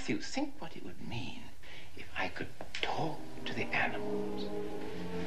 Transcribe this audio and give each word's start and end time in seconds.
Matthew, 0.00 0.18
think 0.18 0.54
what 0.60 0.74
it 0.74 0.86
would 0.86 1.06
mean 1.06 1.42
if 1.94 2.06
I 2.16 2.28
could 2.28 2.46
talk 2.80 3.18
to 3.44 3.52
the 3.52 3.64
animals. 3.64 4.48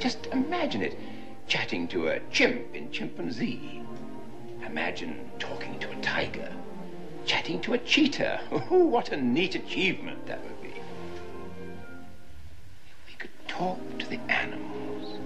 Just 0.00 0.26
imagine 0.32 0.82
it, 0.82 0.98
chatting 1.46 1.86
to 1.88 2.08
a 2.08 2.18
chimp 2.32 2.74
in 2.74 2.90
chimpanzee. 2.90 3.82
Imagine 4.66 5.30
talking 5.38 5.78
to 5.78 5.92
a 5.92 6.02
tiger, 6.02 6.52
chatting 7.24 7.60
to 7.60 7.74
a 7.74 7.78
cheetah. 7.78 8.40
Oh, 8.50 8.78
what 8.86 9.12
a 9.12 9.16
neat 9.16 9.54
achievement 9.54 10.26
that 10.26 10.42
would 10.42 10.60
be. 10.60 10.70
If 10.70 13.06
we 13.06 13.14
could 13.16 13.30
talk 13.46 13.78
to 14.00 14.10
the 14.10 14.18
animals, 14.28 15.20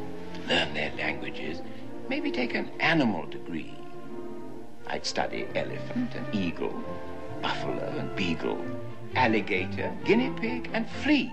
learn 0.46 0.75
their 0.75 0.93
languages, 0.99 1.62
maybe 2.11 2.30
take 2.30 2.55
an 2.55 2.69
animal 2.80 3.25
degree. 3.25 3.79
I'd 4.89 5.07
study 5.07 5.46
elephant 5.55 6.17
and 6.17 6.35
eagle, 6.35 6.85
buffalo 7.41 7.95
and 7.96 8.15
beagle, 8.15 8.62
alligator, 9.15 9.93
guinea 10.05 10.31
pig, 10.41 10.71
and 10.73 10.89
flea. 11.03 11.33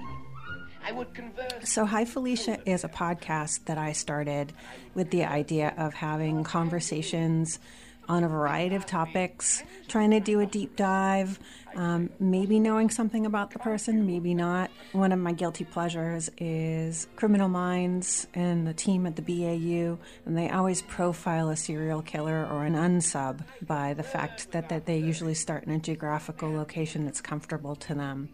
I 0.87 0.91
would 0.91 1.13
converse. 1.13 1.69
So, 1.69 1.85
Hi 1.85 2.05
Felicia 2.05 2.59
is 2.65 2.83
a 2.83 2.89
podcast 2.89 3.65
that 3.65 3.77
I 3.77 3.91
started 3.93 4.53
with 4.93 5.09
the 5.09 5.25
idea 5.25 5.73
of 5.77 5.95
having 5.95 6.43
conversations 6.43 7.59
on 8.07 8.23
a 8.23 8.27
variety 8.27 8.75
of 8.75 8.85
topics, 8.85 9.63
trying 9.87 10.11
to 10.11 10.19
do 10.19 10.39
a 10.39 10.45
deep 10.45 10.75
dive, 10.75 11.39
um, 11.75 12.09
maybe 12.19 12.59
knowing 12.59 12.89
something 12.89 13.25
about 13.25 13.51
the 13.51 13.59
person, 13.59 14.05
maybe 14.05 14.33
not. 14.33 14.71
One 14.93 15.11
of 15.11 15.19
my 15.19 15.33
guilty 15.33 15.65
pleasures 15.65 16.29
is 16.37 17.07
Criminal 17.15 17.49
Minds 17.49 18.27
and 18.33 18.65
the 18.65 18.73
team 18.73 19.05
at 19.05 19.15
the 19.15 19.21
BAU, 19.21 19.97
and 20.25 20.37
they 20.37 20.49
always 20.49 20.81
profile 20.81 21.49
a 21.49 21.55
serial 21.55 22.01
killer 22.01 22.47
or 22.49 22.63
an 22.63 22.75
unsub 22.75 23.43
by 23.61 23.93
the 23.93 24.03
fact 24.03 24.51
that, 24.51 24.69
that 24.69 24.85
they 24.85 24.97
usually 24.97 25.33
start 25.33 25.65
in 25.65 25.71
a 25.71 25.79
geographical 25.79 26.51
location 26.51 27.05
that's 27.05 27.21
comfortable 27.21 27.75
to 27.75 27.93
them. 27.93 28.29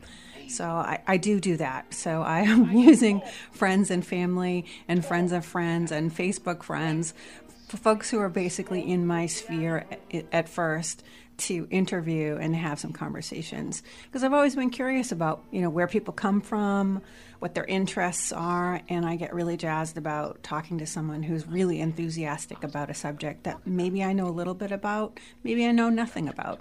So 0.48 0.66
I, 0.66 1.00
I, 1.08 1.18
do 1.18 1.40
do 1.40 1.56
that. 1.58 1.94
So 1.94 2.22
I 2.22 2.42
am 2.42 2.72
using 2.78 3.22
friends 3.52 3.90
and 3.90 4.06
family 4.06 4.66
and 4.88 5.06
friends 5.06 5.32
of 5.32 5.46
friends 5.46 5.92
and 5.92 6.14
Facebook 6.14 6.64
friends 6.64 7.14
for 7.72 7.78
folks 7.78 8.10
who 8.10 8.20
are 8.20 8.28
basically 8.28 8.82
in 8.92 9.08
my 9.08 9.28
sphere 9.28 9.86
at, 10.12 10.26
at 10.34 10.50
first 10.50 11.04
to 11.38 11.66
interview 11.72 12.36
and 12.36 12.54
have 12.54 12.78
some 12.78 12.92
conversations 12.92 13.82
because 14.04 14.26
I've 14.26 14.34
always 14.34 14.58
been 14.58 14.70
curious 14.70 15.14
about 15.14 15.42
you 15.52 15.62
know 15.62 15.70
where 15.70 15.88
people 15.88 16.14
come 16.14 16.42
from, 16.42 17.02
what 17.40 17.56
their 17.56 17.64
interests 17.64 18.34
are, 18.34 18.82
and 18.90 19.06
I 19.06 19.16
get 19.16 19.34
really 19.34 19.56
jazzed 19.56 19.98
about 19.98 20.44
talking 20.44 20.80
to 20.80 20.86
someone 20.86 21.24
who's 21.24 21.48
really 21.48 21.80
enthusiastic 21.80 22.62
about 22.66 22.90
a 22.90 22.94
subject 22.94 23.46
that 23.46 23.66
maybe 23.66 24.04
I 24.04 24.12
know 24.12 24.28
a 24.28 24.36
little 24.36 24.54
bit 24.54 24.74
about, 24.74 25.18
maybe 25.42 25.66
I 25.66 25.72
know 25.72 25.90
nothing 25.90 26.28
about. 26.28 26.60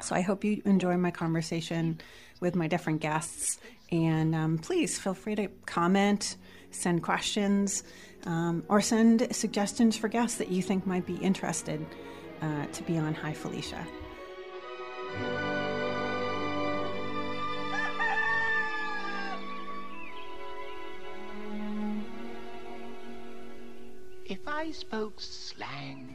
So 0.00 0.14
I 0.14 0.20
hope 0.20 0.44
you 0.44 0.62
enjoy 0.64 0.96
my 0.96 1.10
conversation 1.10 2.00
with 2.38 2.54
my 2.54 2.68
different 2.68 3.00
guests, 3.00 3.58
and 3.90 4.36
um, 4.36 4.58
please 4.58 5.00
feel 5.00 5.14
free 5.14 5.34
to 5.34 5.48
comment, 5.66 6.36
send 6.74 7.02
questions 7.02 7.84
um, 8.26 8.64
or 8.68 8.80
send 8.80 9.34
suggestions 9.34 9.96
for 9.96 10.08
guests 10.08 10.38
that 10.38 10.48
you 10.48 10.62
think 10.62 10.86
might 10.86 11.06
be 11.06 11.16
interested 11.16 11.84
uh, 12.42 12.66
to 12.66 12.82
be 12.82 12.98
on 12.98 13.14
Hi 13.14 13.32
Felicia. 13.32 13.86
If 24.26 24.48
I 24.48 24.70
spoke 24.70 25.20
slang 25.20 26.13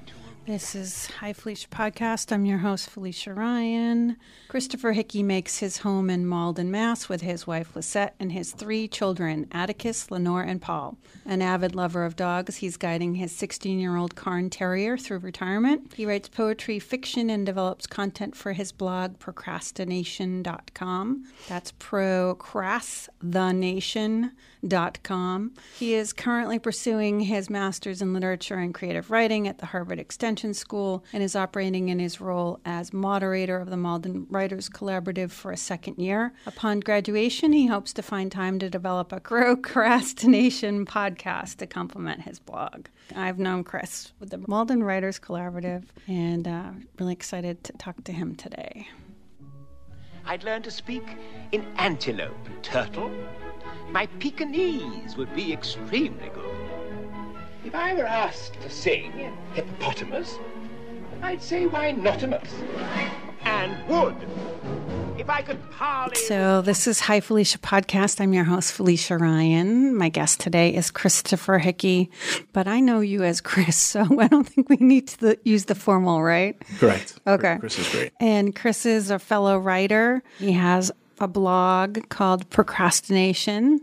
this 0.50 0.73
is 0.73 1.05
Hi 1.19 1.31
Felicia 1.31 1.67
Podcast. 1.67 2.31
I'm 2.31 2.44
your 2.44 2.58
host, 2.58 2.89
Felicia 2.89 3.36
Ryan. 3.36 4.17
Christopher 4.47 4.94
Hickey 4.94 5.22
makes 5.22 5.59
his 5.59 5.78
home 5.78 6.09
in 6.09 6.25
Malden, 6.25 6.72
Mass. 6.72 7.08
with 7.08 7.22
his 7.22 7.45
wife, 7.45 7.75
Lisette, 7.75 8.16
and 8.19 8.31
his 8.31 8.53
three 8.53 8.88
children, 8.88 9.45
Atticus, 9.52 10.09
Lenore, 10.09 10.42
and 10.42 10.59
Paul. 10.59 10.97
An 11.23 11.44
avid 11.44 11.75
lover 11.75 12.03
of 12.03 12.16
dogs, 12.16 12.55
he's 12.55 12.77
guiding 12.77 13.14
his 13.14 13.31
16 13.31 13.80
year 13.80 13.95
old 13.95 14.15
Cairn 14.15 14.49
Terrier 14.49 14.98
through 14.98 15.20
retirement. 15.20 15.93
He 15.93 16.08
writes 16.08 16.30
poetry, 16.30 16.80
fiction, 16.80 17.30
and 17.30 17.45
develops 17.45 17.86
content 17.86 18.36
for 18.36 18.54
his 18.54 18.71
blog, 18.71 19.20
procrastination.com. 19.20 21.26
That's 21.48 21.71
procrastthenation.com. 21.73 24.31
He 25.77 25.93
is 25.93 26.11
currently 26.11 26.59
pursuing 26.59 27.21
his 27.21 27.49
master's 27.49 28.02
in 28.02 28.14
literature 28.14 28.55
and 28.55 28.73
creative 28.73 29.09
writing 29.09 29.47
at 29.47 29.59
the 29.59 29.67
Harvard 29.67 29.99
Extension 29.99 30.53
School 30.53 31.05
and 31.14 31.23
is 31.23 31.36
operating 31.36 31.89
in 31.89 31.99
his 31.99 32.20
role 32.20 32.59
as 32.65 32.92
moderator 32.92 33.58
of 33.58 33.69
the 33.69 33.77
Malden 33.77 34.27
Writers 34.30 34.69
Collaborative 34.69 35.31
for 35.31 35.52
a 35.52 35.58
second 35.58 35.98
year. 35.98 36.33
Upon 36.45 36.81
graduation, 36.81 37.53
he 37.53 37.67
hopes 37.67 37.93
to 37.93 38.02
find 38.02 38.31
time 38.31 38.59
to 38.59 38.69
develop 38.69 39.11
a 39.11 39.19
procrastination 39.19 40.86
podcast 40.86 41.58
to 41.58 41.67
complement 41.67 42.23
his 42.23 42.39
blog. 42.39 42.87
I've 43.15 43.39
known 43.39 43.64
Chris 43.64 44.11
with 44.19 44.30
the 44.30 44.43
Malden 44.48 44.83
Writers 44.83 45.19
Collaborative 45.19 45.83
and 46.08 46.48
uh, 46.48 46.71
really 46.99 47.14
excited 47.14 47.64
to 47.64 47.73
talk 47.73 48.03
to 48.03 48.11
him 48.11 48.36
today. 48.36 48.87
I'd 50.25 50.43
learned 50.43 50.65
to 50.65 50.71
speak 50.71 51.03
in 51.52 51.65
antelope 51.77 52.45
and 52.45 52.64
turtle. 52.64 53.11
My 53.92 54.05
Pekingese 54.20 55.17
would 55.17 55.33
be 55.33 55.52
extremely 55.52 56.30
good. 56.30 56.45
If 57.66 57.73
I 57.73 57.95
were 57.95 58.05
asked 58.05 58.54
to 58.61 58.70
sing 58.70 59.33
hippopotamus, 59.55 60.38
I'd 61.23 61.42
say 61.42 61.66
why 61.66 61.94
notamus? 61.94 62.48
And 63.42 63.76
would. 63.88 64.16
If 65.17 65.28
I 65.28 65.42
could 65.42 65.58
parley. 65.72 66.16
So, 66.16 66.61
this 66.61 66.86
is 66.86 66.99
Hi 66.99 67.20
Felicia 67.20 67.58
podcast. 67.58 68.22
I'm 68.22 68.32
your 68.32 68.44
host, 68.44 68.73
Felicia 68.73 69.17
Ryan. 69.17 69.95
My 69.98 70.10
guest 70.10 70.39
today 70.39 70.73
is 70.73 70.92
Christopher 70.92 71.58
Hickey, 71.58 72.11
but 72.54 72.67
I 72.67 72.80
know 72.82 72.99
you 72.99 73.23
as 73.23 73.42
Chris, 73.42 73.76
so 73.82 74.05
I 74.20 74.28
don't 74.28 74.48
think 74.48 74.70
we 74.70 74.78
need 74.78 75.08
to 75.08 75.36
use 75.44 75.66
the 75.66 75.76
formal, 75.76 76.22
right? 76.22 76.55
Correct. 76.78 77.20
Okay. 77.26 77.58
Chris 77.60 77.80
is 77.80 77.89
great. 77.89 78.14
And 78.20 78.55
Chris 78.55 78.86
is 78.86 79.10
a 79.10 79.17
fellow 79.17 79.58
writer. 79.58 80.22
He 80.38 80.52
has 80.52 80.92
a 81.19 81.27
blog 81.27 82.09
called 82.09 82.49
Procrastination, 82.49 83.81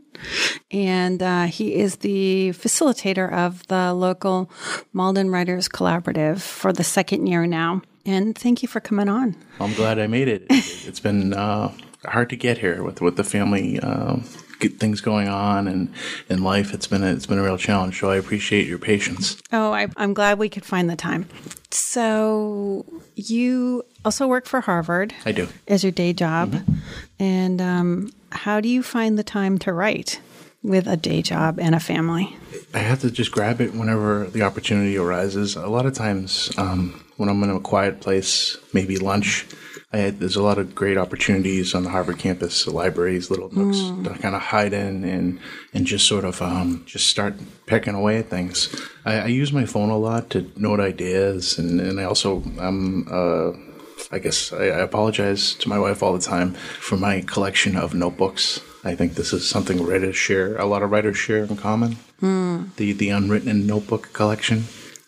and 0.70 1.22
uh, 1.22 1.44
he 1.44 1.74
is 1.74 1.96
the 1.96 2.50
facilitator 2.50 3.32
of 3.32 3.66
the 3.68 3.92
local 3.92 4.50
Malden 4.92 5.30
Writers 5.30 5.68
Collaborative 5.68 6.40
for 6.40 6.72
the 6.72 6.84
second 6.84 7.26
year 7.26 7.46
now. 7.46 7.82
And 8.04 8.36
thank 8.36 8.62
you 8.62 8.68
for 8.68 8.80
coming 8.80 9.08
on. 9.08 9.36
I'm 9.60 9.74
glad 9.74 9.98
I 9.98 10.06
made 10.06 10.28
it. 10.28 10.46
It's 10.86 11.00
been 11.00 11.34
uh, 11.34 11.72
hard 12.04 12.30
to 12.30 12.36
get 12.36 12.58
here 12.58 12.82
with 12.82 13.00
with 13.00 13.16
the 13.16 13.24
family. 13.24 13.80
Uh, 13.80 14.18
things 14.58 15.02
going 15.02 15.28
on 15.28 15.68
and 15.68 15.92
in 16.30 16.42
life 16.42 16.72
it's 16.72 16.86
been 16.86 17.04
a, 17.04 17.12
it's 17.12 17.26
been 17.26 17.38
a 17.38 17.42
real 17.42 17.58
challenge 17.58 18.00
so 18.00 18.10
i 18.10 18.16
appreciate 18.16 18.66
your 18.66 18.78
patience 18.78 19.36
oh 19.52 19.70
I, 19.70 19.88
i'm 19.98 20.14
glad 20.14 20.38
we 20.38 20.48
could 20.48 20.64
find 20.64 20.88
the 20.88 20.96
time 20.96 21.28
so 21.70 22.86
you 23.16 23.84
also 24.04 24.26
work 24.26 24.46
for 24.46 24.60
Harvard. 24.60 25.14
I 25.24 25.32
do. 25.32 25.48
As 25.68 25.82
your 25.82 25.92
day 25.92 26.12
job. 26.12 26.52
Mm-hmm. 26.52 26.74
And 27.18 27.60
um, 27.60 28.12
how 28.32 28.60
do 28.60 28.68
you 28.68 28.82
find 28.82 29.18
the 29.18 29.24
time 29.24 29.58
to 29.60 29.72
write 29.72 30.20
with 30.62 30.86
a 30.86 30.96
day 30.96 31.22
job 31.22 31.58
and 31.58 31.74
a 31.74 31.80
family? 31.80 32.36
I 32.74 32.78
have 32.78 33.00
to 33.00 33.10
just 33.10 33.32
grab 33.32 33.60
it 33.60 33.74
whenever 33.74 34.26
the 34.26 34.42
opportunity 34.42 34.98
arises. 34.98 35.56
A 35.56 35.68
lot 35.68 35.86
of 35.86 35.94
times 35.94 36.50
um, 36.58 37.04
when 37.16 37.28
I'm 37.28 37.42
in 37.42 37.50
a 37.50 37.60
quiet 37.60 38.00
place, 38.00 38.56
maybe 38.72 38.98
lunch, 38.98 39.46
had, 39.96 40.20
there's 40.20 40.36
a 40.36 40.42
lot 40.42 40.58
of 40.58 40.74
great 40.74 40.98
opportunities 40.98 41.74
on 41.74 41.84
the 41.84 41.90
Harvard 41.90 42.18
campus, 42.18 42.66
libraries, 42.66 43.30
little 43.30 43.54
nooks 43.54 43.78
mm. 43.78 44.04
to 44.04 44.20
kind 44.20 44.34
of 44.34 44.42
hide 44.42 44.72
in 44.72 45.04
and 45.04 45.40
and 45.72 45.86
just 45.86 46.06
sort 46.06 46.24
of 46.24 46.40
um, 46.42 46.82
just 46.86 47.06
start 47.06 47.34
pecking 47.66 47.94
away 47.94 48.18
at 48.18 48.28
things. 48.28 48.74
I, 49.04 49.20
I, 49.20 49.26
use 49.26 49.52
my 49.52 49.64
phone 49.64 49.90
a 49.90 49.96
lot 49.96 50.30
to 50.30 50.50
note 50.56 50.80
ideas, 50.80 51.58
and, 51.58 51.80
and 51.80 52.00
I 52.00 52.04
also 52.04 52.42
I'm 52.58 53.06
uh, 53.10 53.52
I 54.12 54.18
guess 54.18 54.52
I, 54.52 54.66
I 54.66 54.80
apologize 54.80 55.54
to 55.54 55.68
my 55.68 55.78
wife 55.78 56.02
all 56.02 56.12
the 56.12 56.20
time 56.20 56.54
for 56.54 56.96
my 56.96 57.22
collection 57.22 57.76
of 57.76 57.94
notebooks. 57.94 58.60
I 58.84 58.94
think 58.94 59.14
this 59.14 59.32
is 59.32 59.48
something 59.48 59.84
writers 59.84 60.16
share, 60.16 60.56
a 60.56 60.64
lot 60.66 60.82
of 60.82 60.90
writers 60.90 61.16
share 61.16 61.44
in 61.44 61.56
common. 61.56 61.96
Mm. 62.22 62.74
The 62.76 62.92
the 62.92 63.10
unwritten 63.10 63.66
notebook 63.66 64.12
collection. 64.12 64.64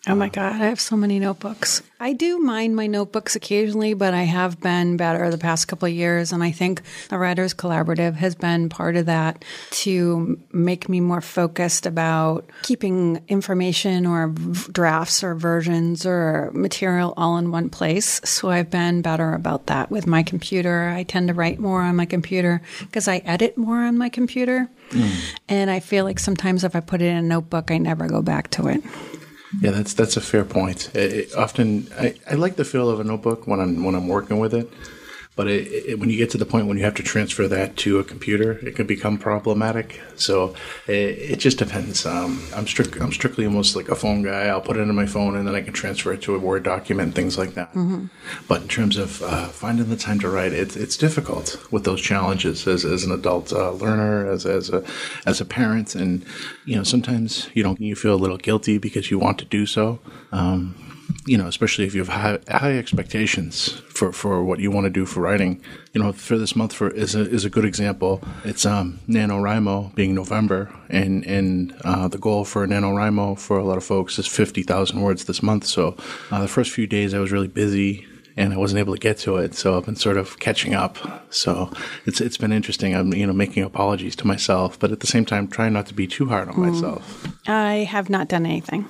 Oh 0.09 0.15
my 0.15 0.31
God, 0.31 0.55
I 0.55 0.67
have 0.69 0.81
so 0.81 0.97
many 0.97 1.19
notebooks. 1.19 1.83
I 2.01 2.15
do 2.15 2.39
mind 2.39 2.75
my 2.75 2.87
notebooks 2.87 3.37
occasionally, 3.37 3.93
but 3.93 4.15
I 4.15 4.23
have 4.23 4.59
been 4.59 4.97
better 4.97 5.31
the 5.31 5.37
past 5.37 5.69
couple 5.69 5.87
of 5.87 5.93
years. 5.93 6.33
And 6.33 6.43
I 6.43 6.51
think 6.51 6.81
the 7.11 7.19
Writers 7.19 7.53
Collaborative 7.53 8.15
has 8.15 8.35
been 8.35 8.71
part 8.71 8.97
of 8.97 9.05
that 9.07 9.45
to 9.71 10.41
make 10.51 10.89
me 10.89 11.01
more 11.01 11.21
focused 11.21 11.85
about 11.85 12.49
keeping 12.63 13.23
information 13.29 14.07
or 14.07 14.29
drafts 14.73 15.23
or 15.23 15.35
versions 15.35 16.07
or 16.07 16.51
material 16.55 17.13
all 17.19 17.37
in 17.37 17.51
one 17.51 17.69
place. 17.69 18.21
So 18.25 18.49
I've 18.49 18.71
been 18.71 19.03
better 19.03 19.35
about 19.35 19.67
that 19.67 19.91
with 19.91 20.07
my 20.07 20.23
computer. 20.23 20.89
I 20.89 21.03
tend 21.03 21.29
to 21.29 21.35
write 21.35 21.59
more 21.59 21.83
on 21.83 21.97
my 21.97 22.07
computer 22.07 22.63
because 22.81 23.09
I 23.09 23.19
edit 23.19 23.59
more 23.59 23.83
on 23.83 23.99
my 23.99 24.09
computer. 24.09 24.71
Mm. 24.91 25.35
And 25.51 25.71
I 25.71 25.81
feel 25.81 26.05
like 26.05 26.19
sometimes 26.19 26.65
if 26.65 26.75
I 26.75 26.81
put 26.81 27.03
it 27.03 27.07
in 27.07 27.17
a 27.17 27.23
notebook, 27.23 27.71
I 27.71 27.77
never 27.77 28.07
go 28.09 28.23
back 28.23 28.49
to 28.53 28.69
it. 28.69 28.83
Yeah, 29.61 29.71
that's 29.71 29.95
that's 29.95 30.17
a 30.17 30.21
fair 30.21 30.45
point. 30.45 30.91
Often, 31.37 31.89
I, 31.99 32.15
I 32.31 32.35
like 32.35 32.57
the 32.57 32.65
feel 32.65 32.91
of 32.91 33.01
a 33.01 33.05
notebook 33.05 33.47
when 33.47 33.61
I'm 33.61 33.83
when 33.83 33.95
I'm 33.95 34.09
working 34.09 34.39
with 34.39 34.55
it, 34.55 34.71
but 35.39 35.47
it, 35.47 35.69
it, 35.91 36.01
when 36.01 36.11
you 36.11 36.17
get 36.17 36.31
to 36.31 36.37
the 36.37 36.45
point 36.45 36.67
when 36.67 36.77
you 36.77 36.83
have 36.83 36.97
to 36.97 37.03
transfer 37.05 37.47
that 37.47 37.77
to 37.77 38.01
a 38.01 38.05
computer, 38.05 38.59
it 38.67 38.75
can 38.75 38.89
become 38.89 39.17
problematic. 39.17 40.01
So 40.17 40.57
it, 40.89 40.93
it 41.33 41.39
just 41.39 41.59
depends. 41.59 42.05
Um, 42.05 42.43
I'm 42.57 42.67
strict. 42.67 42.97
I'm 42.97 43.13
strictly 43.13 43.47
almost 43.47 43.77
like 43.77 43.89
a 43.89 43.95
phone 43.95 44.23
guy. 44.23 44.49
I'll 44.49 44.61
put 44.61 44.77
it 44.77 44.81
in 44.81 44.93
my 44.97 45.07
phone 45.07 45.37
and 45.37 45.47
then 45.47 45.55
I 45.55 45.63
can 45.63 45.73
transfer 45.73 46.13
it 46.13 46.23
to 46.23 46.35
a 46.35 46.41
Word 46.41 46.65
document, 46.65 47.15
things 47.15 47.39
like 47.39 47.55
that. 47.55 47.69
Mm-hmm. 47.69 48.07
But 48.49 48.63
in 48.63 48.69
terms 48.69 48.97
of 48.97 49.23
uh, 49.23 49.47
finding 49.47 49.89
the 49.89 49.97
time 49.97 50.19
to 50.19 50.29
write, 50.29 50.53
it's 50.53 50.75
it's 50.75 50.97
difficult 50.97 51.57
with 51.71 51.85
those 51.85 52.01
challenges 52.01 52.67
as, 52.67 52.85
as 52.85 53.05
an 53.05 53.13
adult 53.13 53.53
uh, 53.53 53.71
learner, 53.71 54.29
as 54.29 54.45
as 54.45 54.71
a 54.71 54.85
as 55.25 55.41
a 55.41 55.45
parent, 55.45 55.95
and 55.95 56.27
you 56.65 56.75
know 56.75 56.83
sometimes 56.83 57.49
you 57.55 57.63
know 57.63 57.77
you 57.79 57.95
feel 57.95 58.15
a 58.15 58.17
little 58.17 58.39
guilty 58.39 58.77
because 58.77 59.09
you 59.09 59.21
want 59.21 59.39
to 59.39 59.45
do 59.45 59.67
so. 59.67 60.01
Um, 60.33 60.88
you 61.27 61.37
know, 61.37 61.47
especially 61.47 61.85
if 61.85 61.95
you 61.95 62.01
have 62.05 62.09
high, 62.09 62.39
high, 62.59 62.79
expectations 62.79 63.71
for, 63.89 64.13
for 64.13 64.45
what 64.45 64.61
you 64.61 64.71
want 64.71 64.85
to 64.85 64.91
do 64.91 65.07
for 65.07 65.21
writing. 65.21 65.63
You 65.93 66.03
know, 66.03 66.13
for 66.13 66.39
this 66.39 66.55
month 66.55 66.73
for 66.73 66.91
is 66.91 67.15
a, 67.15 67.21
is 67.21 67.45
a 67.45 67.51
good 67.51 67.65
example. 67.65 68.23
It's 68.45 68.65
um, 68.67 69.01
NaNoWriMo 69.09 69.95
being 69.95 70.15
November, 70.15 70.71
and 70.89 71.25
and 71.27 71.75
uh, 71.85 72.09
the 72.09 72.19
goal 72.19 72.45
for 72.45 72.67
NaNoWriMo 72.67 73.39
for 73.39 73.59
a 73.59 73.65
lot 73.65 73.77
of 73.77 73.85
folks 73.85 74.19
is 74.19 74.27
fifty 74.27 74.63
thousand 74.63 75.01
words 75.01 75.25
this 75.25 75.43
month. 75.43 75.67
So 75.67 75.97
uh, 76.31 76.41
the 76.41 76.49
first 76.49 76.71
few 76.71 76.87
days 76.87 77.15
I 77.15 77.19
was 77.19 77.33
really 77.33 77.49
busy 77.49 78.07
and 78.39 78.53
I 78.53 78.57
wasn't 78.57 78.79
able 78.79 78.95
to 78.95 79.01
get 79.01 79.19
to 79.19 79.37
it. 79.39 79.55
So 79.57 79.77
I've 79.77 79.85
been 79.85 79.97
sort 79.97 80.17
of 80.17 80.39
catching 80.39 80.73
up. 80.75 80.97
So 81.31 81.73
it's 82.07 82.21
it's 82.21 82.37
been 82.37 82.53
interesting. 82.53 82.95
I'm 82.95 83.13
you 83.13 83.27
know 83.27 83.33
making 83.33 83.65
apologies 83.65 84.15
to 84.17 84.27
myself, 84.27 84.79
but 84.79 84.93
at 84.93 85.01
the 85.01 85.07
same 85.07 85.25
time 85.25 85.49
trying 85.49 85.73
not 85.73 85.87
to 85.87 85.95
be 85.95 86.07
too 86.07 86.27
hard 86.27 86.49
on 86.49 86.55
mm. 86.55 86.73
myself. 86.73 87.27
I 87.47 87.79
have 87.79 88.09
not 88.09 88.29
done 88.29 88.47
anything. 88.47 88.89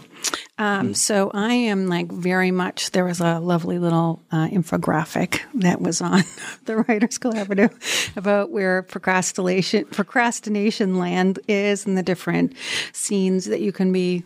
Um, 0.58 0.92
so 0.94 1.30
I 1.32 1.54
am 1.54 1.86
like 1.86 2.10
very 2.10 2.50
much. 2.50 2.90
There 2.90 3.04
was 3.04 3.20
a 3.20 3.38
lovely 3.38 3.78
little 3.78 4.22
uh, 4.32 4.48
infographic 4.48 5.40
that 5.54 5.80
was 5.80 6.00
on 6.00 6.24
the 6.64 6.78
Writers 6.78 7.18
Collaborative 7.18 8.16
about 8.16 8.50
where 8.50 8.82
procrastination 8.82 9.84
procrastination 9.86 10.98
land 10.98 11.38
is 11.46 11.86
and 11.86 11.96
the 11.96 12.02
different 12.02 12.54
scenes 12.92 13.44
that 13.44 13.60
you 13.60 13.70
can 13.70 13.92
be. 13.92 14.24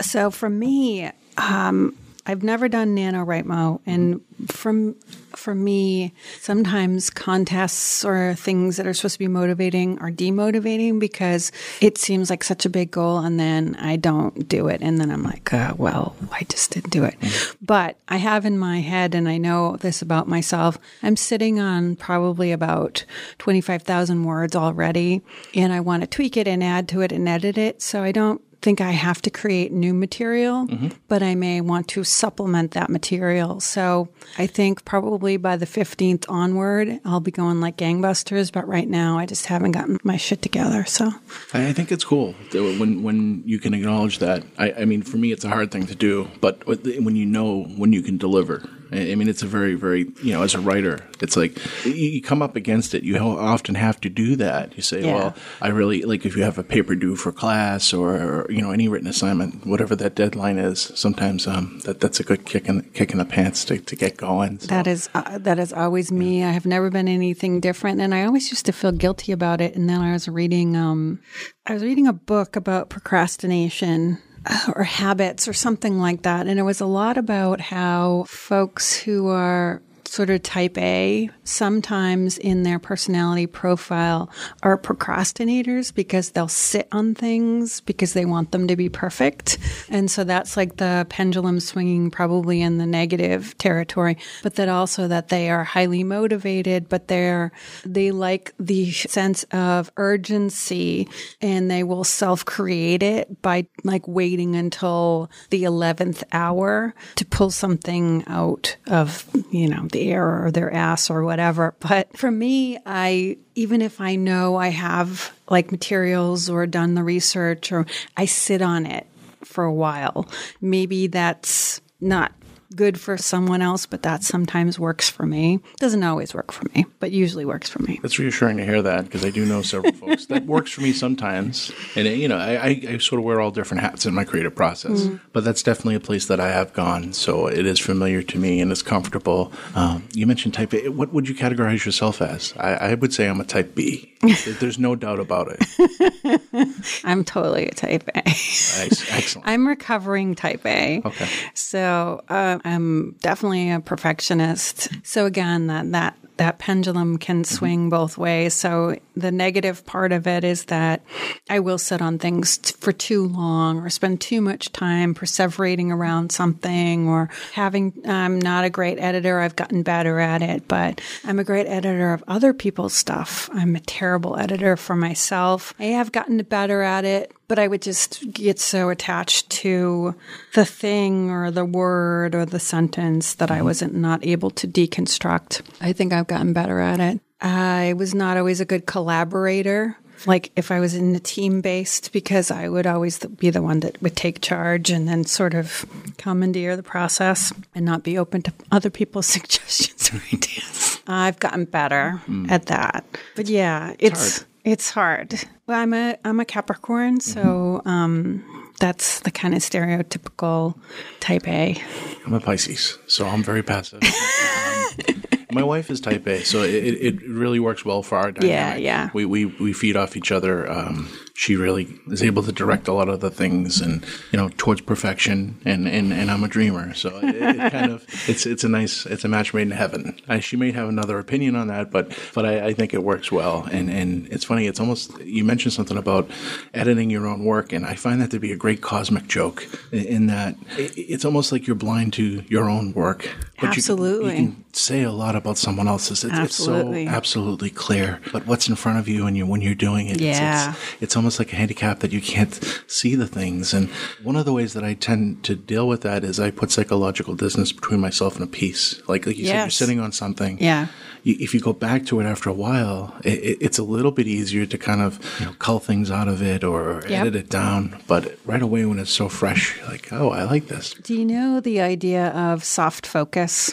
So 0.00 0.30
for 0.30 0.48
me, 0.48 1.10
um, 1.36 1.96
I've 2.24 2.44
never 2.44 2.68
done 2.68 2.94
NaNoWriMo, 2.96 3.80
and 3.84 4.20
from 4.48 4.94
for 5.34 5.54
me, 5.54 6.12
sometimes 6.40 7.10
contests 7.10 8.04
or 8.04 8.34
things 8.34 8.76
that 8.76 8.86
are 8.86 8.94
supposed 8.94 9.14
to 9.14 9.18
be 9.18 9.28
motivating 9.28 9.98
are 9.98 10.10
demotivating 10.10 11.00
because 11.00 11.50
it 11.80 11.98
seems 11.98 12.30
like 12.30 12.44
such 12.44 12.64
a 12.64 12.70
big 12.70 12.92
goal, 12.92 13.18
and 13.18 13.40
then 13.40 13.74
I 13.80 13.96
don't 13.96 14.46
do 14.48 14.68
it, 14.68 14.82
and 14.82 15.00
then 15.00 15.10
I'm 15.10 15.24
like, 15.24 15.52
uh, 15.52 15.74
well, 15.76 16.14
I 16.30 16.44
just 16.48 16.70
didn't 16.70 16.90
do 16.90 17.02
it. 17.02 17.18
Mm-hmm. 17.18 17.64
But 17.64 17.96
I 18.06 18.18
have 18.18 18.44
in 18.44 18.56
my 18.56 18.80
head, 18.80 19.16
and 19.16 19.28
I 19.28 19.38
know 19.38 19.76
this 19.76 20.00
about 20.00 20.28
myself. 20.28 20.78
I'm 21.02 21.16
sitting 21.16 21.58
on 21.58 21.96
probably 21.96 22.52
about 22.52 23.04
twenty 23.38 23.60
five 23.60 23.82
thousand 23.82 24.22
words 24.24 24.54
already, 24.54 25.22
and 25.56 25.72
I 25.72 25.80
want 25.80 26.02
to 26.02 26.06
tweak 26.06 26.36
it 26.36 26.46
and 26.46 26.62
add 26.62 26.88
to 26.90 27.00
it 27.00 27.10
and 27.10 27.28
edit 27.28 27.58
it, 27.58 27.82
so 27.82 28.04
I 28.04 28.12
don't 28.12 28.40
think 28.62 28.80
I 28.80 28.92
have 28.92 29.20
to 29.22 29.30
create 29.30 29.72
new 29.72 29.92
material, 29.92 30.66
mm-hmm. 30.66 30.88
but 31.08 31.22
I 31.22 31.34
may 31.34 31.60
want 31.60 31.88
to 31.88 32.04
supplement 32.04 32.72
that 32.72 32.88
material. 32.88 33.60
So 33.60 34.08
I 34.38 34.46
think 34.46 34.84
probably 34.84 35.36
by 35.36 35.56
the 35.56 35.66
15th 35.66 36.24
onward, 36.28 37.00
I'll 37.04 37.20
be 37.20 37.30
going 37.30 37.60
like 37.60 37.76
gangbusters. 37.76 38.52
But 38.52 38.66
right 38.66 38.88
now, 38.88 39.18
I 39.18 39.26
just 39.26 39.46
haven't 39.46 39.72
gotten 39.72 39.98
my 40.04 40.16
shit 40.16 40.40
together. 40.40 40.84
So 40.84 41.10
I 41.52 41.72
think 41.72 41.92
it's 41.92 42.04
cool 42.04 42.34
when 42.52 43.02
when 43.02 43.42
you 43.44 43.58
can 43.58 43.74
acknowledge 43.74 44.20
that. 44.20 44.44
I, 44.58 44.72
I 44.72 44.84
mean, 44.84 45.02
for 45.02 45.16
me, 45.16 45.32
it's 45.32 45.44
a 45.44 45.48
hard 45.48 45.70
thing 45.70 45.86
to 45.86 45.94
do, 45.94 46.28
but 46.40 46.66
when 46.66 47.16
you 47.16 47.26
know 47.26 47.64
when 47.76 47.92
you 47.92 48.02
can 48.02 48.16
deliver 48.16 48.62
I 48.92 49.14
mean, 49.14 49.28
it's 49.28 49.42
a 49.42 49.46
very, 49.46 49.74
very, 49.74 50.12
you 50.22 50.32
know, 50.32 50.42
as 50.42 50.54
a 50.54 50.60
writer, 50.60 51.00
it's 51.20 51.36
like 51.36 51.56
you 51.84 52.20
come 52.20 52.42
up 52.42 52.56
against 52.56 52.94
it. 52.94 53.02
You 53.04 53.16
often 53.18 53.74
have 53.74 54.00
to 54.02 54.10
do 54.10 54.36
that. 54.36 54.76
You 54.76 54.82
say, 54.82 55.02
yeah. 55.02 55.14
well, 55.14 55.34
I 55.60 55.68
really, 55.68 56.02
like 56.02 56.26
if 56.26 56.36
you 56.36 56.42
have 56.42 56.58
a 56.58 56.62
paper 56.62 56.94
due 56.94 57.16
for 57.16 57.32
class 57.32 57.92
or, 57.92 58.46
you 58.50 58.60
know, 58.60 58.70
any 58.70 58.88
written 58.88 59.08
assignment, 59.08 59.66
whatever 59.66 59.96
that 59.96 60.14
deadline 60.14 60.58
is, 60.58 60.92
sometimes 60.94 61.46
um, 61.46 61.80
that 61.84 62.00
that's 62.00 62.20
a 62.20 62.24
good 62.24 62.44
kick 62.44 62.68
in, 62.68 62.82
kick 62.92 63.12
in 63.12 63.18
the 63.18 63.24
pants 63.24 63.64
to, 63.66 63.78
to 63.78 63.96
get 63.96 64.16
going. 64.16 64.58
So. 64.58 64.66
That 64.66 64.86
is, 64.86 65.08
uh, 65.14 65.38
that 65.38 65.58
is 65.58 65.72
always 65.72 66.12
me. 66.12 66.40
Yeah. 66.40 66.50
I 66.50 66.52
have 66.52 66.66
never 66.66 66.90
been 66.90 67.08
anything 67.08 67.60
different. 67.60 68.00
And 68.00 68.14
I 68.14 68.24
always 68.24 68.50
used 68.50 68.66
to 68.66 68.72
feel 68.72 68.92
guilty 68.92 69.32
about 69.32 69.60
it. 69.60 69.74
And 69.74 69.88
then 69.88 70.00
I 70.00 70.12
was 70.12 70.28
reading, 70.28 70.76
um, 70.76 71.20
I 71.66 71.74
was 71.74 71.82
reading 71.82 72.06
a 72.06 72.12
book 72.12 72.56
about 72.56 72.90
procrastination 72.90 74.18
Uh, 74.44 74.72
or 74.74 74.82
habits 74.82 75.46
or 75.46 75.52
something 75.52 75.98
like 75.98 76.22
that. 76.22 76.48
And 76.48 76.58
it 76.58 76.64
was 76.64 76.80
a 76.80 76.86
lot 76.86 77.16
about 77.16 77.60
how 77.60 78.24
folks 78.26 78.92
who 78.92 79.28
are 79.28 79.82
sort 80.08 80.30
of 80.30 80.42
type 80.42 80.76
A 80.78 81.30
sometimes 81.44 82.38
in 82.38 82.62
their 82.62 82.78
personality 82.78 83.46
profile 83.46 84.30
are 84.62 84.78
procrastinators 84.78 85.94
because 85.94 86.30
they'll 86.30 86.48
sit 86.48 86.88
on 86.92 87.14
things 87.14 87.80
because 87.80 88.12
they 88.12 88.24
want 88.24 88.52
them 88.52 88.68
to 88.68 88.76
be 88.76 88.88
perfect. 88.88 89.58
And 89.88 90.10
so 90.10 90.24
that's 90.24 90.56
like 90.56 90.76
the 90.76 91.06
pendulum 91.08 91.60
swinging 91.60 92.10
probably 92.10 92.60
in 92.60 92.78
the 92.78 92.86
negative 92.86 93.56
territory, 93.58 94.18
but 94.42 94.54
that 94.56 94.68
also 94.68 95.08
that 95.08 95.28
they 95.28 95.50
are 95.50 95.64
highly 95.64 96.04
motivated, 96.04 96.88
but 96.88 97.08
they're, 97.08 97.52
they 97.84 98.10
like 98.10 98.52
the 98.58 98.90
sense 98.92 99.44
of 99.52 99.90
urgency 99.96 101.08
and 101.40 101.70
they 101.70 101.82
will 101.82 102.04
self 102.04 102.44
create 102.44 103.02
it 103.02 103.42
by 103.42 103.66
like 103.84 104.06
waiting 104.06 104.56
until 104.56 105.30
the 105.50 105.64
11th 105.64 106.22
hour 106.32 106.94
to 107.16 107.24
pull 107.24 107.50
something 107.50 108.24
out 108.26 108.76
of, 108.86 109.28
you 109.50 109.68
know, 109.68 109.86
the 109.92 110.10
air 110.10 110.44
or 110.44 110.50
their 110.50 110.72
ass 110.72 111.10
or 111.10 111.22
whatever. 111.22 111.74
But 111.80 112.16
for 112.16 112.30
me, 112.30 112.78
I, 112.84 113.38
even 113.54 113.82
if 113.82 114.00
I 114.00 114.16
know 114.16 114.56
I 114.56 114.68
have 114.68 115.32
like 115.48 115.70
materials 115.70 116.50
or 116.50 116.66
done 116.66 116.94
the 116.94 117.04
research 117.04 117.72
or 117.72 117.86
I 118.16 118.24
sit 118.26 118.62
on 118.62 118.86
it 118.86 119.06
for 119.44 119.64
a 119.64 119.72
while, 119.72 120.28
maybe 120.60 121.06
that's 121.06 121.80
not 122.00 122.32
good 122.72 123.00
for 123.00 123.16
someone 123.16 123.62
else, 123.62 123.86
but 123.86 124.02
that 124.02 124.22
sometimes 124.22 124.78
works 124.78 125.08
for 125.08 125.26
me. 125.26 125.60
Doesn't 125.78 126.02
always 126.02 126.34
work 126.34 126.52
for 126.52 126.64
me, 126.74 126.86
but 127.00 127.12
usually 127.12 127.44
works 127.44 127.68
for 127.68 127.82
me. 127.82 127.98
That's 128.02 128.18
reassuring 128.18 128.56
to 128.58 128.64
hear 128.64 128.82
that 128.82 129.04
because 129.04 129.24
I 129.24 129.30
do 129.30 129.44
know 129.44 129.62
several 129.62 129.92
folks 129.92 130.26
that 130.26 130.46
works 130.46 130.72
for 130.72 130.80
me 130.80 130.92
sometimes. 130.92 131.72
And, 131.96 132.06
you 132.06 132.28
know, 132.28 132.38
I, 132.38 132.80
I, 132.88 132.98
sort 132.98 133.18
of 133.18 133.24
wear 133.24 133.40
all 133.40 133.50
different 133.50 133.82
hats 133.82 134.06
in 134.06 134.14
my 134.14 134.24
creative 134.24 134.54
process, 134.54 135.02
mm. 135.02 135.20
but 135.32 135.44
that's 135.44 135.62
definitely 135.62 135.96
a 135.96 136.00
place 136.00 136.26
that 136.26 136.40
I 136.40 136.50
have 136.50 136.72
gone. 136.72 137.12
So 137.12 137.46
it 137.46 137.66
is 137.66 137.78
familiar 137.78 138.22
to 138.22 138.38
me 138.38 138.60
and 138.60 138.70
it's 138.70 138.82
comfortable. 138.82 139.52
Um, 139.74 140.08
you 140.12 140.26
mentioned 140.26 140.54
type 140.54 140.72
A. 140.74 140.88
What 140.88 141.12
would 141.12 141.28
you 141.28 141.34
categorize 141.34 141.84
yourself 141.84 142.22
as? 142.22 142.54
I, 142.56 142.74
I 142.74 142.94
would 142.94 143.12
say 143.12 143.28
I'm 143.28 143.40
a 143.40 143.44
type 143.44 143.74
B. 143.74 144.12
There's 144.60 144.78
no 144.78 144.94
doubt 144.94 145.18
about 145.18 145.48
it. 145.50 147.00
I'm 147.04 147.24
totally 147.24 147.66
a 147.66 147.72
type 147.72 148.08
A. 148.14 148.22
Excellent. 148.28 149.48
I'm 149.48 149.66
recovering 149.66 150.34
type 150.36 150.64
A. 150.64 151.02
Okay. 151.04 151.28
So 151.54 152.22
uh, 152.28 152.58
I'm 152.64 153.12
definitely 153.20 153.70
a 153.70 153.80
perfectionist. 153.80 154.88
So 155.04 155.26
again, 155.26 155.66
that 155.66 155.92
that 155.92 156.16
that 156.36 156.58
pendulum 156.58 157.18
can 157.18 157.42
mm-hmm. 157.42 157.54
swing 157.54 157.90
both 157.90 158.18
ways. 158.18 158.54
So 158.54 158.98
the 159.16 159.32
negative 159.32 159.84
part 159.84 160.12
of 160.12 160.26
it 160.26 160.44
is 160.44 160.64
that 160.66 161.02
I 161.50 161.60
will 161.60 161.78
sit 161.78 162.00
on 162.00 162.18
things 162.18 162.58
t- 162.58 162.74
for 162.78 162.92
too 162.92 163.26
long 163.28 163.78
or 163.78 163.90
spend 163.90 164.20
too 164.20 164.40
much 164.40 164.72
time 164.72 165.14
perseverating 165.14 165.90
around 165.90 166.32
something 166.32 167.08
or 167.08 167.28
having, 167.52 167.92
I'm 168.06 168.40
not 168.40 168.64
a 168.64 168.70
great 168.70 168.98
editor. 168.98 169.40
I've 169.40 169.56
gotten 169.56 169.82
better 169.82 170.18
at 170.18 170.42
it, 170.42 170.66
but 170.68 171.00
I'm 171.24 171.38
a 171.38 171.44
great 171.44 171.66
editor 171.66 172.12
of 172.12 172.24
other 172.26 172.52
people's 172.52 172.94
stuff. 172.94 173.50
I'm 173.52 173.76
a 173.76 173.80
terrible 173.80 174.38
editor 174.38 174.76
for 174.76 174.96
myself. 174.96 175.74
I 175.78 175.84
have 175.84 176.12
gotten 176.12 176.38
better 176.38 176.82
at 176.82 177.04
it, 177.04 177.32
but 177.48 177.58
I 177.58 177.68
would 177.68 177.82
just 177.82 178.32
get 178.32 178.58
so 178.58 178.88
attached 178.88 179.50
to 179.50 180.14
the 180.54 180.64
thing 180.64 181.30
or 181.30 181.50
the 181.50 181.66
word 181.66 182.34
or 182.34 182.46
the 182.46 182.58
sentence 182.58 183.34
that 183.34 183.50
I 183.50 183.56
mm-hmm. 183.56 183.64
wasn't 183.66 183.94
not 183.94 184.24
able 184.24 184.50
to 184.52 184.66
deconstruct. 184.66 185.60
I 185.80 185.92
think 185.92 186.14
I've 186.22 186.28
gotten 186.28 186.52
better 186.52 186.78
at 186.78 187.00
it. 187.00 187.20
I 187.40 187.94
was 187.94 188.14
not 188.14 188.36
always 188.36 188.60
a 188.60 188.64
good 188.64 188.86
collaborator. 188.86 189.96
Like 190.24 190.52
if 190.54 190.70
I 190.70 190.78
was 190.78 190.94
in 190.94 191.14
the 191.14 191.18
team 191.18 191.60
based, 191.60 192.12
because 192.12 192.52
I 192.52 192.68
would 192.68 192.86
always 192.86 193.18
be 193.18 193.50
the 193.50 193.60
one 193.60 193.80
that 193.80 194.00
would 194.00 194.14
take 194.14 194.40
charge 194.40 194.88
and 194.88 195.08
then 195.08 195.24
sort 195.24 195.52
of 195.52 195.84
commandeer 196.18 196.76
the 196.76 196.82
process 196.84 197.52
and 197.74 197.84
not 197.84 198.04
be 198.04 198.16
open 198.16 198.42
to 198.42 198.52
other 198.70 198.88
people's 198.88 199.26
suggestions 199.36 200.10
or 200.14 200.22
ideas. 200.32 201.00
I've 201.08 201.40
gotten 201.40 201.64
better 201.64 202.22
mm. 202.28 202.48
at 202.48 202.66
that. 202.66 203.04
But 203.34 203.48
yeah, 203.48 203.96
it's 203.98 204.44
it's 204.64 204.90
hard. 204.90 205.32
It's 205.32 205.42
hard. 205.42 205.58
Well, 205.66 205.80
I'm 205.80 205.92
a 205.92 206.16
I'm 206.24 206.38
a 206.38 206.44
Capricorn, 206.44 207.18
so 207.18 207.42
mm-hmm. 207.84 207.88
um, 207.88 208.72
that's 208.78 209.18
the 209.20 209.32
kind 209.32 209.54
of 209.54 209.60
stereotypical 209.62 210.78
type 211.18 211.48
A. 211.48 211.82
I'm 212.24 212.34
a 212.34 212.38
Pisces, 212.38 212.96
so 213.08 213.26
I'm 213.26 213.42
very 213.42 213.64
passive. 213.64 214.04
um, 214.04 215.24
my 215.54 215.62
wife 215.62 215.90
is 215.90 216.00
type 216.00 216.26
A, 216.26 216.42
so 216.44 216.62
it, 216.62 216.70
it 216.74 217.22
really 217.28 217.60
works 217.60 217.84
well 217.84 218.02
for 218.02 218.18
our 218.18 218.32
dynamic. 218.32 218.82
Yeah, 218.82 219.04
yeah. 219.04 219.10
We, 219.14 219.24
we, 219.24 219.46
we 219.46 219.72
feed 219.72 219.96
off 219.96 220.16
each 220.16 220.32
other. 220.32 220.70
Um, 220.70 221.08
she 221.34 221.56
really 221.56 221.98
is 222.08 222.22
able 222.22 222.42
to 222.42 222.52
direct 222.52 222.88
a 222.88 222.92
lot 222.92 223.08
of 223.08 223.20
the 223.20 223.30
things 223.30 223.80
and 223.80 224.04
you 224.30 224.38
know 224.38 224.50
towards 224.58 224.80
perfection 224.82 225.60
and 225.64 225.88
and, 225.88 226.12
and 226.12 226.30
I'm 226.30 226.44
a 226.44 226.48
dreamer. 226.48 226.94
So 226.94 227.18
it, 227.22 227.34
it 227.36 227.72
kind 227.72 227.92
of 227.96 228.06
it's 228.28 228.46
it's 228.46 228.64
a 228.64 228.68
nice 228.68 229.06
it's 229.06 229.24
a 229.24 229.28
match 229.28 229.54
made 229.54 229.62
in 229.62 229.70
heaven. 229.70 230.18
I, 230.28 230.40
she 230.40 230.56
may 230.56 230.72
have 230.72 230.88
another 230.88 231.18
opinion 231.18 231.56
on 231.56 231.68
that 231.68 231.90
but 231.90 232.16
but 232.34 232.44
I, 232.44 232.66
I, 232.66 232.74
think 232.74 232.92
it 232.92 233.02
works 233.02 233.32
well. 233.32 233.66
And 233.70 233.90
and 233.90 234.26
it's 234.28 234.44
funny 234.44 234.66
it's 234.66 234.80
almost 234.80 235.18
you 235.20 235.44
mentioned 235.44 235.72
something 235.72 235.96
about 235.96 236.30
editing 236.74 237.10
your 237.10 237.26
own 237.26 237.44
work 237.44 237.72
and 237.72 237.86
I 237.86 237.94
find 237.94 238.20
that 238.20 238.30
to 238.32 238.38
be 238.38 238.52
a 238.52 238.56
great 238.56 238.80
cosmic 238.80 239.26
joke 239.26 239.66
in 239.90 240.26
that 240.26 240.56
it's 240.76 241.24
almost 241.24 241.52
like 241.52 241.66
you're 241.66 241.76
blind 241.76 242.12
to 242.14 242.44
your 242.48 242.68
own 242.68 242.92
work 242.92 243.28
but 243.60 243.70
absolutely 243.70 244.30
you 244.30 244.36
can, 244.36 244.44
you 244.44 244.52
can 244.52 244.64
say 244.74 245.02
a 245.02 245.12
lot 245.12 245.36
about 245.36 245.58
someone 245.58 245.86
else's. 245.86 246.24
It's, 246.24 246.32
absolutely. 246.32 247.02
it's 247.02 247.10
so 247.10 247.16
absolutely. 247.16 247.70
clear. 247.70 248.20
But 248.32 248.46
what's 248.46 248.68
in 248.68 248.74
front 248.74 248.98
of 248.98 249.08
you 249.08 249.26
and 249.26 249.36
you 249.36 249.46
when 249.46 249.60
you're 249.60 249.74
doing 249.74 250.08
it 250.08 250.20
yeah. 250.20 250.70
it's, 250.70 250.78
it's, 250.78 251.02
it's 251.02 251.16
almost 251.22 251.38
like 251.38 251.52
a 251.52 251.56
handicap 251.56 252.00
that 252.00 252.10
you 252.10 252.20
can't 252.20 252.52
see 252.88 253.14
the 253.14 253.28
things. 253.28 253.72
And 253.72 253.88
one 254.24 254.34
of 254.34 254.44
the 254.44 254.52
ways 254.52 254.72
that 254.72 254.82
I 254.82 254.94
tend 254.94 255.44
to 255.44 255.54
deal 255.54 255.86
with 255.86 256.00
that 256.00 256.24
is 256.24 256.40
I 256.40 256.50
put 256.50 256.72
psychological 256.72 257.36
distance 257.36 257.70
between 257.70 258.00
myself 258.00 258.34
and 258.34 258.42
a 258.42 258.48
piece. 258.48 259.00
Like, 259.06 259.24
like 259.24 259.38
you 259.38 259.44
yes. 259.44 259.52
said, 259.52 259.60
you're 259.60 259.70
sitting 259.70 260.00
on 260.00 260.10
something. 260.10 260.58
Yeah. 260.60 260.88
You, 261.22 261.36
if 261.38 261.54
you 261.54 261.60
go 261.60 261.72
back 261.72 262.06
to 262.06 262.18
it 262.18 262.24
after 262.24 262.50
a 262.50 262.52
while, 262.52 263.14
it, 263.22 263.58
it's 263.60 263.78
a 263.78 263.84
little 263.84 264.10
bit 264.10 264.26
easier 264.26 264.66
to 264.66 264.76
kind 264.76 265.00
of 265.00 265.20
you 265.38 265.46
know, 265.46 265.52
cull 265.60 265.78
things 265.78 266.10
out 266.10 266.26
of 266.26 266.42
it 266.42 266.64
or 266.64 267.02
yep. 267.08 267.20
edit 267.20 267.36
it 267.36 267.48
down. 267.48 268.02
But 268.08 268.36
right 268.44 268.62
away 268.62 268.84
when 268.84 268.98
it's 268.98 269.12
so 269.12 269.28
fresh, 269.28 269.80
like, 269.82 270.12
oh, 270.12 270.30
I 270.30 270.42
like 270.42 270.66
this. 270.66 270.94
Do 270.94 271.14
you 271.14 271.24
know 271.24 271.60
the 271.60 271.80
idea 271.80 272.30
of 272.30 272.64
soft 272.64 273.06
focus? 273.06 273.72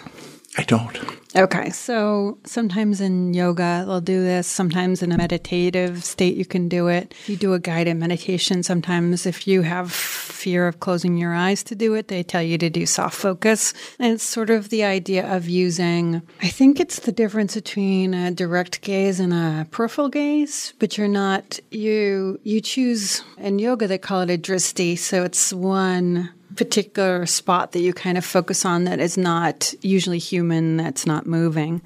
I 0.57 0.63
don't. 0.63 0.97
Okay, 1.35 1.69
so 1.69 2.39
sometimes 2.43 3.01
in 3.01 3.35
yoga 3.35 3.83
they'll 3.85 4.01
do 4.01 4.23
this. 4.23 4.47
Sometimes 4.47 5.03
in 5.03 5.11
a 5.11 5.17
meditative 5.17 6.03
state 6.03 6.35
you 6.35 6.45
can 6.45 6.67
do 6.67 6.87
it. 6.87 7.13
You 7.27 7.37
do 7.37 7.53
a 7.53 7.59
guided 7.59 7.97
meditation, 7.97 8.63
sometimes 8.63 9.27
if 9.27 9.47
you 9.47 9.61
have 9.61 9.91
fear 9.91 10.67
of 10.67 10.79
closing 10.79 11.17
your 11.17 11.35
eyes 11.35 11.61
to 11.63 11.75
do 11.75 11.93
it, 11.93 12.07
they 12.07 12.23
tell 12.23 12.41
you 12.41 12.57
to 12.57 12.69
do 12.69 12.85
soft 12.85 13.15
focus. 13.15 13.73
And 13.99 14.13
it's 14.13 14.23
sort 14.23 14.49
of 14.49 14.69
the 14.69 14.83
idea 14.83 15.31
of 15.31 15.47
using, 15.47 16.21
I 16.41 16.47
think 16.47 16.79
it's 16.79 16.99
the 16.99 17.11
difference 17.11 17.55
between 17.55 18.13
a 18.13 18.31
direct 18.31 18.81
gaze 18.81 19.19
and 19.19 19.33
a 19.33 19.67
peripheral 19.69 20.09
gaze, 20.09 20.73
but 20.79 20.97
you're 20.97 21.07
not, 21.07 21.59
you, 21.69 22.39
you 22.43 22.59
choose, 22.61 23.21
in 23.37 23.59
yoga 23.59 23.87
they 23.87 23.97
call 23.97 24.21
it 24.21 24.31
a 24.31 24.37
drishti. 24.37 24.97
So 24.97 25.23
it's 25.23 25.53
one 25.53 26.31
particular 26.55 27.25
spot 27.25 27.71
that 27.71 27.81
you 27.81 27.93
kind 27.93 28.17
of 28.17 28.25
focus 28.25 28.65
on 28.65 28.85
that 28.85 28.99
is 28.99 29.17
not 29.17 29.73
usually 29.81 30.19
human, 30.19 30.77
that's 30.77 31.05
not 31.05 31.25
moving. 31.25 31.81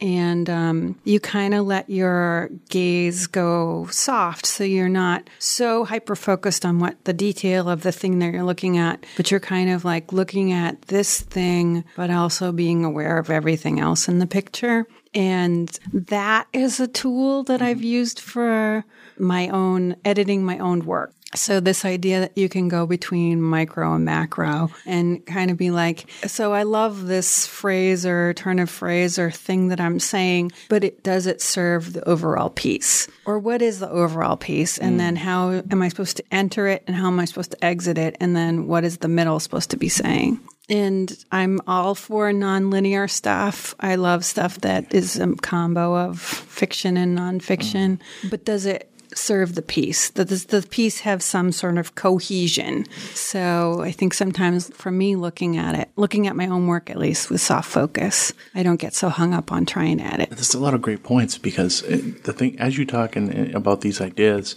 And 0.00 0.48
um, 0.50 0.98
you 1.04 1.20
kind 1.20 1.54
of 1.54 1.66
let 1.66 1.88
your 1.88 2.50
gaze 2.68 3.26
go 3.26 3.86
soft 3.90 4.46
so 4.46 4.64
you're 4.64 4.88
not 4.88 5.28
so 5.38 5.84
hyper 5.84 6.16
focused 6.16 6.64
on 6.64 6.78
what 6.78 7.02
the 7.04 7.12
detail 7.12 7.68
of 7.68 7.82
the 7.82 7.92
thing 7.92 8.18
that 8.18 8.32
you're 8.32 8.42
looking 8.42 8.78
at, 8.78 9.04
but 9.16 9.30
you're 9.30 9.40
kind 9.40 9.70
of 9.70 9.84
like 9.84 10.12
looking 10.12 10.52
at 10.52 10.82
this 10.82 11.20
thing, 11.20 11.84
but 11.96 12.10
also 12.10 12.52
being 12.52 12.84
aware 12.84 13.18
of 13.18 13.30
everything 13.30 13.80
else 13.80 14.08
in 14.08 14.18
the 14.18 14.26
picture. 14.26 14.86
And 15.12 15.68
that 15.92 16.46
is 16.52 16.78
a 16.78 16.86
tool 16.86 17.42
that 17.44 17.62
I've 17.62 17.82
used 17.82 18.20
for 18.20 18.84
my 19.20 19.48
own 19.48 19.96
editing 20.04 20.44
my 20.44 20.58
own 20.58 20.84
work. 20.84 21.12
So 21.34 21.60
this 21.60 21.84
idea 21.84 22.20
that 22.20 22.36
you 22.36 22.48
can 22.48 22.66
go 22.66 22.86
between 22.86 23.40
micro 23.40 23.94
and 23.94 24.04
macro 24.04 24.70
and 24.84 25.24
kind 25.26 25.52
of 25.52 25.56
be 25.56 25.70
like, 25.70 26.10
so 26.26 26.52
I 26.52 26.64
love 26.64 27.06
this 27.06 27.46
phrase 27.46 28.04
or 28.04 28.34
turn 28.34 28.58
of 28.58 28.68
phrase 28.68 29.16
or 29.16 29.30
thing 29.30 29.68
that 29.68 29.80
I'm 29.80 30.00
saying, 30.00 30.50
but 30.68 30.82
it 30.82 31.04
does 31.04 31.26
it 31.26 31.40
serve 31.40 31.92
the 31.92 32.08
overall 32.08 32.50
piece? 32.50 33.06
Or 33.26 33.38
what 33.38 33.62
is 33.62 33.78
the 33.78 33.88
overall 33.88 34.36
piece? 34.36 34.76
And 34.76 34.94
mm. 34.94 34.98
then 34.98 35.16
how 35.16 35.62
am 35.70 35.82
I 35.82 35.88
supposed 35.88 36.16
to 36.16 36.24
enter 36.32 36.66
it 36.66 36.82
and 36.88 36.96
how 36.96 37.06
am 37.06 37.20
I 37.20 37.26
supposed 37.26 37.52
to 37.52 37.64
exit 37.64 37.96
it? 37.96 38.16
And 38.18 38.34
then 38.34 38.66
what 38.66 38.82
is 38.82 38.98
the 38.98 39.08
middle 39.08 39.38
supposed 39.38 39.70
to 39.70 39.76
be 39.76 39.88
saying? 39.88 40.40
And 40.68 41.16
I'm 41.30 41.60
all 41.68 41.94
for 41.94 42.32
nonlinear 42.32 43.08
stuff. 43.08 43.74
I 43.78 43.94
love 43.94 44.24
stuff 44.24 44.60
that 44.62 44.92
is 44.92 45.16
a 45.16 45.34
combo 45.36 45.96
of 45.96 46.20
fiction 46.20 46.96
and 46.96 47.16
nonfiction. 47.16 47.98
Mm. 48.22 48.30
But 48.30 48.44
does 48.44 48.66
it 48.66 48.90
serve 49.14 49.54
the 49.54 49.62
piece, 49.62 50.10
that 50.10 50.28
the 50.28 50.66
piece 50.68 51.00
have 51.00 51.22
some 51.22 51.52
sort 51.52 51.78
of 51.78 51.94
cohesion. 51.94 52.86
So 53.14 53.80
I 53.82 53.92
think 53.92 54.14
sometimes 54.14 54.68
for 54.74 54.90
me 54.90 55.16
looking 55.16 55.56
at 55.56 55.74
it, 55.74 55.88
looking 55.96 56.26
at 56.26 56.36
my 56.36 56.46
own 56.46 56.66
work 56.66 56.90
at 56.90 56.96
least 56.96 57.30
with 57.30 57.40
soft 57.40 57.70
focus, 57.70 58.32
I 58.54 58.62
don't 58.62 58.80
get 58.80 58.94
so 58.94 59.08
hung 59.08 59.34
up 59.34 59.52
on 59.52 59.66
trying 59.66 60.00
at 60.00 60.20
it. 60.20 60.30
There's 60.30 60.54
a 60.54 60.60
lot 60.60 60.74
of 60.74 60.82
great 60.82 61.02
points 61.02 61.38
because 61.38 61.82
the 61.82 62.32
thing, 62.32 62.58
as 62.58 62.78
you 62.78 62.86
talk 62.86 63.16
in, 63.16 63.54
about 63.54 63.80
these 63.80 64.00
ideas, 64.00 64.56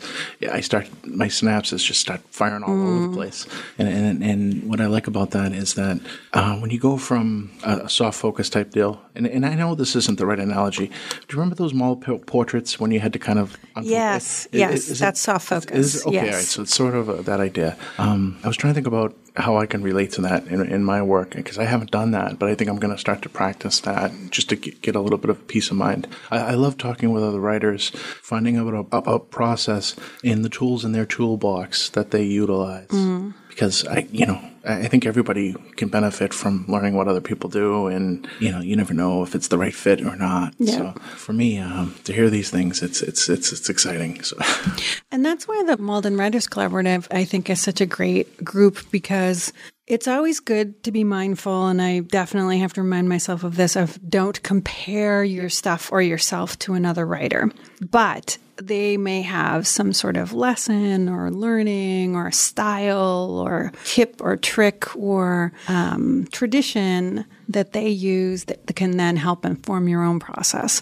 I 0.51 0.61
start, 0.61 0.87
my 1.05 1.27
synapses 1.27 1.85
just 1.85 1.99
start 1.99 2.21
firing 2.29 2.63
all 2.63 2.69
mm. 2.69 2.87
over 2.87 3.01
the 3.01 3.07
mm. 3.07 3.15
place. 3.15 3.47
And, 3.77 3.87
and, 3.87 4.23
and 4.23 4.69
what 4.69 4.81
I 4.81 4.87
like 4.87 5.07
about 5.07 5.31
that 5.31 5.51
is 5.51 5.73
that 5.75 5.99
uh, 6.33 6.57
when 6.57 6.69
you 6.69 6.79
go 6.79 6.97
from 6.97 7.51
a, 7.63 7.89
soft 7.89 8.19
focus 8.19 8.49
type 8.49 8.71
deal, 8.71 9.01
and, 9.15 9.27
and 9.27 9.45
I 9.45 9.55
know 9.55 9.75
this 9.75 9.95
isn't 9.95 10.17
the 10.17 10.25
right 10.25 10.39
analogy, 10.39 10.87
do 10.87 10.93
you 11.29 11.39
remember 11.39 11.55
those 11.55 11.73
mall 11.73 11.95
portraits 11.95 12.79
when 12.79 12.91
you 12.91 12.99
had 12.99 13.13
to 13.13 13.19
kind 13.19 13.39
of 13.39 13.57
yes 13.81 14.42
yes, 14.51 14.89
is 14.89 14.99
that's 14.99 15.19
it, 15.19 15.23
soft 15.23 15.47
focus. 15.47 15.95
Is, 15.95 16.05
okay, 16.05 16.15
yes. 16.15 16.25
all 16.25 16.31
right. 16.31 16.45
So 16.45 16.61
it's 16.63 16.75
sort 16.75 16.95
of 16.95 17.09
a, 17.09 17.21
that 17.23 17.39
idea. 17.39 17.77
Um, 17.97 18.37
I 18.43 18.47
was 18.47 18.57
trying 18.57 18.73
to 18.73 18.75
think 18.75 18.87
about 18.87 19.15
how 19.35 19.57
I 19.57 19.65
can 19.65 19.81
relate 19.81 20.11
to 20.13 20.21
that 20.21 20.45
in, 20.47 20.61
in 20.61 20.83
my 20.83 21.01
work 21.01 21.31
because 21.31 21.57
I 21.57 21.65
haven't 21.65 21.91
done 21.91 22.11
that, 22.11 22.37
but 22.37 22.49
I 22.49 22.55
think 22.55 22.69
I'm 22.69 22.77
going 22.77 22.93
to 22.93 22.99
start 22.99 23.21
to 23.23 23.29
practice 23.29 23.79
that 23.81 24.11
just 24.29 24.49
to 24.49 24.55
get, 24.55 24.81
get, 24.81 24.95
a 24.95 25.01
little 25.01 25.17
bit 25.17 25.29
of 25.29 25.47
peace 25.47 25.71
of 25.71 25.77
mind. 25.77 26.07
I, 26.29 26.39
I 26.39 26.53
love 26.53 26.77
talking 26.77 27.11
with 27.11 27.23
other 27.23 27.39
writers, 27.39 27.89
finding 27.89 28.57
out 28.57 28.73
about 28.73 29.03
a 29.07 29.19
process 29.19 29.95
in 30.23 30.43
the 30.43 30.49
tools 30.49 30.85
in 30.85 30.91
their 30.91 31.05
toolbox 31.05 31.89
that 31.89 32.11
they 32.11 32.23
utilize. 32.23 32.89
Mm. 32.89 33.33
Because 33.49 33.85
I, 33.87 34.07
you 34.11 34.25
know, 34.25 34.41
I 34.65 34.87
think 34.87 35.05
everybody 35.05 35.53
can 35.75 35.89
benefit 35.89 36.33
from 36.33 36.63
learning 36.69 36.93
what 36.95 37.09
other 37.09 37.19
people 37.19 37.49
do, 37.49 37.87
and 37.87 38.25
you 38.39 38.49
know, 38.49 38.61
you 38.61 38.77
never 38.77 38.93
know 38.93 39.21
if 39.21 39.35
it's 39.35 39.49
the 39.49 39.57
right 39.57 39.73
fit 39.73 40.01
or 40.01 40.15
not. 40.15 40.53
Yeah. 40.57 40.77
So 40.77 40.91
for 41.15 41.33
me, 41.33 41.59
um, 41.59 41.95
to 42.05 42.13
hear 42.13 42.29
these 42.29 42.49
things, 42.49 42.81
it's 42.81 43.01
it's 43.01 43.27
it's 43.27 43.51
it's 43.51 43.69
exciting. 43.69 44.23
So, 44.23 44.37
and 45.11 45.25
that's 45.25 45.47
why 45.47 45.63
the 45.67 45.77
Malden 45.77 46.15
Writers 46.15 46.47
Collaborative, 46.47 47.07
I 47.11 47.25
think, 47.25 47.49
is 47.49 47.59
such 47.59 47.81
a 47.81 47.85
great 47.85 48.43
group 48.43 48.79
because 48.89 49.51
it's 49.85 50.07
always 50.07 50.39
good 50.39 50.81
to 50.83 50.93
be 50.93 51.03
mindful, 51.03 51.67
and 51.67 51.81
I 51.81 51.99
definitely 51.99 52.59
have 52.59 52.71
to 52.73 52.83
remind 52.83 53.09
myself 53.09 53.43
of 53.43 53.57
this: 53.57 53.75
of 53.75 53.99
don't 54.09 54.41
compare 54.43 55.25
your 55.25 55.49
stuff 55.49 55.91
or 55.91 56.01
yourself 56.01 56.57
to 56.59 56.73
another 56.73 57.05
writer, 57.05 57.51
but 57.91 58.37
they 58.57 58.97
may 58.97 59.21
have 59.21 59.65
some 59.65 59.93
sort 59.93 60.17
of 60.17 60.33
lesson 60.33 61.09
or 61.09 61.31
learning 61.31 62.15
or 62.15 62.31
style 62.31 63.43
or 63.45 63.71
tip 63.83 64.21
or 64.21 64.37
trick 64.37 64.95
or 64.95 65.51
um, 65.67 66.27
tradition 66.31 67.25
that 67.49 67.73
they 67.73 67.89
use 67.89 68.45
that 68.45 68.75
can 68.75 68.97
then 68.97 69.17
help 69.17 69.45
inform 69.45 69.87
your 69.87 70.03
own 70.03 70.19
process. 70.19 70.81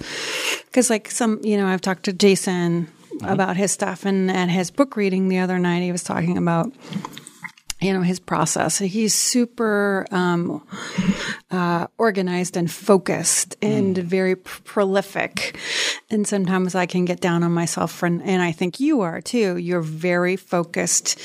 Because, 0.66 0.90
like 0.90 1.10
some, 1.10 1.40
you 1.44 1.58
know, 1.58 1.68
I've 1.68 1.82
talked 1.82 2.04
to 2.04 2.14
Jason 2.14 2.86
mm-hmm. 2.86 3.26
about 3.26 3.58
his 3.58 3.72
stuff, 3.72 4.06
and 4.06 4.30
at 4.30 4.50
his 4.50 4.72
book 4.72 4.96
reading 4.96 5.28
the 5.28 5.40
other 5.40 5.60
night, 5.60 5.82
he 5.82 5.92
was 5.92 6.04
talking 6.04 6.38
about 6.38 6.72
you 7.82 7.94
know 7.94 8.02
his 8.02 8.20
process. 8.20 8.78
He's 8.78 9.16
super 9.16 10.06
um, 10.12 10.66
uh, 11.50 11.88
organized 11.98 12.56
and 12.56 12.72
focused 12.72 13.58
and 13.62 13.96
mm. 13.96 14.04
very 14.04 14.36
pr- 14.36 14.62
prolific. 14.64 15.58
And 16.10 16.28
sometimes 16.28 16.76
i 16.76 16.86
can 16.86 17.06
get 17.06 17.22
down 17.22 17.44
on 17.44 17.52
myself 17.54 18.04
and, 18.04 18.22
and 18.24 18.42
i 18.42 18.52
think 18.52 18.80
you 18.80 19.02
are 19.02 19.22
too. 19.22 19.58
You're 19.58 19.82
very 19.82 20.36
focused. 20.36 21.20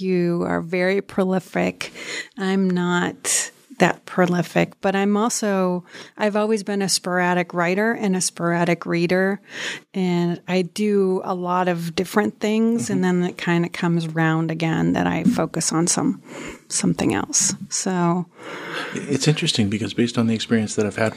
You 0.00 0.42
are 0.42 0.60
very 0.60 1.00
prolific. 1.00 1.92
I'm 2.36 2.68
not 2.68 3.51
that 3.82 4.06
prolific, 4.06 4.80
but 4.80 4.94
I'm 4.94 5.16
also, 5.16 5.82
I've 6.16 6.36
always 6.36 6.62
been 6.62 6.82
a 6.82 6.88
sporadic 6.88 7.52
writer 7.52 7.90
and 7.92 8.14
a 8.14 8.20
sporadic 8.20 8.86
reader. 8.86 9.40
And 9.92 10.40
I 10.46 10.62
do 10.62 11.20
a 11.24 11.34
lot 11.34 11.66
of 11.66 11.96
different 11.96 12.38
things. 12.38 12.84
Mm-hmm. 12.84 12.92
And 12.92 13.04
then 13.04 13.22
it 13.24 13.36
kind 13.36 13.66
of 13.66 13.72
comes 13.72 14.06
round 14.06 14.52
again 14.52 14.92
that 14.92 15.08
I 15.08 15.24
focus 15.24 15.72
on 15.72 15.88
some, 15.88 16.22
something 16.68 17.12
else. 17.12 17.56
So 17.70 18.26
it's 18.94 19.26
interesting 19.26 19.68
because 19.68 19.94
based 19.94 20.16
on 20.16 20.28
the 20.28 20.34
experience 20.34 20.76
that 20.76 20.86
I've 20.86 20.94
had, 20.94 21.14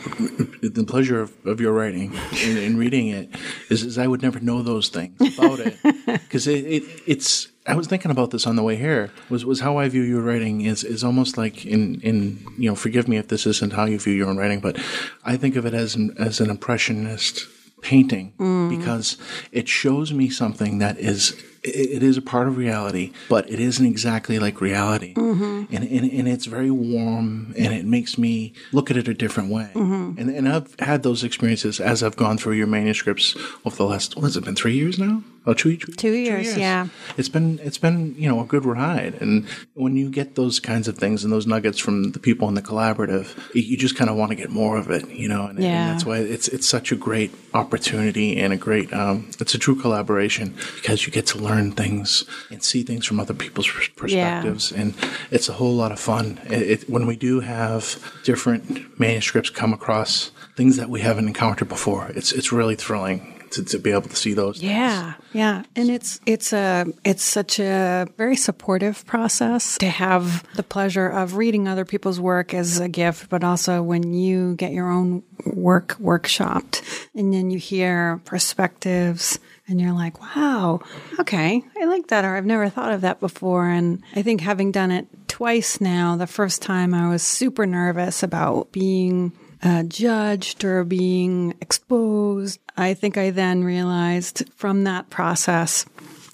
the 0.63 0.85
pleasure 0.87 1.21
of, 1.21 1.45
of 1.45 1.61
your 1.61 1.71
writing 1.71 2.15
and, 2.15 2.57
and 2.57 2.79
reading 2.79 3.09
it 3.09 3.29
is, 3.69 3.83
is, 3.83 3.99
I 3.99 4.07
would 4.07 4.23
never 4.23 4.39
know 4.39 4.63
those 4.63 4.89
things 4.89 5.15
about 5.37 5.59
it 5.59 5.77
because 6.07 6.47
it, 6.47 6.65
it, 6.65 6.83
it's, 7.05 7.47
I 7.67 7.75
was 7.75 7.87
thinking 7.87 8.11
about 8.11 8.29
this 8.31 8.45
on 8.45 8.55
the 8.55 8.63
way 8.63 8.75
here. 8.75 9.11
Was 9.29 9.43
was 9.45 9.61
how 9.61 9.77
I 9.77 9.89
view 9.89 10.03
your 10.03 10.21
writing 10.21 10.61
is 10.61 10.83
is 10.83 11.03
almost 11.03 11.37
like 11.37 11.65
in 11.65 11.99
in 12.01 12.45
you 12.57 12.69
know 12.69 12.75
forgive 12.75 13.07
me 13.07 13.17
if 13.17 13.27
this 13.27 13.45
isn't 13.45 13.73
how 13.73 13.85
you 13.85 13.99
view 13.99 14.13
your 14.13 14.29
own 14.29 14.37
writing, 14.37 14.59
but 14.59 14.77
I 15.23 15.37
think 15.37 15.55
of 15.55 15.65
it 15.65 15.73
as 15.73 15.95
an, 15.95 16.15
as 16.17 16.39
an 16.39 16.49
impressionist 16.49 17.47
painting 17.81 18.33
mm. 18.37 18.69
because 18.69 19.17
it 19.51 19.67
shows 19.67 20.13
me 20.13 20.29
something 20.29 20.79
that 20.79 20.97
is 20.99 21.41
it 21.65 22.03
is 22.03 22.17
a 22.17 22.21
part 22.21 22.47
of 22.47 22.57
reality, 22.57 23.11
but 23.29 23.49
it 23.49 23.59
isn't 23.59 23.85
exactly 23.85 24.39
like 24.39 24.61
reality. 24.61 25.13
Mm-hmm. 25.13 25.73
And, 25.75 25.83
and, 25.83 26.11
and, 26.11 26.27
it's 26.27 26.45
very 26.45 26.71
warm 26.71 27.53
and 27.57 27.73
it 27.73 27.85
makes 27.85 28.17
me 28.17 28.53
look 28.71 28.91
at 28.91 28.97
it 28.97 29.07
a 29.07 29.13
different 29.13 29.49
way. 29.51 29.69
Mm-hmm. 29.73 30.19
And, 30.19 30.29
and 30.29 30.49
I've 30.49 30.75
had 30.79 31.03
those 31.03 31.23
experiences 31.23 31.79
as 31.79 32.03
I've 32.03 32.15
gone 32.15 32.37
through 32.37 32.53
your 32.53 32.67
manuscripts 32.67 33.35
over 33.65 33.75
the 33.75 33.85
last, 33.85 34.15
what 34.15 34.23
has 34.23 34.37
it 34.37 34.45
been, 34.45 34.55
three 34.55 34.75
years 34.75 34.99
now? 34.99 35.23
Oh, 35.47 35.53
two, 35.53 35.77
two, 35.77 35.91
two 35.91 36.13
years, 36.13 36.57
yeah. 36.57 36.87
It's 37.17 37.29
been 37.29 37.59
it's 37.61 37.77
been 37.77 38.15
you 38.17 38.27
know 38.27 38.41
a 38.41 38.45
good 38.45 38.65
ride, 38.65 39.21
and 39.21 39.47
when 39.75 39.95
you 39.95 40.09
get 40.09 40.33
those 40.33 40.59
kinds 40.59 40.87
of 40.87 40.97
things 40.97 41.23
and 41.23 41.31
those 41.31 41.45
nuggets 41.45 41.77
from 41.77 42.13
the 42.13 42.19
people 42.19 42.47
in 42.47 42.55
the 42.55 42.63
collaborative, 42.63 43.37
you 43.53 43.77
just 43.77 43.95
kind 43.95 44.09
of 44.09 44.15
want 44.15 44.31
to 44.31 44.35
get 44.35 44.49
more 44.49 44.75
of 44.75 44.89
it, 44.89 45.07
you 45.09 45.27
know. 45.27 45.45
And, 45.45 45.59
yeah. 45.59 45.67
and 45.67 45.93
that's 45.93 46.03
why 46.03 46.17
it's 46.17 46.47
it's 46.47 46.67
such 46.67 46.91
a 46.91 46.95
great 46.95 47.31
opportunity 47.53 48.37
and 48.37 48.53
a 48.53 48.57
great 48.57 48.91
um, 48.91 49.29
it's 49.39 49.53
a 49.53 49.59
true 49.59 49.79
collaboration 49.79 50.55
because 50.77 51.05
you 51.05 51.13
get 51.13 51.27
to 51.27 51.37
learn 51.37 51.54
things 51.71 52.25
and 52.49 52.63
see 52.63 52.83
things 52.83 53.05
from 53.05 53.19
other 53.19 53.33
people's 53.33 53.67
perspectives, 53.95 54.71
yeah. 54.71 54.81
and 54.81 54.95
it's 55.31 55.49
a 55.49 55.53
whole 55.53 55.73
lot 55.73 55.91
of 55.91 55.99
fun. 55.99 56.39
It, 56.45 56.61
it, 56.61 56.89
when 56.89 57.05
we 57.05 57.15
do 57.15 57.39
have 57.39 57.97
different 58.23 58.99
manuscripts 58.99 59.49
come 59.49 59.73
across 59.73 60.31
things 60.55 60.77
that 60.77 60.89
we 60.89 61.01
haven't 61.01 61.27
encountered 61.27 61.69
before, 61.69 62.09
it's 62.15 62.31
it's 62.31 62.51
really 62.51 62.75
thrilling 62.75 63.35
to, 63.51 63.63
to 63.63 63.79
be 63.79 63.91
able 63.91 64.09
to 64.09 64.15
see 64.15 64.33
those. 64.33 64.61
Yeah, 64.61 65.13
things. 65.13 65.25
yeah, 65.33 65.63
and 65.75 65.89
it's 65.89 66.19
it's 66.25 66.53
a 66.53 66.85
it's 67.03 67.23
such 67.23 67.59
a 67.59 68.07
very 68.17 68.35
supportive 68.35 69.05
process 69.05 69.77
to 69.79 69.89
have 69.89 70.43
the 70.55 70.63
pleasure 70.63 71.07
of 71.07 71.35
reading 71.35 71.67
other 71.67 71.85
people's 71.85 72.19
work 72.19 72.53
as 72.53 72.79
a 72.79 72.89
gift, 72.89 73.29
but 73.29 73.43
also 73.43 73.81
when 73.81 74.13
you 74.13 74.55
get 74.55 74.71
your 74.71 74.89
own 74.89 75.23
work 75.45 75.95
workshopped 76.01 76.81
and 77.13 77.33
then 77.33 77.49
you 77.49 77.59
hear 77.59 78.21
perspectives 78.25 79.39
and 79.67 79.81
you're 79.81 79.93
like, 79.93 80.19
wow, 80.21 80.79
okay, 81.19 81.63
I 81.79 81.85
like 81.85 82.07
that, 82.07 82.23
or 82.23 82.35
I've 82.35 82.45
never 82.45 82.69
thought 82.69 82.91
of 82.93 83.01
that 83.01 83.19
before. 83.19 83.67
And 83.67 84.03
I 84.15 84.21
think 84.21 84.41
having 84.41 84.71
done 84.71 84.91
it 84.91 85.07
twice 85.27 85.81
now, 85.81 86.15
the 86.15 86.27
first 86.27 86.61
time 86.61 86.93
I 86.93 87.09
was 87.09 87.23
super 87.23 87.65
nervous 87.65 88.21
about 88.21 88.71
being 88.71 89.33
uh, 89.63 89.83
judged 89.83 90.63
or 90.63 90.83
being 90.83 91.55
exposed. 91.61 92.59
I 92.77 92.93
think 92.93 93.17
I 93.17 93.31
then 93.31 93.63
realized 93.63 94.43
from 94.55 94.83
that 94.83 95.09
process 95.09 95.85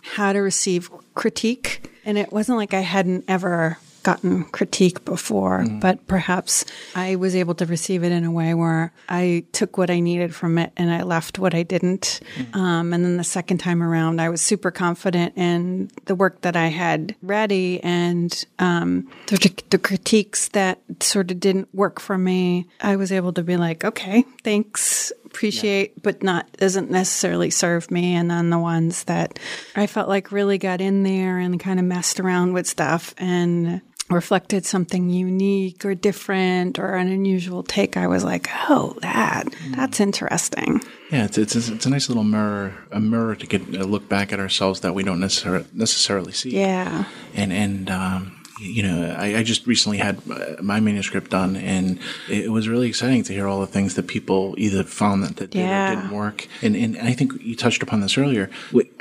how 0.03 0.33
to 0.33 0.39
receive 0.39 0.89
critique. 1.13 1.89
And 2.03 2.17
it 2.17 2.33
wasn't 2.33 2.57
like 2.57 2.73
I 2.73 2.81
hadn't 2.81 3.25
ever 3.27 3.77
gotten 4.03 4.43
critique 4.45 5.03
before, 5.05 5.59
mm. 5.59 5.79
but 5.79 6.05
perhaps 6.07 6.65
I 6.95 7.15
was 7.15 7.35
able 7.35 7.55
to 7.55 7.65
receive 7.65 8.03
it 8.03 8.11
in 8.11 8.23
a 8.23 8.31
way 8.31 8.53
where 8.53 8.93
I 9.09 9.45
took 9.51 9.77
what 9.77 9.89
I 9.89 9.99
needed 9.99 10.33
from 10.33 10.57
it 10.57 10.71
and 10.77 10.91
I 10.91 11.03
left 11.03 11.39
what 11.39 11.53
I 11.53 11.63
didn't. 11.63 12.19
Mm. 12.35 12.55
Um, 12.55 12.93
and 12.93 13.03
then 13.03 13.17
the 13.17 13.23
second 13.23 13.59
time 13.59 13.81
around, 13.81 14.21
I 14.21 14.29
was 14.29 14.41
super 14.41 14.71
confident 14.71 15.37
in 15.37 15.91
the 16.05 16.15
work 16.15 16.41
that 16.41 16.55
I 16.55 16.67
had 16.67 17.15
ready 17.21 17.81
and 17.83 18.45
um, 18.59 19.09
the, 19.27 19.63
the 19.69 19.77
critiques 19.77 20.49
that 20.49 20.79
sort 20.99 21.31
of 21.31 21.39
didn't 21.39 21.73
work 21.73 21.99
for 21.99 22.17
me. 22.17 22.67
I 22.81 22.95
was 22.95 23.11
able 23.11 23.33
to 23.33 23.43
be 23.43 23.57
like, 23.57 23.83
okay, 23.83 24.25
thanks 24.43 25.11
appreciate, 25.31 25.93
yeah. 25.95 26.01
but 26.03 26.23
not 26.23 26.51
doesn't 26.53 26.91
necessarily 26.91 27.49
serve 27.49 27.89
me. 27.89 28.15
And 28.15 28.29
then 28.29 28.49
the 28.49 28.59
ones 28.59 29.05
that 29.05 29.39
I 29.75 29.87
felt 29.87 30.09
like 30.09 30.31
really 30.31 30.57
got 30.57 30.81
in 30.81 31.03
there 31.03 31.39
and 31.39 31.59
kind 31.59 31.79
of 31.79 31.85
messed 31.85 32.19
around 32.19 32.53
with 32.53 32.67
stuff 32.67 33.13
and 33.17 33.81
reflected 34.11 34.65
something 34.65 35.09
unique 35.09 35.85
or 35.85 35.95
different 35.95 36.79
or 36.79 36.95
an 36.95 37.07
unusual 37.07 37.63
take, 37.63 37.97
I 37.97 38.07
was 38.07 38.23
like, 38.23 38.49
oh, 38.69 38.97
that 39.01 39.45
that's 39.75 39.99
interesting. 39.99 40.81
Yeah, 41.11 41.25
it's 41.25 41.37
it's 41.37 41.55
it's 41.55 41.85
a 41.85 41.89
nice 41.89 42.09
little 42.09 42.23
mirror, 42.23 42.73
a 42.91 42.99
mirror 42.99 43.35
to 43.35 43.47
get 43.47 43.61
a 43.75 43.85
look 43.85 44.07
back 44.07 44.31
at 44.31 44.39
ourselves 44.39 44.81
that 44.81 44.93
we 44.93 45.03
don't 45.03 45.19
necessarily 45.19 45.65
necessarily 45.73 46.31
see. 46.31 46.57
Yeah, 46.57 47.05
and 47.33 47.51
and 47.51 47.89
um, 47.89 48.40
you 48.61 48.83
know, 48.83 49.15
I, 49.17 49.37
I, 49.37 49.43
just 49.43 49.65
recently 49.65 49.97
had 49.97 50.21
uh, 50.29 50.61
my 50.61 50.79
manuscript 50.79 51.31
done, 51.31 51.55
and 51.55 51.99
it 52.29 52.51
was 52.51 52.69
really 52.69 52.87
exciting 52.87 53.23
to 53.23 53.33
hear 53.33 53.47
all 53.47 53.59
the 53.59 53.67
things 53.67 53.95
that 53.95 54.07
people 54.07 54.53
either 54.57 54.83
found 54.83 55.23
that, 55.23 55.37
that 55.37 55.55
yeah. 55.55 55.95
didn't 55.95 56.11
work. 56.11 56.47
And, 56.61 56.75
and 56.75 56.97
I 56.99 57.13
think 57.13 57.41
you 57.41 57.55
touched 57.55 57.81
upon 57.81 58.01
this 58.01 58.17
earlier. 58.19 58.51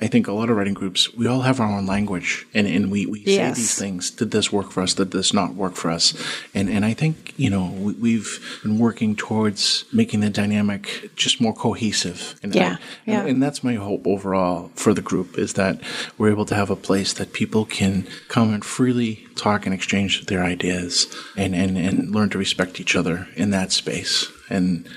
I 0.00 0.06
think 0.06 0.26
a 0.28 0.32
lot 0.32 0.48
of 0.48 0.56
writing 0.56 0.72
groups, 0.72 1.12
we 1.14 1.26
all 1.26 1.42
have 1.42 1.60
our 1.60 1.66
own 1.66 1.84
language, 1.84 2.46
and, 2.54 2.66
and 2.66 2.90
we, 2.90 3.04
we 3.04 3.20
yes. 3.20 3.56
say 3.56 3.60
these 3.60 3.74
things. 3.78 4.10
Did 4.10 4.30
this 4.30 4.50
work 4.50 4.70
for 4.70 4.82
us? 4.82 4.94
Did 4.94 5.10
this 5.10 5.34
not 5.34 5.54
work 5.54 5.74
for 5.74 5.90
us? 5.90 6.14
And 6.54 6.70
and 6.70 6.84
I 6.84 6.94
think 6.94 7.34
you 7.36 7.50
know 7.50 7.66
we, 7.66 8.14
have 8.14 8.28
been 8.62 8.78
working 8.78 9.14
towards 9.14 9.84
making 9.92 10.20
the 10.20 10.30
dynamic 10.30 11.10
just 11.16 11.40
more 11.40 11.52
cohesive. 11.52 12.38
And 12.42 12.54
yeah, 12.54 12.76
I, 13.06 13.10
yeah. 13.10 13.20
And, 13.20 13.28
and 13.28 13.42
that's 13.42 13.62
my 13.62 13.74
hope 13.74 14.06
overall 14.06 14.70
for 14.74 14.94
the 14.94 15.02
group 15.02 15.38
is 15.38 15.54
that 15.54 15.80
we're 16.16 16.30
able 16.30 16.46
to 16.46 16.54
have 16.54 16.70
a 16.70 16.76
place 16.76 17.12
that 17.14 17.32
people 17.32 17.64
can 17.66 18.06
come 18.28 18.54
and 18.54 18.64
freely 18.64 19.26
talk 19.40 19.66
and 19.66 19.74
exchange 19.74 20.26
their 20.26 20.42
ideas 20.42 21.12
and, 21.36 21.54
and, 21.54 21.76
and 21.78 22.14
learn 22.14 22.30
to 22.30 22.38
respect 22.38 22.80
each 22.80 22.94
other 22.94 23.28
in 23.36 23.50
that 23.50 23.72
space. 23.72 24.30
And 24.48 24.88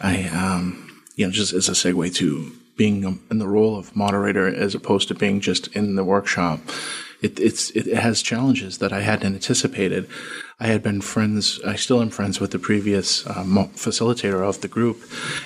I, 0.00 0.24
um, 0.28 1.02
you 1.16 1.26
know, 1.26 1.32
just 1.32 1.52
as 1.52 1.68
a 1.68 1.72
segue 1.72 2.14
to 2.16 2.52
being 2.76 3.20
in 3.30 3.38
the 3.38 3.46
role 3.46 3.76
of 3.76 3.94
moderator 3.94 4.46
as 4.46 4.74
opposed 4.74 5.08
to 5.08 5.14
being 5.14 5.40
just 5.40 5.68
in 5.68 5.94
the 5.94 6.04
workshop, 6.04 6.60
it, 7.22 7.38
it's, 7.38 7.70
it 7.70 7.86
has 7.94 8.22
challenges 8.22 8.78
that 8.78 8.92
I 8.92 9.00
hadn't 9.00 9.34
anticipated. 9.34 10.08
I 10.60 10.68
had 10.68 10.84
been 10.84 11.00
friends, 11.00 11.60
I 11.66 11.74
still 11.74 12.00
am 12.00 12.10
friends 12.10 12.38
with 12.38 12.52
the 12.52 12.60
previous 12.60 13.26
um, 13.26 13.56
facilitator 13.74 14.48
of 14.48 14.60
the 14.60 14.68
group. 14.68 15.02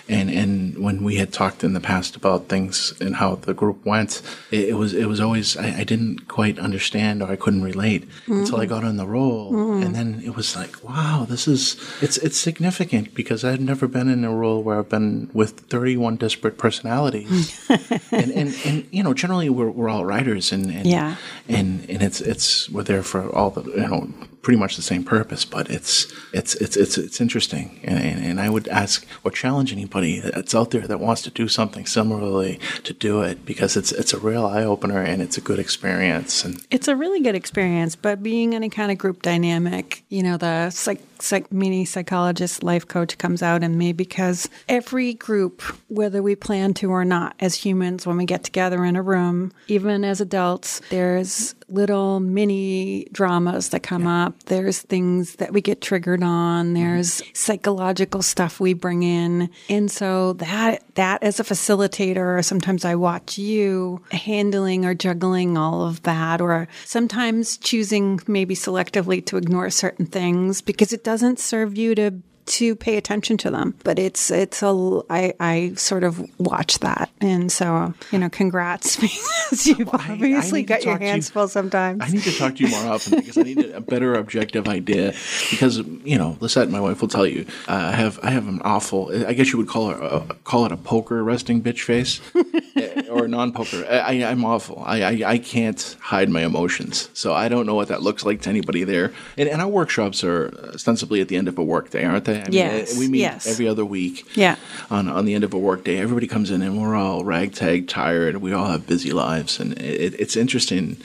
And, 0.07 0.31
and 0.31 0.79
when 0.79 1.03
we 1.03 1.17
had 1.17 1.33
talked 1.33 1.65
in 1.65 1.73
the 1.73 1.81
past 1.81 2.15
about 2.15 2.49
things 2.49 2.93
and 3.01 3.17
how 3.17 3.37
the 3.37 3.55
group 3.55 3.87
went, 3.87 4.21
it, 4.51 4.69
it 4.69 4.75
was, 4.75 4.93
it 4.93 5.07
was 5.07 5.19
always, 5.19 5.57
I, 5.57 5.79
I, 5.79 5.85
didn't 5.85 6.29
quite 6.29 6.59
understand 6.59 7.23
or 7.23 7.31
I 7.31 7.37
couldn't 7.37 7.63
relate 7.63 8.07
mm-hmm. 8.07 8.41
until 8.41 8.61
I 8.61 8.67
got 8.67 8.85
on 8.85 8.99
the 8.99 9.07
role. 9.07 9.51
Mm-hmm. 9.51 9.83
And 9.83 9.95
then 9.95 10.23
it 10.23 10.37
was 10.37 10.55
like, 10.55 10.85
wow, 10.85 11.25
this 11.27 11.49
is, 11.49 11.77
it's, 12.03 12.19
it's 12.19 12.37
significant 12.37 13.15
because 13.15 13.45
I've 13.45 13.61
never 13.61 13.89
been 13.89 14.09
in 14.09 14.25
a 14.25 14.35
role 14.35 14.63
where 14.63 14.79
I've 14.79 14.91
been 14.91 15.31
with 15.33 15.61
31 15.61 16.17
disparate 16.17 16.59
personalities. 16.59 17.59
and, 18.11 18.31
and, 18.31 18.55
and, 18.67 18.87
you 18.91 19.03
know, 19.03 19.15
generally 19.15 19.49
we're, 19.49 19.71
we're 19.71 19.89
all 19.89 20.05
writers 20.05 20.53
and, 20.53 20.71
and, 20.71 20.87
yeah. 20.87 21.17
and, 21.49 21.89
and 21.89 22.03
it's, 22.03 22.21
it's, 22.21 22.69
we're 22.69 22.83
there 22.83 23.03
for 23.03 23.35
all 23.35 23.49
the, 23.49 23.63
you 23.71 23.89
know, 23.89 24.13
pretty 24.43 24.59
much 24.59 24.77
the 24.77 24.83
same 24.83 25.05
purpose, 25.05 25.45
but 25.45 25.71
it's 25.71 26.13
it's 26.33 26.55
it's 26.57 26.77
it's 26.77 26.99
it's 26.99 27.21
interesting, 27.21 27.81
and, 27.85 27.99
and, 27.99 28.25
and, 28.25 28.41
I 28.41 28.49
would 28.49 28.69
ask 28.69 29.07
or 29.25 29.31
challenge 29.31 29.73
anybody 29.73 30.21
that's 30.21 30.55
out 30.55 30.71
there 30.71 30.87
that 30.87 31.01
wants 31.01 31.23
to 31.23 31.31
do 31.31 31.49
something 31.49 31.87
similarly 31.87 32.61
to 32.85 32.93
do 32.93 33.23
it 33.23 33.45
because 33.45 33.77
it's 33.77 33.93
it's 33.93 34.13
a 34.13 34.19
real 34.19 34.47
eye 34.47 34.65
opener 34.65 35.03
and 35.03 35.21
it's 35.21 35.37
a 35.37 35.41
good 35.41 35.59
experience. 35.59 36.45
And 36.45 36.65
it's 36.71 36.89
a 36.89 36.97
really 36.97 37.21
good 37.21 37.35
experience, 37.35 37.97
but 37.97 38.23
being 38.23 38.55
any 38.55 38.69
kind 38.69 38.91
of 38.93 38.99
group 38.99 39.23
dynamic, 39.23 40.05
you 40.09 40.23
know, 40.23 40.37
the 40.37 40.71
psych, 40.71 41.01
psych 41.23 41.51
mini 41.53 41.85
psychologist 41.85 42.63
life 42.63 42.87
coach 42.87 43.19
comes 43.19 43.43
out 43.43 43.63
in 43.63 43.77
me 43.77 43.93
because 43.93 44.49
every 44.69 45.15
group, 45.15 45.63
whether 45.89 46.23
we 46.23 46.35
plan 46.35 46.75
to 46.75 46.91
or 46.91 47.05
not, 47.05 47.35
as 47.41 47.55
humans, 47.55 48.07
when 48.07 48.17
we 48.17 48.25
get 48.25 48.45
together 48.45 48.85
in 48.85 48.97
a 48.97 49.03
room, 49.03 49.53
even 49.67 50.05
as 50.05 50.21
adults, 50.21 50.81
there's 50.91 51.55
little 51.69 52.19
mini 52.21 53.07
dramas 53.13 53.71
that 53.71 53.83
come 53.83 54.05
yeah. 54.05 54.27
up. 54.27 54.43
There's 54.45 54.81
things 54.81 55.37
that 55.37 55.53
we 55.53 55.61
get 55.61 55.81
triggered 55.81 56.23
on. 56.23 56.67
Mm-hmm. 56.67 56.75
There's 56.75 57.23
psychological 57.35 58.23
stuff 58.23 58.61
we 58.61 58.73
bring 58.73 59.03
in. 59.03 59.51
And 59.69 59.91
so 59.91 60.35
that, 60.35 60.83
that 60.95 61.23
as 61.23 61.41
a 61.41 61.45
facilitator, 61.45 62.45
sometimes 62.45 62.85
I 62.85 62.95
watch 62.95 63.39
you 63.39 64.03
handling 64.13 64.85
or 64.85 64.95
juggling 64.95 65.57
all 65.57 65.87
of 65.87 66.03
that, 66.03 66.41
or 66.41 66.69
sometimes 66.85 67.57
choosing 67.59 68.21
maybe 68.27 68.55
selectively 68.55 69.25
to 69.27 69.37
ignore 69.37 69.71
certain 69.71 70.07
things 70.07 70.63
because 70.63 70.93
it 70.93 71.05
doesn't 71.09 71.39
serve 71.39 71.79
you 71.79 71.95
to 71.95 72.11
to 72.49 72.75
pay 72.77 72.97
attention 72.97 73.37
to 73.39 73.51
them. 73.51 73.75
But 73.85 73.99
it's 73.99 74.31
it's 74.31 74.63
a 74.63 75.03
I 75.11 75.35
I 75.41 75.73
sort 75.77 76.05
of 76.05 76.19
watch 76.39 76.81
that, 76.81 77.11
and 77.21 77.51
so 77.51 77.95
you 78.11 78.19
know, 78.19 78.29
congrats 78.29 78.97
because 79.01 79.67
you've 79.67 79.93
well, 79.93 80.03
obviously 80.09 80.61
I, 80.61 80.63
I 80.63 80.67
got 80.67 80.85
your 80.85 80.99
hands 80.99 81.29
you, 81.29 81.33
full 81.33 81.49
sometimes. 81.49 82.03
I 82.03 82.09
need 82.09 82.23
to 82.23 82.37
talk 82.37 82.57
to 82.57 82.65
you 82.65 82.71
more 82.71 82.93
often 82.93 83.19
because 83.19 83.39
I 83.39 83.43
need 83.43 83.59
a 83.59 83.81
better 83.81 84.15
objective 84.15 84.69
idea. 84.69 85.15
Because 85.51 85.79
you 85.79 86.19
know, 86.19 86.37
Lisette, 86.41 86.71
my 86.71 86.81
wife, 86.81 87.01
will 87.01 87.09
tell 87.09 87.27
you 87.27 87.47
uh, 87.69 87.73
I 87.73 87.93
have 87.93 88.19
I 88.23 88.31
have 88.31 88.49
an 88.49 88.61
awful. 88.63 89.11
I 89.27 89.33
guess 89.33 89.53
you 89.53 89.59
would 89.59 89.69
call 89.69 89.91
it 89.91 89.99
a, 90.01 90.35
call 90.45 90.67
it 90.67 90.73
a 90.73 90.77
poker 90.77 91.23
resting 91.23 91.63
bitch 91.63 91.83
face 91.83 92.21
eh, 92.77 93.03
or 93.11 93.29
non 93.29 93.53
poker. 93.53 93.85
I, 93.89 94.15
am 94.15 94.45
awful. 94.45 94.83
I, 94.85 95.03
I, 95.03 95.23
I 95.27 95.39
can't 95.39 95.97
hide 96.01 96.29
my 96.29 96.45
emotions, 96.45 97.11
so 97.15 97.35
I 97.35 97.49
don't 97.49 97.67
know 97.67 97.75
what 97.75 97.89
that 97.89 98.03
looks 98.03 98.25
like 98.25 98.43
to 98.43 98.51
anybody 98.51 98.85
there. 98.85 99.13
And, 99.37 99.49
and 99.49 99.61
our 99.61 99.69
workshops 99.69 100.25
are 100.25 100.53
ostensibly 100.75 101.21
at 101.21 101.29
the 101.29 101.37
end 101.37 101.49
of 101.49 101.59
a 101.59 101.63
workday, 101.63 102.05
aren't 102.05 102.25
they? 102.25 102.38
I 102.47 102.51
mean, 102.51 102.59
eh, 102.59 102.77
yes. 102.79 102.99
We 102.99 103.09
meet 103.09 103.21
yes. 103.21 103.47
every 103.47 103.69
other 103.69 103.85
week. 103.85 104.37
Yeah. 104.37 104.57
On 104.91 105.09
on 105.09 105.25
the 105.25 105.35
end 105.35 105.45
of 105.45 105.55
a 105.55 105.59
workday, 105.59 105.99
everybody 105.99 106.27
comes 106.27 106.51
in 106.51 106.63
and 106.63 106.81
we're 106.81 106.97
all 106.97 107.25
ragtag, 107.25 107.89
tired. 107.89 108.39
We 108.39 108.53
all 108.53 108.67
have 108.67 108.87
busy 108.87 109.13
lives, 109.13 109.61
and 109.61 109.73
it, 109.79 110.19
it's 110.19 110.37
interesting 110.37 110.97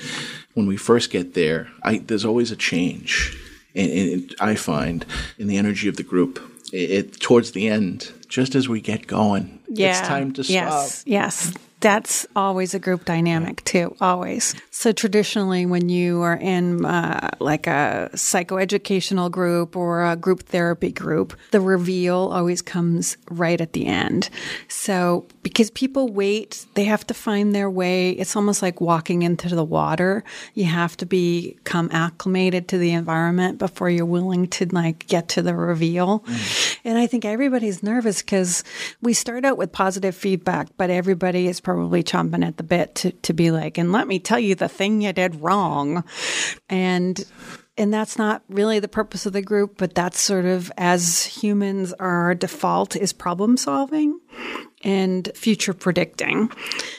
when 0.53 0.67
we 0.67 0.77
first 0.77 1.11
get 1.11 1.33
there. 1.33 1.69
I, 1.83 1.97
there's 1.99 2.25
always 2.25 2.51
a 2.51 2.55
change, 2.55 3.37
and, 3.75 3.91
and 3.91 4.35
I 4.39 4.55
find 4.55 5.05
in 5.37 5.47
the 5.47 5.57
energy 5.57 5.87
of 5.87 5.97
the 5.97 6.03
group. 6.03 6.39
It, 6.71 6.89
it, 6.89 7.19
towards 7.19 7.51
the 7.51 7.67
end, 7.67 8.11
just 8.27 8.55
as 8.55 8.67
we 8.67 8.81
get 8.81 9.05
going, 9.05 9.59
yeah. 9.67 9.91
it's 9.91 10.07
time 10.07 10.31
to 10.33 10.43
stop. 10.43 10.53
Yes. 10.53 11.03
Yes 11.05 11.53
that's 11.83 12.25
always 12.33 12.73
a 12.73 12.79
group 12.79 13.03
dynamic 13.03 13.61
too, 13.65 13.93
always. 13.99 14.55
So 14.71 14.93
traditionally, 14.93 15.65
when 15.65 15.89
you 15.89 16.21
are 16.21 16.37
in 16.37 16.85
uh, 16.85 17.31
like 17.39 17.67
a 17.67 18.09
psychoeducational 18.13 19.29
group 19.29 19.75
or 19.75 20.05
a 20.05 20.15
group 20.15 20.43
therapy 20.43 20.93
group, 20.93 21.37
the 21.51 21.59
reveal 21.59 22.29
always 22.31 22.61
comes 22.61 23.17
right 23.29 23.59
at 23.59 23.73
the 23.73 23.85
end. 23.85 24.29
So 24.69 25.27
because 25.43 25.69
people 25.69 26.07
wait, 26.07 26.65
they 26.73 26.85
have 26.85 27.05
to 27.07 27.13
find 27.13 27.53
their 27.53 27.69
way. 27.69 28.11
It's 28.11 28.35
almost 28.35 28.61
like 28.61 28.79
walking 28.79 29.21
into 29.21 29.53
the 29.53 29.63
water. 29.63 30.23
You 30.53 30.65
have 30.65 30.95
to 30.97 31.05
become 31.05 31.89
acclimated 31.91 32.69
to 32.69 32.77
the 32.77 32.93
environment 32.93 33.59
before 33.59 33.89
you're 33.89 34.05
willing 34.05 34.47
to 34.47 34.65
like 34.67 35.05
get 35.07 35.27
to 35.29 35.41
the 35.41 35.53
reveal. 35.53 36.21
Mm. 36.21 36.79
And 36.85 36.97
I 36.97 37.07
think 37.07 37.25
everybody's 37.25 37.83
nervous 37.83 38.21
because 38.21 38.63
we 39.01 39.13
start 39.13 39.43
out 39.43 39.57
with 39.57 39.71
positive 39.71 40.15
feedback, 40.15 40.69
but 40.77 40.89
everybody 40.89 41.47
is 41.47 41.59
probably 41.59 42.03
chomping 42.03 42.45
at 42.45 42.57
the 42.57 42.63
bit 42.63 42.95
to, 42.95 43.11
to 43.11 43.33
be 43.33 43.51
like, 43.51 43.77
and 43.77 43.91
let 43.91 44.07
me 44.07 44.19
tell 44.19 44.39
you 44.39 44.55
the 44.55 44.69
thing 44.69 45.01
you 45.01 45.11
did 45.13 45.41
wrong. 45.41 46.03
And 46.69 47.23
and 47.75 47.91
that's 47.91 48.17
not 48.19 48.43
really 48.49 48.79
the 48.79 48.87
purpose 48.87 49.25
of 49.25 49.33
the 49.33 49.41
group, 49.41 49.77
but 49.77 49.95
that's 49.95 50.21
sort 50.21 50.45
of 50.45 50.71
as 50.77 51.23
humans, 51.23 51.91
our 51.93 52.35
default 52.35 52.95
is 52.95 53.13
problem 53.13 53.57
solving 53.57 54.19
and 54.83 55.29
future 55.35 55.73
predicting. 55.73 56.51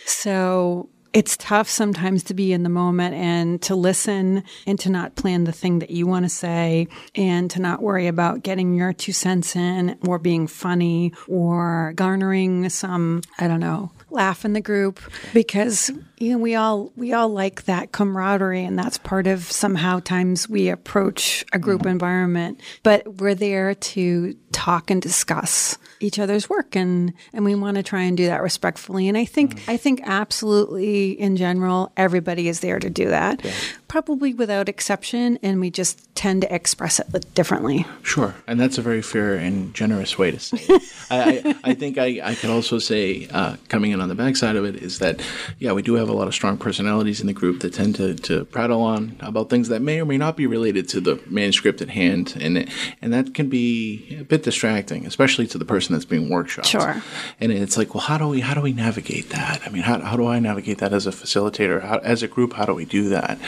So 0.06 0.88
it's 1.14 1.36
tough 1.36 1.68
sometimes 1.68 2.24
to 2.24 2.34
be 2.34 2.52
in 2.52 2.64
the 2.64 2.68
moment 2.68 3.14
and 3.14 3.62
to 3.62 3.76
listen 3.76 4.42
and 4.66 4.78
to 4.80 4.90
not 4.90 5.14
plan 5.14 5.44
the 5.44 5.52
thing 5.52 5.78
that 5.78 5.90
you 5.90 6.08
want 6.08 6.24
to 6.24 6.28
say 6.28 6.88
and 7.14 7.48
to 7.52 7.60
not 7.60 7.80
worry 7.80 8.08
about 8.08 8.42
getting 8.42 8.74
your 8.74 8.92
two 8.92 9.12
cents 9.12 9.54
in 9.54 9.96
or 10.04 10.18
being 10.18 10.48
funny 10.48 11.12
or 11.28 11.92
garnering 11.94 12.68
some, 12.68 13.22
I 13.38 13.46
don't 13.46 13.60
know, 13.60 13.92
laugh 14.10 14.44
in 14.44 14.54
the 14.54 14.60
group 14.60 15.00
because 15.32 15.92
you 16.24 16.32
know 16.32 16.38
we 16.38 16.54
all 16.54 16.90
we 16.96 17.12
all 17.12 17.28
like 17.28 17.64
that 17.64 17.92
camaraderie 17.92 18.64
and 18.64 18.78
that's 18.78 18.96
part 18.96 19.26
of 19.26 19.42
somehow 19.42 20.00
times 20.00 20.48
we 20.48 20.70
approach 20.70 21.44
a 21.52 21.58
group 21.58 21.82
mm-hmm. 21.82 21.90
environment 21.90 22.60
but 22.82 23.18
we're 23.18 23.34
there 23.34 23.74
to 23.74 24.34
talk 24.50 24.90
and 24.90 25.02
discuss 25.02 25.76
each 26.00 26.18
other's 26.18 26.48
work 26.48 26.74
and 26.74 27.12
and 27.34 27.44
we 27.44 27.54
want 27.54 27.76
to 27.76 27.82
try 27.82 28.02
and 28.02 28.16
do 28.16 28.26
that 28.26 28.42
respectfully 28.42 29.06
and 29.06 29.18
I 29.18 29.26
think 29.26 29.56
mm-hmm. 29.56 29.70
I 29.70 29.76
think 29.76 30.00
absolutely 30.04 31.12
in 31.12 31.36
general 31.36 31.92
everybody 31.96 32.48
is 32.48 32.60
there 32.60 32.78
to 32.78 32.88
do 32.88 33.10
that 33.10 33.44
yeah. 33.44 33.52
Probably 33.88 34.34
without 34.34 34.68
exception 34.68 35.38
and 35.42 35.60
we 35.60 35.70
just 35.70 36.14
tend 36.14 36.42
to 36.42 36.54
express 36.54 36.98
it 36.98 37.34
differently. 37.34 37.86
Sure 38.02 38.34
and 38.46 38.60
that's 38.60 38.78
a 38.78 38.82
very 38.82 39.02
fair 39.02 39.34
and 39.34 39.74
generous 39.74 40.18
way 40.18 40.30
to 40.30 40.38
say 40.38 40.58
it. 40.60 40.82
I, 41.10 41.54
I, 41.64 41.70
I, 41.70 41.74
think 41.74 41.98
I, 41.98 42.20
I 42.22 42.34
could 42.34 42.50
also 42.50 42.78
say 42.78 43.28
uh, 43.30 43.56
coming 43.68 43.92
in 43.92 44.00
on 44.00 44.08
the 44.08 44.14
backside 44.14 44.56
of 44.56 44.64
it 44.64 44.76
is 44.76 44.98
that 44.98 45.20
yeah 45.58 45.72
we 45.72 45.82
do 45.82 45.94
have 45.94 46.08
a 46.08 46.12
lot 46.12 46.28
of 46.28 46.34
strong 46.34 46.56
personalities 46.56 47.20
in 47.20 47.26
the 47.26 47.32
group 47.32 47.60
that 47.60 47.74
tend 47.74 47.96
to, 47.96 48.14
to 48.14 48.44
prattle 48.46 48.82
on 48.82 49.16
about 49.20 49.50
things 49.50 49.68
that 49.68 49.82
may 49.82 50.00
or 50.00 50.04
may 50.04 50.18
not 50.18 50.36
be 50.36 50.46
related 50.46 50.88
to 50.90 51.00
the 51.00 51.20
manuscript 51.26 51.80
at 51.82 51.90
hand 51.90 52.36
and 52.40 52.68
and 53.02 53.12
that 53.12 53.34
can 53.34 53.48
be 53.48 54.16
a 54.20 54.24
bit 54.24 54.42
distracting 54.42 55.06
especially 55.06 55.46
to 55.46 55.58
the 55.58 55.64
person 55.64 55.92
that's 55.92 56.04
being 56.04 56.28
workshopped. 56.28 56.66
Sure. 56.66 57.02
And 57.40 57.52
it's 57.52 57.76
like 57.76 57.94
well 57.94 58.02
how 58.02 58.18
do 58.18 58.28
we 58.28 58.40
how 58.40 58.54
do 58.54 58.60
we 58.60 58.72
navigate 58.72 59.30
that? 59.30 59.62
I 59.66 59.70
mean 59.70 59.82
how, 59.82 60.00
how 60.00 60.16
do 60.16 60.26
I 60.26 60.38
navigate 60.38 60.78
that 60.78 60.92
as 60.92 61.06
a 61.06 61.10
facilitator? 61.10 61.82
How, 61.82 61.98
as 61.98 62.22
a 62.22 62.28
group 62.28 62.54
how 62.54 62.64
do 62.64 62.74
we 62.74 62.84
do 62.84 63.08
that 63.10 63.38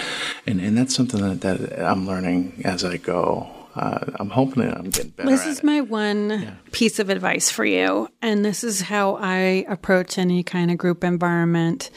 and 0.46 0.60
and 0.60 0.76
that's 0.76 0.94
something 0.94 1.20
that, 1.20 1.40
that 1.40 1.78
I'm 1.80 2.06
learning 2.06 2.62
as 2.64 2.84
I 2.84 2.96
go 2.96 3.48
uh, 3.76 4.12
I'm 4.18 4.30
hoping 4.30 4.62
that 4.62 4.78
I'm 4.78 4.90
getting 4.90 5.10
better. 5.10 5.28
This 5.28 5.46
is 5.46 5.62
my 5.62 5.82
one 5.82 6.30
yeah. 6.30 6.54
piece 6.72 6.98
of 6.98 7.10
advice 7.10 7.50
for 7.50 7.64
you, 7.64 8.08
and 8.22 8.44
this 8.44 8.64
is 8.64 8.80
how 8.80 9.16
I 9.16 9.66
approach 9.68 10.16
any 10.16 10.42
kind 10.42 10.70
of 10.70 10.78
group 10.78 11.04
environment. 11.04 11.90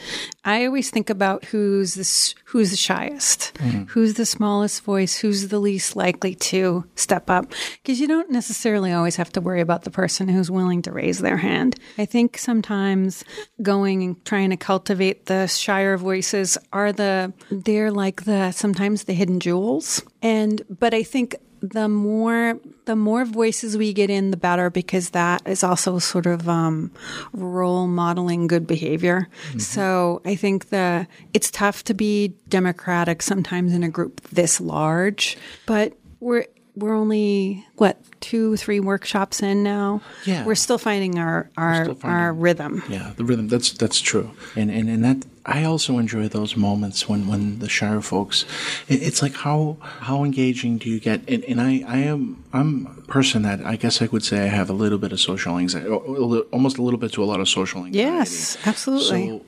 I 0.44 0.66
always 0.66 0.90
think 0.90 1.08
about 1.08 1.46
who's 1.46 1.94
the 1.94 2.34
who's 2.44 2.70
the 2.70 2.76
shyest, 2.76 3.54
mm-hmm. 3.54 3.84
who's 3.84 4.14
the 4.14 4.26
smallest 4.26 4.82
voice, 4.82 5.16
who's 5.16 5.48
the 5.48 5.58
least 5.58 5.96
likely 5.96 6.34
to 6.34 6.84
step 6.96 7.30
up, 7.30 7.52
because 7.82 7.98
you 7.98 8.06
don't 8.06 8.30
necessarily 8.30 8.92
always 8.92 9.16
have 9.16 9.32
to 9.32 9.40
worry 9.40 9.60
about 9.60 9.84
the 9.84 9.90
person 9.90 10.28
who's 10.28 10.50
willing 10.50 10.82
to 10.82 10.92
raise 10.92 11.20
their 11.20 11.38
hand. 11.38 11.76
I 11.96 12.04
think 12.04 12.36
sometimes 12.36 13.24
going 13.62 14.02
and 14.02 14.24
trying 14.26 14.50
to 14.50 14.56
cultivate 14.58 15.26
the 15.26 15.46
shyer 15.46 15.96
voices 15.96 16.58
are 16.72 16.92
the 16.92 17.32
they're 17.50 17.90
like 17.90 18.24
the 18.24 18.52
sometimes 18.52 19.04
the 19.04 19.14
hidden 19.14 19.40
jewels, 19.40 20.02
and 20.20 20.62
but 20.68 20.92
I 20.92 21.02
think 21.02 21.36
the 21.60 21.88
more 21.88 22.58
the 22.86 22.96
more 22.96 23.24
voices 23.24 23.76
we 23.76 23.92
get 23.92 24.10
in, 24.10 24.30
the 24.30 24.36
better, 24.36 24.70
because 24.70 25.10
that 25.10 25.46
is 25.46 25.62
also 25.62 25.98
sort 25.98 26.26
of 26.26 26.48
um, 26.48 26.90
role 27.32 27.86
modeling 27.86 28.46
good 28.46 28.66
behavior. 28.66 29.28
Mm-hmm. 29.48 29.58
So 29.58 30.22
I 30.24 30.34
think 30.34 30.70
the 30.70 31.06
it's 31.34 31.50
tough 31.50 31.84
to 31.84 31.94
be 31.94 32.34
democratic 32.48 33.22
sometimes 33.22 33.72
in 33.72 33.82
a 33.82 33.88
group 33.88 34.20
this 34.30 34.60
large, 34.60 35.36
but 35.66 35.92
we're 36.20 36.46
we're 36.76 36.94
only 36.94 37.66
what 37.80 37.96
two 38.20 38.54
three 38.58 38.80
workshops 38.80 39.42
in 39.42 39.62
now 39.62 40.02
yeah 40.26 40.44
we're 40.44 40.54
still 40.54 40.76
finding 40.76 41.18
our 41.18 41.48
our 41.56 41.86
finding, 41.86 42.04
our 42.04 42.32
rhythm 42.34 42.82
yeah 42.90 43.12
the 43.16 43.24
rhythm 43.24 43.48
that's 43.48 43.72
that's 43.72 44.00
true 44.00 44.30
and 44.54 44.70
and 44.70 44.90
and 44.90 45.02
that 45.02 45.26
I 45.46 45.64
also 45.64 45.98
enjoy 45.98 46.28
those 46.28 46.54
moments 46.54 47.08
when, 47.08 47.26
when 47.26 47.60
the 47.60 47.68
shyer 47.68 48.02
folks, 48.02 48.44
it's 48.88 49.22
like 49.22 49.34
how 49.34 49.78
how 49.80 50.22
engaging 50.22 50.76
do 50.76 50.90
you 50.90 51.00
get? 51.00 51.22
And, 51.28 51.42
and 51.44 51.60
I, 51.60 51.82
I 51.88 51.98
am 51.98 52.44
I'm 52.52 52.86
a 52.98 53.02
person 53.10 53.42
that 53.42 53.64
I 53.64 53.76
guess 53.76 54.02
I 54.02 54.06
would 54.06 54.22
say 54.22 54.40
I 54.40 54.48
have 54.48 54.68
a 54.68 54.74
little 54.74 54.98
bit 54.98 55.12
of 55.12 55.20
social 55.20 55.58
anxiety, 55.58 55.88
almost 55.88 56.76
a 56.76 56.82
little 56.82 57.00
bit 57.00 57.12
to 57.14 57.24
a 57.24 57.26
lot 57.26 57.40
of 57.40 57.48
social 57.48 57.86
anxiety. 57.86 57.98
Yes, 57.98 58.58
absolutely. 58.66 59.28
So 59.28 59.44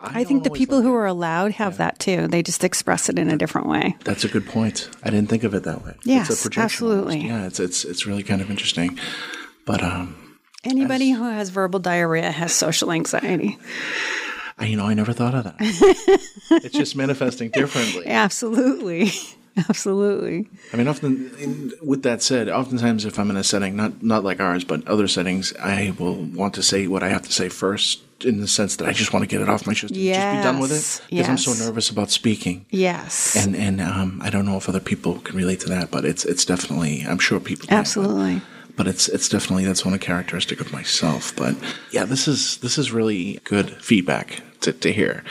I, 0.00 0.20
I 0.20 0.24
think 0.24 0.44
the 0.44 0.50
people 0.50 0.80
who 0.80 0.94
are 0.94 1.06
allowed 1.06 1.52
have 1.52 1.74
yeah. 1.74 1.78
that 1.78 1.98
too. 1.98 2.26
They 2.26 2.42
just 2.42 2.64
express 2.64 3.10
it 3.10 3.18
in 3.18 3.30
a 3.30 3.36
different 3.36 3.68
way. 3.68 3.96
That's 4.04 4.24
a 4.24 4.28
good 4.28 4.46
point. 4.46 4.88
I 5.02 5.10
didn't 5.10 5.28
think 5.28 5.44
of 5.44 5.54
it 5.54 5.64
that 5.64 5.84
way. 5.84 5.94
Yes, 6.04 6.46
absolutely. 6.56 7.16
Almost. 7.16 7.28
Yeah, 7.28 7.46
it's 7.46 7.60
it's 7.60 7.73
it's 7.82 8.04
really 8.04 8.22
kind 8.22 8.42
of 8.42 8.50
interesting. 8.50 8.98
But 9.64 9.82
um, 9.82 10.38
anybody 10.62 11.12
who 11.12 11.24
has 11.24 11.48
verbal 11.48 11.80
diarrhea 11.80 12.30
has 12.30 12.52
social 12.52 12.92
anxiety. 12.92 13.58
I, 14.58 14.66
you 14.66 14.76
know, 14.76 14.86
I 14.86 14.94
never 14.94 15.14
thought 15.14 15.34
of 15.34 15.44
that. 15.44 15.56
it's 15.60 16.76
just 16.76 16.94
manifesting 16.94 17.50
differently. 17.50 18.06
Absolutely. 18.06 19.10
Absolutely. 19.68 20.48
I 20.72 20.76
mean, 20.76 20.88
often, 20.88 21.72
with 21.82 22.02
that 22.02 22.22
said, 22.22 22.48
oftentimes 22.48 23.04
if 23.04 23.18
I'm 23.18 23.30
in 23.30 23.36
a 23.36 23.44
setting, 23.44 23.76
not 23.76 24.02
not 24.02 24.24
like 24.24 24.40
ours, 24.40 24.64
but 24.64 24.86
other 24.88 25.06
settings, 25.06 25.54
I 25.56 25.94
will 25.98 26.16
want 26.16 26.54
to 26.54 26.62
say 26.62 26.88
what 26.88 27.04
I 27.04 27.08
have 27.08 27.22
to 27.22 27.32
say 27.32 27.48
first, 27.48 28.02
in 28.20 28.40
the 28.40 28.48
sense 28.48 28.76
that 28.76 28.88
I 28.88 28.92
just 28.92 29.12
want 29.12 29.22
to 29.22 29.26
get 29.26 29.40
it 29.40 29.48
off 29.48 29.66
my 29.66 29.74
chest, 29.74 29.94
yes. 29.94 30.16
just 30.16 30.36
be 30.36 30.42
done 30.42 30.60
with 30.60 30.70
it, 30.70 31.06
because 31.10 31.28
yes. 31.28 31.28
I'm 31.28 31.54
so 31.54 31.64
nervous 31.64 31.90
about 31.90 32.10
speaking. 32.10 32.66
Yes. 32.70 33.36
And 33.36 33.56
and 33.56 33.80
um, 33.80 34.20
I 34.22 34.30
don't 34.30 34.46
know 34.46 34.56
if 34.56 34.68
other 34.68 34.80
people 34.80 35.20
can 35.20 35.36
relate 35.36 35.60
to 35.60 35.68
that, 35.70 35.90
but 35.90 36.04
it's 36.04 36.24
it's 36.24 36.44
definitely, 36.44 37.04
I'm 37.08 37.18
sure 37.18 37.40
people. 37.40 37.68
Absolutely. 37.70 38.40
Can, 38.40 38.42
but 38.76 38.86
it's 38.86 39.08
it's 39.08 39.28
definitely 39.28 39.64
that's 39.64 39.84
one 39.84 39.98
characteristic 39.98 40.60
of 40.60 40.72
myself. 40.72 41.34
But 41.36 41.56
yeah, 41.92 42.04
this 42.04 42.26
is 42.28 42.58
this 42.58 42.78
is 42.78 42.92
really 42.92 43.40
good 43.44 43.70
feedback 43.82 44.42
to, 44.60 44.72
to 44.72 44.92
hear 44.92 45.22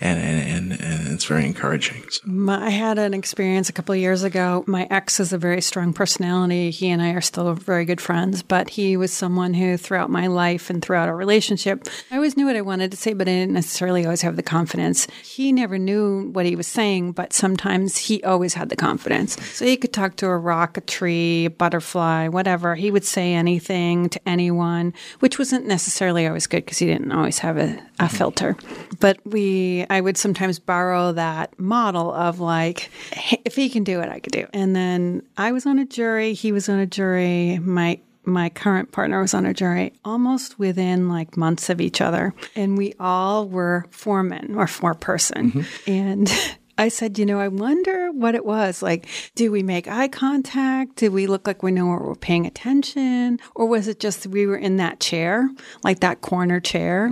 and, 0.00 0.18
and, 0.18 0.80
and 0.80 1.08
it's 1.08 1.24
very 1.24 1.46
encouraging. 1.46 2.04
So. 2.10 2.22
I 2.50 2.70
had 2.70 2.98
an 2.98 3.14
experience 3.14 3.68
a 3.68 3.72
couple 3.72 3.94
of 3.94 3.98
years 3.98 4.22
ago. 4.22 4.64
My 4.66 4.86
ex 4.90 5.20
is 5.20 5.32
a 5.32 5.38
very 5.38 5.62
strong 5.62 5.92
personality. 5.92 6.70
He 6.70 6.90
and 6.90 7.00
I 7.00 7.10
are 7.10 7.20
still 7.20 7.54
very 7.54 7.84
good 7.84 8.00
friends, 8.00 8.42
but 8.42 8.70
he 8.70 8.96
was 8.96 9.12
someone 9.12 9.54
who, 9.54 9.76
throughout 9.76 10.10
my 10.10 10.26
life 10.26 10.68
and 10.68 10.82
throughout 10.82 11.08
our 11.08 11.16
relationship, 11.16 11.88
I 12.10 12.16
always 12.16 12.36
knew 12.36 12.46
what 12.46 12.56
I 12.56 12.60
wanted 12.60 12.90
to 12.90 12.96
say, 12.96 13.14
but 13.14 13.28
I 13.28 13.32
didn't 13.32 13.54
necessarily 13.54 14.04
always 14.04 14.22
have 14.22 14.36
the 14.36 14.42
confidence. 14.42 15.06
He 15.24 15.52
never 15.52 15.78
knew 15.78 16.30
what 16.30 16.44
he 16.44 16.56
was 16.56 16.66
saying, 16.66 17.12
but 17.12 17.32
sometimes 17.32 17.96
he 17.96 18.22
always 18.22 18.54
had 18.54 18.68
the 18.68 18.76
confidence. 18.76 19.40
So 19.56 19.64
he 19.64 19.76
could 19.76 19.92
talk 19.92 20.16
to 20.16 20.26
a 20.26 20.36
rock, 20.36 20.76
a 20.76 20.82
tree, 20.82 21.46
a 21.46 21.50
butterfly, 21.50 22.28
whatever. 22.28 22.74
He 22.74 22.90
would 22.90 23.04
say 23.04 23.32
anything 23.32 24.10
to 24.10 24.20
anyone, 24.28 24.92
which 25.20 25.38
wasn't 25.38 25.66
necessarily 25.66 26.26
always 26.26 26.46
good 26.46 26.64
because 26.64 26.78
he 26.78 26.86
didn't 26.86 27.12
always 27.12 27.38
have 27.38 27.56
a, 27.56 27.62
a 27.62 27.66
mm-hmm. 27.66 28.06
filter. 28.08 28.56
But 29.00 29.18
we 29.24 29.85
I 29.90 30.00
would 30.00 30.16
sometimes 30.16 30.58
borrow 30.58 31.12
that 31.12 31.58
model 31.58 32.12
of 32.12 32.40
like, 32.40 32.90
hey, 33.12 33.40
if 33.44 33.56
he 33.56 33.68
can 33.68 33.84
do 33.84 34.00
it, 34.00 34.08
I 34.08 34.20
could 34.20 34.32
do. 34.32 34.40
It. 34.40 34.50
And 34.52 34.74
then 34.74 35.22
I 35.36 35.52
was 35.52 35.66
on 35.66 35.78
a 35.78 35.84
jury, 35.84 36.32
he 36.32 36.52
was 36.52 36.68
on 36.68 36.78
a 36.78 36.86
jury, 36.86 37.58
my 37.58 38.00
my 38.28 38.48
current 38.48 38.90
partner 38.90 39.20
was 39.20 39.32
on 39.34 39.46
a 39.46 39.54
jury 39.54 39.92
almost 40.04 40.58
within 40.58 41.08
like 41.08 41.36
months 41.36 41.70
of 41.70 41.80
each 41.80 42.00
other 42.00 42.34
and 42.56 42.76
we 42.76 42.92
all 42.98 43.48
were 43.48 43.86
foremen 43.90 44.56
or 44.56 44.66
foreperson 44.66 45.52
mm-hmm. 45.52 45.90
and 45.90 46.28
I 46.78 46.88
said, 46.88 47.18
you 47.18 47.24
know, 47.24 47.40
I 47.40 47.48
wonder 47.48 48.12
what 48.12 48.34
it 48.34 48.44
was. 48.44 48.82
Like, 48.82 49.08
do 49.34 49.50
we 49.50 49.62
make 49.62 49.88
eye 49.88 50.08
contact? 50.08 50.96
Did 50.96 51.12
we 51.12 51.26
look 51.26 51.46
like 51.46 51.62
we 51.62 51.72
know 51.72 51.86
we're 51.86 52.14
paying 52.14 52.46
attention? 52.46 53.40
Or 53.54 53.66
was 53.66 53.88
it 53.88 53.98
just 53.98 54.26
we 54.26 54.46
were 54.46 54.56
in 54.56 54.76
that 54.76 55.00
chair, 55.00 55.48
like 55.82 56.00
that 56.00 56.20
corner 56.20 56.60
chair? 56.60 57.08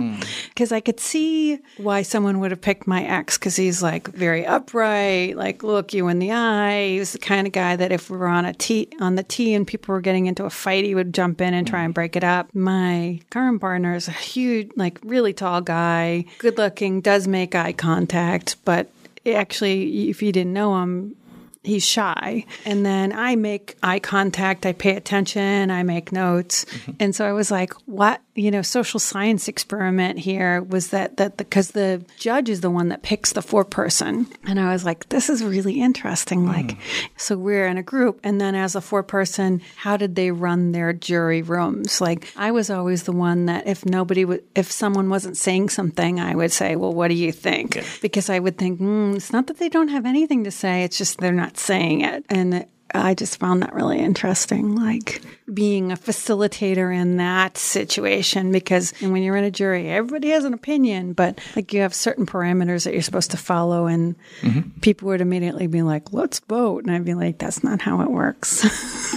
Because 0.49 0.69
mm. 0.69 0.75
I 0.75 0.81
could 0.81 0.99
see 0.99 1.59
why 1.77 2.03
someone 2.03 2.39
would 2.39 2.51
have 2.51 2.61
picked 2.61 2.85
my 2.85 3.03
ex 3.03 3.37
because 3.37 3.55
he's 3.55 3.81
like 3.81 4.07
very 4.09 4.45
upright, 4.45 5.35
like 5.35 5.63
look 5.63 5.93
you 5.93 6.07
in 6.09 6.19
the 6.19 6.31
eye. 6.31 6.89
He 6.89 6.99
was 6.99 7.13
the 7.13 7.19
kind 7.19 7.47
of 7.47 7.53
guy 7.53 7.75
that 7.75 7.91
if 7.91 8.09
we 8.09 8.17
were 8.17 8.27
on 8.27 8.45
a 8.45 8.53
tee 8.53 8.89
on 8.99 9.15
the 9.15 9.23
tee 9.23 9.55
and 9.55 9.65
people 9.65 9.93
were 9.93 10.01
getting 10.01 10.27
into 10.27 10.45
a 10.45 10.49
fight, 10.49 10.85
he 10.85 10.93
would 10.93 11.13
jump 11.13 11.41
in 11.41 11.53
and 11.55 11.67
try 11.67 11.83
and 11.83 11.93
break 11.93 12.15
it 12.15 12.23
up. 12.23 12.53
My 12.53 13.19
current 13.31 13.61
partner 13.61 13.95
is 13.95 14.07
a 14.07 14.11
huge, 14.11 14.71
like 14.75 14.99
really 15.03 15.33
tall 15.33 15.61
guy, 15.61 16.25
good 16.37 16.57
looking, 16.57 17.01
does 17.01 17.27
make 17.27 17.55
eye 17.55 17.73
contact, 17.73 18.57
but 18.63 18.89
actually, 19.27 20.09
if 20.09 20.21
you 20.21 20.31
didn't 20.31 20.53
know 20.53 20.81
him, 20.81 21.15
he's 21.65 21.85
shy. 21.85 22.45
And 22.65 22.85
then 22.85 23.13
I 23.13 23.35
make 23.35 23.77
eye 23.81 23.99
contact, 23.99 24.65
I 24.65 24.73
pay 24.73 24.95
attention, 24.95 25.71
I 25.71 25.83
make 25.83 26.11
notes. 26.11 26.65
Mm-hmm. 26.65 26.91
And 26.99 27.15
so 27.15 27.25
I 27.25 27.33
was 27.33 27.51
like, 27.51 27.73
what, 27.85 28.21
you 28.35 28.51
know, 28.51 28.61
social 28.61 28.99
science 28.99 29.47
experiment 29.47 30.19
here 30.19 30.61
was 30.61 30.89
that, 30.89 31.17
that 31.17 31.37
because 31.37 31.71
the, 31.71 31.85
the, 31.85 32.05
judge 32.17 32.49
is 32.49 32.61
the 32.61 32.69
one 32.69 32.89
that 32.89 33.03
picks 33.03 33.33
the 33.33 33.41
foreperson. 33.41 34.31
And 34.45 34.59
I 34.59 34.71
was 34.71 34.83
like, 34.83 35.07
this 35.09 35.29
is 35.29 35.43
really 35.43 35.79
interesting. 35.81 36.45
Mm. 36.45 36.47
Like, 36.47 36.77
so 37.17 37.37
we're 37.37 37.67
in 37.67 37.77
a 37.77 37.83
group. 37.83 38.19
And 38.23 38.41
then 38.41 38.55
as 38.55 38.75
a 38.75 38.79
foreperson, 38.79 39.61
how 39.75 39.97
did 39.97 40.15
they 40.15 40.31
run 40.31 40.71
their 40.71 40.91
jury 40.91 41.41
rooms? 41.41 42.01
Like, 42.01 42.27
I 42.35 42.51
was 42.51 42.69
always 42.69 43.03
the 43.03 43.11
one 43.11 43.45
that 43.45 43.67
if 43.67 43.85
nobody 43.85 44.25
would, 44.25 44.43
if 44.55 44.71
someone 44.71 45.09
wasn't 45.09 45.37
saying 45.37 45.69
something, 45.69 46.19
I 46.19 46.35
would 46.35 46.51
say, 46.51 46.75
well, 46.75 46.93
what 46.93 47.09
do 47.09 47.13
you 47.13 47.31
think? 47.31 47.83
Because 48.01 48.29
I 48.29 48.39
would 48.39 48.57
think, 48.57 48.79
mm, 48.79 49.15
it's 49.15 49.31
not 49.31 49.47
that 49.47 49.57
they 49.57 49.69
don't 49.69 49.89
have 49.89 50.05
anything 50.05 50.43
to 50.43 50.51
say, 50.51 50.83
it's 50.83 50.97
just 50.97 51.19
they're 51.19 51.31
not 51.31 51.54
saying 51.57 52.01
it. 52.01 52.25
And 52.29 52.65
I 52.93 53.13
just 53.13 53.39
found 53.39 53.61
that 53.61 53.73
really 53.73 53.99
interesting, 53.99 54.75
like 54.75 55.21
being 55.53 55.91
a 55.91 55.97
facilitator 55.97 56.95
in 56.95 57.17
that 57.17 57.57
situation. 57.57 58.51
Because 58.51 58.93
when 59.01 59.21
you're 59.21 59.35
in 59.35 59.43
a 59.43 59.51
jury, 59.51 59.89
everybody 59.89 60.29
has 60.29 60.45
an 60.45 60.53
opinion, 60.53 61.13
but 61.13 61.39
like 61.55 61.73
you 61.73 61.81
have 61.81 61.93
certain 61.93 62.25
parameters 62.25 62.85
that 62.85 62.93
you're 62.93 63.01
supposed 63.01 63.31
to 63.31 63.37
follow, 63.37 63.87
and 63.87 64.15
mm-hmm. 64.41 64.79
people 64.79 65.07
would 65.09 65.21
immediately 65.21 65.67
be 65.67 65.81
like, 65.81 66.13
"Let's 66.13 66.39
vote," 66.39 66.83
and 66.85 66.95
I'd 66.95 67.05
be 67.05 67.13
like, 67.15 67.39
"That's 67.39 67.63
not 67.63 67.81
how 67.81 68.01
it 68.01 68.11
works." 68.11 68.63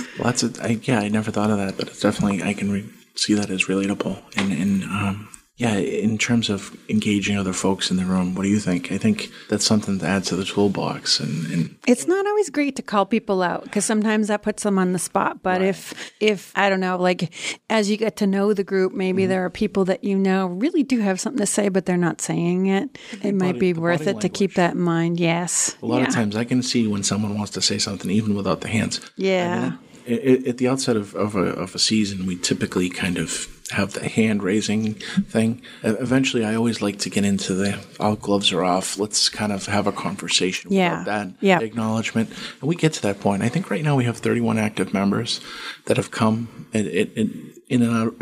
Lots 0.18 0.42
of, 0.42 0.60
I, 0.60 0.80
yeah, 0.82 1.00
I 1.00 1.08
never 1.08 1.30
thought 1.30 1.50
of 1.50 1.58
that, 1.58 1.76
but 1.76 1.88
it's 1.88 2.00
definitely 2.00 2.42
I 2.42 2.54
can 2.54 2.72
re- 2.72 2.90
see 3.14 3.34
that 3.34 3.50
as 3.50 3.64
relatable, 3.64 4.20
and 4.36 4.52
and 4.52 4.84
um, 4.84 5.28
yeah, 5.58 5.74
in 5.74 6.18
terms 6.18 6.50
of 6.50 6.76
engaging 6.88 7.36
other 7.36 7.52
folks 7.52 7.90
in 7.90 7.96
the 7.96 8.04
room, 8.04 8.36
what 8.36 8.44
do 8.44 8.48
you 8.48 8.60
think? 8.60 8.92
I 8.92 8.96
think 8.96 9.28
that's 9.48 9.64
something 9.64 9.98
to 9.98 10.06
add 10.06 10.22
to 10.26 10.36
the 10.36 10.44
toolbox. 10.44 11.18
And, 11.18 11.46
and 11.52 11.76
it's 11.84 12.06
not 12.06 12.24
always 12.28 12.48
great 12.48 12.76
to 12.76 12.82
call 12.82 13.04
people 13.04 13.42
out 13.42 13.64
because 13.64 13.84
sometimes 13.84 14.28
that 14.28 14.42
puts 14.42 14.62
them 14.62 14.78
on 14.78 14.92
the 14.92 15.00
spot. 15.00 15.42
But 15.42 15.60
right. 15.60 15.70
if, 15.70 16.12
if 16.20 16.52
I 16.54 16.70
don't 16.70 16.78
know, 16.78 16.96
like 16.96 17.34
as 17.68 17.90
you 17.90 17.96
get 17.96 18.16
to 18.18 18.26
know 18.26 18.54
the 18.54 18.62
group, 18.62 18.92
maybe 18.92 19.22
mm-hmm. 19.22 19.30
there 19.30 19.44
are 19.44 19.50
people 19.50 19.84
that 19.86 20.04
you 20.04 20.16
know 20.16 20.46
really 20.46 20.84
do 20.84 21.00
have 21.00 21.18
something 21.18 21.40
to 21.40 21.46
say, 21.46 21.68
but 21.68 21.86
they're 21.86 21.96
not 21.96 22.20
saying 22.20 22.66
it. 22.66 22.96
It 23.20 23.34
might 23.34 23.58
be 23.58 23.72
worth 23.72 24.02
it 24.02 24.06
language. 24.06 24.22
to 24.22 24.28
keep 24.28 24.54
that 24.54 24.74
in 24.74 24.80
mind. 24.80 25.18
Yes. 25.18 25.76
A 25.82 25.86
lot 25.86 26.02
yeah. 26.02 26.06
of 26.06 26.14
times 26.14 26.36
I 26.36 26.44
can 26.44 26.62
see 26.62 26.86
when 26.86 27.02
someone 27.02 27.36
wants 27.36 27.50
to 27.52 27.62
say 27.62 27.78
something, 27.78 28.12
even 28.12 28.36
without 28.36 28.60
the 28.60 28.68
hands. 28.68 29.00
Yeah. 29.16 29.72
I 30.06 30.10
mean, 30.10 30.46
at 30.46 30.58
the 30.58 30.68
outset 30.68 30.96
of, 30.96 31.16
of, 31.16 31.34
a, 31.34 31.40
of 31.40 31.74
a 31.74 31.78
season, 31.78 32.26
we 32.26 32.36
typically 32.36 32.88
kind 32.88 33.18
of 33.18 33.57
have 33.70 33.92
the 33.92 34.08
hand 34.08 34.42
raising 34.42 34.94
thing. 34.94 35.60
Eventually, 35.82 36.44
I 36.44 36.54
always 36.54 36.80
like 36.80 36.98
to 37.00 37.10
get 37.10 37.24
into 37.24 37.54
the 37.54 37.78
all 38.00 38.16
gloves 38.16 38.52
are 38.52 38.64
off. 38.64 38.98
Let's 38.98 39.28
kind 39.28 39.52
of 39.52 39.66
have 39.66 39.86
a 39.86 39.92
conversation 39.92 40.72
yeah. 40.72 41.04
that 41.04 41.28
yeah. 41.40 41.60
acknowledgement. 41.60 42.30
And 42.60 42.68
we 42.68 42.76
get 42.76 42.94
to 42.94 43.02
that 43.02 43.20
point. 43.20 43.42
I 43.42 43.48
think 43.48 43.70
right 43.70 43.84
now 43.84 43.96
we 43.96 44.04
have 44.04 44.18
31 44.18 44.58
active 44.58 44.94
members 44.94 45.40
that 45.86 45.96
have 45.96 46.10
come 46.10 46.66
in, 46.72 46.86
in, 46.86 47.54
in 47.68 47.82
and 47.82 47.94
out, 47.94 48.14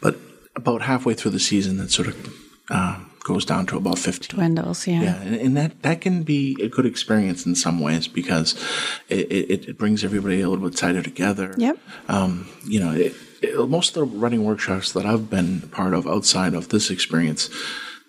but 0.00 0.16
about 0.54 0.82
halfway 0.82 1.14
through 1.14 1.32
the 1.32 1.40
season, 1.40 1.76
that 1.76 1.90
sort 1.90 2.08
of 2.08 2.34
uh, 2.70 2.98
goes 3.22 3.44
down 3.44 3.66
to 3.66 3.76
about 3.76 3.98
50. 3.98 4.34
Dwindles, 4.34 4.86
yeah. 4.86 5.02
Yeah, 5.02 5.20
and, 5.20 5.34
and, 5.34 5.56
that, 5.56 5.82
that 5.82 6.00
can 6.00 6.22
be 6.22 6.56
a 6.62 6.68
good 6.68 6.86
experience 6.86 7.44
in 7.44 7.54
some 7.54 7.80
ways 7.80 8.08
because 8.08 8.54
it, 9.08 9.30
it, 9.30 9.68
it 9.68 9.78
brings 9.78 10.04
everybody 10.04 10.40
a 10.40 10.48
little 10.48 10.68
bit 10.68 10.78
tighter 10.78 11.02
together. 11.02 11.54
Yep. 11.58 11.78
Um, 12.08 12.48
you 12.66 12.80
know, 12.80 12.92
it, 12.92 13.14
most 13.42 13.96
of 13.96 14.10
the 14.10 14.18
running 14.18 14.44
workshops 14.44 14.92
that 14.92 15.06
I've 15.06 15.30
been 15.30 15.62
part 15.62 15.94
of 15.94 16.06
outside 16.06 16.54
of 16.54 16.68
this 16.68 16.90
experience 16.90 17.50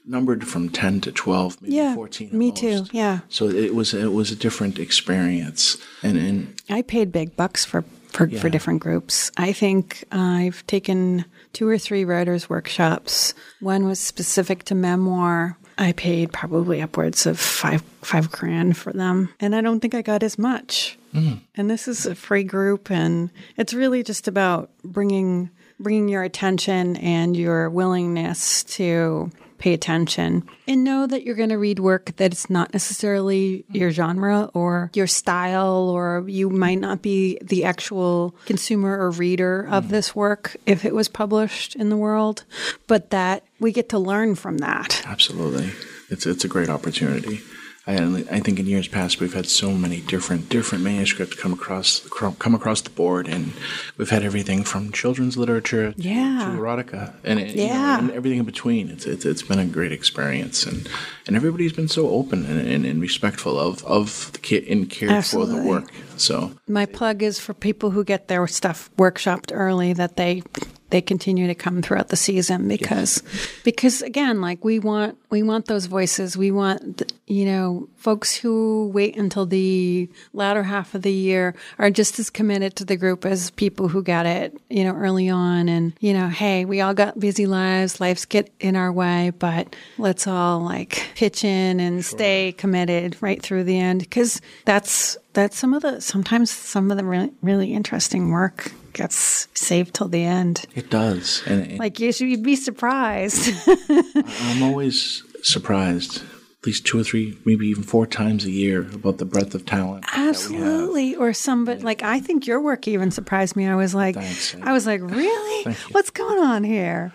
numbered 0.06 0.48
from 0.48 0.70
10 0.70 1.02
to 1.02 1.12
12 1.12 1.62
maybe 1.62 1.76
yeah, 1.76 1.94
14 1.94 2.30
me 2.32 2.48
most. 2.48 2.60
too 2.60 2.86
yeah 2.94 3.20
so 3.28 3.50
it 3.50 3.76
was 3.76 3.94
it 3.94 4.13
was 4.13 4.32
a 4.32 4.38
different 4.38 4.80
experience 4.80 5.76
and, 6.02 6.18
and 6.18 6.62
i 6.70 6.82
paid 6.82 7.12
big 7.12 7.36
bucks 7.36 7.66
for 7.66 7.84
for, 8.13 8.26
yeah. 8.26 8.40
for 8.40 8.50
different 8.50 8.80
groups 8.80 9.30
i 9.36 9.52
think 9.52 10.06
i've 10.13 10.66
taken 10.66 11.26
two 11.52 11.68
or 11.68 11.78
three 11.78 12.06
writers 12.06 12.50
workshops 12.50 13.34
one 13.60 13.86
was 13.86 14.00
specific 14.00 14.63
to 14.63 14.74
memoir 14.74 15.58
I 15.78 15.92
paid 15.92 16.34
probably 16.34 16.82
upwards 16.82 17.26
of 17.26 17.40
five 17.40 17.84
five 18.02 18.32
grand 18.32 18.78
for 18.78 18.92
them, 18.92 19.30
and 19.40 19.56
I 19.56 19.62
don't 19.62 19.80
think 19.80 19.94
I 19.94 20.02
got 20.02 20.24
as 20.24 20.40
much. 20.40 20.98
Mm. 21.17 21.41
And 21.56 21.69
this 21.69 21.88
is 21.88 22.06
a 22.06 22.15
free 22.15 22.43
group, 22.43 22.91
and 22.91 23.32
it's 23.58 23.73
really 23.73 24.03
just 24.03 24.27
about 24.27 24.69
bringing 24.84 25.49
bringing 25.80 26.10
your 26.10 26.23
attention 26.23 26.97
and 26.97 27.38
your 27.38 27.69
willingness 27.69 28.63
to 28.63 29.30
pay 29.58 29.73
attention 29.73 30.47
and 30.67 30.84
know 30.84 31.08
that 31.08 31.23
you're 31.23 31.36
going 31.36 31.49
to 31.49 31.58
read 31.58 31.80
work 31.80 32.15
that 32.17 32.32
it's 32.32 32.49
not 32.49 32.73
necessarily 32.73 33.65
your 33.71 33.89
genre 33.89 34.49
or 34.53 34.91
your 34.93 35.08
style, 35.08 35.89
or 35.89 36.23
you 36.27 36.49
might 36.49 36.80
not 36.80 37.01
be 37.01 37.39
the 37.41 37.63
actual 37.63 38.36
consumer 38.45 38.97
or 38.99 39.12
reader 39.12 39.67
of 39.69 39.86
mm. 39.86 39.89
this 39.89 40.15
work 40.15 40.56
if 40.65 40.86
it 40.86 40.93
was 40.93 41.08
published 41.08 41.75
in 41.75 41.89
the 41.89 41.97
world, 41.97 42.43
but 42.86 43.10
that 43.10 43.43
we 43.60 43.71
get 43.71 43.89
to 43.89 43.99
learn 43.99 44.36
from 44.36 44.60
that. 44.60 45.03
Absolutely. 45.06 45.71
It's, 46.10 46.25
it's 46.25 46.45
a 46.45 46.47
great 46.47 46.69
opportunity. 46.69 47.41
I, 47.88 48.26
I 48.30 48.39
think 48.41 48.60
in 48.60 48.65
years 48.65 48.89
past 48.89 49.21
we've 49.21 49.34
had 49.34 49.45
so 49.45 49.71
many 49.71 50.02
different 50.02 50.50
different 50.50 50.84
manuscripts 50.84 51.36
come 51.36 51.54
across 51.54 52.02
come 52.10 52.54
across 52.54 52.82
the 52.82 52.89
board, 52.89 53.28
and 53.28 53.54
we've 53.97 54.10
had 54.10 54.23
everything 54.23 54.63
from 54.63 54.91
children's 54.91 55.38
literature 55.38 55.93
to, 55.93 56.02
yeah. 56.02 56.52
to 56.52 56.60
erotica, 56.60 57.13
and 57.23 57.39
yeah, 57.39 57.45
you 57.45 57.67
know, 57.67 58.00
and 58.00 58.12
everything 58.12 58.39
in 58.39 58.45
between. 58.45 58.89
It's, 58.89 59.06
it's 59.06 59.26
it's 59.26 59.41
been 59.41 59.60
a 59.60 59.65
great 59.65 59.93
experience, 59.93 60.65
and 60.65 60.89
and 61.26 61.38
everybody's 61.38 61.71
been 61.71 61.88
so 61.88 62.10
open 62.10 62.45
and, 62.45 62.67
and, 62.67 62.86
and 62.86 63.02
respectful 63.02 63.58
of 63.58 63.84
of 63.86 64.32
the 64.34 64.39
kid 64.39 64.65
and 64.67 64.89
cared 64.89 65.13
Absolutely. 65.13 65.56
for 65.56 65.62
the 65.62 65.67
work. 65.67 65.91
So 66.17 66.52
my 66.67 66.86
plug 66.86 67.23
is 67.23 67.39
for 67.39 67.54
people 67.54 67.91
who 67.91 68.04
get 68.04 68.28
their 68.28 68.45
stuff 68.47 68.89
workshopped 68.97 69.52
early 69.54 69.93
that 69.93 70.17
they 70.17 70.43
they 70.89 71.02
continue 71.02 71.47
to 71.47 71.56
come 71.56 71.82
throughout 71.82 72.10
the 72.10 72.15
season 72.15 72.67
because 72.67 73.23
yes. 73.23 73.52
because 73.63 74.02
again 74.02 74.41
like 74.41 74.63
we 74.63 74.80
want 74.80 75.17
we 75.30 75.43
want 75.43 75.65
those 75.65 75.86
voices 75.86 76.38
we 76.38 76.52
want 76.52 77.13
you 77.28 77.46
know 77.46 77.88
folks 77.98 78.36
who 78.36 78.90
wait 78.94 79.16
until 79.18 79.46
the 79.46 80.10
latter 80.34 80.63
half 80.63 80.96
of 80.96 81.02
the 81.02 81.12
year 81.12 81.54
are 81.78 81.90
just 81.90 82.18
as 82.20 82.30
committed 82.30 82.76
to 82.76 82.86
the 82.86 82.96
group 82.96 83.26
as 83.26 83.52
people 83.52 83.90
who 83.90 84.02
got 84.02 84.26
it 84.26 84.58
you 84.70 84.84
know 84.84 84.96
early 84.96 85.30
on 85.30 85.68
and 85.70 85.94
you 86.00 86.13
know 86.13 86.30
hey 86.30 86.66
we 86.66 86.82
all 86.82 86.94
got 86.94 87.20
busy 87.20 87.46
lives 87.46 88.00
lives 88.00 88.26
get 88.26 88.52
in 88.60 88.76
our 88.76 88.92
way 88.92 89.32
but 89.38 89.76
let's 89.98 90.26
all 90.26 90.60
like 90.62 91.06
pitch 91.16 91.44
in 91.44 91.80
and 91.80 92.04
sure. 92.04 92.18
stay 92.18 92.52
committed 92.58 93.16
right 93.22 93.42
through 93.42 93.63
the 93.63 93.78
end 93.78 94.00
because 94.00 94.42
that's 94.66 95.18
that's 95.34 95.58
some 95.58 95.74
of 95.74 95.84
the 95.84 96.02
sometimes 96.02 96.50
some 96.50 96.90
of 96.90 96.98
the 96.98 97.06
really, 97.06 97.32
really 97.44 97.74
interesting 97.74 98.32
work 98.32 98.72
gets 98.94 99.48
saved 99.54 99.94
till 99.94 100.08
the 100.08 100.24
end. 100.24 100.66
It 100.74 100.90
does. 100.90 101.44
And 101.46 101.74
it, 101.74 101.80
like 101.80 102.00
you'd 102.00 102.42
be 102.42 102.56
surprised. 102.56 103.54
I'm 103.90 104.63
always 104.63 105.24
surprised 105.44 106.24
least 106.67 106.86
two 106.86 106.99
or 106.99 107.03
three, 107.03 107.38
maybe 107.45 107.67
even 107.67 107.82
four 107.82 108.06
times 108.06 108.45
a 108.45 108.51
year 108.51 108.82
about 108.93 109.17
the 109.17 109.25
breadth 109.25 109.56
of 109.56 109.65
talent. 109.65 110.06
Absolutely. 110.13 111.15
Or 111.15 111.34
somebody 111.34 111.82
like 111.82 112.03
I 112.03 112.19
think 112.19 112.45
your 112.45 112.62
work 112.62 112.88
even 112.88 113.10
surprised 113.10 113.56
me. 113.56 113.65
I 113.65 113.75
was 113.75 113.95
like 113.95 114.15
Thanks. 114.15 114.56
I 114.62 114.73
was 114.73 114.86
like, 114.86 115.01
really? 115.01 115.73
What's 115.91 116.12
going 116.12 116.39
on 116.39 116.63
here? 116.63 117.12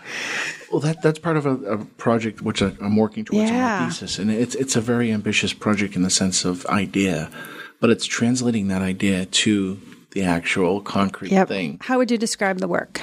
Well, 0.72 0.80
that 0.80 1.02
that's 1.02 1.18
part 1.18 1.36
of 1.36 1.46
a, 1.46 1.50
a 1.50 1.78
project 1.78 2.40
which 2.40 2.62
I, 2.62 2.72
am 2.80 2.96
working 2.96 3.24
towards 3.24 3.50
yeah. 3.50 3.76
in 3.76 3.82
my 3.84 3.88
thesis, 3.90 4.18
and 4.18 4.30
it's 4.30 4.54
it's 4.54 4.74
a 4.74 4.80
very 4.80 5.12
ambitious 5.12 5.52
project 5.52 5.94
in 5.94 6.02
the 6.02 6.10
sense 6.10 6.44
of 6.44 6.64
idea, 6.66 7.30
but 7.78 7.90
it's 7.90 8.06
translating 8.06 8.68
that 8.68 8.80
idea 8.80 9.26
to 9.26 9.78
the 10.12 10.22
actual 10.22 10.80
concrete 10.80 11.30
yep. 11.30 11.48
thing. 11.48 11.78
How 11.82 11.98
would 11.98 12.10
you 12.10 12.18
describe 12.18 12.58
the 12.58 12.68
work? 12.68 13.00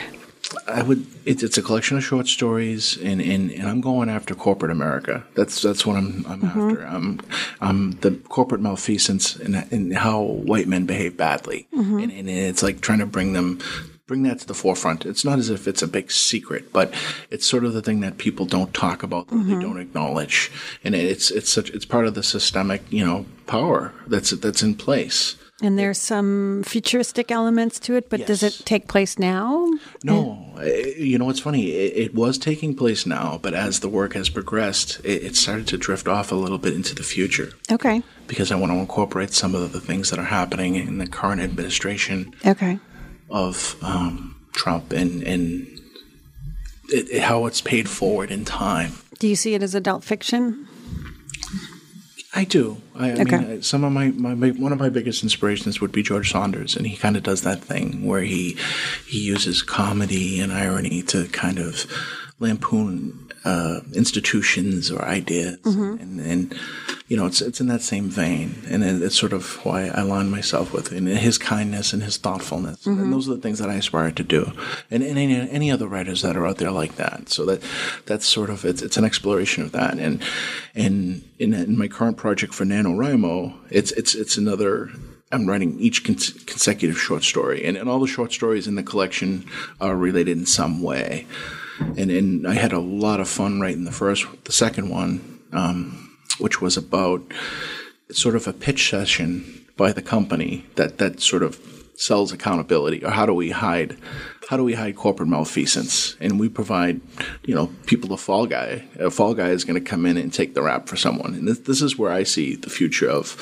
I 0.68 0.82
would. 0.82 1.06
It's, 1.26 1.44
it's 1.44 1.58
a 1.58 1.62
collection 1.62 1.98
of 1.98 2.04
short 2.04 2.28
stories, 2.28 2.98
and, 2.98 3.22
and, 3.22 3.52
and 3.52 3.68
I'm 3.68 3.82
going 3.82 4.10
after 4.10 4.34
corporate 4.34 4.72
America. 4.72 5.24
That's 5.36 5.62
that's 5.62 5.86
what 5.86 5.96
I'm 5.96 6.26
I'm 6.28 6.42
mm-hmm. 6.42 6.70
after. 6.70 6.84
I'm 6.84 7.22
I'm 7.62 7.92
the 8.00 8.12
corporate 8.12 8.62
malfeasance 8.62 9.36
and 9.36 9.56
and 9.72 9.96
how 9.96 10.22
white 10.22 10.68
men 10.68 10.86
behave 10.86 11.18
badly, 11.18 11.68
mm-hmm. 11.74 12.00
and, 12.00 12.12
and 12.12 12.30
it's 12.30 12.64
like 12.64 12.82
trying 12.82 13.00
to 13.00 13.06
bring 13.06 13.34
them 13.34 13.60
bring 14.10 14.24
that 14.24 14.40
to 14.40 14.48
the 14.48 14.56
forefront. 14.56 15.06
It's 15.06 15.24
not 15.24 15.38
as 15.38 15.52
if 15.52 15.68
it's 15.68 15.84
a 15.84 15.88
big 15.88 16.12
secret, 16.12 16.74
but 16.74 16.92
it's 17.30 17.46
sort 17.46 17.64
of 17.64 17.74
the 17.74 17.82
thing 17.82 18.00
that 18.00 18.18
people 18.18 18.48
don't 18.48 18.74
talk 18.74 19.04
about, 19.04 19.28
that 19.28 19.36
mm-hmm. 19.36 19.54
they 19.54 19.64
don't 19.64 19.80
acknowledge, 19.80 20.52
and 20.84 20.96
it's 20.96 21.30
it's 21.30 21.50
such 21.50 21.70
it's 21.70 21.86
part 21.86 22.08
of 22.08 22.16
the 22.16 22.24
systemic 22.24 22.82
you 22.92 23.06
know 23.06 23.26
power 23.46 23.94
that's 24.08 24.32
that's 24.32 24.64
in 24.64 24.76
place. 24.76 25.36
And 25.62 25.78
there's 25.78 26.00
some 26.00 26.64
futuristic 26.64 27.32
elements 27.32 27.80
to 27.82 27.96
it, 27.96 28.10
but 28.10 28.20
yes. 28.20 28.28
does 28.28 28.44
it 28.44 28.66
take 28.66 28.88
place 28.88 29.20
now? 29.20 29.70
No. 30.04 30.54
You 30.64 31.18
know, 31.18 31.26
what's 31.26 31.42
funny. 31.42 31.72
It, 31.72 31.98
it, 31.98 32.16
was 32.16 32.38
taking 32.38 32.76
place 32.76 33.06
now, 33.06 33.40
but 33.42 33.54
as 33.54 33.82
the 33.82 33.90
work 33.90 34.14
has 34.14 34.30
progressed, 34.30 35.02
it, 35.04 35.24
it, 35.24 35.36
started 35.36 35.68
to 35.68 35.78
drift 35.78 36.08
off 36.08 36.32
a 36.32 36.36
little 36.36 36.58
bit 36.58 36.74
into 36.74 36.96
the 36.96 37.04
future. 37.04 37.52
Okay. 37.72 38.02
Because 38.28 38.52
I 38.52 38.56
want 38.56 38.72
to 38.72 38.78
incorporate 38.78 39.34
some 39.34 39.54
of 39.54 39.74
the 39.74 39.82
things 39.82 40.12
that 40.12 40.20
are 40.20 40.24
happening 40.24 40.76
in 40.76 40.98
the 40.98 41.08
current 41.08 41.42
administration. 41.42 42.34
Okay. 42.46 42.80
Of 43.30 43.76
um, 43.84 44.40
Trump 44.54 44.92
and 44.92 45.22
and 45.24 45.80
it, 46.90 47.22
how 47.22 47.46
it's 47.46 47.62
paid 47.62 47.90
forward 47.90 48.32
in 48.32 48.46
time. 48.46 48.94
Do 49.20 49.28
you 49.28 49.36
see 49.36 49.54
it 49.54 49.62
as 49.62 49.76
adult 49.76 50.04
fiction? 50.04 50.68
I 52.36 52.44
do. 52.44 52.78
I, 52.96 53.10
I 53.10 53.14
Okay. 53.22 53.38
mean, 53.38 53.62
some 53.64 53.84
of 53.84 53.92
my, 53.92 54.10
my, 54.12 54.36
my 54.36 54.50
one 54.52 54.72
of 54.72 54.80
my 54.80 54.90
biggest 54.90 55.24
inspirations 55.24 55.82
would 55.82 55.92
be 55.92 56.04
George 56.04 56.32
Saunders, 56.32 56.76
and 56.76 56.86
he 56.86 56.96
kind 56.96 57.18
of 57.18 57.24
does 57.24 57.42
that 57.42 57.62
thing 57.62 58.06
where 58.06 58.22
he 58.22 58.56
he 59.08 59.20
uses 59.20 59.62
comedy 59.64 60.40
and 60.40 60.52
irony 60.54 61.02
to 61.04 61.26
kind 61.30 61.58
of 61.58 61.86
lampoon 62.40 63.29
uh, 63.46 63.80
institutions 63.94 64.92
or 64.92 65.04
ideas, 65.06 65.58
and, 65.66 66.20
and 66.20 66.60
you 67.08 67.18
know, 67.18 67.26
it's 67.26 67.42
it's 67.42 67.60
in 67.62 67.68
that 67.68 67.82
same 67.82 68.10
vein, 68.10 68.62
and 68.70 68.84
it, 68.84 69.02
it's 69.02 69.18
sort 69.18 69.34
of 69.34 69.64
why 69.66 69.84
I 69.84 70.02
align 70.02 70.30
myself 70.30 70.72
with 70.74 70.92
and 70.92 71.08
his 71.08 71.38
kindness 71.38 71.94
and 71.94 72.04
his 72.04 72.18
thoughtfulness, 72.18 72.86
and 72.86 73.12
those 73.14 73.28
are 73.30 73.36
the 73.36 73.42
things 73.42 73.60
that 73.60 73.70
I 73.70 73.76
aspire 73.76 74.12
to 74.12 74.24
do, 74.24 74.52
and, 74.92 75.02
and 75.04 75.18
any 75.18 75.36
any 75.50 75.72
other 75.72 75.88
writers 75.88 76.22
that 76.22 76.36
are 76.36 76.46
out 76.46 76.58
there 76.58 76.72
like 76.72 76.96
that. 76.98 77.30
So 77.30 77.46
that 77.46 77.62
that's 78.06 78.26
sort 78.26 78.50
of 78.50 78.66
it's 78.66 78.82
it's 78.82 78.98
an 78.98 79.06
exploration 79.06 79.64
of 79.64 79.72
that, 79.72 79.98
and 79.98 80.22
and 80.76 81.24
in, 81.40 81.54
in 81.54 81.78
my 81.78 81.88
current 81.88 82.18
project 82.18 82.54
for 82.54 82.66
NaNoWriMo, 82.66 83.54
it's 83.72 83.92
it's 83.94 84.16
it's 84.16 84.38
another. 84.38 84.90
I'm 85.32 85.46
writing 85.48 85.80
each 85.80 86.04
cons- 86.04 86.44
consecutive 86.46 86.98
short 86.98 87.24
story, 87.24 87.64
and, 87.64 87.78
and 87.78 87.88
all 87.88 88.00
the 88.00 88.08
short 88.08 88.34
stories 88.34 88.68
in 88.68 88.74
the 88.74 88.82
collection 88.84 89.46
are 89.80 89.96
related 89.96 90.38
in 90.38 90.48
some 90.48 90.82
way. 90.82 91.28
And 91.80 92.12
and 92.12 92.48
I 92.48 92.54
had 92.54 92.74
a 92.74 92.80
lot 92.80 93.20
of 93.20 93.30
fun 93.30 93.60
writing 93.60 93.86
the 93.86 93.92
first, 93.92 94.26
the 94.46 94.52
second 94.52 94.90
one, 94.90 95.40
um, 95.52 96.18
which 96.40 96.62
was 96.62 96.78
about 96.78 97.22
sort 98.12 98.36
of 98.36 98.48
a 98.48 98.54
pitch 98.54 98.90
session 98.90 99.66
by 99.78 99.92
the 99.92 100.02
company 100.02 100.66
that 100.76 100.98
that 100.98 101.22
sort 101.22 101.44
of 101.44 101.60
sells 101.96 102.32
accountability. 102.32 103.04
Or 103.04 103.12
how 103.12 103.26
do 103.26 103.34
we 103.34 103.52
hide 103.52 103.98
how 104.50 104.58
do 104.58 104.64
we 104.64 104.74
hide 104.74 104.96
corporate 104.96 105.30
malfeasance? 105.30 106.16
And 106.20 106.40
we 106.40 106.50
provide 106.50 107.02
you 107.44 107.54
know 107.56 107.68
people 107.86 108.14
a 108.14 108.18
fall 108.18 108.46
guy 108.46 108.86
a 109.00 109.12
fall 109.12 109.34
guy 109.34 109.50
is 109.50 109.64
going 109.64 109.82
to 109.82 109.90
come 109.90 110.06
in 110.06 110.18
and 110.18 110.34
take 110.34 110.54
the 110.54 110.62
rap 110.62 110.88
for 110.88 110.96
someone. 110.96 111.34
And 111.34 111.48
this, 111.48 111.60
this 111.60 111.82
is 111.82 111.98
where 111.98 112.12
i 112.12 112.24
see 112.24 112.56
the 112.56 112.70
future 112.70 113.10
of 113.10 113.38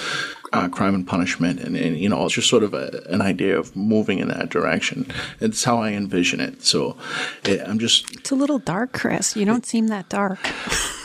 uh, 0.54 0.68
crime 0.70 0.96
and 0.96 1.06
punishment 1.06 1.60
and, 1.60 1.76
and 1.76 1.98
you 1.98 2.08
know 2.10 2.24
it's 2.26 2.34
just 2.36 2.50
sort 2.50 2.64
of 2.64 2.74
a, 2.74 3.04
an 3.10 3.22
idea 3.22 3.58
of 3.60 3.76
moving 3.76 4.20
in 4.20 4.30
that 4.30 4.50
direction 4.50 5.06
it's 5.42 5.64
how 5.66 5.82
i 5.82 5.90
envision 5.92 6.40
it 6.40 6.64
so 6.64 6.96
eh, 7.46 7.62
i'm 7.68 7.80
just 7.80 8.16
It's 8.16 8.32
a 8.32 8.36
little 8.36 8.60
dark, 8.60 8.94
Chris. 8.94 9.36
You 9.36 9.46
don't 9.46 9.66
seem 9.66 9.88
that 9.88 10.10
dark. 10.10 10.40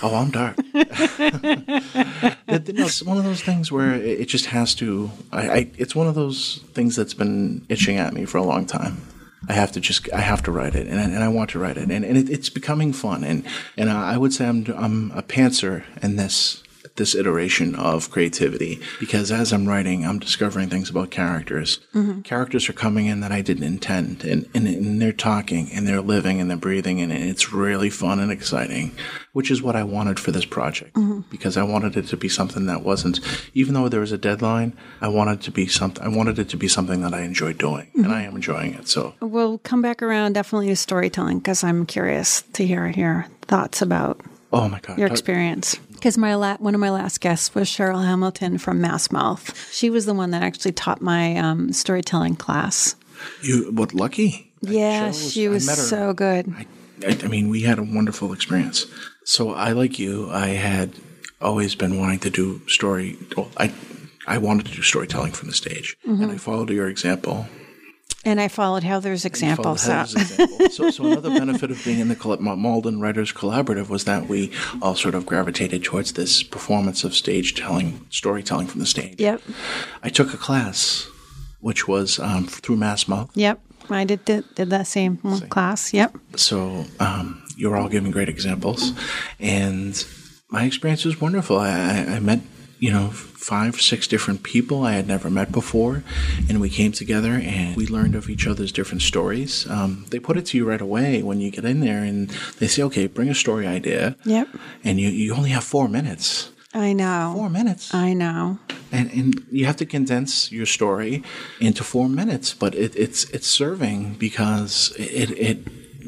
Oh, 0.05 0.17
I'm 0.17 0.33
dark. 0.33 0.57
It- 0.75 2.75
no, 2.75 2.87
it's 2.87 3.03
one 3.05 3.19
of 3.19 3.25
those 3.25 3.41
things 3.43 3.71
where 3.71 3.95
it 3.95 4.05
it 4.23 4.29
just 4.29 4.47
has 4.47 4.75
to. 4.77 5.11
I, 5.31 5.49
I, 5.51 5.71
it's 5.79 5.95
one 5.95 6.09
of 6.09 6.15
those 6.17 6.59
things 6.75 6.97
that's 6.97 7.15
been 7.15 7.65
itching 7.69 7.99
at 7.99 8.13
me 8.13 8.25
for 8.25 8.39
a 8.39 8.43
long 8.43 8.67
time. 8.67 8.97
I 9.49 9.53
have 9.55 9.71
to 9.73 9.81
just. 9.81 10.13
I 10.13 10.21
have 10.21 10.43
to 10.45 10.51
write 10.51 10.75
it, 10.75 10.89
and 10.89 10.99
I, 10.99 11.05
and 11.05 11.23
I 11.23 11.29
want 11.29 11.51
to 11.51 11.59
write 11.61 11.77
it, 11.77 11.89
and, 11.91 12.05
and 12.05 12.17
it, 12.17 12.29
it's 12.31 12.49
becoming 12.51 12.93
fun. 12.93 13.23
And 13.25 13.45
and 13.77 13.91
I 13.91 14.17
would 14.19 14.33
say 14.33 14.47
I'm 14.49 14.67
I'm 14.77 15.13
a 15.13 15.23
pantser 15.23 15.85
in 16.03 16.17
this 16.17 16.63
this 16.97 17.15
iteration 17.15 17.75
of 17.75 18.11
creativity 18.11 18.81
because 19.01 19.33
as 19.33 19.53
I'm 19.53 19.67
writing, 19.67 20.05
I'm 20.07 20.19
discovering 20.19 20.69
things 20.69 20.91
about 20.91 21.11
characters. 21.11 21.81
Mm-hmm. 21.95 22.21
Characters 22.23 22.69
are 22.69 22.75
coming 22.75 23.07
in 23.07 23.21
that 23.21 23.33
I 23.33 23.41
didn't 23.41 23.65
intend, 23.65 24.25
and, 24.25 24.49
and, 24.55 24.67
and 24.67 25.01
they're 25.01 25.13
talking 25.13 25.71
and 25.73 25.87
they're 25.87 26.03
living 26.03 26.41
and 26.41 26.51
they're 26.51 26.57
breathing, 26.57 27.01
and 27.01 27.13
it's 27.13 27.53
really 27.53 27.91
fun 27.91 28.21
and 28.21 28.31
exciting, 28.31 28.95
which 29.33 29.51
is 29.51 29.63
what 29.63 29.77
I 29.77 29.85
wanted 29.85 30.21
for 30.21 30.31
this 30.33 30.45
project 30.45 30.95
mm-hmm. 30.95 31.21
because 31.31 31.57
I 31.57 31.63
wanted 31.63 31.97
it 31.97 32.07
to 32.09 32.17
be 32.17 32.29
something 32.29 32.67
that 32.67 32.83
wasn't, 32.83 33.21
even 33.55 33.75
though 33.75 33.89
there 33.89 34.01
was 34.01 34.13
a 34.13 34.19
deadline, 34.19 34.77
I 35.01 35.09
wanted 35.09 35.41
to 35.43 35.51
be 35.51 35.67
something. 35.67 36.05
I 36.05 36.09
wanted 36.09 36.39
it 36.39 36.49
to 36.51 36.57
be 36.57 36.69
something 36.69 37.01
that 37.03 37.15
I 37.15 37.23
enjoyed 37.23 37.59
doing, 37.59 37.91
and 37.95 38.05
mm-hmm. 38.05 38.13
I 38.13 38.23
am 38.23 38.37
enjoying 38.37 38.75
it. 38.75 38.89
So 38.89 39.15
We'll 39.21 39.59
come 39.59 39.83
back 39.83 40.03
around 40.03 40.35
definitely 40.35 40.69
to 40.69 40.77
storytelling 40.77 41.39
because 41.39 41.65
I'm 41.65 41.87
curious 41.87 42.43
to 42.53 42.67
hear 42.67 42.89
your 42.89 43.27
thoughts 43.43 43.81
about 43.81 44.21
oh 44.53 44.69
my 44.69 44.81
god, 44.81 44.99
your 44.99 45.09
experience. 45.09 45.77
Because 46.03 46.19
my 46.19 46.35
la- 46.35 46.57
one 46.57 46.75
of 46.75 46.81
my 46.81 46.91
last 46.91 47.21
guests 47.21 47.55
was 47.55 47.69
Cheryl 47.69 48.05
Hamilton 48.05 48.59
from 48.59 48.83
MassMouth. 48.83 49.55
She 49.73 49.89
was 49.89 50.05
the 50.05 50.13
one 50.13 50.33
that 50.33 50.43
actually 50.43 50.73
taught 50.73 51.01
my 51.01 51.37
um, 51.37 51.73
storytelling 51.73 52.35
class. 52.35 52.97
you 53.41 53.71
what 53.71 53.95
lucky? 53.95 54.51
Yeah, 54.63 55.11
Cheryl 55.11 55.33
she 55.33 55.47
was 55.47 55.89
so 55.89 56.13
good. 56.13 56.53
I, 56.59 56.67
I, 57.07 57.19
I 57.23 57.29
mean, 57.29 57.51
we 57.51 57.63
had 57.63 57.79
a 57.79 57.85
wonderful 57.85 58.33
experience. 58.33 58.85
So 59.25 59.53
I, 59.53 59.71
like 59.71 60.01
you, 60.01 60.29
I 60.29 60.49
had 60.49 60.91
always 61.41 61.77
been 61.77 62.01
wanting 62.01 62.19
to 62.19 62.31
do 62.31 62.67
story. 62.67 63.17
Well, 63.37 63.49
I, 63.57 63.73
I 64.27 64.39
wanted 64.39 64.67
to 64.67 64.73
do 64.73 64.83
storytelling 64.83 65.31
from 65.31 65.51
the 65.51 65.55
stage, 65.55 65.97
and 66.05 66.33
I 66.33 66.37
followed 66.37 66.71
your 66.71 66.89
example. 66.89 67.47
And 68.25 68.41
I 68.41 68.49
followed 68.49 68.85
Heather's 68.85 69.25
example. 69.25 69.77
So. 69.77 70.01
Example. 70.01 70.71
so, 70.71 70.91
so 70.91 71.07
another 71.07 71.31
benefit 71.31 71.71
of 71.71 71.85
being 71.85 71.99
in 71.99 72.09
the 72.09 72.17
Malden 72.41 73.01
Writers 73.01 73.33
Collaborative 73.33 73.89
was 73.89 74.05
that 74.05 74.29
we 74.29 74.53
all 74.81 74.95
sort 74.95 75.15
of 75.15 75.27
gravitated 75.27 75.83
towards 75.83 76.13
this 76.13 76.43
performance 76.43 77.03
of 77.03 77.15
stage 77.15 77.55
telling, 77.55 78.07
storytelling 78.11 78.69
from 78.69 78.81
the 78.81 78.87
stage. 78.87 79.21
Yep. 79.21 79.43
I 80.05 80.09
took 80.09 80.33
a 80.33 80.37
class, 80.37 81.09
which 81.61 81.89
was 81.89 82.21
um, 82.21 82.47
through 82.47 82.77
MassMouth. 82.77 83.31
Yep. 83.35 83.61
I 83.91 84.05
did, 84.05 84.25
did, 84.25 84.55
did 84.55 84.71
that 84.71 84.87
same 84.87 85.17
class. 85.49 85.93
Yep. 85.93 86.17
So 86.37 86.85
um, 87.01 87.43
you 87.57 87.71
were 87.71 87.77
all 87.77 87.89
giving 87.89 88.11
great 88.11 88.29
examples, 88.29 88.93
and 89.41 90.05
my 90.51 90.65
experience 90.65 91.05
was 91.05 91.21
wonderful. 91.21 91.59
I, 91.59 92.05
I 92.09 92.21
met 92.21 92.41
you 92.79 92.93
know 92.93 93.13
five, 93.43 93.81
six 93.81 94.07
different 94.07 94.43
people 94.43 94.85
I 94.85 94.93
had 94.93 95.07
never 95.09 95.29
met 95.29 95.51
before, 95.53 96.05
and 96.49 96.61
we 96.61 96.71
came 96.71 96.93
together 96.93 97.33
and 97.43 97.77
we 97.77 97.87
learned 97.87 98.15
of 98.15 98.31
each 98.31 98.47
other's 98.47 98.73
different 98.73 99.03
stories. 99.03 99.69
Um, 99.69 100.07
they 100.11 100.19
put 100.19 100.37
it 100.37 100.47
to 100.47 100.57
you 100.57 100.65
right 100.65 100.81
away 100.81 101.23
when 101.23 101.41
you 101.41 101.51
get 101.51 101.65
in 101.65 101.81
there, 101.81 102.03
and 102.05 102.29
they 102.59 102.69
say, 102.69 102.83
"Okay, 102.85 103.07
bring 103.09 103.29
a 103.29 103.35
story 103.35 103.67
idea." 103.67 104.17
Yep. 104.25 104.49
And 104.85 105.01
you 105.01 105.09
you 105.09 105.35
only 105.35 105.51
have 105.51 105.65
four 105.65 105.89
minutes. 105.89 106.51
I 106.75 106.95
know. 106.95 107.33
Four 107.37 107.51
minutes 107.51 107.93
I 107.93 108.15
know. 108.15 108.59
and, 108.91 109.11
and 109.13 109.47
you 109.51 109.67
have 109.67 109.77
to 109.77 109.85
condense 109.85 110.51
your 110.51 110.65
story 110.65 111.23
into 111.61 111.85
four 111.85 112.09
minutes 112.09 112.55
but 112.55 112.75
it, 112.75 112.97
it's 112.97 113.25
it's 113.29 113.47
serving 113.47 114.15
because 114.15 114.95
it 114.97 115.31
it 115.49 115.59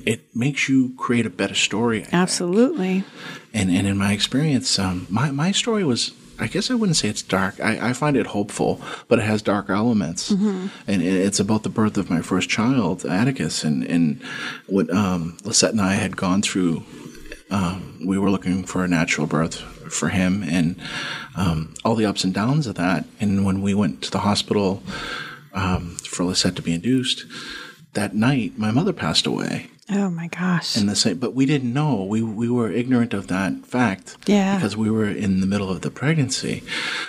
it 0.06 0.20
makes 0.34 0.66
you 0.66 0.94
create 0.96 1.26
a 1.26 1.30
better 1.30 1.54
story 1.54 1.98
I 2.00 2.04
think. 2.04 2.14
Absolutely. 2.14 3.04
and 3.52 3.68
and 3.70 3.86
in 3.86 3.98
my 3.98 4.12
experience 4.14 4.78
um, 4.78 5.06
my, 5.10 5.30
my 5.30 5.52
story 5.52 5.84
was 5.84 6.12
I 6.44 6.46
guess 6.46 6.70
I 6.70 6.74
wouldn't 6.74 6.96
say 6.96 7.08
it's 7.08 7.22
dark. 7.22 7.58
I, 7.58 7.88
I 7.88 7.92
find 7.94 8.18
it 8.18 8.26
hopeful, 8.26 8.78
but 9.08 9.18
it 9.18 9.22
has 9.22 9.40
dark 9.40 9.70
elements, 9.70 10.30
and 10.86 11.00
it's 11.02 11.40
about 11.40 11.62
the 11.62 11.70
birth 11.70 11.96
of 11.96 12.10
my 12.10 12.20
first 12.20 12.50
child, 12.50 13.06
Atticus, 13.06 13.64
and 13.64 13.82
and 13.82 14.22
what 14.66 14.90
um, 14.90 15.38
Lisette 15.42 15.70
and 15.70 15.80
I 15.80 15.94
had 15.94 16.18
gone 16.18 16.42
through. 16.42 16.82
Um, 17.50 17.98
we 18.04 18.18
were 18.18 18.30
looking 18.30 18.64
for 18.64 18.84
a 18.84 18.88
natural 18.88 19.26
birth 19.26 19.54
for 19.90 20.10
him, 20.10 20.42
and 20.42 20.78
um, 21.34 21.72
all 21.82 21.94
the 21.94 22.04
ups 22.04 22.24
and 22.24 22.34
downs 22.34 22.66
of 22.66 22.74
that. 22.74 23.06
And 23.20 23.46
when 23.46 23.62
we 23.62 23.72
went 23.72 24.02
to 24.02 24.10
the 24.10 24.18
hospital 24.18 24.82
um, 25.54 25.96
for 25.96 26.24
Lisette 26.24 26.56
to 26.56 26.62
be 26.62 26.74
induced, 26.74 27.24
that 27.94 28.14
night 28.14 28.58
my 28.58 28.70
mother 28.70 28.92
passed 28.92 29.26
away 29.26 29.70
Oh 29.90 30.08
my 30.10 30.28
gosh. 30.28 30.76
in 30.78 30.86
the 30.86 30.96
same 30.96 31.18
but 31.18 31.34
we 31.34 31.44
didn't 31.44 31.72
know 31.72 32.02
we 32.04 32.22
we 32.22 32.48
were 32.48 32.70
ignorant 32.70 33.12
of 33.12 33.26
that 33.28 33.66
fact 33.66 34.16
Yeah. 34.26 34.56
because 34.56 34.76
we 34.76 34.90
were 34.90 35.08
in 35.08 35.40
the 35.40 35.46
middle 35.46 35.70
of 35.70 35.82
the 35.82 35.90
pregnancy 35.90 36.62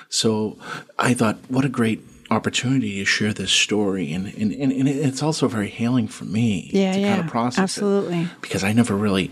so 0.09 0.57
i 0.99 1.13
thought 1.13 1.37
what 1.47 1.63
a 1.63 1.69
great 1.69 2.01
opportunity 2.31 2.99
to 2.99 3.05
share 3.05 3.31
this 3.33 3.51
story 3.51 4.11
and 4.11 4.27
and, 4.35 4.51
and, 4.51 4.71
and 4.73 4.87
it's 4.89 5.23
also 5.23 5.47
very 5.47 5.69
healing 5.69 6.07
for 6.09 6.25
me 6.25 6.69
Yeah, 6.73 6.93
to 6.93 6.99
yeah, 6.99 7.09
kind 7.15 7.21
of 7.25 7.31
process 7.31 7.59
absolutely. 7.63 8.21
it 8.23 8.29
because 8.41 8.63
i 8.63 8.73
never 8.73 8.95
really 8.95 9.31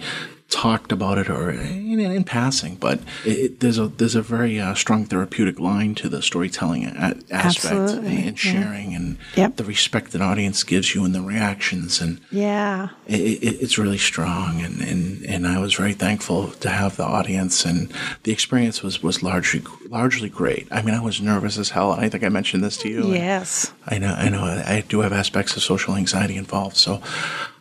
talked 0.53 0.91
about 0.91 1.17
it 1.17 1.29
or 1.29 1.49
in, 1.49 1.99
in 1.99 2.23
passing 2.23 2.75
but 2.75 2.99
it, 3.25 3.37
it, 3.45 3.59
there's 3.59 3.79
a 3.79 3.87
there's 3.87 4.15
a 4.15 4.21
very 4.21 4.59
uh, 4.59 4.73
strong 4.73 5.05
therapeutic 5.05 5.59
line 5.59 5.95
to 5.95 6.07
the 6.09 6.21
storytelling 6.21 6.85
a- 6.85 7.15
aspect 7.31 7.31
Absolutely, 7.75 8.17
and 8.27 8.43
yeah. 8.43 8.51
sharing 8.51 8.93
and 8.95 9.17
Yep. 9.35 9.55
the 9.55 9.63
respect 9.63 10.11
that 10.11 10.21
audience 10.21 10.63
gives 10.63 10.93
you 10.93 11.03
and 11.05 11.13
the 11.15 11.21
reactions 11.21 12.01
and 12.01 12.19
yeah. 12.31 12.89
it, 13.07 13.19
it, 13.19 13.61
it's 13.61 13.77
really 13.77 13.97
strong, 13.97 14.61
and, 14.61 14.81
and, 14.81 15.23
and 15.25 15.47
I 15.47 15.59
was 15.59 15.73
very 15.73 15.93
thankful 15.93 16.51
to 16.51 16.69
have 16.69 16.97
the 16.97 17.03
audience, 17.05 17.65
and 17.65 17.91
the 18.23 18.31
experience 18.31 18.83
was, 18.83 19.01
was 19.01 19.23
largely 19.23 19.61
largely 19.89 20.29
great. 20.29 20.67
I 20.71 20.81
mean, 20.81 20.95
I 20.95 21.01
was 21.01 21.21
nervous 21.21 21.57
as 21.57 21.69
hell, 21.69 21.91
and 21.93 22.01
I 22.03 22.09
think 22.09 22.23
I 22.23 22.29
mentioned 22.29 22.63
this 22.63 22.77
to 22.77 22.89
you. 22.89 23.13
Yes. 23.13 23.71
I 23.87 23.97
know, 23.97 24.13
I 24.13 24.29
know, 24.29 24.43
I 24.43 24.83
do 24.87 25.01
have 25.01 25.11
aspects 25.13 25.55
of 25.57 25.63
social 25.63 25.95
anxiety 25.95 26.35
involved. 26.37 26.77
So, 26.77 27.01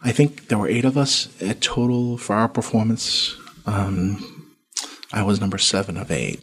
I 0.05 0.13
think 0.13 0.49
there 0.49 0.59
were 0.59 0.69
eight 0.69 0.85
of 0.85 0.97
us 0.97 1.29
at 1.43 1.61
total 1.61 2.17
for 2.19 2.35
our 2.37 2.49
performance. 2.49 3.37
Um, 3.67 4.29
I 5.13 5.23
was 5.23 5.41
number 5.41 5.59
seven 5.59 5.97
of 5.97 6.11
eight. 6.11 6.41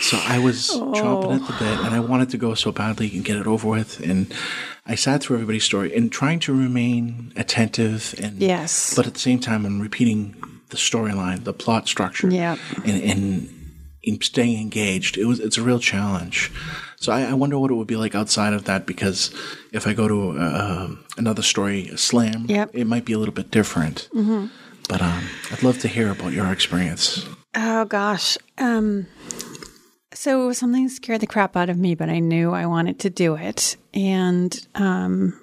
So 0.00 0.18
I 0.24 0.38
was 0.38 0.70
chomping 0.70 1.34
at 1.40 1.46
the 1.46 1.52
bit, 1.58 1.78
and 1.84 1.94
I 1.94 2.00
wanted 2.00 2.30
to 2.30 2.38
go 2.38 2.54
so 2.54 2.72
badly 2.72 3.10
and 3.14 3.24
get 3.24 3.36
it 3.36 3.46
over 3.46 3.68
with. 3.68 4.00
And 4.00 4.32
I 4.86 4.94
sat 4.94 5.22
through 5.22 5.36
everybody's 5.36 5.64
story 5.64 5.94
and 5.94 6.10
trying 6.10 6.40
to 6.40 6.54
remain 6.54 7.32
attentive 7.36 8.14
and 8.18 8.40
Yes. 8.40 8.94
but 8.96 9.06
at 9.06 9.12
the 9.14 9.20
same 9.20 9.38
time, 9.40 9.66
I'm 9.66 9.80
repeating 9.80 10.34
the 10.70 10.76
storyline, 10.78 11.44
the 11.44 11.52
plot 11.52 11.86
structure, 11.86 12.30
Yep. 12.30 12.58
and 12.86 13.02
and 13.02 13.48
in 14.02 14.20
staying 14.22 14.60
engaged. 14.60 15.18
It 15.18 15.26
was 15.26 15.38
it's 15.38 15.58
a 15.58 15.62
real 15.62 15.78
challenge. 15.78 16.50
So 17.02 17.10
I, 17.12 17.22
I 17.22 17.34
wonder 17.34 17.58
what 17.58 17.70
it 17.70 17.74
would 17.74 17.88
be 17.88 17.96
like 17.96 18.14
outside 18.14 18.52
of 18.52 18.64
that 18.64 18.86
because 18.86 19.34
if 19.72 19.86
I 19.88 19.92
go 19.92 20.06
to 20.06 20.38
uh, 20.38 20.88
another 21.18 21.42
story, 21.42 21.88
a 21.88 21.98
slam, 21.98 22.46
Yep. 22.48 22.70
it 22.74 22.86
might 22.86 23.04
be 23.04 23.12
a 23.12 23.18
little 23.18 23.34
bit 23.34 23.50
different. 23.50 24.08
Mm-hmm. 24.14 24.46
But 24.88 25.02
um, 25.02 25.24
I'd 25.50 25.62
love 25.64 25.78
to 25.80 25.88
hear 25.88 26.10
about 26.12 26.32
your 26.32 26.50
experience. 26.52 27.26
Oh 27.56 27.84
gosh. 27.86 28.38
Um 28.56 29.06
so 30.14 30.44
it 30.44 30.46
was 30.46 30.58
something 30.58 30.88
scared 30.88 31.20
the 31.22 31.26
crap 31.26 31.56
out 31.56 31.70
of 31.70 31.76
me, 31.76 31.94
but 31.96 32.08
I 32.08 32.20
knew 32.20 32.52
I 32.52 32.66
wanted 32.66 33.00
to 33.00 33.10
do 33.10 33.34
it. 33.34 33.76
And 33.94 34.54
um, 34.76 35.40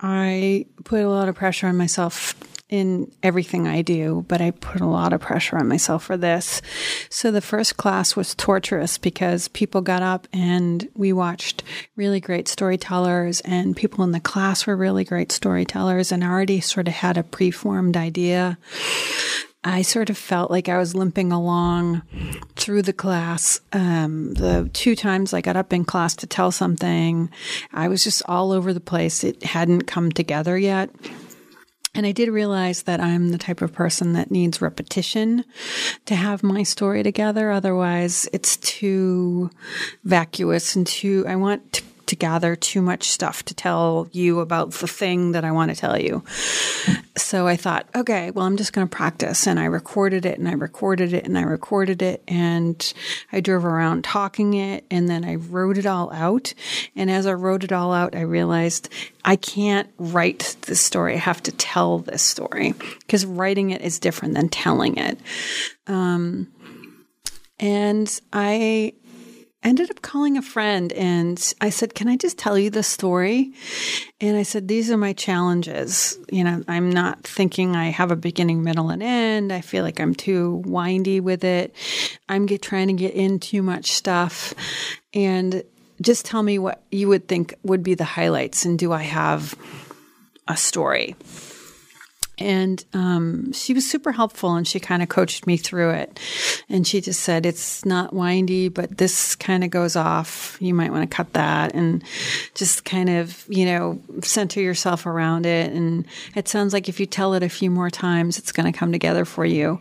I 0.00 0.66
put 0.84 1.02
a 1.02 1.08
lot 1.10 1.28
of 1.28 1.34
pressure 1.34 1.66
on 1.66 1.76
myself 1.76 2.34
in 2.70 3.10
everything 3.22 3.66
I 3.66 3.82
do, 3.82 4.24
but 4.28 4.40
I 4.40 4.52
put 4.52 4.80
a 4.80 4.86
lot 4.86 5.12
of 5.12 5.20
pressure 5.20 5.58
on 5.58 5.68
myself 5.68 6.04
for 6.04 6.16
this. 6.16 6.62
So 7.10 7.30
the 7.30 7.40
first 7.40 7.76
class 7.76 8.14
was 8.14 8.34
torturous 8.34 8.96
because 8.96 9.48
people 9.48 9.80
got 9.80 10.02
up 10.02 10.28
and 10.32 10.88
we 10.94 11.12
watched 11.12 11.64
really 11.96 12.20
great 12.20 12.46
storytellers, 12.48 13.40
and 13.40 13.76
people 13.76 14.04
in 14.04 14.12
the 14.12 14.20
class 14.20 14.66
were 14.66 14.76
really 14.76 15.04
great 15.04 15.32
storytellers 15.32 16.12
and 16.12 16.24
I 16.24 16.28
already 16.28 16.60
sort 16.60 16.88
of 16.88 16.94
had 16.94 17.18
a 17.18 17.24
preformed 17.24 17.96
idea. 17.96 18.56
I 19.62 19.82
sort 19.82 20.08
of 20.08 20.16
felt 20.16 20.50
like 20.50 20.70
I 20.70 20.78
was 20.78 20.94
limping 20.94 21.32
along 21.32 22.00
through 22.56 22.80
the 22.82 22.94
class. 22.94 23.60
Um, 23.74 24.32
the 24.32 24.70
two 24.72 24.96
times 24.96 25.34
I 25.34 25.42
got 25.42 25.56
up 25.56 25.72
in 25.74 25.84
class 25.84 26.14
to 26.16 26.26
tell 26.26 26.50
something, 26.50 27.28
I 27.72 27.88
was 27.88 28.02
just 28.02 28.22
all 28.26 28.52
over 28.52 28.72
the 28.72 28.80
place. 28.80 29.22
It 29.22 29.42
hadn't 29.42 29.82
come 29.82 30.12
together 30.12 30.56
yet. 30.56 30.88
And 31.92 32.06
I 32.06 32.12
did 32.12 32.28
realize 32.28 32.84
that 32.84 33.00
I'm 33.00 33.30
the 33.30 33.38
type 33.38 33.62
of 33.62 33.72
person 33.72 34.12
that 34.12 34.30
needs 34.30 34.62
repetition 34.62 35.44
to 36.06 36.14
have 36.14 36.42
my 36.42 36.62
story 36.62 37.02
together. 37.02 37.50
Otherwise, 37.50 38.28
it's 38.32 38.56
too 38.58 39.50
vacuous 40.04 40.76
and 40.76 40.86
too, 40.86 41.24
I 41.26 41.34
want 41.34 41.72
to 41.74 41.82
to 42.10 42.16
gather 42.16 42.56
too 42.56 42.82
much 42.82 43.04
stuff 43.04 43.44
to 43.44 43.54
tell 43.54 44.08
you 44.10 44.40
about 44.40 44.72
the 44.72 44.88
thing 44.88 45.30
that 45.32 45.44
I 45.44 45.52
want 45.52 45.70
to 45.70 45.76
tell 45.76 45.96
you. 45.96 46.24
So 47.16 47.46
I 47.46 47.54
thought, 47.54 47.88
okay, 47.94 48.32
well, 48.32 48.46
I'm 48.46 48.56
just 48.56 48.72
going 48.72 48.86
to 48.86 48.94
practice. 48.94 49.46
And 49.46 49.60
I 49.60 49.66
recorded 49.66 50.26
it 50.26 50.36
and 50.36 50.48
I 50.48 50.54
recorded 50.54 51.12
it 51.12 51.24
and 51.24 51.38
I 51.38 51.42
recorded 51.42 52.02
it. 52.02 52.24
And 52.26 52.92
I 53.30 53.40
drove 53.40 53.64
around 53.64 54.02
talking 54.02 54.54
it 54.54 54.84
and 54.90 55.08
then 55.08 55.24
I 55.24 55.36
wrote 55.36 55.78
it 55.78 55.86
all 55.86 56.12
out. 56.12 56.52
And 56.96 57.10
as 57.10 57.26
I 57.26 57.32
wrote 57.34 57.62
it 57.62 57.70
all 57.70 57.92
out, 57.92 58.16
I 58.16 58.22
realized 58.22 58.88
I 59.24 59.36
can't 59.36 59.88
write 59.96 60.56
this 60.62 60.80
story. 60.80 61.14
I 61.14 61.18
have 61.18 61.42
to 61.44 61.52
tell 61.52 62.00
this 62.00 62.22
story 62.22 62.74
because 62.98 63.24
writing 63.24 63.70
it 63.70 63.82
is 63.82 64.00
different 64.00 64.34
than 64.34 64.48
telling 64.48 64.96
it. 64.96 65.16
Um, 65.86 66.48
and 67.60 68.20
I 68.32 68.94
ended 69.62 69.90
up 69.90 70.02
calling 70.02 70.36
a 70.36 70.42
friend 70.42 70.92
and 70.92 71.54
I 71.60 71.70
said, 71.70 71.94
Can 71.94 72.08
I 72.08 72.16
just 72.16 72.38
tell 72.38 72.58
you 72.58 72.70
the 72.70 72.82
story? 72.82 73.52
And 74.20 74.36
I 74.36 74.42
said, 74.42 74.68
These 74.68 74.90
are 74.90 74.96
my 74.96 75.12
challenges. 75.12 76.18
You 76.30 76.44
know, 76.44 76.64
I'm 76.68 76.90
not 76.90 77.22
thinking 77.24 77.76
I 77.76 77.90
have 77.90 78.10
a 78.10 78.16
beginning, 78.16 78.62
middle, 78.62 78.90
and 78.90 79.02
end. 79.02 79.52
I 79.52 79.60
feel 79.60 79.84
like 79.84 80.00
I'm 80.00 80.14
too 80.14 80.62
windy 80.64 81.20
with 81.20 81.44
it. 81.44 81.74
I'm 82.28 82.46
get, 82.46 82.62
trying 82.62 82.88
to 82.88 82.94
get 82.94 83.14
in 83.14 83.38
too 83.38 83.62
much 83.62 83.92
stuff. 83.92 84.54
And 85.12 85.62
just 86.00 86.24
tell 86.24 86.42
me 86.42 86.58
what 86.58 86.82
you 86.90 87.08
would 87.08 87.28
think 87.28 87.54
would 87.62 87.82
be 87.82 87.94
the 87.94 88.04
highlights. 88.04 88.64
And 88.64 88.78
do 88.78 88.92
I 88.92 89.02
have 89.02 89.54
a 90.48 90.56
story? 90.56 91.16
And 92.40 92.82
um, 92.94 93.52
she 93.52 93.74
was 93.74 93.88
super 93.88 94.12
helpful 94.12 94.54
and 94.54 94.66
she 94.66 94.80
kind 94.80 95.02
of 95.02 95.08
coached 95.08 95.46
me 95.46 95.56
through 95.56 95.90
it. 95.90 96.18
And 96.68 96.86
she 96.86 97.00
just 97.00 97.20
said, 97.20 97.44
it's 97.44 97.84
not 97.84 98.14
windy, 98.14 98.68
but 98.68 98.96
this 98.96 99.36
kind 99.36 99.62
of 99.62 99.70
goes 99.70 99.94
off. 99.94 100.56
You 100.60 100.74
might 100.74 100.90
want 100.90 101.08
to 101.08 101.14
cut 101.14 101.34
that 101.34 101.74
and 101.74 102.02
just 102.54 102.84
kind 102.84 103.10
of, 103.10 103.44
you 103.48 103.66
know, 103.66 104.00
center 104.22 104.60
yourself 104.60 105.04
around 105.04 105.44
it. 105.44 105.72
And 105.72 106.06
it 106.34 106.48
sounds 106.48 106.72
like 106.72 106.88
if 106.88 106.98
you 106.98 107.06
tell 107.06 107.34
it 107.34 107.42
a 107.42 107.48
few 107.48 107.70
more 107.70 107.90
times, 107.90 108.38
it's 108.38 108.52
going 108.52 108.72
to 108.72 108.76
come 108.76 108.90
together 108.90 109.24
for 109.24 109.44
you. 109.44 109.80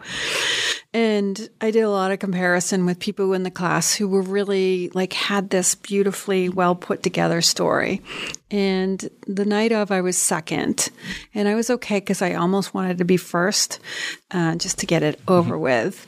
And 0.94 1.50
I 1.62 1.72
did 1.72 1.82
a 1.82 1.90
lot 1.90 2.12
of 2.12 2.20
comparison 2.20 2.86
with 2.86 3.00
people 3.00 3.34
in 3.34 3.44
the 3.44 3.52
class 3.52 3.94
who 3.94 4.08
were 4.08 4.24
really 4.24 4.90
like 4.94 5.14
had 5.14 5.52
this 5.52 5.76
beautifully 5.76 6.50
well 6.50 6.76
put 6.76 7.04
together 7.04 7.42
story. 7.42 8.02
And 8.52 9.10
the 9.28 9.46
night 9.46 9.72
of, 9.72 9.92
I 9.92 10.02
was 10.02 10.18
second, 10.18 10.90
and 11.36 11.48
I 11.48 11.56
was 11.56 11.70
okay 11.70 12.00
because 12.00 12.22
I 12.22 12.34
almost 12.34 12.74
wanted 12.74 12.98
to 12.98 13.06
be 13.06 13.18
first, 13.18 13.80
uh, 14.32 14.56
just 14.56 14.80
to 14.80 14.88
get 14.88 15.04
it 15.04 15.20
over 15.28 15.54
mm-hmm. 15.54 15.64
with. 15.64 16.08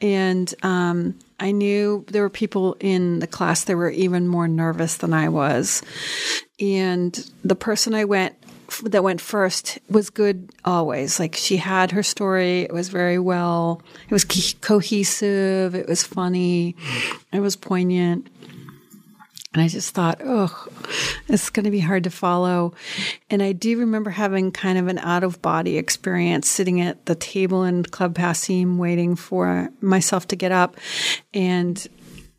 And 0.00 0.52
um, 0.62 1.18
I 1.40 1.50
knew 1.50 2.04
there 2.08 2.22
were 2.22 2.30
people 2.30 2.76
in 2.78 3.18
the 3.18 3.26
class 3.26 3.64
that 3.64 3.76
were 3.76 3.90
even 3.90 4.28
more 4.28 4.46
nervous 4.46 4.98
than 4.98 5.12
I 5.12 5.28
was. 5.28 5.82
And 6.60 7.30
the 7.42 7.56
person 7.56 7.94
I 7.94 8.04
went 8.04 8.36
that 8.84 9.02
went 9.02 9.20
first 9.20 9.78
was 9.90 10.08
good 10.08 10.50
always. 10.64 11.20
Like 11.20 11.34
she 11.34 11.56
had 11.58 11.90
her 11.90 12.02
story. 12.02 12.62
It 12.62 12.72
was 12.72 12.88
very 12.88 13.18
well. 13.18 13.82
It 14.08 14.12
was 14.12 14.24
cohesive. 14.60 15.74
It 15.74 15.88
was 15.88 16.02
funny. 16.02 16.76
It 17.32 17.40
was 17.40 17.56
poignant. 17.56 18.28
And 19.52 19.62
I 19.62 19.68
just 19.68 19.94
thought, 19.94 20.20
oh, 20.24 20.66
it's 21.28 21.50
going 21.50 21.64
to 21.64 21.70
be 21.70 21.80
hard 21.80 22.04
to 22.04 22.10
follow. 22.10 22.72
And 23.28 23.42
I 23.42 23.52
do 23.52 23.78
remember 23.78 24.10
having 24.10 24.50
kind 24.50 24.78
of 24.78 24.88
an 24.88 24.98
out 24.98 25.24
of 25.24 25.42
body 25.42 25.76
experience 25.76 26.48
sitting 26.48 26.80
at 26.80 27.04
the 27.04 27.14
table 27.14 27.62
in 27.64 27.84
Club 27.84 28.14
Passim 28.14 28.78
waiting 28.78 29.14
for 29.14 29.70
myself 29.80 30.26
to 30.28 30.36
get 30.36 30.52
up. 30.52 30.76
And 31.34 31.86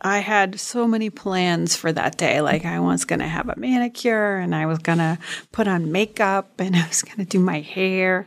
I 0.03 0.19
had 0.19 0.59
so 0.59 0.87
many 0.87 1.09
plans 1.09 1.75
for 1.75 1.91
that 1.91 2.17
day. 2.17 2.41
Like 2.41 2.65
I 2.65 2.79
was 2.79 3.05
going 3.05 3.19
to 3.19 3.27
have 3.27 3.47
a 3.47 3.55
manicure 3.55 4.37
and 4.37 4.53
I 4.53 4.65
was 4.65 4.79
going 4.79 4.97
to 4.97 5.17
put 5.51 5.67
on 5.67 5.91
makeup 5.91 6.51
and 6.59 6.75
I 6.75 6.87
was 6.87 7.03
going 7.03 7.17
to 7.17 7.25
do 7.25 7.39
my 7.39 7.59
hair. 7.59 8.25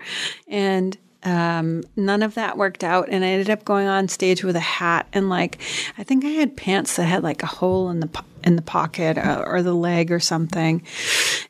And 0.49 0.97
um, 1.23 1.83
none 1.97 2.23
of 2.23 2.35
that 2.35 2.57
worked 2.57 2.85
out. 2.85 3.09
And 3.11 3.25
I 3.25 3.29
ended 3.29 3.51
up 3.51 3.65
going 3.65 3.89
on 3.89 4.09
stage 4.09 4.45
with 4.45 4.57
a 4.57 4.61
hat 4.61 5.07
and 5.13 5.29
like, 5.29 5.59
I 5.99 6.05
think 6.05 6.25
I 6.25 6.29
had 6.29 6.57
pants 6.57 6.97
that 6.97 7.05
had 7.05 7.23
like 7.23 7.43
a 7.43 7.47
hole 7.47 7.91
in 7.91 8.01
the 8.01 8.07
in 8.47 8.55
the 8.55 8.63
pocket 8.63 9.19
uh, 9.19 9.43
or 9.45 9.61
the 9.61 9.75
leg 9.75 10.13
or 10.13 10.21
something. 10.21 10.83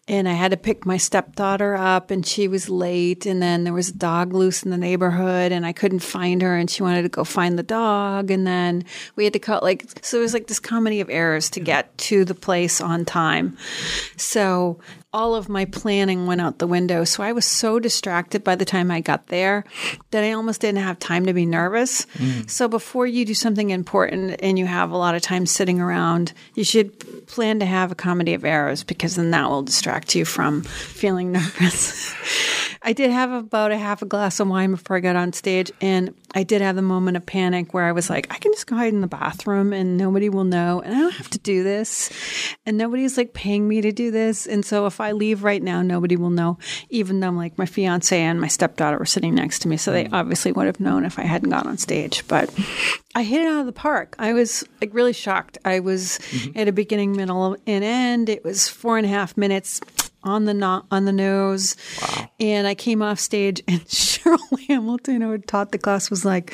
And 0.09 0.27
I 0.29 0.33
had 0.33 0.53
to 0.53 0.57
pick 0.57 0.87
my 0.87 0.97
stepdaughter 0.97 1.75
up 1.75 2.11
and 2.11 2.27
she 2.27 2.49
was 2.49 2.71
late. 2.71 3.27
And 3.27 3.43
then 3.43 3.65
there 3.65 3.75
was 3.75 3.91
a 3.91 3.95
dog 3.95 4.33
loose 4.33 4.63
in 4.63 4.71
the 4.71 4.79
neighborhood 4.79 5.53
and 5.53 5.67
I 5.67 5.73
couldn't 5.73 6.01
find 6.01 6.41
her 6.41 6.57
and 6.57 6.71
she 6.71 6.83
wanted 6.83 7.03
to 7.03 7.09
go 7.11 7.23
find 7.23 7.59
the 7.59 7.63
dog. 7.63 8.31
And 8.31 8.47
then 8.47 8.85
we 9.15 9.25
had 9.25 9.35
to 9.35 9.39
cut 9.39 9.63
like, 9.63 9.85
so 10.03 10.19
it 10.19 10.23
was 10.23 10.33
like 10.33 10.47
this 10.47 10.59
comedy 10.59 11.01
of 11.01 11.11
errors 11.11 11.51
to 11.51 11.61
get 11.61 11.97
to 11.99 12.25
the 12.25 12.35
place 12.35 12.81
on 12.81 13.05
time. 13.05 13.59
So 14.17 14.81
all 15.17 15.35
of 15.35 15.49
my 15.49 15.65
planning 15.65 16.27
went 16.27 16.43
out 16.43 16.59
the 16.59 16.67
window. 16.67 17.03
So 17.03 17.23
I 17.23 17.33
was 17.33 17.47
so 17.47 17.79
distracted 17.79 18.45
by 18.45 18.55
the 18.55 18.67
time 18.67 18.91
I 18.91 19.01
got 19.01 19.29
there 19.29 19.65
that 20.11 20.23
I 20.23 20.33
almost 20.33 20.61
didn't 20.61 20.83
have 20.83 20.99
time 20.99 21.25
to 21.25 21.33
be 21.33 21.47
nervous. 21.47 22.05
Mm. 22.19 22.51
So 22.51 22.69
before 22.69 23.07
you 23.07 23.25
do 23.25 23.33
something 23.33 23.71
important 23.71 24.39
and 24.43 24.59
you 24.59 24.67
have 24.67 24.91
a 24.91 24.97
lot 24.99 25.15
of 25.15 25.23
time 25.23 25.47
sitting 25.47 25.81
around, 25.81 26.35
you 26.55 26.65
should 26.65 27.27
plan 27.29 27.61
to 27.61 27.65
have 27.65 27.91
a 27.91 27.95
comedy 27.95 28.35
of 28.35 28.45
errors 28.45 28.85
because 28.85 29.17
then 29.17 29.31
that 29.31 29.49
will 29.49 29.63
distract 29.63 30.15
you 30.15 30.27
from 30.27 30.61
feeling 30.65 31.33
nervous. 31.33 32.15
I 32.87 32.93
did 32.93 33.11
have 33.11 33.33
about 33.33 33.73
a 33.73 33.79
half 33.79 34.01
a 34.01 34.07
glass 34.07 34.39
of 34.39 34.47
wine 34.47 34.71
before 34.71 34.97
I 34.97 35.01
got 35.01 35.17
on 35.17 35.33
stage, 35.33 35.73
and 35.81 36.15
I 36.37 36.45
did 36.45 36.63
have 36.63 36.77
the 36.77 36.83
moment 36.83 37.17
of 37.17 37.27
panic 37.27 37.75
where 37.75 37.83
I 37.83 37.91
was 37.91 38.09
like, 38.09 38.29
I 38.33 38.39
can 38.39 38.53
just 38.53 38.69
go 38.69 38.77
hide 38.77 38.93
in 38.93 39.01
the 39.01 39.09
bathroom 39.09 39.73
and 39.73 39.97
nobody 39.97 40.29
will 40.29 40.45
know, 40.45 40.83
and 40.83 40.95
I 40.95 40.99
don't 41.01 41.15
have 41.15 41.29
to 41.31 41.39
do 41.41 41.65
this, 41.65 42.13
and 42.65 42.79
nobody's 42.79 43.17
like 43.17 43.35
paying 43.35 43.67
me 43.67 43.81
to 43.81 43.91
do 43.91 44.13
this, 44.13 44.47
and 44.47 44.65
so 44.65 44.87
if 44.87 45.01
I 45.01 45.11
leave 45.11 45.43
right 45.43 45.61
now, 45.61 45.83
nobody 45.83 46.15
will 46.15 46.31
know, 46.31 46.59
even 46.89 47.19
though 47.19 47.31
like 47.31 47.59
my 47.59 47.67
fiance 47.67 48.17
and 48.17 48.41
my 48.41 48.47
stepdaughter 48.47 48.99
were 48.99 49.05
sitting 49.05 49.35
next 49.35 49.63
to 49.63 49.69
me, 49.69 49.77
so 49.77 49.91
they 49.91 50.05
mm. 50.05 50.13
obviously 50.13 50.53
would 50.53 50.67
have 50.67 50.79
known 50.79 51.05
if 51.05 51.19
I 51.19 51.23
hadn't 51.23 51.51
gone 51.51 51.67
on 51.67 51.79
stage, 51.79 52.23
but 52.29 52.55
I 53.17 53.25
hit 53.25 53.41
it 53.41 53.49
out 53.49 53.61
of 53.61 53.67
the 53.67 53.73
park. 53.73 54.15
I 54.21 54.33
was 54.33 54.63
like 54.81 54.95
really 54.95 55.13
shocked. 55.13 55.59
I 55.65 55.81
was 55.81 56.21
mm-hmm. 56.31 56.57
at 56.57 56.69
a 56.69 56.73
beginning, 56.73 57.17
middle, 57.17 57.57
and 57.67 57.83
end. 57.83 58.29
It 58.29 58.45
was 58.45 58.69
four 58.69 58.97
and 58.97 59.07
a 59.07 59.09
half 59.09 59.37
minutes 59.37 59.81
on 60.27 60.45
the 60.45 60.55
no- 60.55 60.85
on 60.91 61.05
the 61.05 61.13
nose. 61.13 61.77
Wow. 62.03 62.31
And 62.39 62.67
I 62.67 62.75
came 62.75 63.01
off 63.01 63.19
stage, 63.19 63.63
and 63.67 63.81
Cheryl 63.87 64.67
Hamilton, 64.69 65.23
who 65.23 65.31
had 65.31 65.47
taught 65.47 65.73
the 65.73 65.79
class, 65.79 66.11
was 66.11 66.25
like, 66.25 66.53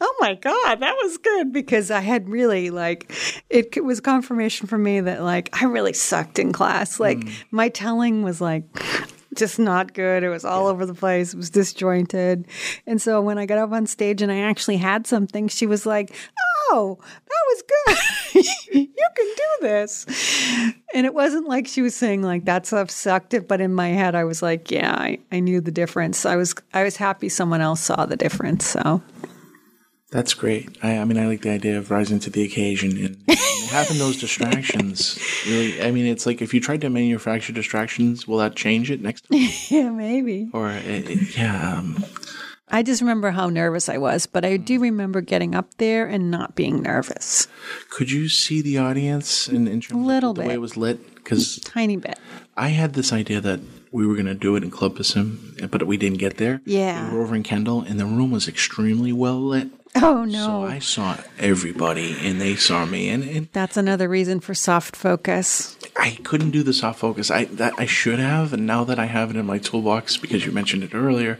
"Oh 0.00 0.14
my 0.20 0.34
god, 0.34 0.80
that 0.80 0.94
was 1.02 1.18
good!" 1.18 1.52
Because 1.52 1.90
I 1.90 2.00
had 2.00 2.28
really 2.28 2.70
like 2.70 3.12
it, 3.50 3.76
it 3.76 3.84
was 3.84 4.00
confirmation 4.00 4.66
for 4.66 4.78
me 4.78 5.00
that 5.00 5.22
like 5.22 5.50
I 5.60 5.66
really 5.66 5.92
sucked 5.92 6.38
in 6.38 6.52
class. 6.52 6.98
Like 6.98 7.18
mm. 7.18 7.32
my 7.50 7.68
telling 7.68 8.22
was 8.22 8.40
like 8.40 8.64
just 9.34 9.58
not 9.58 9.94
good. 9.94 10.22
It 10.22 10.28
was 10.28 10.44
all 10.44 10.64
yeah. 10.64 10.70
over 10.70 10.86
the 10.86 10.94
place. 10.94 11.34
It 11.34 11.36
was 11.36 11.50
disjointed. 11.50 12.46
And 12.86 13.00
so 13.00 13.20
when 13.20 13.38
I 13.38 13.46
got 13.46 13.58
up 13.58 13.72
on 13.72 13.86
stage 13.86 14.22
and 14.22 14.32
I 14.32 14.40
actually 14.40 14.78
had 14.78 15.06
something, 15.06 15.48
she 15.48 15.66
was 15.66 15.86
like, 15.86 16.10
oh, 16.10 16.57
that 16.70 17.44
was 17.48 17.62
good. 17.62 18.44
you 18.74 19.08
can 19.16 19.34
do 19.36 19.42
this. 19.62 20.06
And 20.94 21.06
it 21.06 21.14
wasn't 21.14 21.48
like 21.48 21.66
she 21.66 21.82
was 21.82 21.94
saying 21.94 22.22
like 22.22 22.44
that 22.44 22.66
stuff 22.66 22.90
sucked 22.90 23.34
it, 23.34 23.48
but 23.48 23.60
in 23.60 23.74
my 23.74 23.88
head 23.88 24.14
I 24.14 24.24
was 24.24 24.42
like, 24.42 24.70
yeah, 24.70 24.94
I, 24.94 25.18
I 25.32 25.40
knew 25.40 25.60
the 25.60 25.70
difference. 25.70 26.26
I 26.26 26.36
was 26.36 26.54
I 26.72 26.84
was 26.84 26.96
happy 26.96 27.28
someone 27.28 27.60
else 27.60 27.80
saw 27.80 28.06
the 28.06 28.16
difference. 28.16 28.66
So 28.66 29.02
that's 30.10 30.32
great. 30.32 30.78
I, 30.82 30.98
I 30.98 31.04
mean, 31.04 31.18
I 31.18 31.26
like 31.26 31.42
the 31.42 31.50
idea 31.50 31.76
of 31.76 31.90
rising 31.90 32.18
to 32.20 32.30
the 32.30 32.42
occasion 32.42 32.92
and, 32.96 33.16
and 33.28 33.68
having 33.68 33.98
those 33.98 34.18
distractions. 34.18 35.18
Really, 35.46 35.82
I 35.82 35.90
mean, 35.90 36.06
it's 36.06 36.24
like 36.24 36.40
if 36.40 36.54
you 36.54 36.60
tried 36.60 36.80
to 36.80 36.88
manufacture 36.88 37.52
distractions, 37.52 38.26
will 38.26 38.38
that 38.38 38.56
change 38.56 38.90
it 38.90 39.02
next 39.02 39.28
time? 39.30 39.48
yeah, 39.68 39.90
maybe. 39.90 40.48
Or 40.54 40.70
it, 40.70 41.10
it, 41.10 41.36
yeah, 41.36 41.78
um, 41.78 42.02
I 42.70 42.82
just 42.82 43.00
remember 43.00 43.30
how 43.30 43.48
nervous 43.48 43.88
I 43.88 43.98
was, 43.98 44.26
but 44.26 44.44
I 44.44 44.56
do 44.56 44.78
mm. 44.78 44.82
remember 44.82 45.20
getting 45.20 45.54
up 45.54 45.74
there 45.78 46.06
and 46.06 46.30
not 46.30 46.54
being 46.54 46.82
nervous. 46.82 47.48
Could 47.90 48.10
you 48.10 48.28
see 48.28 48.60
the 48.60 48.78
audience 48.78 49.48
in, 49.48 49.66
in 49.66 49.80
terms 49.80 50.06
Little 50.06 50.30
of 50.30 50.36
the 50.36 50.42
way 50.42 50.54
it 50.54 50.60
was 50.60 50.76
lit? 50.76 51.14
Because 51.14 51.58
Tiny 51.60 51.96
bit. 51.96 52.18
I 52.56 52.68
had 52.68 52.94
this 52.94 53.12
idea 53.12 53.40
that 53.40 53.60
we 53.90 54.06
were 54.06 54.14
going 54.14 54.26
to 54.26 54.34
do 54.34 54.56
it 54.56 54.62
in 54.62 54.70
Club 54.70 54.96
Passim, 54.96 55.70
but 55.70 55.86
we 55.86 55.96
didn't 55.96 56.18
get 56.18 56.36
there. 56.36 56.60
Yeah. 56.64 57.10
We 57.10 57.16
were 57.16 57.22
over 57.22 57.34
in 57.34 57.42
Kendall, 57.42 57.82
and 57.82 57.98
the 57.98 58.04
room 58.04 58.30
was 58.30 58.48
extremely 58.48 59.12
well 59.12 59.40
lit. 59.40 59.68
Oh 60.08 60.24
no. 60.24 60.46
So 60.46 60.62
I 60.62 60.78
saw 60.78 61.16
everybody, 61.38 62.16
and 62.22 62.40
they 62.40 62.56
saw 62.56 62.84
me, 62.86 63.08
and, 63.08 63.24
and 63.24 63.48
That's 63.52 63.76
another 63.76 64.08
reason 64.08 64.40
for 64.40 64.54
soft 64.54 64.94
focus. 64.94 65.76
I 65.96 66.18
couldn't 66.22 66.52
do 66.52 66.62
the 66.62 66.72
soft 66.72 67.00
focus. 67.00 67.30
I 67.30 67.46
that 67.46 67.72
I 67.78 67.86
should 67.86 68.18
have, 68.20 68.52
and 68.52 68.66
now 68.66 68.84
that 68.84 68.98
I 68.98 69.06
have 69.06 69.30
it 69.30 69.36
in 69.36 69.44
my 69.46 69.58
toolbox 69.58 70.16
because 70.16 70.46
you 70.46 70.52
mentioned 70.52 70.84
it 70.84 70.94
earlier, 70.94 71.38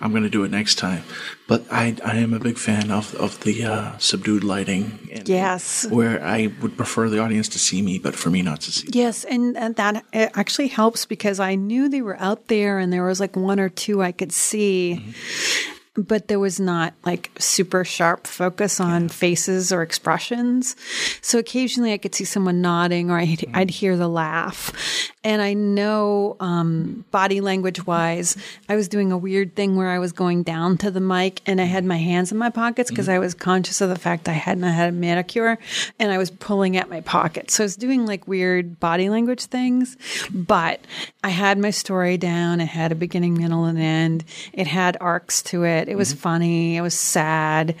I'm 0.00 0.10
going 0.12 0.22
to 0.22 0.30
do 0.30 0.42
it 0.44 0.50
next 0.50 0.76
time. 0.76 1.02
But 1.46 1.66
I 1.70 1.96
I 2.04 2.16
am 2.16 2.32
a 2.32 2.38
big 2.38 2.56
fan 2.58 2.90
of 2.90 3.14
of 3.14 3.40
the 3.40 3.64
uh, 3.64 3.98
subdued 3.98 4.42
lighting. 4.42 5.10
And, 5.12 5.28
Yes. 5.28 5.86
Where 5.90 6.22
I 6.24 6.50
would 6.62 6.76
prefer 6.76 7.08
the 7.10 7.18
audience 7.18 7.48
to 7.50 7.58
see 7.58 7.82
me, 7.82 7.98
but 7.98 8.16
for 8.16 8.30
me 8.30 8.40
not 8.42 8.62
to 8.62 8.72
see. 8.72 8.88
Yes, 8.92 9.24
and, 9.24 9.56
and 9.56 9.76
that 9.76 10.04
it 10.12 10.30
actually 10.34 10.68
helps 10.68 11.04
because 11.04 11.38
I 11.38 11.54
knew 11.54 11.88
they 11.88 12.02
were 12.02 12.18
out 12.18 12.48
there 12.48 12.78
and 12.78 12.92
there 12.92 13.04
was 13.04 13.20
like 13.20 13.36
one 13.36 13.60
or 13.60 13.68
two 13.68 14.02
I 14.02 14.12
could 14.12 14.32
see. 14.32 15.14
But 15.98 16.28
there 16.28 16.38
was 16.38 16.60
not 16.60 16.94
like 17.04 17.30
super 17.38 17.84
sharp 17.84 18.26
focus 18.26 18.78
on 18.78 19.08
faces 19.08 19.72
or 19.72 19.82
expressions. 19.82 20.76
So 21.20 21.38
occasionally 21.38 21.92
I 21.92 21.98
could 21.98 22.14
see 22.14 22.24
someone 22.24 22.62
nodding 22.62 23.10
or 23.10 23.18
I'd, 23.18 23.40
mm. 23.40 23.50
I'd 23.52 23.70
hear 23.70 23.96
the 23.96 24.08
laugh. 24.08 24.72
And 25.28 25.42
I 25.42 25.52
know 25.52 26.38
um, 26.40 27.04
body 27.10 27.42
language 27.42 27.86
wise, 27.86 28.34
I 28.66 28.76
was 28.76 28.88
doing 28.88 29.12
a 29.12 29.18
weird 29.18 29.54
thing 29.54 29.76
where 29.76 29.90
I 29.90 29.98
was 29.98 30.10
going 30.10 30.42
down 30.42 30.78
to 30.78 30.90
the 30.90 31.02
mic 31.02 31.42
and 31.44 31.60
I 31.60 31.64
had 31.64 31.84
my 31.84 31.98
hands 31.98 32.32
in 32.32 32.38
my 32.38 32.48
pockets 32.48 32.88
because 32.88 33.10
I 33.10 33.18
was 33.18 33.34
conscious 33.34 33.82
of 33.82 33.90
the 33.90 33.98
fact 33.98 34.26
I 34.26 34.32
hadn't 34.32 34.62
had 34.62 34.88
a 34.88 34.92
manicure 34.92 35.58
and 35.98 36.10
I 36.10 36.16
was 36.16 36.30
pulling 36.30 36.78
at 36.78 36.88
my 36.88 37.02
pockets. 37.02 37.52
So 37.52 37.62
I 37.62 37.66
was 37.66 37.76
doing 37.76 38.06
like 38.06 38.26
weird 38.26 38.80
body 38.80 39.10
language 39.10 39.44
things, 39.44 39.98
but 40.30 40.80
I 41.22 41.28
had 41.28 41.58
my 41.58 41.72
story 41.72 42.16
down. 42.16 42.62
It 42.62 42.68
had 42.68 42.90
a 42.90 42.94
beginning, 42.94 43.34
middle, 43.34 43.66
and 43.66 43.78
end. 43.78 44.24
It 44.54 44.66
had 44.66 44.96
arcs 44.98 45.42
to 45.42 45.64
it. 45.64 45.90
It 45.90 45.98
was 45.98 46.14
funny. 46.14 46.78
It 46.78 46.80
was 46.80 46.94
sad. 46.94 47.74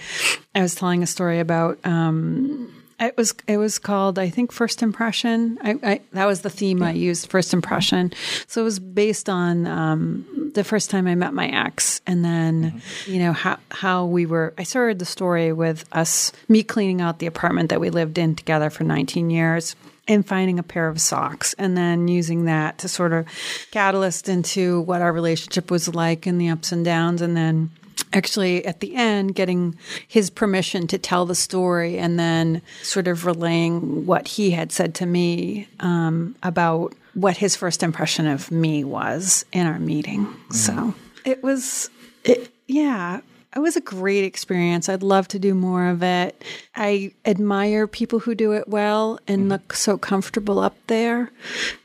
I 0.54 0.60
was 0.60 0.74
telling 0.74 1.02
a 1.02 1.06
story 1.06 1.40
about, 1.40 1.78
um, 1.84 2.74
it 3.00 3.16
was 3.16 3.34
it 3.46 3.58
was 3.58 3.78
called 3.78 4.18
I 4.18 4.28
think 4.28 4.52
First 4.52 4.82
Impression. 4.82 5.58
I, 5.62 5.78
I 5.82 6.00
that 6.12 6.26
was 6.26 6.42
the 6.42 6.50
theme 6.50 6.82
I 6.82 6.92
used 6.92 7.30
First 7.30 7.54
Impression. 7.54 8.12
So 8.46 8.60
it 8.60 8.64
was 8.64 8.78
based 8.78 9.28
on 9.28 9.66
um, 9.66 10.50
the 10.54 10.64
first 10.64 10.90
time 10.90 11.06
I 11.06 11.14
met 11.14 11.32
my 11.32 11.48
ex, 11.48 12.00
and 12.06 12.24
then 12.24 12.82
you 13.06 13.20
know 13.20 13.32
how 13.32 13.58
how 13.70 14.06
we 14.06 14.26
were. 14.26 14.52
I 14.58 14.64
started 14.64 14.98
the 14.98 15.04
story 15.04 15.52
with 15.52 15.84
us 15.92 16.32
me 16.48 16.62
cleaning 16.62 17.00
out 17.00 17.20
the 17.20 17.26
apartment 17.26 17.70
that 17.70 17.80
we 17.80 17.90
lived 17.90 18.18
in 18.18 18.34
together 18.34 18.70
for 18.70 18.84
19 18.84 19.30
years. 19.30 19.76
And 20.10 20.26
finding 20.26 20.58
a 20.58 20.62
pair 20.62 20.88
of 20.88 21.02
socks, 21.02 21.54
and 21.58 21.76
then 21.76 22.08
using 22.08 22.46
that 22.46 22.78
to 22.78 22.88
sort 22.88 23.12
of 23.12 23.26
catalyst 23.72 24.30
into 24.30 24.80
what 24.80 25.02
our 25.02 25.12
relationship 25.12 25.70
was 25.70 25.86
like 25.86 26.24
and 26.24 26.40
the 26.40 26.48
ups 26.48 26.72
and 26.72 26.82
downs, 26.82 27.20
and 27.20 27.36
then 27.36 27.68
actually 28.12 28.64
at 28.64 28.80
the 28.80 28.94
end 28.94 29.34
getting 29.34 29.76
his 30.06 30.30
permission 30.30 30.86
to 30.86 30.98
tell 30.98 31.26
the 31.26 31.34
story 31.34 31.98
and 31.98 32.18
then 32.18 32.62
sort 32.82 33.08
of 33.08 33.26
relaying 33.26 34.06
what 34.06 34.28
he 34.28 34.50
had 34.50 34.72
said 34.72 34.94
to 34.94 35.06
me 35.06 35.68
um, 35.80 36.34
about 36.42 36.94
what 37.14 37.36
his 37.36 37.56
first 37.56 37.82
impression 37.82 38.26
of 38.26 38.50
me 38.50 38.84
was 38.84 39.44
in 39.52 39.66
our 39.66 39.78
meeting 39.78 40.26
so 40.50 40.94
it 41.24 41.42
was 41.42 41.90
it, 42.24 42.50
yeah 42.66 43.20
it 43.56 43.60
was 43.60 43.76
a 43.76 43.80
great 43.80 44.24
experience. 44.24 44.88
I'd 44.88 45.02
love 45.02 45.26
to 45.28 45.38
do 45.38 45.54
more 45.54 45.88
of 45.88 46.02
it. 46.02 46.44
I 46.76 47.12
admire 47.24 47.86
people 47.86 48.18
who 48.18 48.34
do 48.34 48.52
it 48.52 48.68
well 48.68 49.18
and 49.26 49.48
look 49.48 49.72
so 49.72 49.96
comfortable 49.96 50.58
up 50.58 50.76
there. 50.86 51.32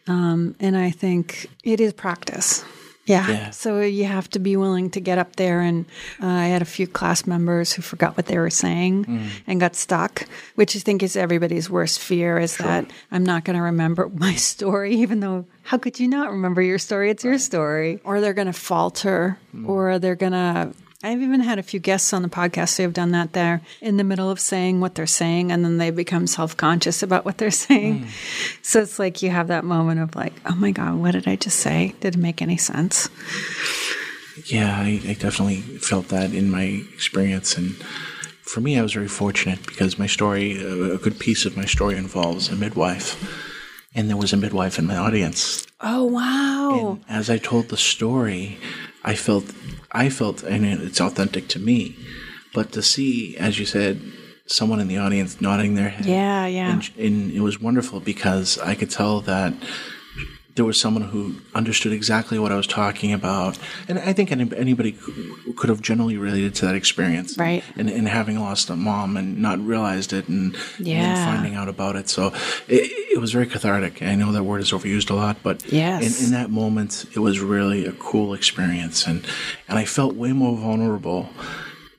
Um, 0.05 0.55
and 0.59 0.77
I 0.77 0.91
think 0.91 1.47
it 1.63 1.79
is 1.79 1.93
practice. 1.93 2.65
Yeah. 3.05 3.29
Yeah. 3.29 3.49
So 3.49 3.81
you 3.81 4.05
have 4.05 4.29
to 4.29 4.39
be 4.39 4.55
willing 4.55 4.89
to 4.91 5.01
get 5.01 5.17
up 5.17 5.35
there. 5.35 5.59
And 5.59 5.85
uh, 6.21 6.27
I 6.27 6.45
had 6.47 6.61
a 6.61 6.65
few 6.65 6.87
class 6.87 7.27
members 7.27 7.73
who 7.73 7.81
forgot 7.81 8.15
what 8.15 8.27
they 8.27 8.37
were 8.37 8.49
saying 8.49 9.05
and 9.45 9.59
got 9.59 9.75
stuck, 9.75 10.25
which 10.55 10.75
I 10.75 10.79
think 10.79 11.03
is 11.03 11.15
everybody's 11.17 11.69
worst 11.69 11.99
fear 11.99 12.37
is 12.37 12.55
that 12.57 12.85
I'm 13.11 13.23
not 13.25 13.43
going 13.43 13.57
to 13.57 13.63
remember 13.63 14.09
my 14.13 14.35
story, 14.35 14.95
even 14.95 15.19
though 15.19 15.45
how 15.63 15.77
could 15.77 15.99
you 15.99 16.07
not 16.07 16.31
remember 16.31 16.61
your 16.61 16.79
story? 16.79 17.09
It's 17.09 17.23
your 17.23 17.37
story. 17.39 17.99
Or 18.03 18.21
they're 18.21 18.33
going 18.33 18.47
to 18.47 18.53
falter 18.53 19.37
or 19.65 19.99
they're 19.99 20.15
going 20.15 20.33
to. 20.33 20.73
I've 21.05 21.21
even 21.21 21.41
had 21.41 21.59
a 21.59 21.63
few 21.63 21.81
guests 21.81 22.13
on 22.13 22.21
the 22.21 22.29
podcast 22.29 22.77
who 22.77 22.83
have 22.83 22.93
done 22.93 23.11
that 23.11 23.33
there 23.33 23.61
in 23.81 23.97
the 23.97 24.05
middle 24.05 24.31
of 24.31 24.39
saying 24.39 24.79
what 24.79 24.95
they're 24.95 25.05
saying, 25.05 25.51
and 25.51 25.65
then 25.65 25.77
they 25.77 25.91
become 25.91 26.27
self 26.27 26.55
conscious 26.55 27.03
about 27.03 27.25
what 27.25 27.37
they're 27.37 27.51
saying. 27.51 27.99
Hmm. 28.03 28.09
So 28.61 28.81
it's 28.81 28.99
like 28.99 29.21
you 29.21 29.29
have 29.29 29.49
that 29.49 29.65
moment 29.65 29.99
of 29.99 30.15
like, 30.15 30.33
oh 30.45 30.55
my 30.55 30.71
God, 30.71 30.95
what 30.95 31.11
did 31.11 31.27
I 31.27 31.35
just 31.35 31.59
say? 31.59 31.93
Did 31.99 32.15
it 32.15 32.19
make 32.19 32.41
any 32.41 32.55
sense? 32.55 33.09
Yeah, 34.45 34.77
I, 34.77 35.01
I 35.05 35.13
definitely 35.13 35.57
felt 35.57 36.07
that 36.07 36.33
in 36.33 36.49
my 36.49 36.63
experience, 36.93 37.57
and 37.57 37.75
for 38.41 38.61
me, 38.61 38.79
I 38.79 38.81
was 38.81 38.93
very 38.93 39.09
fortunate 39.09 39.65
because 39.67 39.99
my 39.99 40.07
story, 40.07 40.57
a 40.57 40.97
good 40.97 41.19
piece 41.19 41.45
of 41.45 41.57
my 41.57 41.65
story, 41.65 41.97
involves 41.97 42.47
a 42.47 42.55
midwife, 42.55 43.21
and 43.93 44.09
there 44.09 44.17
was 44.17 44.31
a 44.31 44.37
midwife 44.37 44.79
in 44.79 44.87
my 44.87 44.97
audience. 44.97 45.67
Oh, 45.81 46.05
wow. 46.05 46.99
And 47.09 47.17
as 47.17 47.29
I 47.29 47.37
told 47.37 47.69
the 47.69 47.77
story, 47.77 48.57
I 49.03 49.15
felt, 49.15 49.45
I 49.91 50.09
felt, 50.09 50.43
and 50.43 50.65
it's 50.65 51.01
authentic 51.01 51.47
to 51.49 51.59
me. 51.59 51.95
But 52.53 52.71
to 52.73 52.81
see, 52.81 53.35
as 53.37 53.59
you 53.59 53.65
said, 53.65 53.99
someone 54.45 54.79
in 54.79 54.87
the 54.87 54.97
audience 54.97 55.41
nodding 55.41 55.75
their 55.75 55.89
head, 55.89 56.05
Yeah, 56.05 56.45
yeah. 56.45 56.71
and, 56.73 56.89
and 56.97 57.31
it 57.31 57.39
was 57.41 57.59
wonderful 57.61 57.99
because 57.99 58.57
I 58.59 58.75
could 58.75 58.89
tell 58.89 59.21
that 59.21 59.53
there 60.55 60.65
was 60.65 60.79
someone 60.79 61.03
who 61.03 61.35
understood 61.55 61.91
exactly 61.93 62.37
what 62.37 62.51
I 62.51 62.55
was 62.55 62.67
talking 62.67 63.11
about, 63.11 63.57
and 63.87 63.97
I 63.97 64.13
think 64.13 64.31
any, 64.31 64.49
anybody 64.55 64.91
could, 65.55 65.69
have 65.69 65.81
generally 65.81 66.17
related 66.17 66.53
to 66.55 66.65
that 66.67 66.75
experience, 66.75 67.37
Right. 67.37 67.63
And, 67.75 67.89
and 67.89 68.07
having 68.07 68.39
lost 68.39 68.69
a 68.69 68.75
mom 68.75 69.17
and 69.17 69.41
not 69.41 69.59
realized 69.59 70.13
it, 70.13 70.27
and, 70.27 70.55
and 70.77 70.87
Yeah. 70.87 71.13
then 71.13 71.25
finding 71.25 71.55
out 71.55 71.69
about 71.69 71.95
it, 71.95 72.07
so 72.09 72.27
it, 72.67 72.91
it 73.15 73.19
was 73.19 73.31
very 73.31 73.47
cathartic. 73.47 74.01
I 74.03 74.13
know 74.15 74.31
that 74.31 74.43
word 74.43 74.61
is 74.61 74.71
overused 74.71 75.09
a 75.09 75.15
lot, 75.15 75.37
but 75.41 75.63
Yes. 75.71 76.19
in, 76.19 76.25
in 76.25 76.31
that 76.33 76.51
moment, 76.51 77.05
it 77.15 77.19
was 77.19 77.39
really 77.39 77.85
a 77.87 77.93
cool 77.93 78.33
experience, 78.35 79.07
and 79.07 79.25
and 79.67 79.79
I 79.79 79.85
felt 79.85 80.13
way 80.15 80.33
more 80.33 80.55
vulnerable 80.55 81.29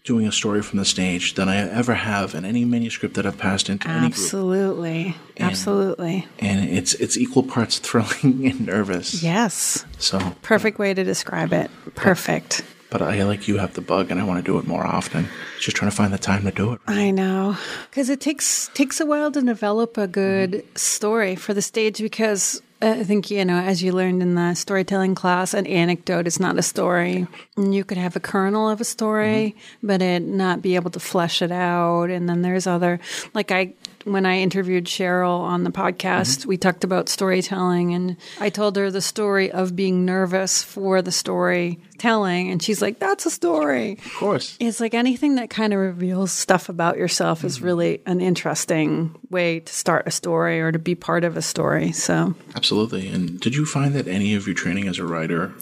doing 0.05 0.27
a 0.27 0.33
story 0.33 0.63
from 0.63 0.79
the 0.79 0.85
stage 0.85 1.35
than 1.35 1.49
I 1.49 1.57
ever 1.57 1.95
have 1.95 2.35
in 2.35 2.45
any 2.45 2.67
manuscript 2.67 3.15
that 3.15 3.25
I've 3.25 3.39
passed 3.39 3.71
into 3.71 3.89
any 3.89 4.01
group 4.01 4.13
Absolutely. 4.13 5.17
Absolutely. 5.41 6.29
and 6.39 6.69
it's 6.69 6.93
it's 6.95 7.17
equal 7.17 7.43
parts 7.43 7.79
thrilling 7.79 8.47
and 8.51 8.67
nervous. 8.67 9.23
Yes. 9.23 9.85
So, 9.99 10.19
Perfect 10.43 10.79
way 10.79 10.93
to 10.93 11.03
describe 11.05 11.53
it. 11.53 11.71
Perfect. 11.95 12.63
but 12.91 13.01
I 13.03 13.25
like 13.25 13.49
you 13.49 13.57
have 13.57 13.75
the 13.75 13.81
bug, 13.81 14.11
and 14.11 14.21
I 14.21 14.25
want 14.25 14.45
to 14.45 14.53
do 14.53 14.59
it 14.59 14.67
more 14.67 14.87
often. 14.87 15.27
Just 15.59 15.77
trying 15.77 15.91
to 15.91 15.97
find 15.97 16.13
the 16.13 16.19
time 16.19 16.45
to 16.45 16.53
do 16.53 16.75
it. 16.75 16.81
I 16.87 17.11
know. 17.11 17.57
Because 17.91 18.11
it 18.11 18.21
takes 18.21 18.71
takes 18.75 19.01
a 19.01 19.07
while 19.07 19.33
to 19.33 19.41
develop 19.41 19.97
a 19.97 20.07
good 20.07 20.53
mm-hmm. 20.53 20.77
story 20.77 21.35
for 21.35 21.55
the 21.55 21.63
stage 21.63 21.99
because 21.99 22.61
I 22.85 23.05
think, 23.05 23.31
you 23.31 23.45
know, 23.45 23.59
as 23.59 23.83
you 23.83 23.93
learned 23.93 24.23
in 24.23 24.35
the 24.35 24.55
storytelling 24.55 25.15
class, 25.15 25.55
an 25.55 25.67
anecdote 25.67 26.27
is 26.27 26.39
not 26.39 26.59
a 26.59 26.63
story. 26.63 27.27
And 27.57 27.75
you 27.75 27.85
could 27.85 27.99
have 27.99 28.17
a 28.17 28.21
kernel 28.21 28.69
of 28.69 28.81
a 28.81 28.85
story, 28.85 29.55
mm-hmm. 29.57 29.87
but 29.87 30.03
it 30.03 30.23
not 30.23 30.63
be 30.63 30.75
able 30.75 30.91
to 30.91 31.01
flesh 31.01 31.43
it 31.43 31.51
out. 31.51 32.11
And 32.11 32.29
then 32.29 32.43
there's 32.43 32.67
other, 32.67 33.01
like 33.33 33.51
I, 33.51 33.73
when 34.05 34.27
I 34.27 34.39
interviewed 34.39 34.85
Cheryl 34.85 35.41
on 35.41 35.65
the 35.65 35.71
podcast, 35.71 36.41
mm-hmm. 36.41 36.49
we 36.49 36.57
talked 36.57 36.85
about 36.85 37.09
storytelling 37.09 37.95
and 37.95 38.17
I 38.39 38.51
told 38.51 38.77
her 38.77 38.91
the 38.91 39.01
story 39.01 39.51
of 39.51 39.75
being 39.75 40.05
nervous 40.05 40.63
for 40.63 41.01
the 41.01 41.13
storytelling. 41.13 42.51
And 42.51 42.63
she's 42.63 42.83
like, 42.83 42.99
that's 42.99 43.27
a 43.27 43.31
story. 43.31 43.93
Of 43.93 44.15
course. 44.15 44.57
It's 44.61 44.81
like 44.81 44.95
anything 44.95 45.37
that 45.37 45.51
kind 45.51 45.73
of 45.73 45.81
reveals 45.81 46.33
stuff 46.33 46.69
about 46.69 46.99
yourself 46.99 47.45
is 47.45 47.57
mm-hmm. 47.57 47.65
really 47.65 48.03
an 48.07 48.21
interesting 48.21 49.15
way 49.31 49.61
to 49.61 49.73
start 49.73 50.07
a 50.07 50.11
story 50.11 50.61
or 50.61 50.71
to 50.71 50.79
be 50.79 50.95
part 50.95 51.25
of 51.25 51.37
a 51.37 51.43
story. 51.43 51.93
So, 51.93 52.35
Absolutely. 52.55 52.74
And 52.83 53.41
did 53.41 53.55
you 53.55 53.65
find 53.67 53.95
that 53.95 54.07
any 54.09 54.35
of 54.35 54.47
your 54.47 54.55
training 54.55 54.89
as 54.89 54.99
a 54.99 55.05
writer 55.07 55.53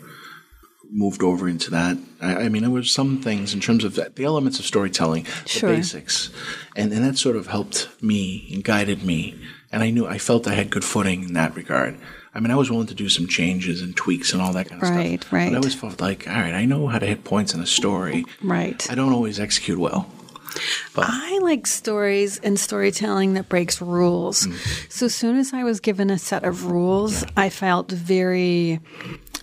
moved 0.90 1.22
over 1.22 1.48
into 1.48 1.70
that? 1.70 1.96
I, 2.20 2.44
I 2.44 2.48
mean, 2.48 2.62
there 2.62 2.70
were 2.70 2.82
some 2.82 3.20
things 3.22 3.54
in 3.54 3.60
terms 3.60 3.84
of 3.84 3.94
the 3.94 4.24
elements 4.24 4.58
of 4.58 4.66
storytelling, 4.66 5.24
the 5.24 5.60
basics, 5.62 6.30
and 6.76 6.92
and 6.92 7.04
that 7.04 7.18
sort 7.18 7.36
of 7.36 7.46
helped 7.48 7.88
me 8.02 8.48
and 8.52 8.62
guided 8.64 9.02
me. 9.02 9.34
And 9.70 9.82
I 9.82 9.90
knew 9.90 10.06
I 10.06 10.18
felt 10.18 10.46
I 10.46 10.54
had 10.54 10.68
good 10.70 10.84
footing 10.84 11.22
in 11.24 11.32
that 11.34 11.56
regard. 11.56 11.96
I 12.34 12.40
mean, 12.40 12.50
I 12.50 12.56
was 12.56 12.70
willing 12.70 12.86
to 12.88 12.94
do 12.94 13.08
some 13.08 13.26
changes 13.26 13.82
and 13.82 13.94
tweaks 13.96 14.32
and 14.32 14.40
all 14.42 14.52
that 14.54 14.68
kind 14.68 14.82
of 14.82 14.88
Right, 14.88 15.20
stuff. 15.20 15.32
right. 15.32 15.48
But 15.48 15.54
I 15.54 15.56
always 15.56 15.74
felt 15.74 16.00
like, 16.00 16.26
all 16.26 16.34
right, 16.34 16.54
I 16.54 16.64
know 16.64 16.86
how 16.88 16.98
to 16.98 17.06
hit 17.06 17.24
points 17.24 17.52
in 17.54 17.60
a 17.60 17.66
story. 17.66 18.24
right. 18.42 18.86
I 18.90 18.94
don't 18.94 19.12
always 19.12 19.38
execute 19.38 19.78
well. 19.78 20.10
But 20.94 21.06
I 21.08 21.38
like 21.38 21.66
stories 21.66 22.38
and 22.38 22.58
storytelling 22.58 23.34
that 23.34 23.48
breaks 23.48 23.80
rules. 23.80 24.46
Mm. 24.46 24.92
So 24.92 25.06
as 25.06 25.14
soon 25.14 25.36
as 25.36 25.52
I 25.52 25.64
was 25.64 25.80
given 25.80 26.10
a 26.10 26.18
set 26.18 26.44
of 26.44 26.66
rules, 26.66 27.24
I 27.36 27.48
felt 27.48 27.90
very 27.90 28.80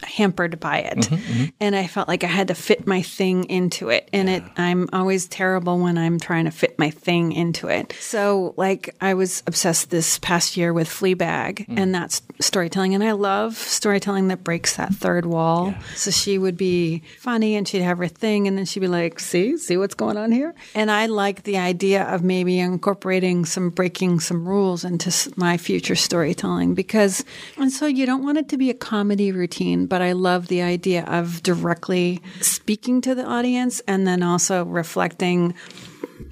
hampered 0.03 0.59
by 0.59 0.79
it. 0.79 0.97
Mm-hmm, 0.97 1.15
mm-hmm. 1.15 1.45
And 1.59 1.75
I 1.75 1.87
felt 1.87 2.07
like 2.07 2.23
I 2.23 2.27
had 2.27 2.47
to 2.49 2.55
fit 2.55 2.87
my 2.87 3.01
thing 3.01 3.45
into 3.45 3.89
it. 3.89 4.09
And 4.13 4.29
it 4.29 4.43
I'm 4.57 4.89
always 4.93 5.27
terrible 5.27 5.79
when 5.79 5.97
I'm 5.97 6.19
trying 6.19 6.45
to 6.45 6.51
fit 6.51 6.77
my 6.79 6.89
thing 6.89 7.31
into 7.31 7.67
it. 7.67 7.93
So 7.99 8.53
like 8.57 8.95
I 9.01 9.13
was 9.13 9.43
obsessed 9.47 9.89
this 9.89 10.19
past 10.19 10.57
year 10.57 10.73
with 10.73 10.87
Fleabag 10.87 11.67
mm. 11.67 11.77
and 11.77 11.93
that's 11.93 12.21
storytelling 12.41 12.95
and 12.95 13.03
I 13.03 13.11
love 13.11 13.57
storytelling 13.57 14.29
that 14.29 14.43
breaks 14.43 14.75
that 14.77 14.93
third 14.93 15.25
wall. 15.25 15.73
So 15.95 16.11
she 16.11 16.37
would 16.37 16.57
be 16.57 17.03
funny 17.19 17.55
and 17.55 17.67
she'd 17.67 17.81
have 17.81 17.97
her 17.97 18.07
thing 18.07 18.47
and 18.47 18.57
then 18.57 18.65
she'd 18.65 18.79
be 18.79 18.87
like, 18.87 19.19
"See, 19.19 19.57
see 19.57 19.77
what's 19.77 19.95
going 19.95 20.17
on 20.17 20.31
here?" 20.31 20.53
And 20.75 20.89
I 20.89 21.07
like 21.07 21.43
the 21.43 21.57
idea 21.57 22.03
of 22.03 22.23
maybe 22.23 22.59
incorporating 22.59 23.45
some 23.45 23.69
breaking 23.69 24.19
some 24.19 24.47
rules 24.47 24.83
into 24.83 25.11
my 25.35 25.57
future 25.57 25.95
storytelling 25.95 26.73
because 26.73 27.23
and 27.57 27.71
so 27.71 27.85
you 27.85 28.05
don't 28.05 28.23
want 28.23 28.37
it 28.37 28.49
to 28.49 28.57
be 28.57 28.69
a 28.69 28.73
comedy 28.73 29.31
routine, 29.31 29.85
but 29.89 30.01
I 30.01 30.13
love 30.13 30.47
the 30.47 30.61
idea 30.61 31.03
of 31.05 31.43
directly 31.43 32.21
speaking 32.41 33.01
to 33.01 33.15
the 33.15 33.25
audience 33.25 33.81
and 33.87 34.07
then 34.07 34.23
also 34.23 34.63
reflecting 34.63 35.55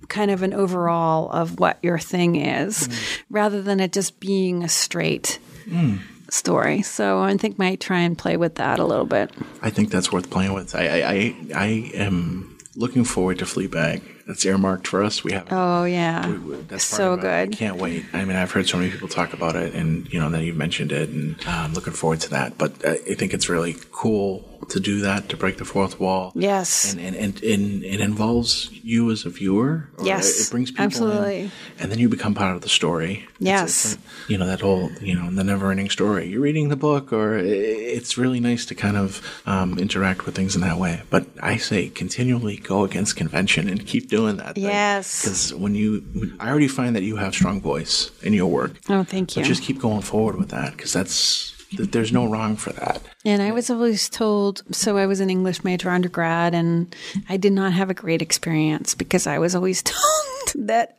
kind 0.08 0.32
of 0.32 0.44
an 0.44 0.54
overall 0.54 1.30
of 1.32 1.60
what 1.60 1.78
your 1.82 2.00
thing 2.00 2.36
is 2.36 2.88
mm. 2.88 3.22
rather 3.30 3.62
than 3.62 3.80
it 3.80 3.92
just 3.92 4.20
being 4.20 4.64
a 4.64 4.70
straight 4.70 5.40
mm. 5.66 6.00
story. 6.30 6.82
So 6.82 7.20
I 7.22 7.36
think 7.38 7.58
might 7.58 7.80
try 7.80 8.00
and 8.00 8.18
play 8.18 8.38
with 8.38 8.56
that 8.56 8.80
a 8.80 8.86
little 8.86 9.06
bit. 9.06 9.32
I 9.62 9.70
think 9.70 9.90
that's 9.90 10.12
worth 10.12 10.30
playing 10.30 10.54
with. 10.54 10.76
I 10.76 10.88
I, 10.88 11.12
I, 11.12 11.36
I 11.56 11.68
am 11.96 12.58
looking 12.76 13.04
forward 13.04 13.40
to 13.40 13.46
Fleabag. 13.46 14.02
That's 14.28 14.46
earmarked 14.46 14.88
for 14.88 15.04
us. 15.04 15.24
We 15.24 15.32
have. 15.32 15.48
Oh 15.52 15.86
yeah. 15.86 16.38
That's 16.68 16.84
so 16.84 17.14
it. 17.14 17.24
I 17.24 17.46
good. 17.46 17.58
can't 17.58 17.78
wait. 17.78 18.06
I 18.12 18.26
mean, 18.26 18.36
I've 18.36 18.52
heard 18.52 18.68
so 18.68 18.78
many 18.78 18.92
people 18.92 19.08
talk 19.08 19.32
about 19.32 19.56
it, 19.56 19.74
and 19.74 20.12
you 20.12 20.20
know, 20.20 20.30
then 20.30 20.44
you've 20.44 20.58
mentioned 20.58 20.92
it, 20.92 21.10
and 21.10 21.40
uh, 21.48 21.52
I'm 21.52 21.74
looking 21.74 21.94
forward 21.94 22.20
to 22.22 22.30
that. 22.32 22.58
But 22.58 22.86
uh, 22.86 22.92
I 22.92 23.14
think 23.16 23.34
it's 23.34 23.48
really 23.48 23.78
cool 23.94 24.57
to 24.70 24.80
do 24.80 25.02
that 25.02 25.30
to 25.30 25.38
break 25.38 25.58
the 25.58 25.66
fourth 25.66 26.00
wall. 26.00 26.32
Yes. 26.36 26.94
and 26.94 27.02
and 27.02 27.16
and, 27.16 27.44
and 27.44 27.84
it 27.84 28.00
involves 28.00 28.70
you 28.84 29.12
as 29.12 29.26
a 29.26 29.30
viewer. 29.30 29.90
Yes, 30.04 30.40
it, 30.40 30.48
it 30.48 30.52
brings 30.52 30.72
people 30.72 30.86
absolutely. 30.86 31.42
in, 31.42 31.52
and 31.80 31.92
then 31.92 32.00
you 32.00 32.10
become 32.10 32.34
part 32.34 32.56
of 32.56 32.62
the 32.62 32.70
story. 32.70 33.28
Yes. 33.40 33.94
it's 33.94 33.96
like, 33.96 34.30
you 34.30 34.38
know 34.38 34.48
that 34.48 34.62
whole 34.62 34.92
you 35.02 35.16
know 35.16 35.30
the 35.30 35.44
never-ending 35.44 35.90
story. 35.90 36.28
You're 36.28 36.42
reading 36.42 36.70
the 36.70 36.76
book, 36.76 37.14
or 37.14 37.38
it's 37.38 38.18
really 38.18 38.40
nice 38.40 38.66
to 38.66 38.76
kind 38.76 38.98
of 38.98 39.22
um, 39.46 39.78
interact 39.80 40.26
with 40.26 40.36
things 40.36 40.56
in 40.56 40.62
that 40.62 40.78
way. 40.78 41.02
But 41.10 41.28
I 41.42 41.58
say 41.58 41.90
continually 41.90 42.58
go 42.58 42.84
against 42.84 43.16
convention 43.16 43.70
and 43.70 43.86
keep 43.86 44.10
doing 44.10 44.38
that. 44.38 44.58
Yes. 44.58 45.22
Because 45.22 45.54
when 45.54 45.76
you, 45.76 46.04
I 46.40 46.50
already 46.50 46.68
find 46.68 46.96
that 46.96 47.04
you 47.04 47.18
have 47.18 47.34
strong 47.34 47.62
voice 47.62 48.12
in 48.24 48.34
your 48.34 48.48
work. 48.48 48.74
Oh, 48.90 49.04
thank 49.04 49.36
you. 49.36 49.44
But 49.44 49.48
just 49.48 49.64
keep 49.64 49.80
going 49.80 50.02
forward 50.02 50.38
with 50.38 50.50
that 50.50 50.76
because 50.76 50.94
that's 50.94 51.57
th- 51.72 51.92
there's 51.92 52.12
no 52.12 52.26
wrong 52.26 52.56
for 52.56 52.72
that. 52.74 53.02
And 53.26 53.42
I 53.42 53.52
was 53.52 53.70
always 53.70 54.10
told, 54.10 54.64
so 54.72 54.98
I 54.98 55.06
was 55.06 55.20
an 55.20 55.30
English 55.30 55.64
major 55.64 55.90
undergrad, 55.90 56.54
and 56.54 56.96
I 57.30 57.38
did 57.38 57.54
not 57.54 57.74
have 57.74 57.90
a 57.90 57.94
great 57.94 58.22
experience 58.22 58.96
because 58.96 59.28
I 59.28 59.40
was 59.40 59.56
always 59.56 59.82
told 59.84 60.68
that 60.68 60.96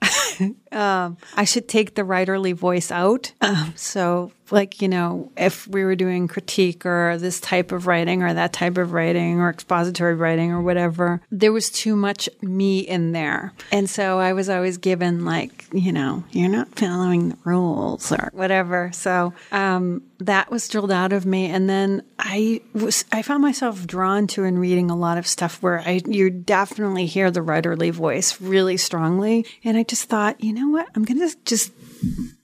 um, 0.73 1.17
I 1.37 1.45
should 1.45 1.69
take 1.69 1.95
the 1.95 2.03
writerly 2.03 2.55
voice 2.55 2.91
out. 2.91 3.33
Um, 3.41 3.73
so, 3.77 4.33
like, 4.51 4.83
you 4.83 4.89
know, 4.89 5.33
if 5.37 5.67
we 5.67 5.85
were 5.85 5.95
doing 5.95 6.29
critique 6.29 6.85
or 6.85 7.17
this 7.19 7.41
type 7.41 7.73
of 7.73 7.87
writing 7.87 8.23
or 8.23 8.35
that 8.35 8.53
type 8.53 8.77
of 8.77 8.93
writing 8.93 9.41
or 9.41 9.49
expository 9.49 10.15
writing 10.15 10.53
or 10.53 10.61
whatever, 10.61 11.23
there 11.31 11.53
was 11.53 11.71
too 11.71 11.97
much 11.97 12.29
me 12.43 12.81
in 12.81 13.13
there. 13.13 13.53
And 13.73 13.89
so 13.89 14.19
I 14.19 14.33
was 14.35 14.49
always 14.49 14.77
given, 14.77 15.25
like, 15.25 15.67
you 15.73 15.93
know, 15.93 16.25
you're 16.31 16.49
not 16.49 16.69
following 16.75 17.31
the 17.31 17.39
rules 17.45 18.13
or 18.13 18.31
whatever. 18.33 18.91
So, 18.93 19.33
um, 19.53 20.03
that 20.21 20.51
was 20.51 20.69
drilled 20.69 20.91
out 20.91 21.13
of 21.13 21.25
me 21.25 21.47
and 21.47 21.71
then 21.71 22.03
i 22.19 22.61
was 22.75 23.05
i 23.13 23.23
found 23.23 23.41
myself 23.41 23.87
drawn 23.87 24.27
to 24.27 24.43
and 24.43 24.61
reading 24.61 24.91
a 24.91 24.97
lot 24.97 25.17
of 25.17 25.27
stuff 25.27 25.63
where 25.63 25.79
i 25.81 26.01
you 26.07 26.29
definitely 26.29 27.07
hear 27.07 27.31
the 27.31 27.41
writerly 27.41 27.93
voice 27.93 28.41
really 28.41 28.77
strongly 28.77 29.47
and 29.63 29.77
i 29.77 29.83
just 29.83 30.09
thought 30.09 30.28
you 30.39 30.53
know 30.53 30.69
what 30.69 30.87
i'm 30.95 31.05
gonna 31.05 31.29
just 31.45 31.73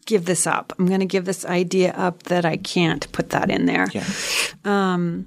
give 0.06 0.24
this 0.26 0.46
up 0.46 0.72
i'm 0.78 0.86
gonna 0.86 1.06
give 1.06 1.24
this 1.24 1.44
idea 1.44 1.92
up 1.92 2.22
that 2.24 2.44
i 2.44 2.56
can't 2.56 3.10
put 3.12 3.30
that 3.30 3.50
in 3.50 3.66
there 3.66 3.86
Yeah. 3.92 4.04
Um, 4.64 5.26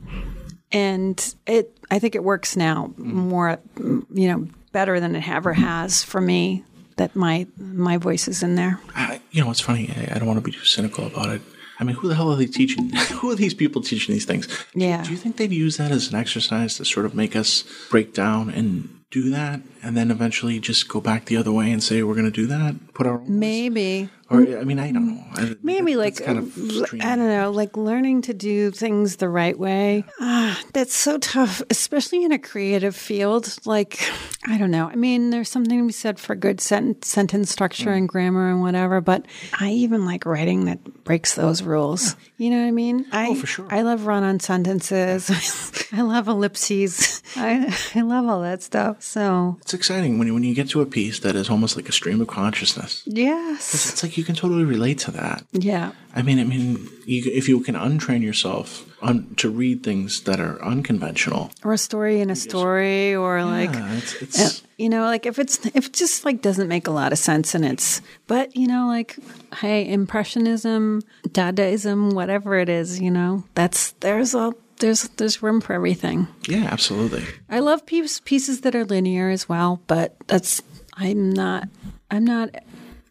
and 0.72 1.34
it 1.45 1.78
i 1.89 1.99
think 1.99 2.16
it 2.16 2.24
works 2.24 2.55
now 2.55 2.93
more 2.97 3.60
you 3.78 4.28
know 4.28 4.47
better 4.72 4.99
than 4.99 5.16
it 5.16 5.28
ever 5.28 5.53
has 5.53 6.03
for 6.03 6.20
me 6.22 6.64
that 6.97 7.16
my 7.16 7.47
my 7.58 7.97
voice 7.97 8.28
is 8.28 8.43
in 8.43 8.55
there 8.55 8.80
I, 8.95 9.22
you 9.32 9.43
know, 9.43 9.51
it's 9.51 9.60
funny. 9.62 9.89
I, 9.95 10.16
I 10.16 10.18
don't 10.20 10.26
want 10.28 10.39
to 10.39 10.43
be 10.43 10.51
too 10.51 10.66
cynical 10.66 11.05
about 11.05 11.30
it. 11.30 11.41
I 11.80 11.84
mean, 11.84 11.95
who 11.95 12.08
the 12.08 12.16
hell 12.16 12.32
are 12.32 12.36
they 12.36 12.47
teaching? 12.47 12.89
who 13.20 13.30
are 13.30 13.36
these 13.36 13.53
people 13.53 13.84
teaching 13.84 14.14
these 14.14 14.26
things? 14.26 14.47
Do- 14.47 14.53
Yeah. 14.74 15.03
Do, 15.03 15.12
you 15.12 15.18
think 15.18 15.38
they'd 15.38 15.51
use 15.51 15.78
that 15.78 15.91
as 15.91 16.10
an 16.12 16.16
exercise 16.16 16.78
to 16.78 16.86
sort 16.86 17.05
of 17.05 17.14
make 17.14 17.36
us 17.36 17.64
break 17.91 18.16
down 18.16 18.49
and 18.49 18.97
do 19.10 19.30
that, 19.30 19.62
and 19.82 19.95
then 19.95 20.12
eventually 20.12 20.60
just 20.60 20.89
go 20.89 20.99
back 20.99 21.26
the 21.26 21.38
other 21.38 21.51
way 21.51 21.72
and 21.72 21.82
say 21.84 22.03
we're 22.03 22.14
going 22.14 22.26
to 22.26 22.32
do 22.32 22.47
that? 22.47 22.93
Put 22.93 23.08
our 23.08 23.20
maybe 23.20 24.10
Or 24.30 24.42
I 24.42 24.64
mean, 24.66 24.78
I 24.80 24.92
don't 24.92 25.08
know. 25.08 25.56
Maybe 25.64 25.94
that- 25.94 26.00
like 26.00 26.18
kind 26.24 26.38
of. 26.38 26.58
I 27.02 27.16
don't 27.16 27.30
know, 27.30 27.50
like 27.52 27.78
learning 27.78 28.24
to 28.24 28.34
do 28.34 28.72
things 28.72 29.16
the 29.18 29.30
right 29.30 29.58
way. 29.58 30.04
Ah, 30.20 30.62
that's 30.74 30.94
so 30.94 31.18
tough, 31.18 31.62
especially 31.70 32.24
in 32.26 32.32
a 32.34 32.40
creative 32.40 32.96
field. 32.96 33.56
Like 33.66 34.00
I 34.46 34.58
don't 34.58 34.72
know. 34.72 34.88
I 34.90 34.96
mean, 34.96 35.30
there's 35.30 35.50
something 35.50 35.80
to 35.80 35.86
be 35.88 35.94
said 35.94 36.20
for 36.20 36.36
good 36.36 36.60
sen- 36.60 37.02
sentence 37.04 37.52
structure 37.52 37.90
Mm. 37.92 37.98
and 37.98 38.10
grammar 38.10 38.50
and 38.50 38.62
whatever. 38.62 39.00
But 39.02 39.26
I 39.60 39.72
even 39.72 40.06
like 40.06 40.26
writing 40.26 40.66
that 40.66 41.04
breaks 41.06 41.36
those 41.36 41.64
rules. 41.64 42.16
You 42.38 42.50
know 42.50 42.60
what 42.62 42.68
I 42.68 42.72
mean? 42.72 43.06
I, 43.12 43.30
Oh, 43.30 43.36
for 43.36 43.48
sure. 43.48 43.68
I 43.72 43.82
love 43.84 44.06
run-on 44.08 44.40
sentences. 44.42 45.30
I 45.94 46.02
love 46.02 46.28
ellipses. 46.28 47.22
I 47.36 47.74
I 47.96 48.02
love 48.02 48.26
all 48.28 48.42
that 48.42 48.62
stuff. 48.62 49.02
So 49.02 49.58
It's 49.62 49.74
exciting 49.74 50.18
when 50.18 50.28
you, 50.28 50.34
when 50.34 50.44
you 50.44 50.54
get 50.54 50.70
to 50.70 50.82
a 50.82 50.86
piece 50.86 51.20
that 51.20 51.36
is 51.36 51.50
almost 51.50 51.76
like 51.76 51.88
a 51.90 51.92
stream 51.94 52.20
of 52.22 52.28
consciousness. 52.28 53.04
yes, 53.06 53.74
It's 53.92 54.04
like 54.04 54.16
you 54.18 54.24
can 54.24 54.36
totally 54.36 54.65
relate 54.65 54.99
to 54.99 55.11
that. 55.11 55.43
yeah. 55.51 55.91
I 56.15 56.24
mean, 56.24 56.39
I 56.39 56.45
mean, 56.45 56.89
you, 57.05 57.32
if 57.32 57.47
you 57.47 57.59
can 57.59 57.76
untrain 57.76 58.24
yourself 58.24 58.89
on, 59.03 59.36
to 59.36 59.49
read 59.49 59.84
things 59.84 60.22
that 60.24 60.39
are 60.39 60.59
unconventional, 60.63 61.51
Or 61.63 61.74
a 61.74 61.78
story 61.78 62.20
in 62.22 62.30
a 62.32 62.36
story, 62.36 63.15
or 63.15 63.43
like 63.43 63.70
it's, 63.74 64.15
Uh, 64.15 64.18
it's 64.22 64.63
you 64.78 64.89
know 64.89 65.03
like 65.03 65.26
if 65.26 65.38
it's 65.38 65.63
if 65.76 65.88
it 65.88 65.93
just 65.93 66.26
like 66.26 66.41
doesn't 66.41 66.68
make 66.68 66.88
a 66.88 66.91
lot 66.91 67.11
of 67.11 67.18
sense 67.20 67.53
and 67.55 67.65
it's 67.65 68.01
but 68.28 68.55
you 68.55 68.68
know 68.68 68.88
like 68.88 69.18
hey 69.61 69.88
impressionism 69.89 71.01
dadaism 71.30 72.13
whatever 72.13 72.55
it 72.55 72.70
is 72.70 72.99
you 72.99 73.09
know 73.09 73.43
that's 73.55 73.91
there's 74.01 74.34
a 74.36 74.53
there's 74.80 75.07
there's 75.18 75.41
room 75.41 75.61
for 75.61 75.74
everything 75.74 76.28
yeah, 76.47 76.65
absolutely. 76.72 77.24
i 77.49 77.59
love 77.59 77.86
piece, 77.86 78.20
pieces 78.22 78.61
that 78.61 78.76
are 78.76 78.86
linear 78.86 79.30
as 79.30 79.49
well 79.49 79.82
but 79.88 80.15
that's 80.28 80.61
i'm 80.93 81.32
not 81.32 81.68
i'm 82.11 82.24
not 82.26 82.49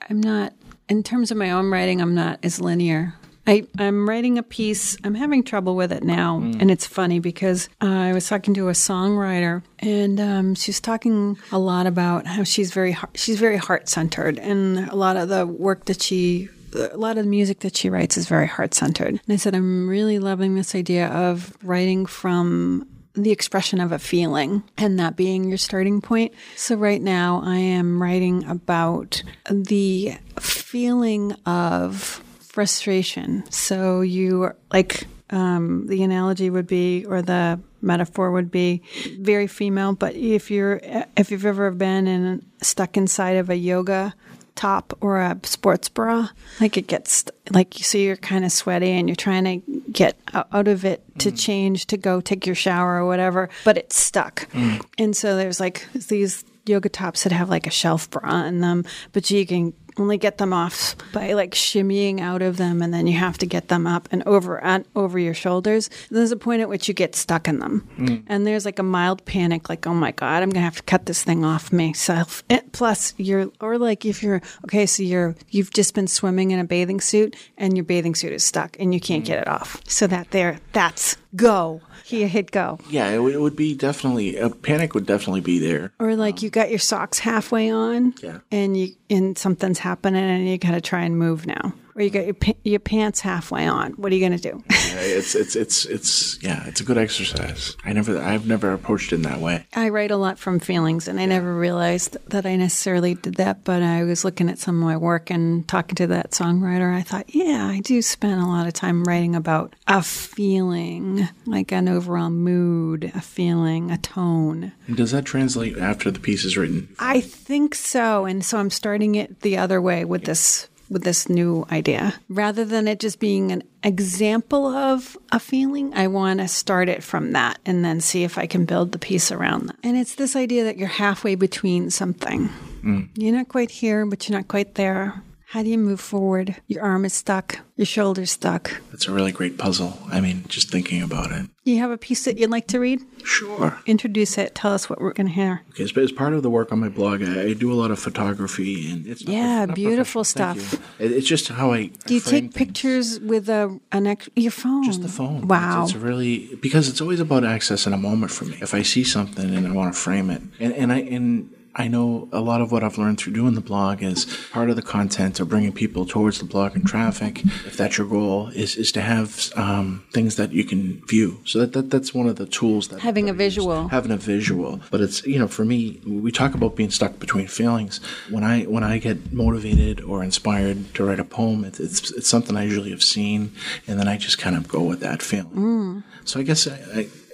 i'm 0.09 0.21
not 0.21 0.53
in 0.89 1.03
terms 1.03 1.31
of 1.31 1.37
my 1.37 1.51
own 1.51 1.71
writing 1.71 2.01
i'm 2.01 2.15
not 2.15 2.39
as 2.43 2.61
linear 2.61 3.15
I, 3.49 3.67
I'm 3.79 4.09
writing 4.09 4.39
a 4.39 4.43
piece. 4.43 4.97
I'm 5.05 5.15
having 5.15 5.45
trouble 5.45 5.77
with 5.77 5.93
it 5.93 6.03
now, 6.03 6.39
and 6.39 6.69
it's 6.69 6.85
funny 6.87 7.21
because 7.21 7.69
uh, 7.81 7.87
I 7.87 8.13
was 8.13 8.29
talking 8.29 8.55
to 8.55 8.69
a 8.69 8.73
songwriter, 8.73 9.63
and 9.79 10.19
um, 10.19 10.55
she's 10.57 10.81
talking 10.81 11.39
a 11.53 11.59
lot 11.59 11.87
about 11.87 12.27
how 12.27 12.43
she's 12.43 12.73
very 12.73 12.91
heart, 12.91 13.17
she's 13.17 13.39
very 13.39 13.57
heart 13.57 13.89
centered, 13.89 14.41
and 14.41 14.89
a 14.89 14.97
lot 14.97 15.17
of 15.17 15.29
the 15.29 15.47
work 15.47 15.85
that 15.85 16.03
she 16.03 16.49
a 16.75 16.97
lot 16.97 17.17
of 17.17 17.25
the 17.25 17.31
music 17.31 17.61
that 17.61 17.77
she 17.77 17.89
writes 17.89 18.17
is 18.17 18.27
very 18.29 18.47
heart 18.47 18.75
centered. 18.75 19.09
And 19.09 19.21
I 19.29 19.37
said, 19.37 19.55
I'm 19.55 19.89
really 19.89 20.19
loving 20.19 20.57
this 20.57 20.75
idea 20.75 21.09
of 21.09 21.57
writing 21.63 22.05
from 22.05 22.87
the 23.17 23.31
expression 23.31 23.81
of 23.81 23.93
a 23.93 23.99
feeling 23.99 24.63
and 24.77 24.99
that 24.99 25.17
being 25.17 25.49
your 25.49 25.59
starting 25.59 26.01
point. 26.01 26.33
So, 26.57 26.77
right 26.77 27.01
now, 27.01 27.43
I 27.45 27.57
am 27.57 28.03
writing 28.03 28.45
about 28.45 29.23
the 29.51 30.17
feeling 30.39 31.33
of 31.45 32.23
frustration. 32.41 33.45
So, 33.51 34.03
you 34.03 34.53
like, 34.73 35.05
um, 35.31 35.87
the 35.87 36.03
analogy 36.03 36.51
would 36.51 36.67
be, 36.67 37.05
or 37.07 37.23
the 37.23 37.59
metaphor 37.83 38.31
would 38.33 38.51
be 38.51 38.83
very 39.19 39.47
female, 39.47 39.95
but 39.95 40.15
if 40.15 40.51
you're, 40.51 40.81
if 41.17 41.31
you've 41.31 41.47
ever 41.47 41.71
been 41.71 42.07
in, 42.07 42.47
stuck 42.63 42.97
inside 42.97 43.37
of 43.37 43.51
a 43.51 43.57
yoga 43.57 44.15
top 44.57 44.97
or 45.01 45.21
a 45.21 45.39
sports 45.45 45.89
bra. 45.89 46.29
Like 46.61 46.77
it 46.77 46.87
gets 46.87 47.25
like 47.51 47.79
you 47.79 47.85
so 47.85 47.99
you're 47.99 48.17
kind 48.17 48.45
of 48.45 48.53
sweaty 48.53 48.91
and 48.91 49.09
you're 49.09 49.17
trying 49.17 49.45
to 49.45 49.81
get 49.93 50.19
out 50.35 50.49
out 50.53 50.69
of 50.69 50.85
it 50.85 51.03
to 51.19 51.31
mm. 51.31 51.39
change 51.39 51.87
to 51.87 51.97
go 51.97 52.21
take 52.21 52.47
your 52.47 52.55
shower 52.55 52.97
or 52.97 53.07
whatever, 53.07 53.49
but 53.65 53.79
it's 53.79 53.97
stuck. 53.97 54.51
Mm. 54.51 54.85
And 54.99 55.17
so 55.17 55.37
there's 55.37 55.61
like 55.61 55.87
these 55.93 56.45
yoga 56.67 56.89
tops 56.89 57.23
that 57.23 57.33
have 57.33 57.49
like 57.49 57.67
a 57.67 57.71
shelf 57.71 58.11
bra 58.11 58.45
in 58.45 58.61
them, 58.61 58.85
but 59.13 59.31
you 59.31 59.47
can 59.47 59.73
only 59.99 60.19
get 60.19 60.39
them 60.39 60.53
off 60.53 60.97
by 61.13 61.33
like 61.33 61.53
shimmying 61.53 62.21
out 62.21 62.43
of 62.43 62.57
them 62.57 62.83
and 62.83 62.93
then 62.93 63.07
you 63.07 63.19
have 63.19 63.39
to 63.39 63.47
get 63.47 63.69
them 63.69 63.87
up 63.87 64.09
and 64.11 64.23
over 64.25 64.63
and 64.63 64.85
over 64.95 65.19
your 65.19 65.35
shoulders. 65.35 65.91
There's 66.11 66.33
a 66.33 66.37
point 66.37 66.63
at 66.63 66.69
which 66.69 66.89
you 66.89 66.95
get 66.95 67.15
stuck 67.15 67.49
in 67.49 67.59
them. 67.59 67.89
Mm. 67.99 68.23
And 68.27 68.47
there's 68.47 68.65
like 68.65 68.79
a 68.79 68.83
mild 68.83 69.25
panic 69.25 69.69
like, 69.69 69.87
"Oh 69.87 69.95
my 69.95 70.13
god, 70.13 70.43
I'm 70.43 70.53
to 70.53 70.61
have 70.61 70.77
to 70.77 70.83
cut 70.83 71.07
this 71.07 71.23
thing 71.23 71.45
off 71.45 71.73
myself." 71.73 72.43
And 72.51 72.73
plus 72.73 73.15
you're 73.17 73.51
or 73.61 73.79
like 73.79 74.05
if 74.05 74.23
you're 74.23 74.43
okay, 74.65 74.87
so 74.87 75.03
you're 75.03 75.35
you've 75.51 75.73
just 75.73 75.95
been 75.95 76.07
swimming 76.07 76.51
in 76.51 76.59
a 76.59 76.65
bathing 76.65 77.01
suit 77.01 77.37
and 77.57 77.77
your 77.77 77.85
bathing 77.85 78.15
suit 78.15 78.33
is 78.33 78.45
stuck 78.45 78.77
and 78.79 78.93
you 78.93 79.01
can't 79.01 79.25
mm. 79.25 79.29
get 79.29 79.41
it 79.41 79.49
off. 79.49 79.81
So 79.87 80.07
that 80.07 80.31
there 80.31 80.59
that's 80.73 81.17
go. 81.37 81.81
He 82.05 82.27
hit 82.29 82.51
go. 82.53 82.79
Yeah, 82.89 83.09
it, 83.11 83.19
would- 83.19 83.35
it 83.35 83.41
would 83.41 83.57
be 83.57 83.75
definitely 83.75 84.37
a 84.37 84.49
panic 84.51 84.95
would 84.95 85.07
definitely 85.07 85.41
be 85.41 85.59
there. 85.59 85.93
Or 85.99 86.17
like 86.17 86.41
you 86.43 86.51
got 86.51 86.71
your 86.71 86.79
socks 86.79 87.19
halfway 87.19 87.71
on, 87.71 88.15
Yeah. 88.23 88.39
and 88.53 88.77
you 88.77 88.95
and 89.11 89.37
something's 89.37 89.81
happening, 89.81 90.23
and 90.25 90.49
you 90.49 90.57
got 90.59 90.73
to 90.73 90.81
try 90.81 91.03
and 91.03 91.19
move 91.19 91.47
now. 91.47 91.73
Or 91.97 92.03
you 92.03 92.11
got 92.11 92.27
your 92.27 92.35
pa- 92.35 92.53
your 92.63 92.79
pants 92.79 93.21
halfway 93.21 93.67
on. 93.67 93.93
What 93.93 94.13
are 94.13 94.15
you 94.15 94.21
gonna 94.21 94.39
do? 94.39 94.63
Yeah, 94.87 95.03
It's 95.03 95.35
it's 95.35 95.57
it's 95.57 95.85
it's 95.85 96.43
yeah, 96.43 96.65
it's 96.67 96.81
a 96.81 96.85
good 96.85 96.97
exercise. 96.97 97.77
I 97.85 97.93
never 97.93 98.19
I've 98.19 98.47
never 98.47 98.73
approached 98.73 99.13
it 99.13 99.17
in 99.17 99.23
that 99.23 99.41
way. 99.41 99.67
I 99.75 99.89
write 99.91 100.11
a 100.11 100.17
lot 100.17 100.39
from 100.39 100.59
feelings, 100.59 101.07
and 101.09 101.21
I 101.21 101.27
never 101.27 101.55
realized 101.55 102.17
that 102.31 102.47
I 102.47 102.57
necessarily 102.57 103.15
did 103.15 103.35
that. 103.35 103.65
But 103.65 103.83
I 103.83 104.05
was 104.05 104.25
looking 104.25 104.49
at 104.49 104.59
some 104.59 104.77
of 104.77 104.83
my 104.85 104.97
work 104.97 105.29
and 105.29 105.67
talking 105.69 105.97
to 105.97 106.07
that 106.09 106.31
songwriter. 106.31 106.95
I 106.95 107.03
thought, 107.03 107.35
yeah, 107.35 107.67
I 107.67 107.81
do 107.81 108.01
spend 108.01 108.41
a 108.41 108.47
lot 108.47 108.67
of 108.67 108.73
time 108.73 109.05
writing 109.05 109.35
about 109.35 109.75
a 109.87 110.03
feeling, 110.03 111.29
like 111.45 111.73
an 111.73 111.89
overall 111.89 112.31
mood, 112.31 113.11
a 113.15 113.21
feeling, 113.21 113.91
a 113.91 113.99
tone. 113.99 114.73
Does 114.95 115.11
that 115.11 115.25
translate 115.25 115.77
after 115.77 116.11
the 116.11 116.21
piece 116.21 116.45
is 116.45 116.57
written? 116.57 116.89
I 116.99 117.21
think 117.21 117.75
so, 117.75 118.25
and 118.25 118.45
so 118.45 118.59
I'm 118.59 118.71
starting 118.71 119.15
it 119.17 119.41
the 119.41 119.59
other 119.59 119.83
way 119.83 120.05
with 120.05 120.25
this 120.25 120.69
with 120.89 121.03
this 121.03 121.29
new 121.29 121.67
idea. 121.71 122.15
Rather 122.29 122.65
than 122.65 122.89
it 122.89 123.01
just 123.01 123.19
being 123.19 123.53
an 123.53 123.63
example 123.83 124.67
of 124.67 125.17
a 125.33 125.41
feeling, 125.41 125.93
I 125.95 126.07
want 126.07 126.41
to 126.41 126.49
start 126.49 126.89
it 126.89 127.03
from 127.03 127.33
that 127.33 127.59
and 127.67 127.85
then 127.85 128.01
see 128.01 128.25
if 128.25 128.39
I 128.39 128.47
can 128.47 128.65
build 128.65 128.93
the 128.93 128.99
piece 128.99 129.33
around 129.33 129.67
that. 129.67 129.77
And 129.83 129.97
it's 129.97 130.15
this 130.15 130.37
idea 130.37 130.65
that 130.65 130.77
you're 130.77 130.89
halfway 130.89 131.35
between 131.35 131.91
something. 131.91 132.49
Mm. 132.83 133.09
You're 133.15 133.35
not 133.35 133.49
quite 133.49 133.71
here, 133.71 134.07
but 134.07 134.29
you're 134.29 134.39
not 134.39 134.49
quite 134.49 134.75
there. 134.75 135.23
How 135.57 135.63
do 135.63 135.71
you 135.71 135.79
move 135.79 136.01
forward? 136.03 136.55
Your 136.67 136.83
arm 136.83 137.07
is 137.07 137.15
stuck, 137.15 137.61
your 137.77 137.87
shoulder's 137.87 138.31
stuck. 138.31 138.79
That's 138.91 139.09
a 139.09 139.11
really 139.11 139.33
great 139.33 139.57
puzzle. 139.57 139.99
I 140.13 140.21
mean, 140.21 140.45
just 140.49 140.69
thinking 140.71 141.01
about 141.01 141.33
it. 141.33 141.47
You 141.65 141.79
have 141.79 141.91
a 141.91 141.97
piece 141.97 142.27
that 142.27 142.37
you'd 142.37 142.51
like 142.51 142.67
to 142.67 142.79
read? 142.79 143.01
Sure. 143.25 143.79
Introduce 143.87 144.37
it. 144.37 144.55
Tell 144.55 144.75
us 144.75 144.91
what 144.91 145.01
we're 145.01 145.15
going 145.15 145.29
to 145.29 145.33
hear. 145.33 145.63
Okay, 145.71 145.85
as, 145.85 145.97
as 145.97 146.13
part 146.13 146.35
of 146.35 146.43
the 146.43 146.51
work 146.51 146.73
on 146.73 146.81
my 146.81 146.91
blog, 146.91 147.23
I, 147.23 147.41
I 147.45 147.53
do 147.55 147.73
a 147.73 147.79
lot 147.83 147.91
of 147.91 147.99
photography, 147.99 148.91
and 148.91 149.07
it's 149.07 149.23
Yeah, 149.23 149.65
prof- 149.65 149.75
beautiful 149.77 150.25
stuff. 150.25 150.75
you. 150.75 150.79
It- 151.07 151.13
it's 151.13 151.27
just 151.27 151.49
how 151.49 151.73
I 151.73 151.87
Do 152.05 152.13
you 152.13 152.21
frame 152.21 152.33
take 152.51 152.53
things. 152.53 152.55
pictures 152.55 153.21
with 153.21 153.49
a 153.49 153.81
an 153.93 154.07
ex- 154.09 154.29
your 154.37 154.51
phone? 154.53 154.85
Just 154.85 155.01
the 155.01 155.09
phone. 155.09 155.49
Wow. 155.49 155.85
It's, 155.85 155.95
it's 155.95 156.03
really 156.03 156.55
because 156.61 156.91
it's 156.91 157.01
always 157.01 157.21
about 157.21 157.45
access 157.45 157.87
in 157.87 157.95
a 157.95 157.99
moment 158.09 158.31
for 158.31 158.45
me. 158.45 158.59
If 158.61 158.75
I 158.75 158.83
see 158.83 159.05
something 159.05 159.55
and 159.55 159.67
I 159.67 159.73
want 159.73 159.95
to 159.95 159.99
frame 159.99 160.29
it, 160.29 160.43
and 160.61 160.75
and 160.75 160.93
I 160.93 160.99
and 160.99 161.51
I 161.79 161.89
know 161.89 162.29
a 162.33 162.41
lot 162.41 162.63
of 162.63 162.73
what 162.73 162.83
I've 162.83 162.97
learned 162.97 163.19
through 163.19 163.35
doing 163.35 163.55
the 163.55 163.61
blog 163.61 164.03
is 164.03 164.25
part 164.51 164.71
of 164.71 164.77
the 164.77 164.83
content 164.83 165.41
of 165.41 165.49
bringing 165.51 165.73
people 165.73 166.07
towards 166.07 166.39
the 166.39 166.47
blog 166.47 166.75
and 166.75 166.87
traffic. 166.87 167.45
If 167.67 167.77
that's 167.77 167.99
your 167.99 168.07
goal, 168.07 168.49
is 168.49 168.77
is 168.77 168.91
to 168.93 169.03
have 169.03 169.51
um, 169.57 170.03
things 170.13 170.37
that 170.37 170.53
you 170.53 170.65
can 170.65 171.03
view. 171.07 171.39
So 171.45 171.59
that, 171.61 171.75
that 171.75 171.91
that's 171.91 172.15
one 172.15 172.27
of 172.29 172.37
the 172.37 172.47
tools 172.47 172.89
that 172.89 173.01
Having 173.01 173.29
a 173.29 173.33
that 173.35 173.41
I 173.41 173.45
use. 173.45 173.55
visual. 173.55 173.89
having 173.89 174.11
a 174.11 174.17
visual. 174.17 174.81
But 174.91 175.03
it's 175.03 175.25
you 175.27 175.39
know 175.39 175.49
for 175.49 175.65
me, 175.67 176.01
we 176.07 176.33
talk 176.33 176.55
about 176.55 176.77
being 176.77 176.91
stuck 176.91 177.19
between 177.19 177.47
feelings. 177.47 178.01
When 178.31 178.43
I 178.43 178.63
when 178.65 178.83
I 178.83 178.97
get 178.99 179.33
motivated 179.33 180.01
or 180.01 180.25
inspired 180.25 180.95
to 180.95 181.05
write 181.05 181.21
a 181.21 181.25
poem, 181.25 181.65
it's 181.65 181.79
it's, 181.79 182.11
it's 182.13 182.29
something 182.29 182.57
I 182.57 182.65
usually 182.65 182.91
have 182.91 183.03
seen, 183.03 183.53
and 183.87 184.01
then 184.01 184.09
I 184.09 184.17
just 184.17 184.39
kind 184.39 184.57
of 184.57 184.67
go 184.67 184.83
with 184.83 185.01
that 185.01 185.21
feeling. 185.23 186.05
So 186.25 186.41
I 186.41 186.43
guess 186.43 186.67
I, 186.67 186.79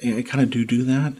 I, 0.05 0.19
I 0.19 0.23
kind 0.23 0.43
of 0.43 0.51
do 0.51 0.65
do 0.65 0.83
that. 0.85 1.13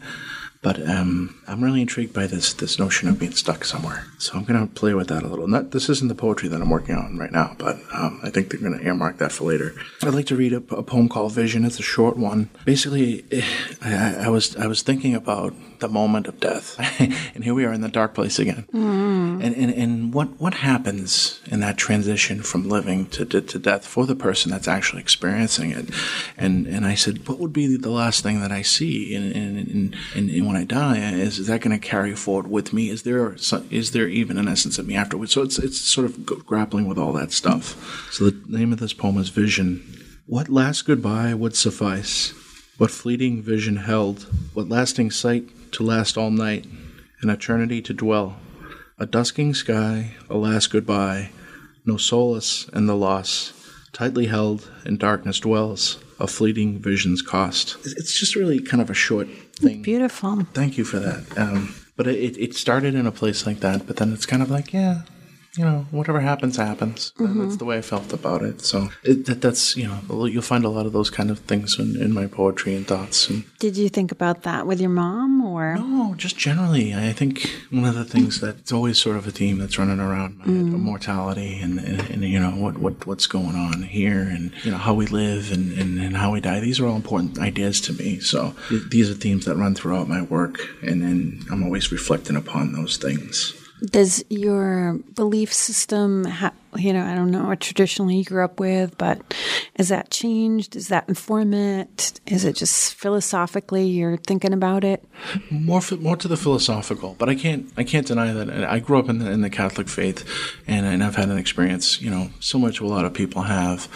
But 0.63 0.81
um, 0.89 1.35
I'm 1.45 1.61
really 1.61 1.81
intrigued 1.81 2.13
by 2.13 2.25
this 2.25 2.53
this 2.53 2.79
notion 2.79 3.09
of 3.09 3.19
being 3.19 3.33
stuck 3.33 3.65
somewhere. 3.65 4.07
So 4.17 4.33
I'm 4.33 4.45
going 4.45 4.65
to 4.65 4.73
play 4.73 4.93
with 4.93 5.09
that 5.09 5.21
a 5.21 5.27
little. 5.27 5.47
Not 5.47 5.71
this 5.71 5.89
isn't 5.89 6.07
the 6.07 6.15
poetry 6.15 6.47
that 6.49 6.61
I'm 6.61 6.69
working 6.69 6.95
on 6.95 7.17
right 7.17 7.31
now, 7.31 7.55
but 7.59 7.75
um, 7.93 8.21
I 8.23 8.29
think 8.29 8.49
they're 8.49 8.61
going 8.61 8.79
to 8.79 8.85
earmark 8.85 9.17
that 9.17 9.33
for 9.33 9.43
later. 9.43 9.75
I'd 10.01 10.13
like 10.13 10.27
to 10.27 10.37
read 10.37 10.53
a, 10.53 10.63
a 10.73 10.81
poem 10.81 11.09
called 11.09 11.33
Vision. 11.33 11.65
It's 11.65 11.79
a 11.79 11.83
short 11.83 12.15
one. 12.17 12.49
Basically, 12.63 13.25
eh, 13.31 13.43
I, 13.81 14.25
I 14.25 14.29
was 14.29 14.55
I 14.55 14.67
was 14.67 14.81
thinking 14.81 15.13
about 15.13 15.53
the 15.83 15.89
moment 15.89 16.27
of 16.27 16.39
death, 16.39 16.79
and 17.35 17.43
here 17.43 17.53
we 17.53 17.65
are 17.65 17.73
in 17.73 17.81
the 17.81 17.89
dark 17.89 18.15
place 18.15 18.39
again. 18.39 18.65
Mm-hmm. 18.73 19.41
And, 19.41 19.55
and 19.55 19.71
and 19.71 20.13
what 20.13 20.29
what 20.39 20.53
happens 20.55 21.41
in 21.51 21.59
that 21.59 21.77
transition 21.77 22.41
from 22.41 22.69
living 22.69 23.07
to, 23.07 23.25
to 23.25 23.41
to 23.41 23.59
death 23.59 23.85
for 23.85 24.05
the 24.05 24.15
person 24.15 24.49
that's 24.49 24.67
actually 24.67 25.01
experiencing 25.01 25.71
it? 25.71 25.89
And 26.37 26.65
and 26.65 26.85
I 26.85 26.95
said, 26.95 27.27
what 27.27 27.39
would 27.39 27.51
be 27.51 27.75
the 27.75 27.91
last 27.91 28.23
thing 28.23 28.39
that 28.39 28.51
I 28.51 28.61
see? 28.61 29.13
And 29.13 29.35
and, 29.35 29.57
and, 29.57 29.95
and, 30.15 30.29
and 30.29 30.47
when 30.47 30.55
I 30.55 30.63
die, 30.63 30.97
is, 30.97 31.37
is 31.37 31.47
that 31.47 31.61
going 31.61 31.77
to 31.77 31.87
carry 31.87 32.15
forward 32.15 32.47
with 32.49 32.71
me? 32.71 32.89
Is 32.89 33.03
there 33.03 33.35
is 33.69 33.91
there 33.91 34.07
even 34.07 34.37
an 34.37 34.47
essence 34.47 34.79
of 34.79 34.87
me 34.87 34.95
afterwards? 34.95 35.33
So 35.33 35.41
it's 35.41 35.59
it's 35.59 35.79
sort 35.79 36.05
of 36.05 36.25
grappling 36.25 36.87
with 36.87 36.97
all 36.97 37.11
that 37.13 37.33
stuff. 37.33 38.09
So 38.11 38.29
the 38.29 38.57
name 38.57 38.71
of 38.71 38.79
this 38.79 38.93
poem 38.93 39.17
is 39.17 39.29
Vision. 39.29 39.83
What 40.25 40.47
last 40.47 40.83
goodbye 40.83 41.33
would 41.33 41.55
suffice? 41.55 42.33
What 42.77 42.89
fleeting 42.89 43.43
vision 43.43 43.75
held? 43.75 44.25
What 44.53 44.69
lasting 44.69 45.11
sight 45.11 45.49
to 45.73 45.83
last 45.83 46.17
all 46.17 46.31
night? 46.31 46.65
An 47.21 47.29
eternity 47.29 47.81
to 47.83 47.93
dwell? 47.93 48.37
A 48.99 49.05
dusking 49.05 49.53
sky, 49.53 50.11
a 50.29 50.37
last 50.37 50.67
goodbye, 50.71 51.31
no 51.85 51.97
solace 51.97 52.69
in 52.73 52.85
the 52.85 52.95
loss, 52.95 53.53
tightly 53.91 54.27
held 54.27 54.69
in 54.85 54.97
darkness 54.97 55.39
dwells, 55.39 55.97
a 56.19 56.27
fleeting 56.27 56.79
vision's 56.79 57.21
cost. 57.21 57.75
It's- 57.79 57.93
It's 57.97 58.19
just 58.19 58.35
really 58.35 58.59
kind 58.59 58.81
of 58.81 58.89
a 58.89 58.93
short 58.93 59.27
thing. 59.55 59.81
Beautiful. 59.81 60.43
Thank 60.53 60.77
you 60.77 60.83
for 60.85 60.99
that. 60.99 61.25
Um, 61.37 61.75
but 61.97 62.07
it, 62.07 62.37
it 62.37 62.55
started 62.55 62.95
in 62.95 63.05
a 63.05 63.11
place 63.11 63.45
like 63.45 63.59
that, 63.61 63.85
but 63.87 63.97
then 63.97 64.13
it's 64.13 64.25
kind 64.25 64.41
of 64.41 64.49
like, 64.49 64.73
yeah, 64.73 65.01
you 65.57 65.63
know, 65.63 65.85
whatever 65.91 66.19
happens, 66.19 66.57
happens. 66.57 67.13
And 67.17 67.27
That's 67.27 67.37
mm-hmm. 67.37 67.57
the 67.57 67.65
way 67.65 67.77
I 67.77 67.81
felt 67.81 68.11
about 68.11 68.41
it. 68.41 68.61
So 68.61 68.89
it, 69.03 69.25
that, 69.27 69.41
that's, 69.41 69.77
you 69.77 69.87
know, 69.87 70.25
you'll 70.25 70.41
find 70.41 70.65
a 70.65 70.69
lot 70.69 70.85
of 70.85 70.93
those 70.93 71.09
kind 71.11 71.29
of 71.29 71.39
things 71.39 71.77
in, 71.77 72.01
in 72.01 72.11
my 72.11 72.25
poetry 72.25 72.75
and 72.75 72.87
thoughts. 72.87 73.29
And 73.29 73.43
Did 73.59 73.77
you 73.77 73.89
think 73.89 74.11
about 74.11 74.43
that 74.43 74.65
with 74.65 74.81
your 74.81 74.89
mom 74.89 75.43
or? 75.43 75.75
no, 75.75 76.15
just 76.15 76.37
generally, 76.37 76.93
I 76.95 77.13
think 77.13 77.49
one 77.69 77.85
of 77.85 77.95
the 77.95 78.05
things 78.05 78.41
that's 78.41 78.71
always 78.71 78.97
sort 78.97 79.17
of 79.17 79.27
a 79.27 79.31
theme 79.31 79.59
that's 79.59 79.77
running 79.77 79.99
around 79.99 80.39
my 80.39 80.45
head, 80.45 80.65
mm. 80.65 80.79
mortality 80.79 81.59
and, 81.59 81.79
and, 81.79 82.01
and, 82.09 82.23
you 82.23 82.39
know, 82.39 82.51
what, 82.51 82.79
what, 82.79 83.05
what's 83.05 83.27
going 83.27 83.55
on 83.55 83.83
here 83.83 84.21
and, 84.21 84.51
you 84.63 84.71
know, 84.71 84.77
how 84.77 84.93
we 84.93 85.05
live 85.05 85.51
and, 85.51 85.77
and, 85.77 85.99
and 85.99 86.17
how 86.17 86.31
we 86.31 86.41
die. 86.41 86.59
These 86.59 86.79
are 86.79 86.87
all 86.87 86.95
important 86.95 87.37
ideas 87.39 87.79
to 87.81 87.93
me. 87.93 88.19
So 88.19 88.55
th- 88.69 88.89
these 88.89 89.09
are 89.11 89.13
themes 89.13 89.45
that 89.45 89.55
run 89.55 89.75
throughout 89.75 90.07
my 90.07 90.21
work. 90.23 90.67
And 90.81 91.03
then 91.03 91.41
I'm 91.51 91.63
always 91.63 91.91
reflecting 91.91 92.35
upon 92.35 92.73
those 92.73 92.97
things. 92.97 93.53
Does 93.85 94.23
your 94.29 94.99
belief 95.13 95.51
system, 95.51 96.23
ha- 96.23 96.53
you 96.75 96.93
know, 96.93 97.03
I 97.03 97.15
don't 97.15 97.31
know 97.31 97.45
what 97.45 97.59
traditionally 97.59 98.17
you 98.17 98.23
grew 98.23 98.43
up 98.43 98.59
with, 98.59 98.97
but 98.97 99.21
is 99.77 99.89
that 99.89 100.09
changed? 100.09 100.75
Is 100.75 100.87
that 100.87 101.09
inform 101.09 101.53
it? 101.53 102.19
Is 102.25 102.45
it 102.45 102.55
just 102.55 102.95
philosophically 102.95 103.85
you're 103.85 104.17
thinking 104.17 104.53
about 104.53 104.83
it? 104.83 105.03
more 105.49 105.81
more 105.99 106.15
to 106.15 106.27
the 106.27 106.37
philosophical, 106.37 107.15
but 107.19 107.29
I 107.29 107.35
can't 107.35 107.71
I 107.77 107.83
can't 107.83 108.07
deny 108.07 108.31
that 108.31 108.49
I 108.63 108.79
grew 108.79 108.99
up 108.99 109.09
in 109.09 109.19
the, 109.19 109.29
in 109.29 109.41
the 109.41 109.49
Catholic 109.49 109.89
faith, 109.89 110.25
and, 110.65 110.85
and 110.85 111.03
I've 111.03 111.15
had 111.15 111.29
an 111.29 111.37
experience, 111.37 112.01
you 112.01 112.09
know, 112.09 112.29
similar 112.39 112.71
to 112.73 112.85
a 112.85 112.87
lot 112.87 113.05
of 113.05 113.13
people 113.13 113.43
have. 113.43 113.87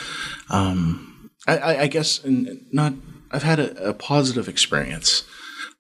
Um, 0.50 1.30
I, 1.48 1.58
I, 1.58 1.82
I 1.84 1.88
guess 1.88 2.22
not 2.26 2.94
I've 3.32 3.44
had 3.44 3.60
a, 3.60 3.90
a 3.90 3.94
positive 3.94 4.48
experience, 4.50 5.24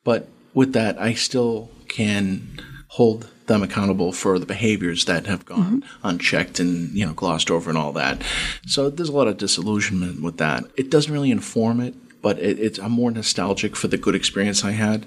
but 0.03 0.30
with 0.53 0.74
that, 0.74 0.99
I 0.99 1.14
still 1.14 1.72
can 1.88 2.62
hold 2.88 3.30
them 3.48 3.64
accountable 3.64 4.12
for 4.12 4.39
the 4.39 4.45
behaviors 4.45 5.06
that 5.06 5.26
have 5.26 5.45
gone 5.45 5.82
mm-hmm. 5.82 6.08
unchecked 6.08 6.60
and 6.60 6.91
you 6.91 7.06
know 7.06 7.14
glossed 7.14 7.50
over 7.50 7.70
and 7.70 7.78
all 7.78 7.93
that. 7.93 8.22
So 8.66 8.89
there's 8.89 9.10
a 9.10 9.14
lot 9.14 9.28
of 9.28 9.38
disillusionment 9.38 10.22
with 10.22 10.38
that. 10.38 10.66
It 10.78 10.89
doesn't 10.91 11.12
really 11.12 11.32
inform 11.32 11.80
it, 11.80 11.95
but 12.22 12.38
it, 12.39 12.60
it's 12.60 12.80
I'm 12.80 12.91
more 12.91 13.12
nostalgic 13.12 13.76
for 13.76 13.88
the 13.88 13.98
good 13.98 14.16
experience 14.16 14.64
I 14.64 14.72
had, 14.72 15.06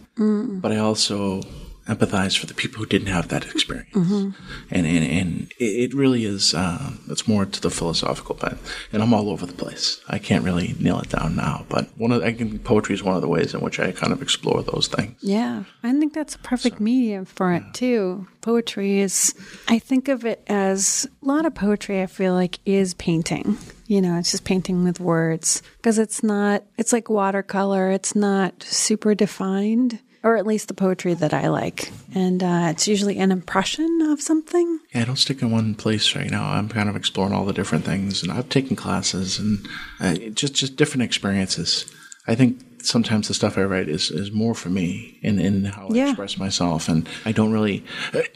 but 0.61 0.73
I 0.73 0.77
also 0.77 1.43
empathize 1.91 2.39
for 2.39 2.47
the 2.47 2.55
people 2.55 2.79
who 2.79 2.87
didn't 2.87 3.09
have 3.09 3.29
that 3.29 3.45
experience. 3.45 3.89
And, 3.95 4.87
and 4.87 5.05
and 5.19 5.53
it 5.59 5.93
really 5.93 6.25
is 6.25 6.55
uh, 6.55 6.93
it's 7.09 7.27
more 7.27 7.45
to 7.45 7.61
the 7.61 7.71
philosophical 7.71 8.37
bent. 8.37 8.59
And 8.93 9.03
I'm 9.03 9.13
all 9.13 9.29
over 9.31 9.47
the 9.47 9.53
place. 9.65 10.01
I 10.09 10.19
can't 10.19 10.45
really 10.45 10.75
nail 10.79 11.01
it 11.01 11.11
down 11.11 11.37
now, 11.37 11.67
but 11.69 11.89
one 11.99 12.13
of 12.13 12.23
I 12.23 12.33
think 12.33 12.63
poetry 12.65 12.95
is 12.95 13.03
one 13.03 13.17
of 13.17 13.23
the 13.23 13.29
ways 13.29 13.55
in 13.55 13.61
which 13.61 13.81
I 13.81 13.93
kind 13.93 14.13
of 14.13 14.23
explore 14.23 14.63
those 14.63 14.87
things. 14.89 15.17
Yeah, 15.21 15.65
I 15.83 15.93
think 15.93 16.15
that's 16.15 16.37
a 16.37 16.39
perfect 16.39 16.81
medium 16.81 17.25
for 17.25 17.53
it 17.53 17.65
too. 17.75 18.27
Poetry 18.41 19.01
is, 19.01 19.35
I 19.69 19.79
think 19.79 20.09
of 20.09 20.25
it 20.25 20.43
as 20.47 21.07
a 21.23 21.27
lot 21.27 21.45
of 21.45 21.55
poetry, 21.55 22.01
I 22.01 22.07
feel 22.07 22.33
like, 22.33 22.59
is 22.65 22.95
painting. 22.95 23.59
You 23.87 24.01
know, 24.01 24.19
it's 24.19 24.31
just 24.31 24.45
painting 24.45 24.85
with 24.85 24.99
words 25.01 25.63
because 25.77 25.99
it's 25.99 26.23
not, 26.23 26.63
it's 26.79 26.93
like 26.93 27.11
watercolor, 27.11 27.91
it's 27.91 28.15
not 28.15 28.63
super 28.63 29.15
defined, 29.15 29.99
or 30.23 30.37
at 30.37 30.47
least 30.47 30.69
the 30.69 30.75
poetry 30.75 31.15
that 31.15 31.33
I 31.33 31.49
like. 31.49 31.91
And 32.15 32.43
uh, 32.43 32.69
it's 32.71 32.87
usually 32.89 33.19
an 33.19 33.33
impression 33.33 34.03
of 34.03 34.21
something. 34.21 34.81
Yeah, 34.95 35.03
I 35.03 35.05
don't 35.05 35.17
stick 35.17 35.43
in 35.43 35.51
one 35.51 35.75
place 35.75 36.15
right 36.17 36.31
now. 36.31 36.45
I'm 36.51 36.69
kind 36.69 36.89
of 36.89 36.97
exploring 36.97 37.33
all 37.33 37.45
the 37.45 37.53
different 37.53 37.85
things, 37.85 38.23
and 38.23 38.31
I've 38.33 38.49
taken 38.49 38.77
classes 38.77 39.39
and 39.39 39.67
uh, 40.01 40.15
just 40.35 40.55
just 40.55 40.77
different 40.77 41.03
experiences. 41.05 41.87
I 42.27 42.35
think 42.35 42.61
sometimes 42.83 43.29
the 43.29 43.35
stuff 43.35 43.57
I 43.59 43.63
write 43.65 43.89
is, 43.89 44.11
is 44.11 44.31
more 44.31 44.55
for 44.55 44.69
me 44.69 45.19
in, 45.23 45.39
in 45.39 45.65
how 45.65 45.89
I 45.89 45.95
Yeah. 45.95 46.09
express 46.11 46.37
myself, 46.39 46.89
and 46.89 47.09
I 47.25 47.33
don't 47.33 47.53
really. 47.53 47.85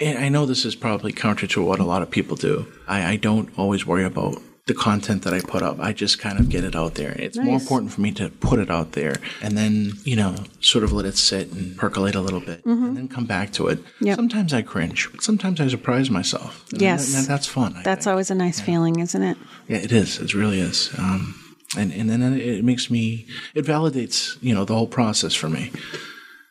I 0.00 0.28
know 0.30 0.46
this 0.46 0.64
is 0.64 0.74
probably 0.74 1.12
counter 1.12 1.46
to 1.48 1.62
what 1.62 1.80
a 1.80 1.84
lot 1.84 2.02
of 2.02 2.10
people 2.10 2.36
do. 2.36 2.66
I, 2.88 3.12
I 3.12 3.16
don't 3.16 3.50
always 3.58 3.86
worry 3.86 4.04
about 4.04 4.40
the 4.66 4.74
content 4.74 5.22
that 5.24 5.34
I 5.34 5.40
put 5.40 5.62
up. 5.62 5.78
I 5.78 5.92
just 5.92 6.18
kind 6.18 6.38
of 6.40 6.48
get 6.48 6.64
it 6.64 6.74
out 6.74 6.94
there. 6.94 7.12
It's 7.18 7.36
more 7.36 7.56
important 7.56 7.92
for 7.92 8.00
me 8.00 8.12
to 8.12 8.30
put 8.30 8.58
it 8.58 8.70
out 8.70 8.92
there 8.92 9.16
and 9.42 9.58
then, 9.58 9.92
you 10.04 10.16
know, 10.16 10.36
sort 10.60 10.84
of 10.84 10.92
let 10.92 11.04
it 11.04 11.18
sit 11.18 11.52
and 11.52 11.76
percolate 11.76 12.14
a 12.14 12.20
little 12.22 12.40
bit 12.40 12.64
and 12.64 12.96
then 12.96 13.08
come 13.08 13.26
back 13.26 13.52
to 13.52 13.68
it. 13.68 13.78
Mm-hmm. 13.84 14.06
Yep. 14.06 14.16
Sometimes 14.16 14.54
I 14.54 14.62
cringe, 14.62 15.08
but 15.12 15.22
sometimes 15.22 15.60
I 15.60 15.68
surprise 15.68 16.08
myself. 16.10 16.64
And 16.72 16.80
Yes. 16.80 17.12
that- 17.12 17.28
that's 17.28 17.46
fun. 17.46 17.74
I 17.76 17.82
That's 17.82 18.04
think. 18.06 18.12
always 18.12 18.30
a 18.30 18.34
nice 18.34 18.58
feeling, 18.58 19.00
isn't 19.00 19.22
it? 19.22 19.36
Yeah, 19.68 19.78
it 19.78 19.92
is. 19.92 20.18
It 20.18 20.32
really 20.32 20.60
is. 20.60 20.90
Um, 20.98 21.34
and 21.76 21.92
and 21.92 22.08
then 22.08 22.22
it 22.38 22.64
makes 22.64 22.88
me. 22.90 23.26
It 23.54 23.64
validates 23.66 24.38
you 24.40 24.54
know 24.54 24.64
the 24.64 24.74
whole 24.74 24.86
process 24.86 25.34
for 25.34 25.48
me. 25.48 25.72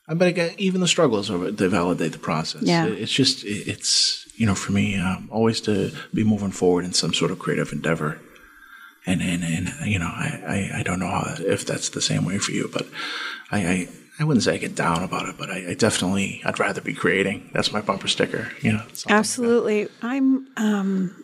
But 0.08 0.28
again, 0.28 0.52
even 0.58 0.82
the 0.82 0.88
struggles 0.88 1.30
of 1.30 1.44
it, 1.44 1.58
they 1.58 1.68
validate 1.68 2.12
the 2.12 2.20
process. 2.20 2.62
Yeah. 2.64 2.86
It's 2.88 3.12
just 3.12 3.44
it's 3.46 4.23
you 4.36 4.46
know 4.46 4.56
for 4.56 4.72
me 4.72 4.98
um, 4.98 5.30
always 5.32 5.62
to 5.62 5.92
be 6.14 6.24
moving 6.24 6.52
forward 6.52 6.86
in 6.86 6.94
some 6.94 7.14
sort 7.14 7.32
of 7.32 7.40
creative 7.40 7.72
endeavor. 7.72 8.20
And 9.06 9.22
and, 9.22 9.44
and 9.44 9.70
you 9.86 10.00
know 10.00 10.08
I, 10.08 10.70
I, 10.74 10.80
I 10.80 10.84
don't 10.84 11.00
know 11.00 11.10
how, 11.10 11.36
if 11.40 11.66
that's 11.66 11.90
the 11.90 12.02
same 12.02 12.26
way 12.26 12.38
for 12.40 12.52
you, 12.52 12.70
but 12.72 12.88
I. 13.52 13.58
I 13.60 13.88
I 14.20 14.26
wouldn't 14.26 14.44
say 14.44 14.54
I 14.54 14.58
get 14.58 14.76
down 14.76 15.02
about 15.04 15.28
it, 15.28 15.38
but 15.40 15.50
I, 15.50 15.72
I 15.72 15.74
definitely 15.74 16.40
I'd 16.46 16.60
rather 16.60 16.82
be 16.82 16.94
creating. 16.94 17.50
That's 17.52 17.72
my 17.72 17.82
bumper 17.82 18.08
sticker, 18.08 18.52
you 18.62 18.72
know. 18.74 18.84
something 18.94 19.10
like. 19.10 19.20
Absolutely. 19.20 19.88
I'm 20.04 20.48
um 20.56 21.24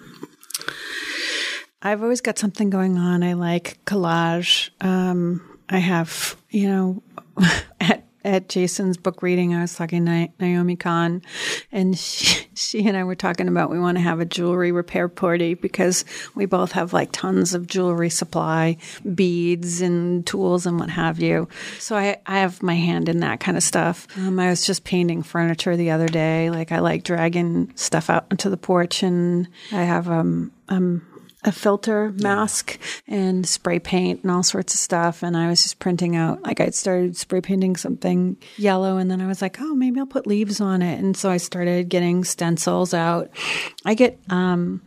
I've 1.82 2.02
always 2.02 2.20
got 2.20 2.38
something 2.40 2.70
going 2.72 2.98
on. 2.98 3.22
I 3.24 3.34
like 3.34 3.78
collage. 3.86 4.72
Um 4.82 5.60
I 5.70 5.78
have, 5.78 6.36
you 6.50 6.68
know, 6.68 7.04
at 8.30 8.48
Jason's 8.48 8.96
book 8.96 9.24
reading, 9.24 9.56
I 9.56 9.62
was 9.62 9.76
talking 9.76 10.06
to 10.06 10.30
Naomi 10.40 10.76
Khan, 10.76 11.22
and 11.72 11.98
she, 12.00 12.48
she 12.54 12.88
and 12.88 12.96
I 12.96 13.04
were 13.04 13.16
talking 13.16 13.48
about 13.48 13.70
we 13.70 13.80
want 13.80 13.98
to 13.98 14.04
have 14.04 14.20
a 14.20 14.26
jewelry 14.26 14.72
repair 14.72 15.10
party 15.10 15.56
because 15.56 16.06
we 16.36 16.46
both 16.46 16.72
have 16.74 16.94
like 16.94 17.12
tons 17.12 17.54
of 17.54 17.68
jewelry 17.68 18.10
supply, 18.10 18.78
beads 19.16 19.82
and 19.82 20.26
tools 20.26 20.66
and 20.66 20.80
what 20.80 20.90
have 20.90 21.20
you. 21.20 21.48
So 21.80 21.96
I, 21.96 22.18
I 22.26 22.40
have 22.40 22.62
my 22.62 22.76
hand 22.76 23.10
in 23.10 23.20
that 23.22 23.40
kind 23.40 23.58
of 23.58 23.64
stuff. 23.64 24.08
Um, 24.18 24.40
I 24.40 24.50
was 24.50 24.66
just 24.66 24.84
painting 24.84 25.24
furniture 25.24 25.76
the 25.76 25.92
other 25.92 26.08
day. 26.08 26.50
Like 26.52 26.72
I 26.72 26.80
like 26.80 27.04
dragging 27.04 27.72
stuff 27.76 28.10
out 28.10 28.28
onto 28.30 28.50
the 28.50 28.58
porch, 28.58 29.02
and 29.02 29.48
I 29.72 29.84
have 29.84 30.08
um 30.08 30.52
um 30.70 31.09
a 31.44 31.52
filter 31.52 32.12
mask 32.22 32.78
and 33.08 33.48
spray 33.48 33.80
paint 33.80 34.24
and 34.24 34.32
all 34.32 34.44
sorts 34.44 34.74
of 34.74 34.80
stuff. 34.80 35.24
And 35.24 35.38
I 35.38 35.48
was 35.48 35.64
just 35.64 35.80
printing 35.80 36.16
out, 36.16 36.44
like 36.44 36.60
I 36.60 36.70
started 36.72 37.16
spray 37.16 37.40
painting 37.40 37.78
something 37.78 38.36
yellow 38.58 38.98
and 38.98 39.10
then 39.10 39.22
I 39.22 39.28
was 39.28 39.42
like, 39.42 39.58
oh, 39.62 39.74
maybe 39.74 40.00
I'll 40.00 40.06
put 40.06 40.28
leaves 40.28 40.60
on 40.60 40.82
it. 40.82 41.00
And 41.00 41.16
so 41.16 41.30
I 41.30 41.38
started 41.38 41.88
getting 41.88 42.24
stencils 42.26 42.94
out. 42.94 43.30
I 43.86 43.94
get, 43.94 44.20
um, 44.30 44.82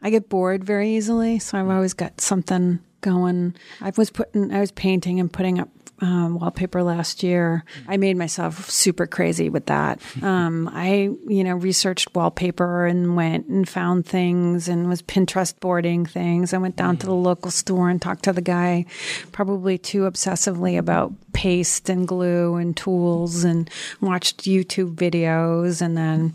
I 0.00 0.10
get 0.10 0.28
bored 0.28 0.62
very 0.62 0.90
easily. 0.90 1.40
So 1.40 1.58
I've 1.58 1.68
always 1.68 1.94
got 1.94 2.20
something 2.20 2.78
going. 3.00 3.54
I 3.80 3.92
was 3.96 4.10
putting, 4.10 4.52
I 4.52 4.60
was 4.60 4.70
painting 4.72 5.18
and 5.18 5.32
putting 5.32 5.58
up 5.58 5.68
um, 6.00 6.38
wallpaper 6.38 6.82
last 6.82 7.22
year. 7.22 7.64
I 7.86 7.96
made 7.96 8.16
myself 8.16 8.70
super 8.70 9.06
crazy 9.06 9.48
with 9.48 9.66
that. 9.66 10.00
Um, 10.28 10.68
I, 10.72 11.10
you 11.26 11.42
know, 11.42 11.54
researched 11.54 12.14
wallpaper 12.14 12.86
and 12.86 13.16
went 13.16 13.46
and 13.46 13.66
found 13.66 14.04
things 14.04 14.68
and 14.68 14.86
was 14.88 15.00
Pinterest 15.00 15.58
boarding 15.58 16.04
things. 16.04 16.52
I 16.52 16.58
went 16.58 16.76
down 16.76 16.98
to 16.98 17.06
the 17.06 17.14
local 17.14 17.50
store 17.50 17.88
and 17.88 18.02
talked 18.02 18.24
to 18.24 18.32
the 18.32 18.42
guy 18.42 18.84
probably 19.32 19.78
too 19.78 20.02
obsessively 20.02 20.76
about 20.76 21.14
paste 21.32 21.88
and 21.88 22.06
glue 22.06 22.56
and 22.56 22.76
tools 22.76 23.44
and 23.44 23.70
watched 24.00 24.42
YouTube 24.42 24.96
videos 24.96 25.80
and 25.80 25.96
then 25.96 26.34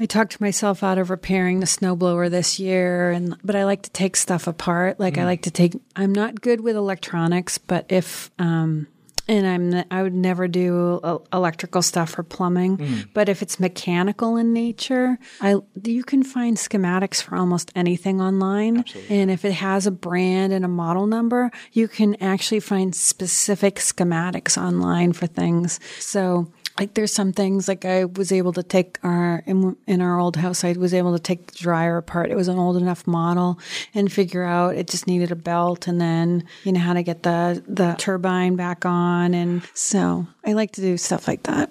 I 0.00 0.06
talked 0.06 0.40
myself 0.40 0.82
out 0.82 0.98
of 0.98 1.10
repairing 1.10 1.60
the 1.60 1.66
snowblower 1.66 2.30
this 2.30 2.60
year, 2.60 3.10
and 3.10 3.36
but 3.42 3.56
I 3.56 3.64
like 3.64 3.82
to 3.82 3.90
take 3.90 4.16
stuff 4.16 4.46
apart. 4.46 5.00
Like 5.00 5.18
I 5.18 5.24
like 5.24 5.42
to 5.42 5.50
take. 5.50 5.74
I'm 5.96 6.12
not 6.12 6.40
good 6.40 6.60
with 6.60 6.76
electronics, 6.76 7.58
but 7.58 7.86
if 7.88 8.30
um, 8.38 8.86
and 9.26 9.46
I'm 9.46 9.84
I 9.90 10.02
would 10.02 10.14
never 10.14 10.48
do 10.48 11.00
uh, 11.02 11.18
electrical 11.32 11.82
stuff 11.82 12.18
or 12.18 12.22
plumbing. 12.22 13.08
But 13.12 13.28
if 13.28 13.42
it's 13.42 13.60
mechanical 13.60 14.36
in 14.36 14.52
nature, 14.52 15.18
I 15.40 15.56
you 15.84 16.02
can 16.04 16.22
find 16.22 16.56
schematics 16.56 17.20
for 17.22 17.36
almost 17.36 17.70
anything 17.74 18.20
online, 18.20 18.84
and 19.10 19.30
if 19.30 19.44
it 19.44 19.52
has 19.52 19.86
a 19.86 19.90
brand 19.90 20.52
and 20.52 20.64
a 20.64 20.68
model 20.68 21.06
number, 21.06 21.50
you 21.72 21.88
can 21.88 22.14
actually 22.22 22.60
find 22.60 22.94
specific 22.94 23.76
schematics 23.76 24.60
online 24.60 25.12
for 25.12 25.26
things. 25.26 25.78
So 25.98 26.50
like 26.78 26.94
there's 26.94 27.12
some 27.12 27.32
things 27.32 27.68
like 27.68 27.84
I 27.84 28.04
was 28.04 28.32
able 28.32 28.52
to 28.52 28.62
take 28.62 28.98
our 29.02 29.42
in, 29.46 29.76
in 29.86 30.00
our 30.00 30.18
old 30.18 30.36
house 30.36 30.64
I 30.64 30.72
was 30.72 30.94
able 30.94 31.12
to 31.12 31.18
take 31.18 31.52
the 31.52 31.58
dryer 31.58 31.96
apart. 31.96 32.30
It 32.30 32.36
was 32.36 32.48
an 32.48 32.58
old 32.58 32.76
enough 32.76 33.06
model 33.06 33.58
and 33.94 34.12
figure 34.12 34.44
out 34.44 34.76
it 34.76 34.88
just 34.88 35.06
needed 35.06 35.32
a 35.32 35.36
belt 35.36 35.86
and 35.88 36.00
then 36.00 36.44
you 36.64 36.72
know 36.72 36.80
how 36.80 36.92
to 36.92 37.02
get 37.02 37.22
the 37.22 37.62
the 37.66 37.94
turbine 37.98 38.56
back 38.56 38.84
on 38.86 39.34
and 39.34 39.62
so 39.74 40.26
I 40.48 40.54
like 40.54 40.72
to 40.72 40.80
do 40.80 40.96
stuff 40.96 41.28
like 41.28 41.42
that. 41.42 41.68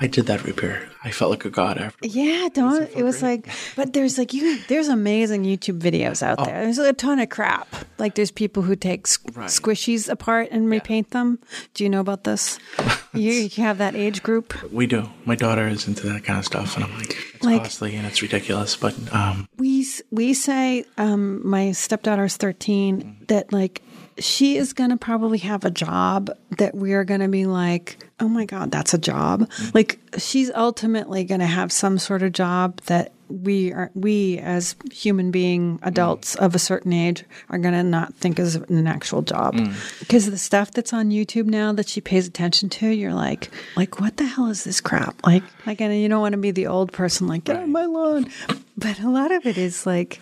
I 0.00 0.06
did 0.06 0.26
that 0.26 0.44
repair. 0.44 0.88
I 1.02 1.10
felt 1.10 1.30
like 1.32 1.44
a 1.44 1.50
god 1.50 1.78
after. 1.78 2.06
Yeah, 2.06 2.48
don't 2.54 2.82
it 2.96 3.02
was 3.02 3.22
like 3.22 3.48
but 3.74 3.92
there's 3.92 4.18
like 4.18 4.32
you 4.32 4.58
there's 4.68 4.86
amazing 4.88 5.42
YouTube 5.44 5.80
videos 5.80 6.22
out 6.22 6.44
there. 6.44 6.62
There's 6.62 6.78
a 6.78 6.92
ton 6.92 7.18
of 7.18 7.28
crap. 7.28 7.66
Like 7.98 8.14
there's 8.14 8.30
people 8.30 8.62
who 8.62 8.76
take 8.76 9.08
Right. 9.34 9.48
squishies 9.48 10.08
apart 10.08 10.48
and 10.52 10.70
repaint 10.70 11.10
them. 11.10 11.38
Do 11.74 11.82
you 11.84 11.90
know 11.90 12.00
about 12.00 12.22
this? 12.24 12.58
you, 13.14 13.32
you 13.32 13.64
have 13.64 13.78
that 13.78 13.96
age 13.96 14.22
group? 14.22 14.54
We 14.70 14.86
do. 14.86 15.08
My 15.24 15.34
daughter 15.34 15.66
is 15.66 15.88
into 15.88 16.06
that 16.08 16.22
kind 16.24 16.38
of 16.38 16.44
stuff, 16.44 16.76
and 16.76 16.84
I'm 16.84 16.94
like, 16.98 17.16
it's 17.34 17.44
Like- 17.44 17.62
costly 17.62 17.96
and 17.96 18.06
it's 18.06 18.22
ridiculous. 18.22 18.76
But 18.76 18.94
um, 19.12 19.48
we 19.58 19.86
we 20.12 20.34
say 20.34 20.84
um, 20.98 21.40
my 21.48 21.72
stepdaughter's 21.72 22.36
13 22.36 23.24
that 23.28 23.52
like 23.52 23.82
she 24.20 24.56
is 24.56 24.72
going 24.72 24.90
to 24.90 24.96
probably 24.96 25.38
have 25.38 25.64
a 25.64 25.70
job 25.70 26.30
that 26.58 26.74
we 26.74 26.92
are 26.92 27.04
going 27.04 27.20
to 27.20 27.28
be 27.28 27.46
like 27.46 27.98
oh 28.20 28.28
my 28.28 28.44
god 28.44 28.70
that's 28.70 28.94
a 28.94 28.98
job. 28.98 29.40
Mm-hmm. 29.40 29.70
Like 29.74 29.98
she's 30.18 30.50
ultimately 30.54 31.24
going 31.24 31.40
to 31.40 31.46
have 31.46 31.72
some 31.72 31.98
sort 31.98 32.22
of 32.22 32.32
job 32.32 32.80
that 32.82 33.12
we 33.28 33.72
are 33.72 33.90
we 33.94 34.38
as 34.38 34.74
human 34.92 35.30
being 35.30 35.78
adults 35.82 36.34
mm-hmm. 36.34 36.44
of 36.44 36.54
a 36.54 36.58
certain 36.58 36.92
age 36.92 37.24
are 37.48 37.58
going 37.58 37.74
to 37.74 37.82
not 37.82 38.14
think 38.14 38.38
is 38.38 38.56
an 38.56 38.86
actual 38.86 39.22
job. 39.22 39.54
Mm. 39.54 40.00
Because 40.00 40.30
the 40.30 40.38
stuff 40.38 40.72
that's 40.72 40.92
on 40.92 41.10
youtube 41.10 41.46
now 41.46 41.72
that 41.72 41.88
she 41.88 42.00
pays 42.00 42.26
attention 42.26 42.68
to 42.68 42.88
you're 42.88 43.14
like 43.14 43.50
like 43.76 44.00
what 44.00 44.16
the 44.16 44.26
hell 44.26 44.48
is 44.48 44.64
this 44.64 44.80
crap? 44.80 45.24
Like 45.24 45.44
like 45.66 45.80
and 45.80 45.98
you 45.98 46.08
don't 46.08 46.20
want 46.20 46.32
to 46.32 46.38
be 46.38 46.50
the 46.50 46.66
old 46.66 46.92
person 46.92 47.26
like 47.26 47.44
get 47.44 47.56
on 47.56 47.72
my 47.72 47.86
lawn. 47.86 48.30
But 48.76 48.98
a 49.00 49.10
lot 49.10 49.30
of 49.30 49.46
it 49.46 49.58
is 49.58 49.86
like 49.86 50.20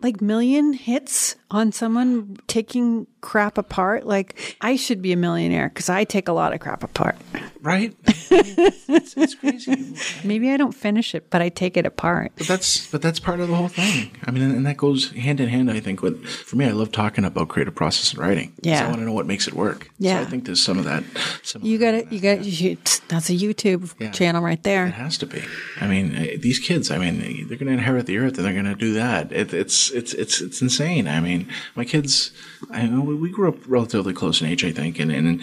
like 0.00 0.20
million 0.20 0.72
hits 0.72 1.36
on 1.50 1.70
someone 1.72 2.36
taking 2.48 3.06
crap 3.20 3.56
apart 3.58 4.06
like 4.06 4.56
i 4.60 4.76
should 4.76 5.00
be 5.02 5.12
a 5.12 5.16
millionaire 5.16 5.68
because 5.68 5.88
i 5.88 6.04
take 6.04 6.28
a 6.28 6.32
lot 6.32 6.52
of 6.52 6.60
crap 6.60 6.82
apart 6.84 7.16
right? 7.62 7.96
it's, 8.06 9.16
it's 9.16 9.34
crazy. 9.34 9.96
maybe 10.26 10.50
i 10.50 10.56
don't 10.56 10.72
finish 10.74 11.14
it 11.14 11.28
but 11.30 11.42
i 11.42 11.48
take 11.48 11.76
it 11.76 11.84
apart 11.86 12.30
But 12.36 12.46
that's 12.46 12.86
but 12.90 13.02
that's 13.02 13.18
part 13.18 13.40
of 13.40 13.48
the 13.48 13.54
whole 13.56 13.68
thing. 13.68 14.10
I 14.24 14.30
mean, 14.30 14.42
and 14.42 14.66
that 14.66 14.76
goes 14.76 15.10
hand 15.12 15.40
in 15.40 15.48
hand. 15.48 15.70
I 15.70 15.80
think 15.80 16.02
with 16.02 16.24
for 16.26 16.56
me, 16.56 16.64
I 16.66 16.70
love 16.70 16.92
talking 16.92 17.24
about 17.24 17.48
creative 17.48 17.74
process 17.74 18.10
and 18.12 18.20
writing. 18.20 18.52
Yeah. 18.62 18.84
I 18.84 18.88
want 18.88 18.98
to 19.00 19.04
know 19.04 19.12
what 19.12 19.26
makes 19.26 19.46
it 19.48 19.54
work. 19.54 19.88
Yeah. 19.98 20.18
so 20.20 20.26
I 20.26 20.30
think 20.30 20.44
there's 20.46 20.62
some 20.62 20.78
of 20.78 20.84
that. 20.84 21.02
similar 21.42 21.68
you 21.70 21.78
got 21.78 21.94
it 21.94 22.12
you 22.12 22.20
got 22.20 22.44
you, 22.44 22.76
that's 23.08 23.28
a 23.30 23.34
youtube 23.34 23.92
Yeah. 23.98 24.10
channel 24.12 24.42
right 24.42 24.62
there. 24.62 24.86
It 24.86 24.94
has 24.94 25.18
to 25.18 25.26
be. 25.26 25.42
I 25.80 25.86
mean, 25.88 26.14
eh, 26.14 26.36
these 26.38 26.58
kids. 26.58 26.90
I 26.90 26.98
mean, 26.98 27.18
they're 27.48 27.58
going 27.58 27.66
to 27.68 27.72
inherit 27.72 28.06
the 28.06 28.18
earth, 28.18 28.36
and 28.38 28.44
they're 28.46 28.52
going 28.52 28.64
to 28.66 28.74
do 28.76 28.92
that. 28.94 29.32
It, 29.32 29.52
it's 29.52 29.90
it's 29.90 30.12
it's 30.14 30.40
it's 30.40 30.62
insane. 30.62 31.06
I 31.08 31.20
mean, 31.20 31.35
my 31.74 31.84
kids. 31.84 32.30
I 32.70 32.88
we- 32.88 33.30
grew 33.36 33.48
up 33.48 33.58
relatively 33.66 34.14
close 34.14 34.40
in 34.40 34.46
age, 34.48 34.64
I 34.64 34.72
think, 34.72 34.98
and 35.00 35.10
and 35.12 35.40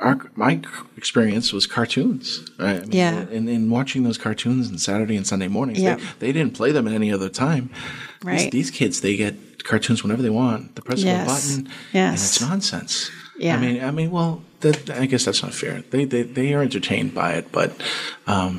our 0.00 0.16
my 0.36 0.60
experience 0.96 1.52
was 1.52 1.66
cartoons. 1.66 2.26
I 2.58 2.80
mean, 2.80 2.92
Yeah. 2.92 3.18
And, 3.36 3.48
and 3.48 3.70
watching 3.70 4.04
those 4.04 4.18
cartoons 4.18 4.70
on 4.70 4.78
Saturday 4.78 5.16
and 5.16 5.26
Sunday 5.26 5.48
mornings, 5.48 5.80
Yeah. 5.80 5.96
they, 5.96 6.02
they 6.26 6.32
didn't 6.32 6.54
play 6.54 6.72
them 6.72 6.86
at 6.88 6.94
any 6.94 7.12
other 7.12 7.28
time. 7.28 7.68
These, 8.22 8.42
Right. 8.42 8.50
these 8.52 8.70
kids, 8.70 9.00
they 9.00 9.16
get 9.16 9.34
cartoons 9.64 10.02
whenever 10.02 10.22
they 10.22 10.30
want. 10.30 10.74
The 10.76 10.82
press 10.82 11.00
of 11.00 11.06
a 11.08 11.10
Yes. 11.10 11.26
button, 11.26 11.66
and 11.66 11.68
Yes. 11.92 12.18
it's 12.36 12.40
nonsense. 12.40 13.10
Yeah. 13.38 13.56
I 13.56 13.60
mean, 13.60 13.76
I 13.84 13.90
mean, 13.90 14.10
well, 14.10 14.42
that, 14.60 14.90
I 15.02 15.06
guess 15.06 15.24
that's 15.26 15.42
not 15.42 15.52
fair. 15.54 15.82
They 15.90 16.04
they 16.06 16.22
they 16.22 16.54
are 16.54 16.62
entertained 16.62 17.12
by 17.14 17.30
it, 17.38 17.46
but 17.52 17.70
um, 18.26 18.52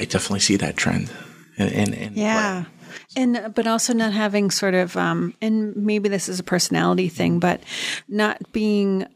I 0.00 0.04
definitely 0.04 0.40
see 0.40 0.56
that 0.56 0.76
trend. 0.76 1.10
In, 1.56 1.68
in, 1.68 1.94
in 1.94 2.12
Yeah. 2.14 2.64
play. 2.64 2.77
And 3.16 3.52
but 3.54 3.66
also 3.66 3.92
not 3.92 4.12
having 4.12 4.50
sort 4.50 4.74
of 4.74 4.96
um 4.96 5.34
and 5.40 5.74
maybe 5.76 6.08
this 6.08 6.28
is 6.28 6.40
a 6.40 6.44
personality 6.44 7.08
thing, 7.08 7.38
but 7.38 7.62
not 8.08 8.52
being 8.52 9.06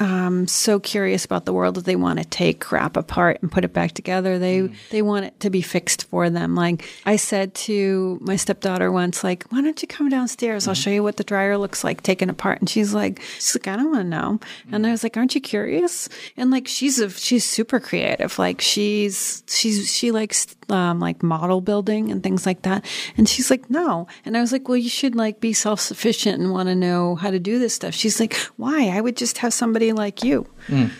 um 0.00 0.46
so 0.46 0.78
curious 0.78 1.24
about 1.24 1.44
the 1.44 1.52
world 1.52 1.74
that 1.74 1.84
they 1.84 1.96
want 1.96 2.18
to 2.20 2.24
take 2.24 2.60
crap 2.60 2.96
apart 2.96 3.38
and 3.42 3.50
put 3.50 3.64
it 3.64 3.72
back 3.72 3.92
together. 3.92 4.38
They 4.38 4.68
they 4.90 5.02
want 5.02 5.26
it 5.26 5.40
to 5.40 5.50
be 5.50 5.62
fixed 5.62 6.04
for 6.04 6.30
them. 6.30 6.54
Like 6.54 6.88
I 7.04 7.16
said 7.16 7.54
to 7.54 8.18
my 8.20 8.36
stepdaughter 8.36 8.92
once, 8.92 9.24
like, 9.24 9.44
why 9.50 9.60
don't 9.60 9.80
you 9.82 9.88
come 9.88 10.08
downstairs? 10.08 10.68
I'll 10.68 10.74
show 10.74 10.90
you 10.90 11.02
what 11.02 11.16
the 11.16 11.24
dryer 11.24 11.56
looks 11.58 11.82
like 11.82 12.02
taken 12.02 12.30
apart. 12.30 12.60
And 12.60 12.68
she's 12.68 12.94
like, 12.94 13.20
she's 13.36 13.56
like, 13.56 13.68
I 13.68 13.76
don't 13.76 13.90
want 13.90 14.04
to 14.04 14.08
know. 14.08 14.40
And 14.70 14.86
I 14.86 14.90
was 14.90 15.02
like, 15.02 15.16
aren't 15.16 15.34
you 15.34 15.40
curious? 15.40 16.08
And 16.36 16.50
like 16.50 16.68
she's 16.68 17.00
a 17.00 17.10
she's 17.10 17.44
super 17.44 17.80
creative. 17.80 18.38
Like 18.38 18.60
she's 18.60 19.42
she's 19.48 19.92
she 19.92 20.10
likes 20.12 20.54
um, 20.70 21.00
like 21.00 21.22
model 21.22 21.60
building 21.60 22.10
and 22.10 22.22
things 22.22 22.46
like 22.46 22.62
that? 22.62 22.84
And 23.16 23.28
she's 23.28 23.50
like, 23.50 23.68
no. 23.70 24.06
And 24.24 24.36
I 24.36 24.40
was 24.40 24.52
like, 24.52 24.68
well, 24.68 24.76
you 24.76 24.88
should 24.88 25.14
like 25.14 25.40
be 25.40 25.52
self 25.52 25.80
sufficient 25.80 26.40
and 26.40 26.52
want 26.52 26.68
to 26.68 26.74
know 26.74 27.14
how 27.16 27.30
to 27.30 27.38
do 27.38 27.58
this 27.58 27.74
stuff. 27.74 27.94
She's 27.94 28.20
like, 28.20 28.34
why? 28.56 28.88
I 28.88 29.00
would 29.00 29.16
just 29.16 29.38
have 29.38 29.52
somebody 29.52 29.92
like 29.92 30.22
you. 30.22 30.46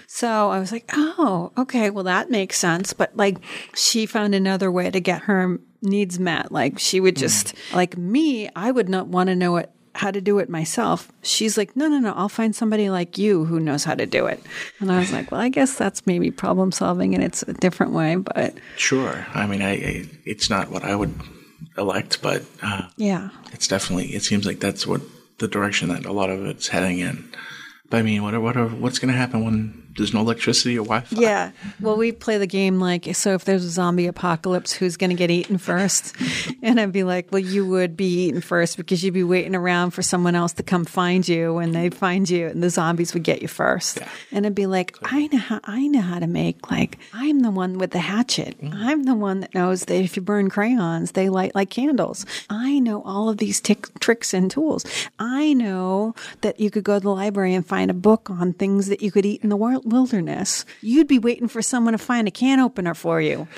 So 0.06 0.50
I 0.50 0.58
was 0.58 0.72
like, 0.72 0.88
oh, 0.94 1.52
okay, 1.58 1.90
well, 1.90 2.04
that 2.04 2.30
makes 2.30 2.58
sense. 2.58 2.92
But 2.92 3.16
like, 3.16 3.38
she 3.74 4.06
found 4.06 4.34
another 4.34 4.70
way 4.72 4.90
to 4.90 5.00
get 5.00 5.22
her 5.22 5.58
needs 5.82 6.18
met. 6.18 6.50
Like, 6.50 6.78
she 6.78 7.00
would 7.00 7.16
just, 7.16 7.54
like 7.74 7.96
me, 7.96 8.48
I 8.56 8.70
would 8.70 8.88
not 8.88 9.08
want 9.08 9.28
to 9.28 9.36
know 9.36 9.56
it. 9.58 9.70
How 9.98 10.10
to 10.10 10.20
do 10.20 10.38
it 10.38 10.48
myself. 10.48 11.10
She's 11.22 11.58
like, 11.58 11.74
no, 11.76 11.88
no, 11.88 11.98
no, 11.98 12.12
I'll 12.14 12.28
find 12.28 12.54
somebody 12.54 12.88
like 12.88 13.18
you 13.18 13.44
who 13.44 13.58
knows 13.58 13.82
how 13.82 13.94
to 13.94 14.06
do 14.06 14.26
it. 14.26 14.42
And 14.78 14.92
I 14.92 15.00
was 15.00 15.12
like, 15.12 15.30
well, 15.30 15.40
I 15.40 15.48
guess 15.48 15.74
that's 15.74 16.06
maybe 16.06 16.30
problem 16.30 16.70
solving 16.70 17.14
and 17.14 17.24
it's 17.24 17.42
a 17.42 17.52
different 17.52 17.92
way, 17.92 18.14
but 18.14 18.54
Sure. 18.76 19.26
I 19.34 19.46
mean, 19.46 19.60
I, 19.60 19.72
I 19.72 20.08
it's 20.24 20.48
not 20.48 20.70
what 20.70 20.84
I 20.84 20.94
would 20.94 21.14
elect, 21.76 22.22
but 22.22 22.44
uh, 22.62 22.88
yeah. 22.96 23.30
it's 23.52 23.66
definitely. 23.66 24.14
It 24.14 24.22
seems 24.22 24.46
like 24.46 24.60
that's 24.60 24.86
what 24.86 25.02
the 25.38 25.48
direction 25.48 25.88
that 25.88 26.06
a 26.06 26.12
lot 26.12 26.30
of 26.30 26.46
it's 26.46 26.68
heading 26.68 27.00
in. 27.00 27.28
But 27.90 27.98
I 27.98 28.02
mean, 28.02 28.22
what 28.22 28.34
are, 28.34 28.40
what 28.40 28.56
are, 28.56 28.68
what's 28.68 28.98
going 28.98 29.12
to 29.12 29.18
happen 29.18 29.44
when 29.44 29.87
there's 29.96 30.14
no 30.14 30.20
electricity 30.20 30.78
or 30.78 30.84
Wi-Fi? 30.84 31.20
Yeah. 31.20 31.50
Well, 31.80 31.96
we 31.96 32.12
play 32.12 32.38
the 32.38 32.46
game 32.46 32.78
like 32.78 33.14
so 33.14 33.34
if 33.34 33.44
there's 33.44 33.64
a 33.64 33.70
zombie 33.70 34.06
apocalypse, 34.06 34.72
who's 34.72 34.96
going 34.96 35.10
to 35.10 35.16
get 35.16 35.30
eaten 35.30 35.58
first? 35.58 36.16
And 36.60 36.80
I'd 36.80 36.92
be 36.92 37.04
like, 37.04 37.30
well, 37.30 37.38
you 37.38 37.64
would 37.66 37.96
be 37.96 38.26
eaten 38.26 38.40
first 38.40 38.76
because 38.76 39.02
you'd 39.02 39.14
be 39.14 39.22
waiting 39.22 39.54
around 39.54 39.92
for 39.92 40.02
someone 40.02 40.34
else 40.34 40.52
to 40.54 40.62
come 40.62 40.84
find 40.84 41.26
you 41.26 41.58
and 41.58 41.74
they'd 41.74 41.94
find 41.94 42.28
you 42.28 42.48
and 42.48 42.62
the 42.62 42.68
zombies 42.68 43.14
would 43.14 43.22
get 43.22 43.42
you 43.42 43.48
first. 43.48 44.00
And 44.32 44.44
I'd 44.44 44.54
be 44.54 44.66
like, 44.66 44.96
I 45.02 45.28
know 45.28 45.38
how 45.38 45.60
I 45.64 45.86
know 45.86 46.00
how 46.00 46.18
to 46.18 46.26
make 46.26 46.70
like 46.70 46.98
I'm 47.14 47.40
the 47.40 47.50
one 47.50 47.78
with 47.78 47.92
the 47.92 48.00
hatchet. 48.00 48.60
Mm. 48.60 48.74
I'm 48.74 49.04
the 49.04 49.14
one 49.14 49.40
that 49.40 49.54
knows 49.54 49.84
that 49.84 49.94
if 50.02 50.16
you 50.16 50.22
burn 50.22 50.50
crayons, 50.50 51.12
they 51.12 51.28
light 51.28 51.54
like 51.54 51.70
candles. 51.70 52.26
I 52.50 52.80
know 52.80 53.02
all 53.02 53.28
of 53.28 53.38
these 53.38 53.60
tick 53.60 53.86
tricks 54.00 54.34
and 54.34 54.50
tools. 54.50 54.84
I 55.18 55.52
know 55.54 56.14
that 56.40 56.60
you 56.60 56.70
could 56.70 56.84
go 56.84 56.94
to 56.94 57.00
the 57.00 57.10
library 57.10 57.54
and 57.54 57.66
find 57.66 57.90
a 57.90 57.94
book 57.94 58.30
on 58.30 58.52
things 58.52 58.88
that 58.88 59.00
you 59.00 59.10
could 59.10 59.24
eat 59.24 59.42
in 59.42 59.48
the 59.48 59.56
wil- 59.56 59.82
wilderness. 59.88 60.64
You'd 60.80 61.08
be 61.08 61.18
waiting 61.18 61.48
for 61.48 61.62
someone 61.62 61.92
to 61.92 61.98
find 61.98 62.28
a 62.28 62.30
can 62.30 62.60
opener 62.60 62.94
for 62.94 63.20
you. 63.20 63.48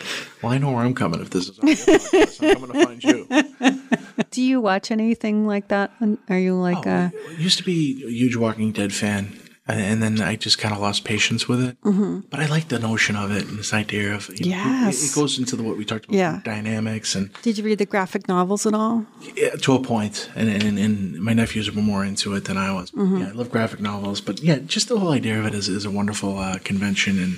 Well, 0.43 0.53
I 0.53 0.59
know 0.59 0.71
where 0.73 0.85
I'm 0.85 0.95
coming 0.95 1.21
if 1.21 1.31
this 1.31 1.49
is. 1.49 1.59
podcast. 1.59 2.49
I'm 2.49 2.55
coming 2.61 2.73
to 2.73 2.87
find 2.87 3.05
you. 3.05 4.23
Do 4.31 4.43
you 4.43 4.61
watch 4.61 4.91
anything 4.91 5.47
like 5.47 5.69
that? 5.69 5.91
Are 6.29 6.39
you 6.39 6.55
like 6.55 6.87
uh 6.87 7.11
I 7.15 7.33
used 7.39 7.59
to 7.59 7.65
be 7.65 8.05
a 8.07 8.11
huge 8.11 8.37
Walking 8.37 8.73
Dead 8.73 8.93
fan, 8.93 9.39
and, 9.69 9.81
and 9.81 10.03
then 10.03 10.21
I 10.21 10.37
just 10.37 10.59
kind 10.59 10.75
of 10.75 10.81
lost 10.81 11.05
patience 11.05 11.47
with 11.49 11.61
it. 11.63 11.81
Mm-hmm. 11.83 12.21
But 12.31 12.41
I 12.41 12.47
like 12.47 12.69
the 12.69 12.79
notion 12.79 13.15
of 13.17 13.31
it 13.31 13.47
and 13.49 13.59
this 13.59 13.73
idea 13.73 14.15
of 14.15 14.29
you 14.39 14.51
know, 14.51 14.57
Yes. 14.57 15.03
it, 15.03 15.11
it 15.11 15.15
goes 15.15 15.39
into 15.39 15.55
the, 15.57 15.63
what 15.63 15.77
we 15.77 15.85
talked 15.85 16.07
about 16.07 16.17
Yeah. 16.17 16.41
dynamics 16.45 17.15
and 17.15 17.31
did 17.43 17.59
you 17.59 17.65
read 17.65 17.79
the 17.79 17.87
graphic 17.87 18.27
novels 18.29 18.67
at 18.67 18.75
all? 18.75 19.07
yeah, 19.37 19.51
to 19.51 19.75
a 19.75 19.81
point, 19.83 20.31
and, 20.35 20.49
and 20.51 20.79
and 20.79 21.21
my 21.21 21.33
nephews 21.35 21.71
were 21.75 21.83
more 21.83 22.05
into 22.05 22.35
it 22.35 22.45
than 22.47 22.57
I 22.57 22.73
was. 22.73 22.91
Yeah, 22.97 23.29
I 23.29 23.33
love 23.33 23.51
graphic 23.51 23.81
novels, 23.81 24.21
but 24.21 24.41
yeah, 24.43 24.59
just 24.67 24.89
the 24.89 24.99
whole 24.99 25.13
idea 25.13 25.39
of 25.39 25.47
it 25.47 25.55
is, 25.55 25.69
is 25.69 25.85
a 25.85 25.91
wonderful 25.91 26.39
uh, 26.39 26.59
convention, 26.65 27.19
and 27.25 27.35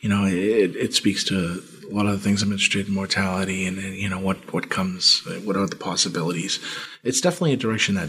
you 0.00 0.08
know, 0.08 0.24
it, 0.26 0.76
it 0.76 0.94
speaks 0.94 1.24
to 1.24 1.34
a 1.90 1.92
lot 1.94 2.06
of 2.06 2.12
the 2.12 2.18
things 2.18 2.42
I'm 2.42 2.52
interested 2.52 2.86
in, 2.88 2.94
mortality, 2.94 3.66
and, 3.66 3.78
and 3.78 3.94
you 3.96 4.08
know 4.08 4.20
what 4.20 4.38
what 4.52 4.68
comes, 4.70 5.22
what 5.44 5.56
are 5.56 5.66
the 5.66 5.76
possibilities. 5.76 6.60
It's 7.04 7.20
definitely 7.20 7.52
a 7.54 7.56
direction 7.66 7.94
that. 7.96 8.08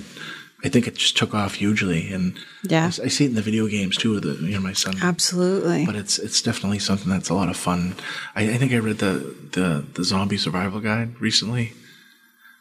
I 0.64 0.68
think 0.70 0.88
it 0.88 0.95
just 0.95 1.16
took 1.18 1.34
off 1.34 1.55
hugely, 1.55 2.12
and 2.12 2.36
Yeah. 2.64 2.86
I, 2.99 3.05
I 3.05 3.07
see 3.07 3.24
it 3.26 3.30
in 3.30 3.36
the 3.36 3.41
video 3.41 3.68
games 3.68 3.95
too. 3.95 4.12
With 4.16 4.24
the, 4.24 4.45
you 4.45 4.55
know, 4.55 4.60
my 4.60 4.74
son 4.74 4.95
Absolutely. 5.01 5.86
but 5.86 5.95
it's 5.95 6.20
it's 6.20 6.41
definitely 6.41 6.80
something 6.80 7.10
that's 7.10 7.30
a 7.30 7.34
lot 7.34 7.49
of 7.49 7.55
fun. 7.57 7.95
I, 8.36 8.41
I 8.53 8.57
think 8.57 8.74
I 8.74 8.78
read 8.78 8.97
the, 8.99 9.34
the 9.53 9.86
the 9.93 10.03
zombie 10.03 10.38
survival 10.38 10.80
guide 10.82 11.20
recently. 11.22 11.72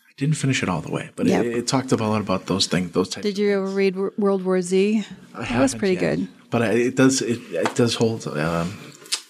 I 0.08 0.12
didn't 0.16 0.36
finish 0.36 0.62
it 0.62 0.68
all 0.68 0.80
the 0.80 0.92
way, 0.92 1.10
but 1.16 1.26
Yep. 1.26 1.44
it, 1.44 1.56
it 1.58 1.66
talked 1.66 1.90
about 1.92 2.06
a 2.06 2.10
lot 2.10 2.20
about 2.20 2.46
those 2.46 2.66
things. 2.66 2.92
Those 2.92 3.08
types. 3.08 3.24
Did 3.26 3.38
you 3.38 3.50
ever 3.56 3.66
read 3.66 3.96
World 4.16 4.44
War 4.44 4.62
Z? 4.62 5.04
I 5.34 5.44
That 5.44 5.60
was 5.60 5.74
pretty 5.74 5.94
yet. 5.94 6.00
good. 6.16 6.28
but 6.50 6.62
it 6.74 6.94
does 6.96 7.20
it, 7.22 7.40
it 7.52 7.74
does 7.74 7.94
hold 7.96 8.26
um, 8.28 8.78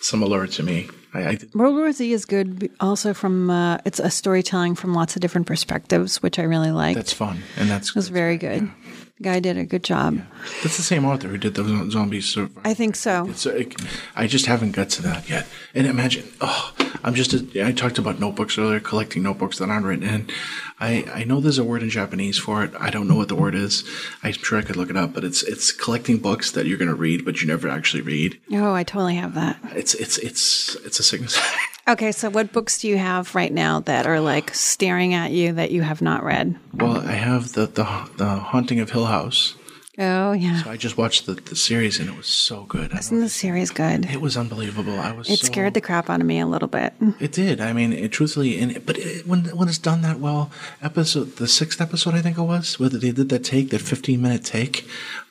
some 0.00 0.22
allure 0.22 0.46
to 0.46 0.62
me. 0.62 0.88
I, 1.14 1.20
I 1.20 1.38
World 1.54 1.76
War 1.76 1.92
Z 1.92 2.12
is 2.12 2.24
good 2.24 2.70
also 2.80 3.14
from 3.14 3.50
uh, 3.50 3.78
it's 3.84 3.98
a 3.98 4.10
storytelling 4.10 4.74
from 4.74 4.94
lots 4.94 5.16
of 5.16 5.22
different 5.22 5.46
perspectives, 5.46 6.22
which 6.22 6.38
I 6.38 6.42
really 6.42 6.70
liked. 6.70 6.96
that's 6.96 7.12
fun, 7.12 7.42
and 7.56 7.68
that's 7.68 7.90
it 7.90 7.94
was 7.94 8.08
very 8.08 8.36
good. 8.36 8.70
The 9.18 9.24
guy 9.24 9.40
did 9.40 9.56
a 9.58 9.64
good 9.64 9.82
job. 9.82 10.20
that's 10.62 10.76
the 10.76 10.82
same 10.82 11.04
author 11.04 11.26
who 11.28 11.38
did 11.38 11.54
the 11.54 11.64
zo- 11.64 11.90
zombie 11.90 12.20
survival. 12.20 12.62
I 12.64 12.72
think 12.74 12.94
so. 12.94 13.32
So 13.32 13.50
it, 13.50 13.74
I 14.14 14.26
just 14.28 14.46
haven't 14.46 14.72
got 14.72 14.90
to 14.90 15.02
that 15.02 15.28
yet. 15.28 15.46
And 15.74 15.86
imagine, 15.86 16.28
oh, 16.40 16.72
I'm 17.02 17.14
just. 17.14 17.32
A, 17.34 17.66
I 17.66 17.72
talked 17.72 17.98
about 17.98 18.20
notebooks 18.20 18.58
earlier, 18.58 18.78
collecting 18.80 19.24
notebooks 19.24 19.58
that 19.58 19.68
aren't 19.70 19.86
written. 19.86 20.08
And 20.08 20.32
I, 20.78 21.04
I 21.12 21.24
know 21.24 21.40
there's 21.40 21.58
a 21.58 21.64
word 21.64 21.82
in 21.82 21.90
Japanese 21.90 22.38
for 22.38 22.62
it. 22.62 22.70
I 22.78 22.90
don't 22.90 23.08
know 23.08 23.16
what 23.16 23.28
the 23.28 23.34
word 23.34 23.54
is. 23.56 23.82
I'm 24.22 24.32
sure 24.32 24.58
I 24.58 24.62
could 24.62 24.76
look 24.76 24.90
it 24.90 24.96
up. 24.96 25.12
But 25.14 25.24
it's 25.24 25.42
it's 25.42 25.72
collecting 25.72 26.18
books 26.18 26.52
that 26.52 26.66
you're 26.66 26.78
going 26.78 26.88
to 26.88 26.94
read, 26.94 27.24
but 27.24 27.40
you 27.40 27.48
never 27.48 27.68
actually 27.68 28.02
read. 28.02 28.38
Oh, 28.52 28.72
I 28.72 28.84
totally 28.84 29.16
have 29.16 29.34
that. 29.34 29.58
It's 29.74 29.94
it's 29.94 30.18
it's 30.18 30.76
it's 30.84 31.00
a 31.00 31.02
sickness. 31.02 31.38
Okay, 31.88 32.12
so 32.12 32.28
what 32.28 32.52
books 32.52 32.78
do 32.78 32.88
you 32.88 32.98
have 32.98 33.34
right 33.34 33.52
now 33.52 33.80
that 33.80 34.06
are 34.06 34.20
like 34.20 34.54
staring 34.54 35.14
at 35.14 35.32
you 35.32 35.54
that 35.54 35.70
you 35.70 35.80
have 35.80 36.02
not 36.02 36.22
read? 36.22 36.54
well, 36.74 36.98
I 36.98 37.12
have 37.12 37.52
the 37.54 37.66
the 37.66 37.84
the 38.18 38.26
Haunting 38.26 38.80
of 38.80 38.90
Hill 38.90 39.06
House. 39.06 39.54
Oh 40.00 40.30
yeah, 40.30 40.62
So 40.62 40.70
I 40.70 40.76
just 40.76 40.96
watched 40.96 41.26
the, 41.26 41.34
the 41.34 41.56
series 41.56 41.98
and 41.98 42.08
it 42.08 42.16
was 42.16 42.28
so 42.28 42.62
good. 42.64 42.92
Isn't 42.96 43.18
the 43.18 43.28
series 43.28 43.72
good? 43.72 44.04
It 44.04 44.20
was 44.20 44.36
unbelievable. 44.36 44.98
I 45.00 45.10
was. 45.10 45.28
It 45.28 45.40
so, 45.40 45.46
scared 45.46 45.74
the 45.74 45.80
crap 45.80 46.08
out 46.08 46.20
of 46.20 46.26
me 46.26 46.38
a 46.38 46.46
little 46.46 46.68
bit. 46.68 46.92
It 47.18 47.32
did. 47.32 47.60
I 47.60 47.72
mean, 47.72 47.92
it 47.92 48.12
truthfully, 48.12 48.60
and 48.60 48.86
but 48.86 48.96
it, 48.96 49.26
when 49.26 49.46
when 49.46 49.68
it's 49.68 49.78
done 49.78 50.02
that 50.02 50.20
well, 50.20 50.52
episode 50.80 51.36
the 51.36 51.48
sixth 51.48 51.80
episode 51.80 52.14
I 52.14 52.22
think 52.22 52.38
it 52.38 52.42
was, 52.42 52.78
where 52.78 52.88
they 52.88 53.10
did 53.10 53.28
that 53.28 53.44
take, 53.44 53.70
that 53.70 53.80
fifteen 53.80 54.22
minute 54.22 54.44
take, 54.44 54.86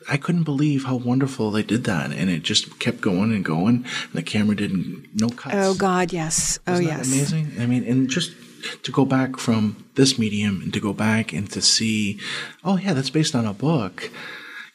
I 0.10 0.18
couldn't 0.18 0.44
believe 0.44 0.84
how 0.84 0.98
wonderful 0.98 1.52
they 1.52 1.64
did 1.64 1.86
that, 1.86 2.12
and 2.12 2.30
it 2.30 2.44
just 2.44 2.78
kept 2.80 3.00
going 3.00 3.32
and 3.34 3.46
going. 3.46 3.86
And 4.04 4.14
the 4.14 4.22
camera 4.22 4.56
didn't 4.56 5.08
no 5.16 5.30
cuts. 5.30 5.56
Oh 5.56 5.76
God, 5.76 6.12
yes. 6.12 6.60
Oh 6.68 6.74
Isn't 6.74 6.86
that 6.86 6.98
yes. 6.98 7.08
amazing. 7.08 7.52
I 7.60 7.66
mean, 7.66 7.86
and 7.86 8.10
just 8.10 8.34
to 8.84 8.92
go 8.92 9.06
back 9.06 9.38
from 9.38 9.86
this 9.96 10.20
medium 10.20 10.62
and 10.62 10.74
to 10.74 10.80
go 10.80 10.92
back 10.92 11.32
and 11.32 11.50
to 11.52 11.62
see, 11.62 12.20
oh 12.66 12.78
yeah, 12.78 12.94
that's 12.94 13.10
based 13.10 13.34
on 13.34 13.46
a 13.46 13.54
book. 13.54 14.12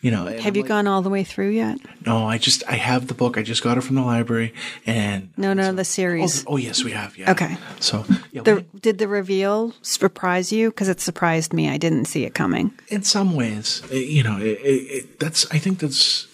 You 0.03 0.11
know, 0.11 0.27
Have 0.27 0.47
I'm 0.47 0.57
you 0.57 0.63
like, 0.63 0.69
gone 0.69 0.87
all 0.89 1.01
the 1.01 1.09
way 1.11 1.23
through 1.23 1.51
yet? 1.51 1.79
No, 2.05 2.27
I 2.27 2.37
just 2.37 2.65
I 2.69 2.75
have 2.75 3.07
the 3.07 3.15
book. 3.15 3.39
I 3.39 3.43
just 3.45 3.63
got 3.63 3.79
it 3.79 3.83
from 3.83 3.95
the 3.95 4.03
library, 4.03 4.53
and 4.85 5.29
No, 5.37 5.53
no, 5.55 5.73
the 5.73 5.81
Oh, 5.81 5.85
series. 5.85 6.45
oh 6.49 6.57
yes, 6.57 6.83
we 6.83 6.91
have. 6.91 7.17
Yeah. 7.17 7.31
Okay. 7.31 7.57
So 7.79 8.05
yeah, 8.33 8.43
The, 8.43 8.55
we- 8.57 8.81
did 8.81 8.99
the 8.99 9.07
reveal 9.07 9.75
surprise 9.83 10.51
you? 10.53 10.71
Because 10.71 10.89
it 10.89 11.01
surprised 11.01 11.53
me. 11.53 11.71
I 11.71 11.79
didn't 11.79 12.07
see 12.07 12.25
it 12.25 12.35
coming. 12.35 12.73
in 12.89 13.05
some 13.05 13.37
ways, 13.37 13.81
you 13.93 14.25
know, 14.25 14.39
it, 14.39 14.59
it, 14.61 14.83
it, 14.97 15.21
that's 15.21 15.47
I 15.53 15.59
think 15.59 15.79
that's. 15.79 16.27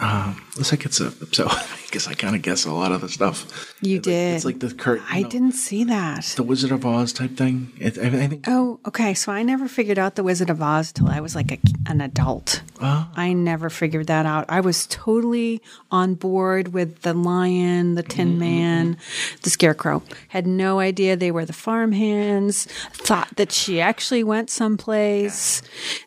Um, 0.00 0.42
it's 0.56 0.72
like 0.72 0.84
it's 0.86 0.98
a 1.00 1.10
so 1.32 1.48
Guess 1.90 2.06
I 2.06 2.14
kind 2.14 2.36
of 2.36 2.42
guess 2.42 2.64
a 2.66 2.72
lot 2.72 2.92
of 2.92 3.00
the 3.00 3.08
stuff. 3.08 3.74
You 3.80 3.96
It's 3.96 4.06
like- 4.06 4.14
did. 4.14 4.34
It's 4.36 4.44
like 4.44 4.60
the 4.60 4.70
curtain. 4.72 5.04
I 5.10 5.22
didn't 5.22 5.52
see 5.52 5.82
that. 5.84 6.24
The 6.36 6.42
Wizard 6.44 6.70
of 6.70 6.86
Oz 6.86 7.12
type 7.12 7.36
thing. 7.36 7.72
It, 7.78 7.98
I, 7.98 8.06
I 8.06 8.26
think. 8.28 8.44
Oh, 8.46 8.78
okay. 8.86 9.12
So 9.14 9.32
I 9.32 9.42
never 9.42 9.66
figured 9.66 9.98
out 9.98 10.14
the 10.14 10.22
Wizard 10.22 10.50
of 10.50 10.62
Oz 10.62 10.92
till 10.92 11.08
I 11.08 11.20
was 11.20 11.34
like 11.34 11.50
a, 11.50 11.58
an 11.86 12.00
adult. 12.00 12.62
Oh. 12.80 13.08
I 13.16 13.32
never 13.32 13.70
figured 13.70 14.06
that 14.06 14.24
out. 14.24 14.44
I 14.48 14.60
was 14.60 14.86
totally 14.86 15.60
on 15.90 16.14
board 16.14 16.72
with 16.72 17.02
the 17.02 17.12
lion, 17.12 17.96
the 17.96 18.02
Tin 18.04 18.30
mm-hmm, 18.30 18.38
Man, 18.38 18.94
mm-hmm. 18.94 19.36
the 19.42 19.50
Scarecrow. 19.50 20.02
Had 20.28 20.46
no 20.46 20.78
idea 20.78 21.16
they 21.16 21.32
were 21.32 21.44
the 21.44 21.52
farmhands. 21.52 22.66
Thought 22.92 23.36
that 23.36 23.50
she 23.50 23.80
actually 23.80 24.22
went 24.22 24.48
someplace. 24.50 25.60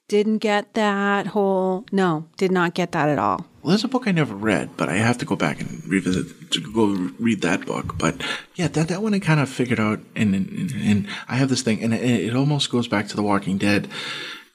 Didn't 0.08 0.38
get 0.38 0.74
that 0.76 1.28
whole. 1.28 1.86
No, 1.92 2.26
did 2.38 2.52
not 2.52 2.74
get 2.74 2.92
that 2.94 3.10
at 3.10 3.20
all. 3.20 3.46
Well, 3.64 3.70
there's 3.70 3.86
a 3.86 3.88
book 3.88 4.08
I 4.08 4.12
never 4.12 4.36
read, 4.36 4.76
but 4.76 4.90
I 4.90 4.96
have 4.96 5.18
to 5.20 5.26
go 5.26 5.38
back 5.38 5.62
and 5.62 5.73
revisit 5.88 6.52
to 6.52 6.62
go 6.62 6.88
read 7.20 7.42
that 7.42 7.66
book. 7.66 7.98
But 7.98 8.22
yeah, 8.56 8.68
that 8.70 8.88
that 8.88 9.02
one 9.02 9.14
I 9.14 9.20
kind 9.20 9.40
of 9.40 9.50
figured 9.50 9.80
out, 9.80 10.00
and 10.16 10.36
and, 10.36 10.72
and 10.72 11.08
I 11.28 11.36
have 11.36 11.50
this 11.50 11.62
thing, 11.62 11.84
and 11.84 11.94
it, 11.94 12.02
it 12.02 12.36
almost 12.36 12.70
goes 12.70 12.88
back 12.88 13.08
to 13.10 13.16
The 13.16 13.24
Walking 13.24 13.58
Dead. 13.58 13.88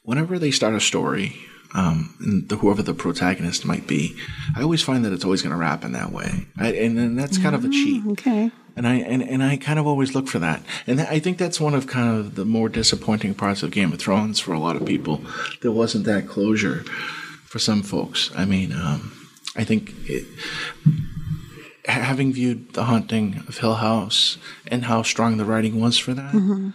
Whenever 0.03 0.39
they 0.39 0.51
start 0.51 0.75
a 0.75 0.81
story, 0.81 1.37
um, 1.75 2.15
and 2.21 2.49
the, 2.49 2.57
whoever 2.57 2.83
the 2.83 2.95
protagonist 2.95 3.67
might 3.67 3.87
be, 3.87 4.17
I 4.57 4.63
always 4.63 4.83
find 4.83 5.05
that 5.05 5.13
it's 5.13 5.25
always 5.25 5.43
going 5.43 5.53
to 5.53 5.59
wrap 5.59 5.85
in 5.85 5.93
that 5.93 6.13
way, 6.13 6.47
I, 6.57 6.73
and, 6.73 6.99
and 6.99 7.19
that's 7.19 7.37
kind 7.37 7.55
of 7.55 7.65
a 7.65 7.69
cheat. 7.69 8.07
Okay. 8.13 8.51
And 8.75 8.87
I 8.87 8.95
and, 8.95 9.23
and 9.23 9.43
I 9.43 9.57
kind 9.57 9.79
of 9.79 9.87
always 9.87 10.15
look 10.15 10.29
for 10.29 10.39
that, 10.39 10.63
and 10.87 11.01
I 11.01 11.19
think 11.19 11.37
that's 11.37 11.61
one 11.61 11.75
of 11.75 11.89
kind 11.89 12.09
of 12.17 12.37
the 12.37 12.45
more 12.45 12.69
disappointing 12.69 13.35
parts 13.35 13.63
of 13.65 13.73
Game 13.73 13.93
of 13.93 13.99
Thrones 13.99 14.39
for 14.39 14.53
a 14.53 14.61
lot 14.61 14.77
of 14.77 14.87
people. 14.87 15.21
There 15.63 15.73
wasn't 15.73 16.05
that 16.05 16.29
closure 16.29 16.85
for 17.45 17.59
some 17.59 17.83
folks. 17.83 18.31
I 18.37 18.45
mean, 18.45 18.73
um, 18.73 19.18
I 19.59 19.65
think 19.65 19.93
it, 20.07 20.25
having 21.85 22.33
viewed 22.33 22.75
The 22.75 22.85
Haunting 22.85 23.43
of 23.49 23.59
Hill 23.59 23.75
House 23.75 24.39
and 24.69 24.85
how 24.85 25.03
strong 25.03 25.37
the 25.37 25.45
writing 25.45 25.81
was 25.81 25.99
for 25.99 26.15
that, 26.15 26.73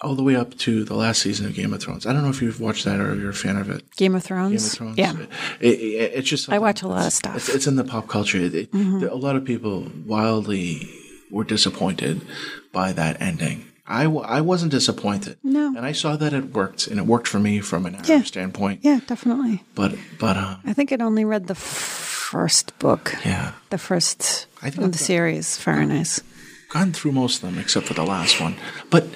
all 0.00 0.14
the 0.14 0.24
way 0.24 0.34
up 0.34 0.56
to 0.58 0.84
the 0.84 0.94
last 0.94 1.22
season 1.22 1.46
of 1.46 1.54
Game 1.54 1.72
of 1.72 1.80
Thrones. 1.80 2.04
I 2.04 2.12
don't 2.12 2.22
know 2.22 2.30
if 2.30 2.42
you've 2.42 2.60
watched 2.60 2.84
that 2.84 3.00
or 3.00 3.12
if 3.12 3.20
you're 3.20 3.30
a 3.30 3.34
fan 3.34 3.56
of 3.56 3.70
it. 3.70 3.90
Game 3.96 4.14
of 4.16 4.24
Thrones. 4.24 4.50
Game 4.78 4.88
of 4.88 4.96
Thrones. 4.96 4.98
Yeah. 4.98 5.26
It, 5.60 5.78
it, 5.80 6.12
it's 6.16 6.28
just. 6.28 6.50
I 6.50 6.58
watch 6.58 6.82
a 6.82 6.88
lot 6.88 7.06
of 7.06 7.12
stuff. 7.12 7.36
It's, 7.36 7.48
it's 7.48 7.66
in 7.66 7.76
the 7.76 7.84
pop 7.84 8.08
culture. 8.08 8.38
Mm-hmm. 8.38 9.04
a 9.04 9.14
lot 9.14 9.36
of 9.36 9.44
people 9.44 9.88
wildly 10.04 10.88
were 11.30 11.44
disappointed 11.44 12.20
by 12.72 12.92
that 12.92 13.20
ending. 13.20 13.67
I, 13.90 14.04
w- 14.04 14.22
I 14.22 14.40
wasn't 14.42 14.70
disappointed. 14.70 15.38
No. 15.42 15.68
And 15.68 15.86
I 15.86 15.92
saw 15.92 16.16
that 16.16 16.32
it 16.34 16.52
worked, 16.52 16.86
and 16.88 16.98
it 17.00 17.06
worked 17.06 17.26
for 17.26 17.38
me 17.40 17.60
from 17.60 17.86
an 17.86 17.96
Yeah. 18.04 18.22
Standpoint. 18.22 18.80
Yeah, 18.82 19.00
definitely. 19.06 19.64
But, 19.74 19.94
but, 20.18 20.36
um, 20.36 20.60
I 20.66 20.74
think 20.74 20.92
I'd 20.92 21.00
only 21.02 21.24
read 21.24 21.46
the 21.46 21.54
f- 21.54 21.58
first 22.30 22.78
book. 22.78 23.14
yeah. 23.24 23.52
The 23.70 23.78
first 23.78 24.46
I 24.62 24.68
think 24.70 24.84
of 24.84 24.92
the 24.92 24.98
got- 24.98 25.06
series, 25.06 25.56
Fahrenheit. 25.56 26.20
gone 26.68 26.92
through 26.92 27.12
most 27.12 27.42
of 27.42 27.48
them 27.50 27.58
except 27.58 27.86
for 27.86 27.94
the 27.94 28.04
last 28.04 28.40
one. 28.40 28.56
But 28.90 29.06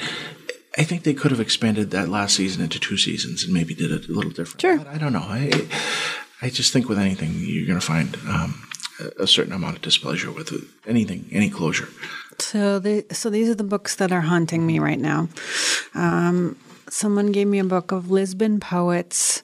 I 0.79 0.85
think 0.85 1.03
they 1.03 1.13
could 1.13 1.31
have 1.33 1.41
expanded 1.41 1.91
that 1.91 2.09
last 2.09 2.35
season 2.37 2.63
into 2.63 2.79
two 2.81 2.97
seasons 2.97 3.45
and 3.45 3.53
maybe 3.53 3.75
did 3.75 3.91
it 3.91 4.09
a 4.09 4.13
little 4.13 4.31
different. 4.31 4.63
Sure. 4.63 4.79
But 4.79 4.87
I 4.87 4.97
don't 4.97 5.13
know. 5.13 5.27
I 5.27 5.69
I 6.41 6.49
just 6.49 6.73
think 6.73 6.89
with 6.89 6.99
anything 6.99 7.35
you're 7.41 7.67
going 7.67 7.79
to 7.79 7.85
find 7.87 8.17
um, 8.27 8.67
a- 9.19 9.27
certain 9.27 9.53
amount 9.53 9.77
of 9.77 9.83
displeasure 9.83 10.33
with 10.33 10.51
it. 10.51 10.65
anything, 10.87 11.27
any 11.31 11.51
closure. 11.51 11.89
So 12.39 12.79
the 12.79 13.05
so 13.13 13.31
these 13.31 13.49
are 13.49 13.55
the 13.55 13.65
books 13.65 13.97
that 13.97 14.13
are 14.13 14.21
haunting 14.21 14.67
me 14.67 14.79
right 14.79 14.99
now. 14.99 15.29
Um, 15.95 16.57
someone 16.89 17.33
gave 17.33 17.47
me 17.47 17.59
a 17.59 17.65
book 17.65 17.93
of 17.93 18.11
Lisbon 18.11 18.61
poets. 18.61 19.43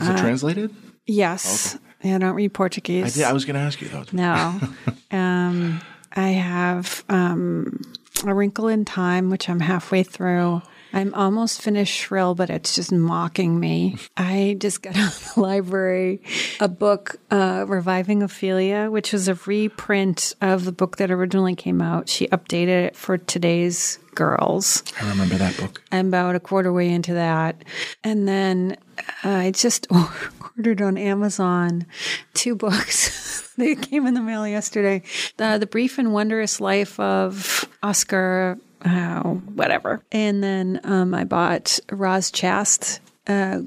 Is 0.00 0.08
it 0.08 0.16
translated? 0.18 0.74
Yes, 1.06 1.78
I 2.02 2.18
don't 2.18 2.34
read 2.34 2.52
Portuguese. 2.54 3.04
I 3.16 3.20
did. 3.20 3.24
I 3.28 3.32
was 3.32 3.44
going 3.44 3.54
to 3.54 3.60
ask 3.60 3.80
you 3.80 3.88
though. 3.88 4.04
No. 4.12 4.60
um, 5.10 5.80
I 6.14 6.28
have 6.28 7.04
um, 7.08 7.80
A 8.26 8.34
Wrinkle 8.34 8.68
in 8.68 8.84
Time, 8.84 9.30
which 9.30 9.48
I'm 9.48 9.60
halfway 9.60 10.02
through. 10.02 10.62
I'm 10.92 11.14
almost 11.14 11.62
finished 11.62 11.94
Shrill, 11.94 12.34
but 12.34 12.50
it's 12.50 12.74
just 12.74 12.92
mocking 12.92 13.58
me. 13.58 13.96
I 14.16 14.56
just 14.58 14.82
got 14.82 14.96
out 14.96 15.12
of 15.12 15.34
the 15.34 15.40
library 15.40 16.22
a 16.60 16.68
book, 16.68 17.16
uh, 17.30 17.64
Reviving 17.66 18.22
Ophelia, 18.22 18.90
which 18.90 19.12
was 19.12 19.28
a 19.28 19.34
reprint 19.46 20.34
of 20.40 20.64
the 20.64 20.72
book 20.72 20.98
that 20.98 21.10
originally 21.10 21.54
came 21.54 21.80
out. 21.80 22.08
She 22.08 22.26
updated 22.28 22.86
it 22.86 22.96
for 22.96 23.18
today's 23.18 23.98
girls. 24.14 24.82
I 25.00 25.08
remember 25.08 25.36
that 25.36 25.56
book. 25.56 25.82
I'm 25.90 26.08
about 26.08 26.34
a 26.34 26.40
quarter 26.40 26.72
way 26.72 26.90
into 26.90 27.14
that. 27.14 27.64
And 28.04 28.28
then 28.28 28.76
uh, 29.24 29.30
I 29.30 29.50
just 29.50 29.86
ordered 30.56 30.82
on 30.82 30.98
Amazon 30.98 31.86
two 32.34 32.54
books. 32.54 33.50
they 33.56 33.74
came 33.74 34.06
in 34.06 34.14
the 34.14 34.20
mail 34.20 34.46
yesterday. 34.46 35.02
The, 35.36 35.58
the 35.58 35.66
Brief 35.66 35.98
and 35.98 36.12
Wondrous 36.12 36.60
Life 36.60 36.98
of 37.00 37.68
Oscar, 37.82 38.58
oh, 38.84 39.40
whatever. 39.54 40.02
And 40.12 40.42
then 40.42 40.80
um, 40.84 41.14
I 41.14 41.24
bought 41.24 41.78
Roz 41.90 42.30
Chast. 42.30 43.00
Uh, 43.26 43.60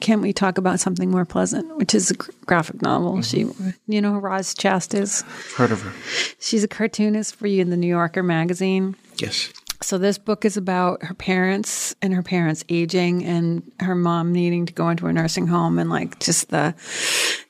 can't 0.00 0.22
we 0.22 0.32
talk 0.32 0.56
about 0.56 0.80
something 0.80 1.10
more 1.10 1.26
pleasant, 1.26 1.76
which 1.76 1.94
is 1.94 2.10
a 2.10 2.14
graphic 2.14 2.80
novel? 2.80 3.20
She, 3.20 3.46
you 3.86 4.00
know 4.00 4.14
who 4.14 4.18
Roz 4.18 4.54
Chast 4.54 4.98
is? 4.98 5.22
Heard 5.56 5.70
of 5.70 5.82
her? 5.82 5.92
She's 6.40 6.64
a 6.64 6.68
cartoonist 6.68 7.34
for 7.34 7.46
you 7.46 7.60
in 7.60 7.68
the 7.70 7.76
New 7.76 7.88
Yorker 7.88 8.22
magazine. 8.22 8.96
Yes. 9.18 9.52
So 9.82 9.98
this 9.98 10.16
book 10.18 10.44
is 10.44 10.56
about 10.56 11.02
her 11.02 11.14
parents 11.14 11.94
and 12.00 12.14
her 12.14 12.22
parents 12.22 12.64
aging 12.68 13.24
and 13.24 13.62
her 13.80 13.94
mom 13.94 14.32
needing 14.32 14.66
to 14.66 14.72
go 14.72 14.88
into 14.88 15.06
a 15.06 15.12
nursing 15.12 15.46
home 15.48 15.78
and 15.78 15.90
like 15.90 16.18
just 16.20 16.50
the 16.50 16.74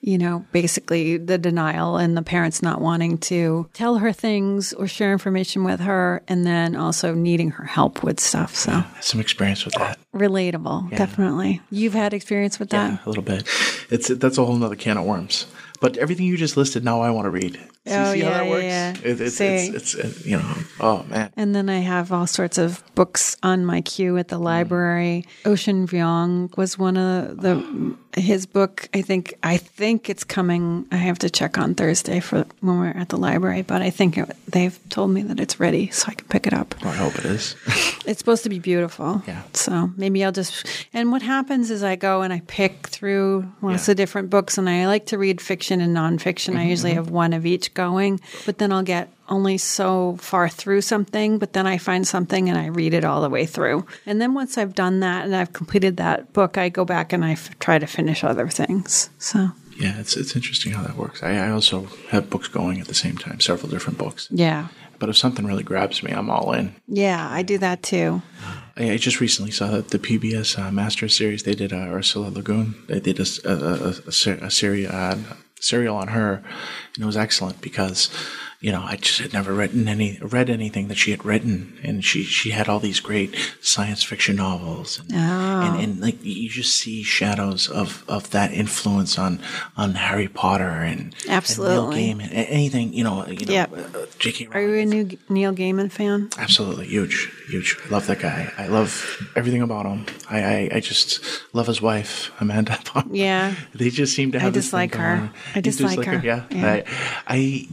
you 0.01 0.19
know 0.19 0.45
basically 0.53 1.17
the 1.19 1.39
denial 1.39 1.97
and 1.97 2.17
the 2.17 2.23
parents 2.23 2.63
not 2.63 2.81
wanting 2.81 3.19
to 3.19 3.69
tell 3.75 3.99
her 3.99 4.13
things 4.13 4.73
or 4.73 4.87
share 4.89 5.13
information 5.13 5.63
with 5.65 5.81
her 5.81 6.23
and 6.27 6.47
then 6.47 6.75
also 6.75 7.15
needing 7.15 7.51
her 7.51 7.65
help 7.65 8.03
with 8.03 8.19
stuff. 8.19 8.55
So 8.57 8.83
Some 9.01 9.21
experience 9.21 9.65
with 9.65 9.75
that. 9.75 9.99
relatable, 10.15 10.91
definitely. 10.97 11.61
You've 11.71 11.95
had 11.95 12.15
experience 12.15 12.59
with 12.59 12.71
that? 12.71 12.91
Yeah, 12.93 12.99
a 13.05 13.09
little 13.09 13.23
bit. 13.23 13.47
It's 13.91 14.09
that's 14.09 14.39
a 14.39 14.45
whole 14.45 14.57
nother 14.57 14.77
can 14.77 14.97
of 14.97 15.05
worms. 15.05 15.47
But 15.83 15.97
everything 15.97 16.27
you 16.27 16.37
just 16.37 16.57
listed, 16.57 16.85
now 16.85 17.01
I 17.01 17.11
want 17.11 17.27
to 17.27 17.31
read. 17.31 17.55
See, 17.55 17.61
Oh, 17.89 18.13
see 18.13 18.21
how 18.21 18.31
yeah, 18.31 18.31
that 18.31 18.45
yeah, 18.45 18.51
works? 18.51 18.65
yeah. 18.65 18.91
It, 19.03 19.21
it's, 19.21 19.35
See. 19.35 19.45
it's, 19.47 19.95
it's, 19.95 20.25
you 20.25 20.37
know, 20.37 20.55
oh 20.79 21.03
man. 21.09 21.33
And 21.37 21.57
then 21.57 21.69
I 21.69 21.79
have 21.79 22.13
all 22.13 22.29
sorts 22.29 22.57
of 22.57 22.85
books 22.95 23.37
on 23.43 23.67
my 23.67 23.81
queue 23.81 24.17
at 24.17 24.29
the 24.29 24.39
mm. 24.39 24.45
library. 24.45 25.27
Ocean 25.45 25.89
Vuong 25.89 26.57
was 26.57 26.79
one 26.79 26.97
of 26.97 27.41
the 27.41 27.57
oh. 27.57 27.99
His 28.15 28.47
book. 28.47 28.89
I 28.95 29.03
think 29.03 29.35
I 29.43 29.57
think 29.57 30.11
it's 30.11 30.25
coming. 30.25 30.87
I 30.93 30.97
have 30.97 31.19
to 31.21 31.31
check 31.31 31.59
on 31.59 31.75
Thursday 31.75 32.21
for 32.21 32.45
when 32.61 32.79
we're 32.79 32.89
at 32.89 33.09
the 33.09 33.17
library, 33.17 33.63
but 33.63 33.83
I 33.83 33.91
think 33.91 34.19
it, 34.19 34.37
they've 34.49 34.79
told 34.89 35.11
me 35.11 35.23
that 35.23 35.41
it's 35.41 35.59
ready, 35.59 35.91
so 35.91 36.09
I 36.09 36.15
can 36.15 36.27
pick 36.29 36.47
it 36.47 36.53
up. 36.53 36.75
Oh, 36.85 36.89
I 36.89 36.95
hope 36.95 37.19
it 37.19 37.25
is. 37.25 37.57
It's 38.05 38.19
supposed 38.19 38.43
to 38.43 38.49
be 38.49 38.59
beautiful. 38.59 39.23
Yeah. 39.29 39.43
So 39.53 39.93
maybe 39.97 40.25
I'll 40.25 40.33
just. 40.33 40.67
And 40.93 41.13
what 41.13 41.23
happens 41.23 41.71
is 41.71 41.85
I 41.85 41.95
go 41.95 42.23
and 42.23 42.33
I 42.33 42.41
pick 42.49 42.89
through 42.89 43.47
lots 43.63 43.87
Yeah. 43.87 43.93
of 43.93 43.97
different 43.97 44.29
books, 44.29 44.59
and 44.59 44.69
I 44.69 44.89
like 44.89 45.07
to 45.07 45.19
read 45.19 45.41
fiction 45.41 45.81
and 45.81 45.97
nonfiction. 45.97 46.57
I 46.57 46.63
mm-hmm, 46.63 46.69
usually 46.71 46.91
mm-hmm. 46.91 47.05
have 47.05 47.11
one 47.11 47.33
of 47.33 47.47
each 47.47 47.75
going, 47.75 48.21
but 48.45 48.59
then 48.59 48.73
I'll 48.73 48.83
get 48.83 49.09
only 49.33 49.59
so 49.59 50.17
far 50.21 50.49
through 50.49 50.83
something, 50.83 51.39
but 51.39 51.53
then 51.55 51.67
I 51.67 51.79
find 51.79 52.07
something 52.07 52.49
and 52.49 52.59
I 52.59 52.67
read 52.67 52.95
it 52.95 53.05
all 53.05 53.23
the 53.23 53.31
way 53.31 53.47
through. 53.47 53.87
And 54.07 54.21
then 54.21 54.35
once 54.35 54.59
I've 54.59 54.75
done 54.75 55.01
that 55.01 55.25
and 55.25 55.35
I've 55.35 55.53
completed 55.53 55.97
that 55.97 56.33
book, 56.33 56.57
I 56.59 56.69
go 56.69 56.85
back 56.85 57.13
and 57.13 57.25
I 57.25 57.33
f- 57.33 57.59
try 57.59 57.79
to 57.79 57.87
finish 57.87 58.23
other 58.23 58.49
things. 58.49 59.11
So, 59.19 59.49
yeah, 59.79 59.99
it's 59.99 60.17
it's 60.17 60.37
interesting 60.37 60.73
how 60.73 60.83
that 60.83 60.97
works. 60.97 61.23
I, 61.23 61.37
I 61.47 61.51
also 61.51 61.87
have 62.11 62.29
books 62.31 62.49
going 62.49 62.81
at 62.81 62.87
the 62.89 62.95
same 62.95 63.17
time, 63.17 63.41
several 63.41 63.71
different 63.71 63.99
books. 63.99 64.29
yeah. 64.31 64.69
But 64.99 65.09
if 65.09 65.17
something 65.17 65.45
really 65.47 65.65
grabs 65.65 66.01
me, 66.05 66.13
I'm 66.13 66.31
all 66.31 66.53
in. 66.53 66.77
Yeah, 66.87 67.29
I 67.29 67.43
do 67.43 67.59
that 67.59 67.83
too. 67.83 68.23
I, 68.77 68.93
I 68.93 68.97
just 68.99 69.21
recently 69.21 69.51
saw 69.51 69.67
that 69.73 69.89
the 69.89 69.99
PBS 69.99 70.57
uh, 70.57 70.71
Master 70.71 71.09
Series 71.09 71.43
they 71.43 71.57
did 71.57 71.73
uh, 71.73 71.77
Ursula 71.99 72.29
Le 72.29 72.41
Guin. 72.41 72.75
They 72.87 73.01
did 73.01 73.19
a, 73.19 73.27
a, 73.45 73.55
a, 73.55 73.89
a, 74.07 74.13
ser- 74.13 74.39
a 74.41 74.49
serial 74.51 74.93
uh, 74.95 75.17
serial 75.59 75.97
on 75.97 76.09
her, 76.09 76.35
and 76.95 77.03
it 77.03 77.07
was 77.07 77.17
excellent 77.17 77.61
because 77.61 78.11
you 78.63 78.73
know 78.73 78.83
I 78.83 78.97
just 78.97 79.19
had 79.19 79.33
never 79.35 79.53
written 79.53 79.87
any 79.89 80.19
read 80.23 80.49
anything 80.49 80.89
that 80.89 80.97
she 80.97 81.11
had 81.11 81.25
written, 81.25 81.79
and 81.83 82.03
she 82.05 82.23
she 82.23 82.51
had 82.51 82.69
all 82.69 82.79
these 82.81 83.01
great 83.01 83.35
science 83.61 84.03
fiction 84.03 84.37
novels, 84.37 85.01
and 85.13 85.13
and, 85.13 85.81
and 85.83 86.01
like 86.01 86.25
you 86.25 86.49
just 86.49 86.77
see 86.77 87.03
shadows 87.03 87.69
of, 87.69 88.05
of 88.09 88.31
that 88.31 88.53
influence 88.53 89.19
on 89.19 89.41
on 89.77 89.95
Harry 89.95 90.29
Potter 90.29 90.69
and 90.91 91.15
Absolutely. 91.29 92.11
and 92.11 92.19
Neil 92.19 92.29
Gaiman, 92.31 92.49
anything 92.49 92.93
you 92.95 93.05
know, 93.05 93.27
you 93.27 93.45
know, 93.47 93.53
Yep. 93.53 93.73
uh, 93.73 94.07
J.K. 94.19 94.49
Are 94.53 94.61
you 94.63 94.75
a 94.77 94.85
new 94.87 95.19
Neil 95.29 95.53
Gaiman 95.53 95.91
fan? 95.91 96.31
Absolutely 96.39 96.87
huge, 96.87 97.31
huge. 97.51 97.77
I 97.85 97.89
love 97.91 98.07
that 98.07 98.21
guy. 98.21 98.53
I 98.57 98.69
love 98.69 99.29
everything 99.37 99.63
about 99.63 99.85
him. 99.87 100.07
I, 100.31 100.43
I, 100.43 100.71
I 100.77 100.81
just 100.81 101.21
love 101.53 101.67
his 101.67 101.83
wife, 101.83 102.31
Amanda. 102.41 102.79
Palmer. 102.85 103.15
Yeah. 103.15 103.55
they 103.75 103.91
just 103.91 104.15
seem 104.15 104.33
to 104.33 104.39
have. 104.41 104.53
this 104.55 104.67
dislike 104.67 104.95
her. 104.95 105.31
I 105.55 105.59
You 105.59 105.63
dislike 105.63 106.05
her. 106.07 106.21
Yeah, 106.25 106.45
Yeah. 106.51 106.67
I, 106.67 106.85
I, 107.27 107.69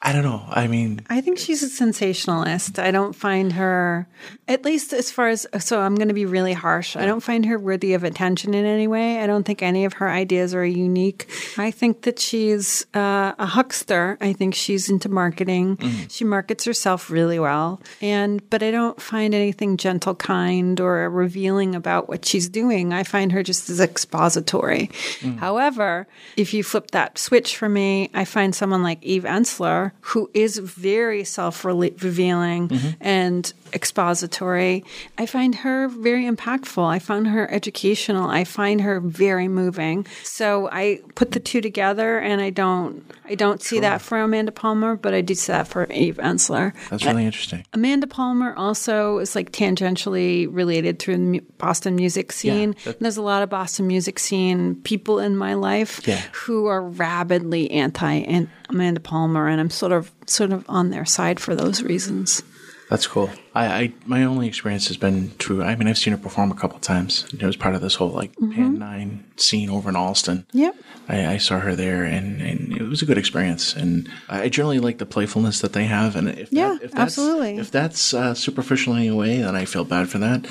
I 0.00 0.12
don't 0.12 0.22
know. 0.22 0.44
I 0.48 0.68
mean, 0.68 1.00
I 1.10 1.20
think 1.20 1.38
she's 1.38 1.60
a 1.64 1.68
sensationalist. 1.68 2.78
I 2.78 2.92
don't 2.92 3.14
find 3.14 3.54
her, 3.54 4.06
at 4.46 4.64
least 4.64 4.92
as 4.92 5.10
far 5.10 5.26
as, 5.26 5.44
so 5.58 5.80
I'm 5.80 5.96
going 5.96 6.06
to 6.06 6.14
be 6.14 6.24
really 6.24 6.52
harsh. 6.52 6.94
I 6.94 7.04
don't 7.04 7.18
find 7.20 7.44
her 7.46 7.58
worthy 7.58 7.94
of 7.94 8.04
attention 8.04 8.54
in 8.54 8.64
any 8.64 8.86
way. 8.86 9.20
I 9.20 9.26
don't 9.26 9.42
think 9.42 9.60
any 9.60 9.84
of 9.84 9.94
her 9.94 10.08
ideas 10.08 10.54
are 10.54 10.64
unique. 10.64 11.28
I 11.58 11.72
think 11.72 12.02
that 12.02 12.20
she's 12.20 12.86
uh, 12.94 13.32
a 13.40 13.46
huckster. 13.46 14.16
I 14.20 14.32
think 14.34 14.54
she's 14.54 14.88
into 14.88 15.08
marketing. 15.08 15.78
She 16.08 16.22
markets 16.22 16.64
herself 16.64 17.10
really 17.10 17.40
well. 17.40 17.82
And, 18.00 18.48
but 18.50 18.62
I 18.62 18.70
don't 18.70 19.02
find 19.02 19.34
anything 19.34 19.76
gentle, 19.76 20.14
kind, 20.14 20.80
or 20.80 21.10
revealing 21.10 21.74
about 21.74 22.08
what 22.08 22.24
she's 22.24 22.48
doing. 22.48 22.92
I 22.92 23.02
find 23.02 23.32
her 23.32 23.42
just 23.42 23.68
as 23.68 23.80
expository. 23.80 24.90
However, 25.38 26.06
if 26.36 26.54
you 26.54 26.62
flip 26.62 26.92
that 26.92 27.18
switch 27.18 27.56
for 27.56 27.68
me, 27.68 28.10
I 28.14 28.24
find 28.24 28.54
someone 28.54 28.84
like 28.84 29.02
Eve 29.02 29.24
Ensler, 29.24 29.87
who 30.00 30.30
is 30.34 30.58
very 30.58 31.24
self 31.24 31.64
revealing 32.02 32.68
mm-hmm. 32.68 32.88
and 33.00 33.52
expository. 33.74 34.84
I 35.18 35.26
find 35.26 35.54
her 35.56 35.88
very 35.88 36.24
impactful. 36.24 36.84
I 36.86 36.98
find 36.98 37.26
her 37.26 37.50
educational. 37.50 38.28
I 38.28 38.44
find 38.44 38.80
her 38.80 39.00
very 39.00 39.48
moving. 39.48 40.06
So 40.22 40.68
I 40.72 41.00
put 41.14 41.32
the 41.32 41.40
two 41.40 41.60
together 41.60 42.18
and 42.18 42.40
I 42.40 42.50
don't 42.50 43.04
I 43.30 43.34
don't 43.34 43.60
see 43.62 43.80
that 43.80 44.00
for 44.00 44.18
Amanda 44.18 44.52
Palmer, 44.52 44.96
but 44.96 45.12
I 45.12 45.20
do 45.20 45.34
see 45.34 45.52
that 45.52 45.68
for 45.68 45.84
Eve 45.92 46.16
Ensler. 46.16 46.72
that's 46.88 47.04
uh, 47.04 47.10
really 47.10 47.26
interesting. 47.26 47.64
Amanda 47.74 48.06
Palmer 48.06 48.54
also 48.56 49.18
is 49.18 49.34
like 49.34 49.52
tangentially 49.52 50.48
related 50.50 50.98
to 51.00 51.16
the 51.16 51.40
Boston 51.58 51.96
music 51.96 52.32
scene. 52.32 52.74
that- 52.84 53.00
There's 53.00 53.16
a 53.18 53.22
lot 53.22 53.42
of 53.42 53.50
Boston 53.50 53.86
music 53.86 54.18
scene 54.18 54.76
people 54.76 55.18
in 55.18 55.36
my 55.36 55.54
life 55.54 56.00
Yeah. 56.06 56.22
who 56.32 56.66
are 56.66 56.82
rabidly 56.82 57.70
anti 57.70 58.44
Amanda 58.70 59.00
Palmer, 59.00 59.48
and 59.48 59.60
I'm 59.60 59.70
sort 59.70 59.92
of 59.92 60.10
sort 60.26 60.52
of 60.52 60.64
on 60.68 60.90
their 60.90 61.04
side 61.04 61.40
for 61.40 61.54
those 61.54 61.82
reasons. 61.82 62.42
That's 62.88 63.06
cool. 63.06 63.30
I, 63.54 63.66
I 63.66 63.92
my 64.06 64.24
only 64.24 64.48
experience 64.48 64.88
has 64.88 64.96
been 64.96 65.32
true. 65.38 65.62
I 65.62 65.76
mean, 65.76 65.88
I've 65.88 65.98
seen 65.98 66.12
her 66.12 66.18
perform 66.18 66.50
a 66.50 66.54
couple 66.54 66.78
times. 66.78 67.26
It 67.32 67.42
was 67.42 67.56
part 67.56 67.74
of 67.74 67.82
this 67.82 67.96
whole 67.96 68.10
like 68.10 68.34
Pan 68.38 68.78
Nine 68.78 69.24
scene 69.36 69.68
over 69.68 69.90
in 69.90 69.96
Allston. 69.96 70.38
Mm-hmm. 70.48 70.58
Yep. 70.58 70.76
I, 71.08 71.26
I 71.34 71.36
saw 71.38 71.58
her 71.60 71.74
there, 71.74 72.04
and, 72.04 72.40
and 72.40 72.72
it 72.72 72.82
was 72.82 73.02
a 73.02 73.06
good 73.06 73.18
experience. 73.18 73.74
And 73.74 74.08
I 74.28 74.48
generally 74.48 74.78
like 74.78 74.98
the 74.98 75.06
playfulness 75.06 75.60
that 75.60 75.72
they 75.74 75.84
have. 75.84 76.16
And 76.16 76.28
if 76.28 76.52
Yeah, 76.52 76.74
that, 76.74 76.82
if 76.82 76.90
that's, 76.92 77.00
absolutely. 77.00 77.58
If 77.58 77.70
that's 77.70 78.14
uh, 78.14 78.34
superficial 78.34 78.94
in 78.94 79.00
any 79.00 79.10
way, 79.10 79.38
then 79.38 79.54
I 79.56 79.64
feel 79.64 79.84
bad 79.84 80.08
for 80.08 80.18
that. 80.18 80.46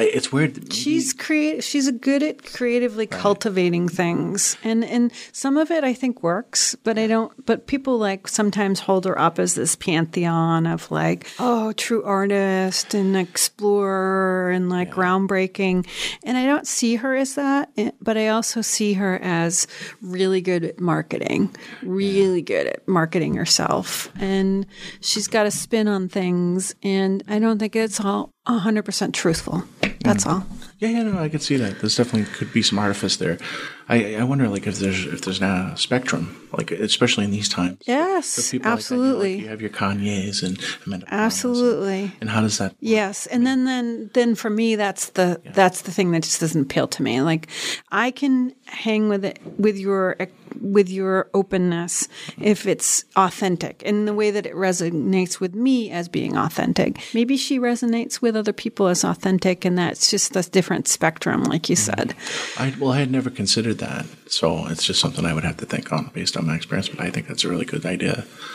I, 0.00 0.04
it's 0.04 0.32
weird. 0.32 0.56
maybe- 0.56 0.74
She's 0.74 1.12
create. 1.12 1.62
She's 1.62 1.90
good 1.90 2.22
at 2.22 2.42
creatively 2.42 3.06
cultivating 3.06 3.86
things, 3.88 4.56
and 4.64 4.82
and 4.84 5.12
some 5.32 5.58
of 5.58 5.70
it 5.70 5.84
I 5.84 5.92
think 5.92 6.22
works, 6.22 6.74
but 6.84 6.98
I 6.98 7.06
don't. 7.06 7.30
But 7.44 7.66
people 7.66 7.98
like 7.98 8.26
sometimes 8.26 8.80
hold 8.80 9.04
her 9.04 9.18
up 9.18 9.38
as 9.38 9.54
this 9.54 9.76
pantheon 9.76 10.64
of 10.66 10.90
like, 10.90 11.26
oh, 11.38 11.72
true 11.72 12.02
artist 12.04 12.94
and 12.94 13.14
explorer 13.16 14.50
and 14.50 14.70
like 14.70 14.90
groundbreaking, 14.90 15.86
and 16.24 16.38
I 16.38 16.46
don't 16.46 16.66
see 16.66 16.96
her 16.96 17.14
as 17.14 17.34
that. 17.34 17.68
eh, 17.76 17.90
But 18.00 18.16
I 18.16 18.28
also 18.28 18.62
see 18.62 18.94
her 18.94 19.18
as 19.22 19.66
really 20.00 20.40
good 20.40 20.64
at 20.64 20.80
marketing, 20.80 21.54
really 21.82 22.40
good 22.42 22.66
at 22.68 22.88
marketing 22.88 23.34
herself, 23.34 24.10
and 24.18 24.64
she's 25.02 25.28
got 25.28 25.44
a 25.46 25.50
spin 25.50 25.88
on 25.88 26.08
things, 26.08 26.74
and 26.82 27.22
I 27.28 27.38
don't 27.38 27.58
think 27.58 27.76
it's 27.76 28.00
all 28.00 28.32
hundred 28.46 28.84
percent 28.84 29.14
truthful. 29.14 29.62
That's 30.00 30.24
mm. 30.24 30.32
all. 30.32 30.46
Yeah, 30.78 30.88
yeah, 30.88 31.02
no, 31.02 31.18
I 31.18 31.28
could 31.28 31.42
see 31.42 31.56
that. 31.56 31.80
There's 31.80 31.96
definitely 31.96 32.32
could 32.32 32.52
be 32.52 32.62
some 32.62 32.78
artifice 32.78 33.16
there. 33.16 33.38
I, 33.90 34.14
I 34.14 34.22
wonder, 34.22 34.48
like, 34.48 34.68
if 34.68 34.78
there's 34.78 35.04
if 35.04 35.22
there's 35.22 35.40
now 35.40 35.72
a 35.72 35.76
spectrum, 35.76 36.48
like, 36.52 36.70
especially 36.70 37.24
in 37.24 37.32
these 37.32 37.48
times. 37.48 37.78
Yes, 37.86 38.50
people 38.50 38.50
like 38.50 38.52
you 38.52 38.58
know, 38.60 38.70
like, 38.70 38.78
absolutely. 38.78 39.38
you 39.40 39.48
have 39.48 39.60
your 39.60 39.70
Kanye's 39.70 40.44
and 40.44 40.60
Amanda 40.86 41.06
Absolutely. 41.10 42.02
And, 42.02 42.12
and 42.20 42.30
how 42.30 42.40
does 42.40 42.58
that? 42.58 42.76
Yes, 42.78 43.26
and 43.26 43.44
then 43.44 43.64
then 43.64 44.10
then 44.14 44.36
for 44.36 44.48
me 44.48 44.76
that's 44.76 45.10
the 45.10 45.40
that's 45.54 45.82
the 45.82 45.90
thing 45.90 46.12
that 46.12 46.22
just 46.22 46.40
doesn't 46.40 46.62
appeal 46.62 46.86
to 46.86 47.02
me. 47.02 47.20
Like 47.20 47.48
I 47.90 48.12
can 48.12 48.54
hang 48.66 49.08
with 49.08 49.24
it 49.24 49.40
with 49.58 49.76
your 49.76 50.16
with 50.60 50.88
your 50.88 51.28
openness 51.34 52.08
mm-hmm. 52.26 52.44
if 52.44 52.66
it's 52.66 53.04
authentic 53.16 53.82
in 53.82 54.04
the 54.04 54.14
way 54.14 54.30
that 54.30 54.46
it 54.46 54.54
resonates 54.54 55.40
with 55.40 55.54
me 55.54 55.90
as 55.90 56.08
being 56.08 56.36
authentic. 56.36 57.00
Maybe 57.14 57.36
she 57.36 57.58
resonates 57.58 58.20
with 58.20 58.36
other 58.36 58.52
people 58.52 58.88
as 58.88 59.04
authentic 59.04 59.64
and 59.64 59.78
that's 59.78 60.10
just 60.10 60.36
a 60.36 60.42
different 60.42 60.88
spectrum 60.88 61.44
like 61.44 61.68
you 61.68 61.76
mm-hmm. 61.76 61.98
said. 61.98 62.14
I 62.58 62.74
well, 62.78 62.92
I 62.92 62.98
had 62.98 63.10
never 63.10 63.30
considered 63.30 63.78
that, 63.80 64.06
so 64.28 64.66
it's 64.68 64.84
just 64.84 65.00
something 65.00 65.26
I 65.26 65.34
would 65.34 65.44
have 65.44 65.56
to 65.58 65.66
think 65.66 65.92
on 65.92 66.10
based 66.14 66.36
on 66.36 66.46
my 66.46 66.54
experience. 66.54 66.88
But 66.88 67.00
I 67.00 67.10
think 67.10 67.26
that's 67.28 67.44
a 67.44 67.48
really 67.48 67.66
good 67.66 67.84
idea 67.84 68.14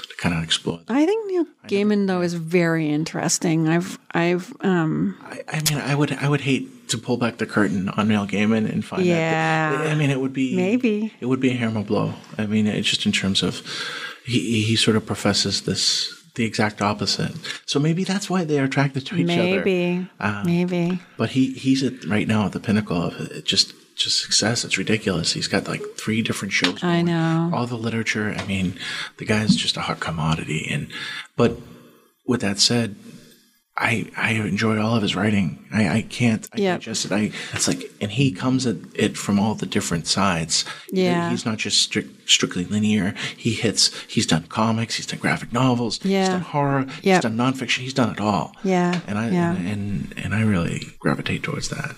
to 0.09 0.15
kind 0.17 0.33
of 0.35 0.43
explore. 0.43 0.79
I 0.87 1.05
think 1.05 1.27
Neil 1.29 1.45
Gaiman 1.67 2.07
though 2.07 2.21
is 2.21 2.33
very 2.33 2.89
interesting. 2.89 3.67
I've 3.67 3.99
I've 4.11 4.53
um 4.61 5.15
I, 5.21 5.41
I 5.57 5.61
mean, 5.69 5.79
I 5.81 5.93
would 5.93 6.11
I 6.13 6.27
would 6.29 6.41
hate 6.41 6.89
to 6.89 6.97
pull 6.97 7.17
back 7.17 7.37
the 7.37 7.45
curtain 7.45 7.89
on 7.89 8.07
Neil 8.07 8.25
Gaiman 8.27 8.71
and 8.71 8.83
find 8.85 9.03
Yeah. 9.05 9.77
that. 9.77 9.87
I 9.91 9.95
mean, 9.95 10.09
it 10.09 10.19
would 10.21 10.33
be 10.33 10.55
Maybe. 10.55 11.11
it 11.19 11.25
would 11.25 11.39
be 11.41 11.49
a 11.51 11.55
hammer 11.55 11.83
blow. 11.83 12.13
I 12.37 12.45
mean, 12.45 12.67
it's 12.67 12.89
just 12.89 13.05
in 13.05 13.11
terms 13.11 13.43
of 13.43 13.61
he 14.25 14.61
he 14.63 14.75
sort 14.75 14.95
of 14.97 15.05
professes 15.05 15.61
this 15.63 16.13
the 16.35 16.43
exact 16.43 16.81
opposite. 16.81 17.31
So 17.65 17.79
maybe 17.79 18.03
that's 18.03 18.29
why 18.29 18.43
they're 18.43 18.65
attracted 18.65 19.05
to 19.07 19.15
each 19.15 19.29
other. 19.31 19.63
maybe 19.63 20.07
Uh, 20.19 20.43
maybe 20.45 20.99
But 21.17 21.29
he 21.29 21.53
he's 21.53 21.81
at, 21.81 22.03
right 22.05 22.27
now 22.27 22.45
at 22.45 22.51
the 22.51 22.59
pinnacle 22.59 23.01
of 23.01 23.13
it, 23.21 23.45
just 23.45 23.73
just 23.95 24.21
success. 24.21 24.63
It's 24.63 24.77
ridiculous. 24.77 25.33
He's 25.33 25.47
got 25.47 25.67
like 25.67 25.81
three 25.97 26.21
different 26.21 26.53
shows. 26.53 26.83
I 26.83 27.01
know. 27.01 27.51
all 27.53 27.65
the 27.67 27.77
literature. 27.77 28.35
I 28.37 28.45
mean, 28.45 28.77
the 29.17 29.25
guy's 29.25 29.55
just 29.55 29.77
a 29.77 29.81
hot 29.81 29.99
commodity. 29.99 30.67
And 30.69 30.87
but 31.35 31.57
with 32.25 32.41
that 32.41 32.59
said, 32.59 32.95
I 33.77 34.09
I 34.15 34.31
enjoy 34.33 34.79
all 34.81 34.95
of 34.95 35.01
his 35.01 35.15
writing. 35.15 35.65
I, 35.73 35.89
I 35.97 36.01
can't 36.03 36.47
I 36.53 36.59
Yep. 36.61 36.79
digest 36.79 37.05
it. 37.05 37.11
I 37.11 37.31
it's 37.53 37.67
like 37.67 37.91
and 37.99 38.11
he 38.11 38.31
comes 38.31 38.65
at 38.65 38.77
it 38.93 39.17
from 39.17 39.39
all 39.39 39.55
the 39.55 39.65
different 39.65 40.07
sides. 40.07 40.63
Yeah. 40.91 41.29
he's 41.29 41.45
not 41.45 41.57
just 41.57 41.81
strict, 41.81 42.29
strictly 42.29 42.63
linear. 42.63 43.13
He 43.35 43.51
hits. 43.51 43.91
He's 44.03 44.25
done 44.25 44.43
comics. 44.43 44.95
He's 44.95 45.05
done 45.05 45.19
graphic 45.19 45.51
novels. 45.51 45.99
Yeah. 46.05 46.19
he's 46.21 46.29
done 46.29 46.41
horror. 46.41 46.85
Yep. 47.01 47.03
he's 47.03 47.19
done 47.19 47.35
nonfiction. 47.37 47.79
He's 47.79 47.93
done 47.93 48.11
it 48.11 48.21
all. 48.21 48.53
Yeah, 48.63 49.01
and 49.07 49.17
I 49.19 49.29
yeah. 49.31 49.55
and, 49.55 49.67
and 49.67 50.13
and 50.23 50.33
I 50.35 50.41
really 50.43 50.79
gravitate 50.99 51.43
towards 51.43 51.67
that. 51.69 51.95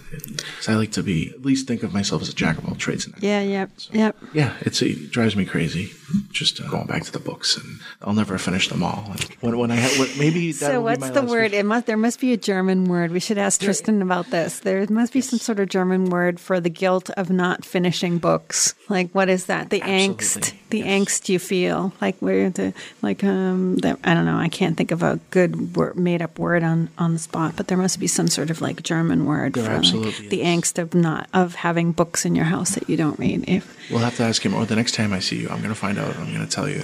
'Cause 0.57 0.67
I 0.69 0.73
like 0.75 0.91
to 0.93 1.03
be 1.03 1.29
at 1.29 1.45
least 1.45 1.67
think 1.67 1.83
of 1.83 1.93
myself 1.93 2.21
as 2.23 2.29
a 2.29 2.33
jack 2.33 2.57
of 2.57 2.65
all 2.67 2.75
trades. 2.75 3.07
Yeah, 3.21 3.41
yep, 3.41 3.69
yep. 3.91 4.17
Yeah, 4.33 4.53
it's 4.61 4.81
it 4.81 5.11
drives 5.11 5.35
me 5.35 5.45
crazy. 5.45 5.91
Just 6.31 6.59
uh, 6.61 6.67
going 6.69 6.87
back 6.87 7.03
to 7.03 7.11
the 7.11 7.19
books, 7.19 7.55
and 7.57 7.79
I'll 8.01 8.13
never 8.13 8.37
finish 8.37 8.69
them 8.69 8.81
all. 8.81 9.05
And 9.11 9.23
when, 9.41 9.57
when 9.57 9.71
I 9.71 9.75
ha- 9.75 9.95
when, 9.99 10.17
maybe 10.17 10.51
that 10.53 10.57
So 10.71 10.81
what's 10.81 11.09
the 11.11 11.21
word? 11.21 11.53
Must 11.67 11.85
there 11.85 11.97
must 11.97 12.19
be 12.19 12.33
a 12.33 12.37
German 12.37 12.85
word. 12.85 13.11
We 13.11 13.19
should 13.19 13.37
ask 13.37 13.61
Tristan 13.61 14.01
about 14.01 14.31
this. 14.31 14.59
There 14.59 14.85
must 14.89 15.13
be 15.13 15.21
some 15.21 15.39
sort 15.39 15.59
of 15.59 15.69
German 15.69 16.09
word 16.09 16.39
for 16.39 16.59
the 16.59 16.69
guilt 16.69 17.09
of 17.11 17.29
not 17.29 17.63
finishing 17.63 18.17
books. 18.17 18.73
Like 18.89 19.11
what 19.11 19.29
is 19.29 19.45
that? 19.45 19.69
The 19.69 19.81
angst, 19.81 20.37
Absolutely. 20.37 20.59
the 20.69 20.81
angst 20.83 21.29
you 21.29 21.39
feel. 21.39 21.93
Like 22.01 22.17
where 22.19 22.49
the 22.49 22.73
like 23.01 23.23
um 23.23 23.75
the, 23.77 23.97
I 24.03 24.13
don't 24.13 24.25
know. 24.25 24.37
I 24.37 24.49
can't 24.49 24.75
think 24.75 24.91
of 24.91 25.03
a 25.03 25.19
good 25.29 25.75
word, 25.75 25.97
made 25.97 26.21
up 26.21 26.39
word 26.39 26.63
on 26.63 26.89
on 26.97 27.13
the 27.13 27.19
spot, 27.19 27.53
but 27.55 27.67
there 27.67 27.77
must 27.77 27.99
be 27.99 28.07
some 28.07 28.27
sort 28.27 28.49
of 28.49 28.61
like 28.61 28.81
German 28.81 29.25
word 29.25 29.53
There 29.53 29.65
for 29.65 29.97
like, 29.97 30.17
the 30.29 30.41
angst 30.41 30.79
of 30.79 30.95
not 30.95 31.29
of 31.33 31.55
having 31.55 31.91
books 31.91 32.25
in 32.25 32.35
your 32.35 32.45
house 32.45 32.75
that 32.75 32.89
you 32.89 32.97
don't 32.97 33.19
read. 33.19 33.43
If 33.47 33.77
We'll 33.89 33.99
have 33.99 34.17
to 34.17 34.23
ask 34.23 34.45
him. 34.45 34.53
Or 34.53 34.65
the 34.65 34.75
next 34.75 34.93
time 34.93 35.13
I 35.13 35.19
see 35.19 35.37
you, 35.37 35.49
I'm 35.49 35.59
going 35.59 35.69
to 35.69 35.75
find 35.75 35.97
out. 35.97 36.15
I'm 36.17 36.33
going 36.33 36.45
to 36.45 36.47
tell 36.47 36.69
you. 36.69 36.83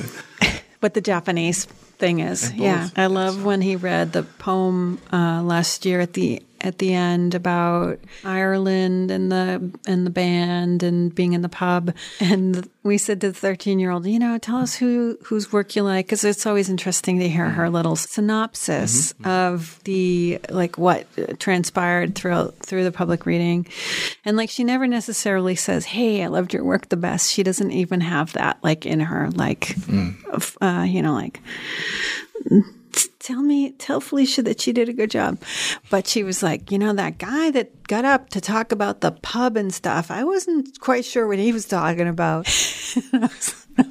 What 0.84 0.94
the 0.94 1.02
Japanese 1.02 1.66
thing 1.98 2.20
is. 2.20 2.52
Yeah, 2.54 2.90
I 2.96 3.08
love 3.08 3.46
when 3.46 3.62
he 3.62 3.78
read 3.78 4.12
the 4.12 4.24
poem 4.24 5.00
uh, 5.12 5.42
last 5.42 5.86
year 5.86 6.02
at 6.02 6.14
the 6.14 6.44
at 6.64 6.78
the 6.78 6.94
end 6.94 7.36
about 7.36 8.00
Ireland 8.24 9.12
and 9.12 9.32
the 9.32 9.72
and 9.86 10.06
the 10.06 10.10
band 10.10 10.82
and 10.82 11.14
being 11.14 11.34
in 11.34 11.42
the 11.42 11.50
pub. 11.50 11.94
And 12.20 12.68
we 12.84 12.98
said 12.98 13.22
to 13.22 13.28
the 13.28 13.38
thirteen 13.38 13.80
year 13.80 13.92
old, 13.92 14.08
you 14.08 14.20
know, 14.20 14.38
tell 14.38 14.58
us 14.58 14.76
who 14.76 15.18
whose 15.24 15.52
work 15.52 15.76
you 15.76 15.84
like, 15.84 16.06
because 16.06 16.24
it's 16.24 16.46
always 16.46 16.70
interesting 16.70 17.20
to 17.20 17.30
hear 17.30 17.50
her 17.50 17.66
mm-hmm. 17.66 17.76
little 17.76 17.96
synopsis 17.96 19.14
mm-hmm. 19.14 19.24
Mm-hmm. 19.24 19.54
of 19.56 19.84
the 19.84 20.40
like 20.50 20.78
what 20.78 21.06
transpired 21.40 22.16
throughout 22.16 22.56
through 22.60 22.84
the 22.84 22.92
public 22.92 23.26
reading. 23.26 23.68
And 24.26 24.38
like 24.38 24.50
she 24.50 24.64
never 24.64 24.88
necessarily 24.88 25.56
says, 25.56 25.86
"Hey, 25.86 26.24
I 26.24 26.28
loved 26.28 26.54
your 26.54 26.64
work 26.64 26.90
the 26.90 26.98
best." 26.98 27.32
She 27.32 27.44
doesn't 27.44 27.72
even 27.72 28.02
have 28.02 28.34
that 28.34 28.58
like 28.64 28.86
in 28.86 29.02
her 29.02 29.30
like 29.32 29.68
mm. 29.76 30.24
of, 30.28 30.58
uh, 30.62 30.86
you 30.88 31.02
know 31.02 31.14
like 31.14 31.42
tell 33.24 33.42
me 33.42 33.72
tell 33.72 34.02
felicia 34.02 34.44
that 34.44 34.60
she 34.60 34.74
did 34.74 34.90
a 34.90 34.94
good 34.94 35.10
job. 35.10 35.40
But 35.90 36.08
she 36.08 36.24
was 36.24 36.44
like 36.44 36.72
you 36.72 36.78
know 36.78 36.94
that 36.94 37.18
guy 37.18 37.52
that 37.52 37.88
got 37.88 38.06
up 38.06 38.30
to 38.30 38.42
talk 38.42 38.72
about 38.72 39.02
the 39.02 39.12
pub 39.12 39.58
and 39.58 39.74
stuff 39.74 40.10
i 40.10 40.24
wasn't 40.24 40.80
quite 40.80 41.06
sure 41.06 41.28
what 41.28 41.40
he 41.40 41.52
was 41.52 41.66
talking 41.66 42.08
about. 42.08 42.48
I, 43.14 43.30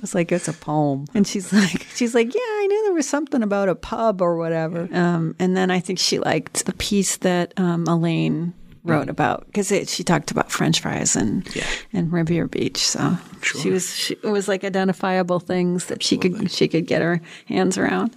was, 0.00 0.14
like 0.14 0.30
it's 0.30 0.48
a 0.48 0.52
poem. 0.52 1.06
And 1.14 1.26
she's 1.26 1.52
like 1.52 1.86
she's 1.94 2.14
like 2.14 2.34
yeah 2.34 2.40
i 2.40 2.66
knew 2.68 2.82
there 2.84 2.94
was 2.94 3.08
something 3.08 3.42
about 3.42 3.68
a 3.68 3.74
pub 3.74 4.20
or 4.20 4.36
whatever. 4.36 4.88
Um, 4.92 5.34
and 5.38 5.56
then 5.56 5.70
i 5.70 5.80
think 5.80 5.98
she 5.98 6.18
liked 6.18 6.66
the 6.66 6.74
piece 6.74 7.16
that 7.18 7.54
um, 7.56 7.84
elaine 7.88 8.54
wrote 8.84 9.08
about 9.08 9.46
because 9.46 9.68
she 9.88 10.02
talked 10.02 10.30
about 10.30 10.50
French 10.50 10.80
fries 10.80 11.14
and 11.14 11.48
and 11.92 12.12
Revere 12.12 12.48
Beach. 12.48 12.78
So 12.78 13.16
she 13.42 13.70
was 13.70 13.94
she, 13.94 14.14
it 14.14 14.24
was 14.30 14.48
like 14.48 14.64
identifiable 14.64 15.40
things 15.40 15.86
that 15.86 16.02
she 16.02 16.18
could 16.18 16.50
she 16.50 16.68
could 16.68 16.86
get 16.86 17.02
her 17.02 17.20
hands 17.46 17.78
around, 17.78 18.14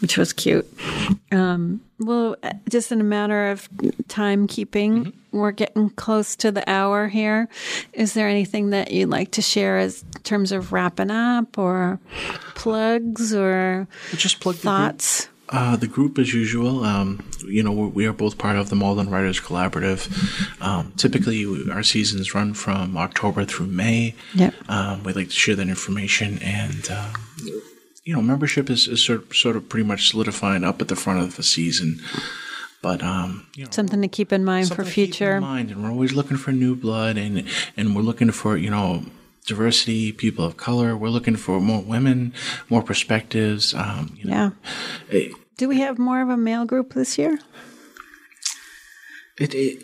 which 0.00 0.18
was 0.18 0.32
cute. 0.32 0.66
Um, 1.30 1.80
well, 1.98 2.36
uh, 2.42 2.52
just 2.68 2.92
in 2.92 3.00
a 3.00 3.04
matter 3.04 3.50
of 3.50 3.70
timekeeping, 4.08 5.12
we're 5.30 5.52
getting 5.52 5.90
close 5.90 6.36
to 6.36 6.52
the 6.52 6.68
hour 6.68 7.08
here. 7.08 7.48
Is 7.92 8.14
there 8.14 8.28
anything 8.28 8.70
that 8.70 8.90
you'd 8.90 9.08
like 9.08 9.30
to 9.32 9.42
share 9.42 9.78
as 9.78 10.04
terms 10.24 10.52
of 10.52 10.72
wrapping 10.72 11.10
up 11.10 11.56
or 11.56 12.00
plugs 12.54 13.34
or 13.34 13.86
Just 14.14 14.40
plug 14.40 14.56
thoughts? 14.56 15.28
Uh, 15.52 15.76
the 15.76 15.86
group, 15.86 16.18
as 16.18 16.32
usual, 16.32 16.82
um, 16.82 17.22
you 17.46 17.62
know, 17.62 17.72
we 17.72 18.06
are 18.06 18.12
both 18.14 18.38
part 18.38 18.56
of 18.56 18.70
the 18.70 18.74
Malden 18.76 19.10
Writers 19.10 19.38
Collaborative. 19.38 20.08
Um, 20.62 20.92
typically, 20.96 21.44
we- 21.44 21.70
our 21.70 21.82
seasons 21.82 22.34
run 22.34 22.54
from 22.54 22.96
October 22.96 23.44
through 23.44 23.66
May. 23.66 24.14
Yep. 24.34 24.54
Um, 24.68 25.02
we 25.04 25.12
like 25.12 25.28
to 25.28 25.34
share 25.34 25.54
that 25.56 25.68
information, 25.68 26.38
and 26.42 26.90
um, 26.90 27.12
you 28.04 28.14
know, 28.14 28.22
membership 28.22 28.70
is, 28.70 28.88
is 28.88 29.04
sort 29.04 29.22
of, 29.30 29.36
sort 29.36 29.56
of 29.56 29.68
pretty 29.68 29.86
much 29.86 30.08
solidifying 30.10 30.64
up 30.64 30.80
at 30.80 30.88
the 30.88 30.96
front 30.96 31.20
of 31.20 31.36
the 31.36 31.42
season. 31.42 32.00
But 32.80 33.02
um, 33.02 33.46
you 33.54 33.64
know, 33.64 33.70
Something 33.70 34.02
to 34.02 34.08
keep 34.08 34.32
in 34.32 34.44
mind 34.44 34.68
for 34.68 34.76
something 34.76 34.86
to 34.86 34.90
keep 34.94 35.08
in 35.08 35.12
future. 35.12 35.40
mind, 35.40 35.70
and 35.70 35.82
we're 35.84 35.90
always 35.90 36.14
looking 36.14 36.36
for 36.38 36.50
new 36.52 36.74
blood, 36.74 37.16
and 37.18 37.44
and 37.76 37.94
we're 37.94 38.02
looking 38.02 38.30
for 38.32 38.56
you 38.56 38.70
know 38.70 39.04
diversity, 39.46 40.12
people 40.12 40.44
of 40.44 40.56
color. 40.56 40.96
We're 40.96 41.10
looking 41.10 41.36
for 41.36 41.60
more 41.60 41.82
women, 41.82 42.32
more 42.70 42.82
perspectives. 42.82 43.74
Um, 43.74 44.16
you 44.16 44.24
know, 44.30 44.52
Yeah. 45.12 45.28
Do 45.62 45.68
we 45.68 45.78
have 45.78 45.96
more 45.96 46.20
of 46.20 46.28
a 46.28 46.36
male 46.36 46.64
group 46.64 46.94
this 46.94 47.16
year? 47.16 47.38
it, 49.38 49.54
it 49.54 49.80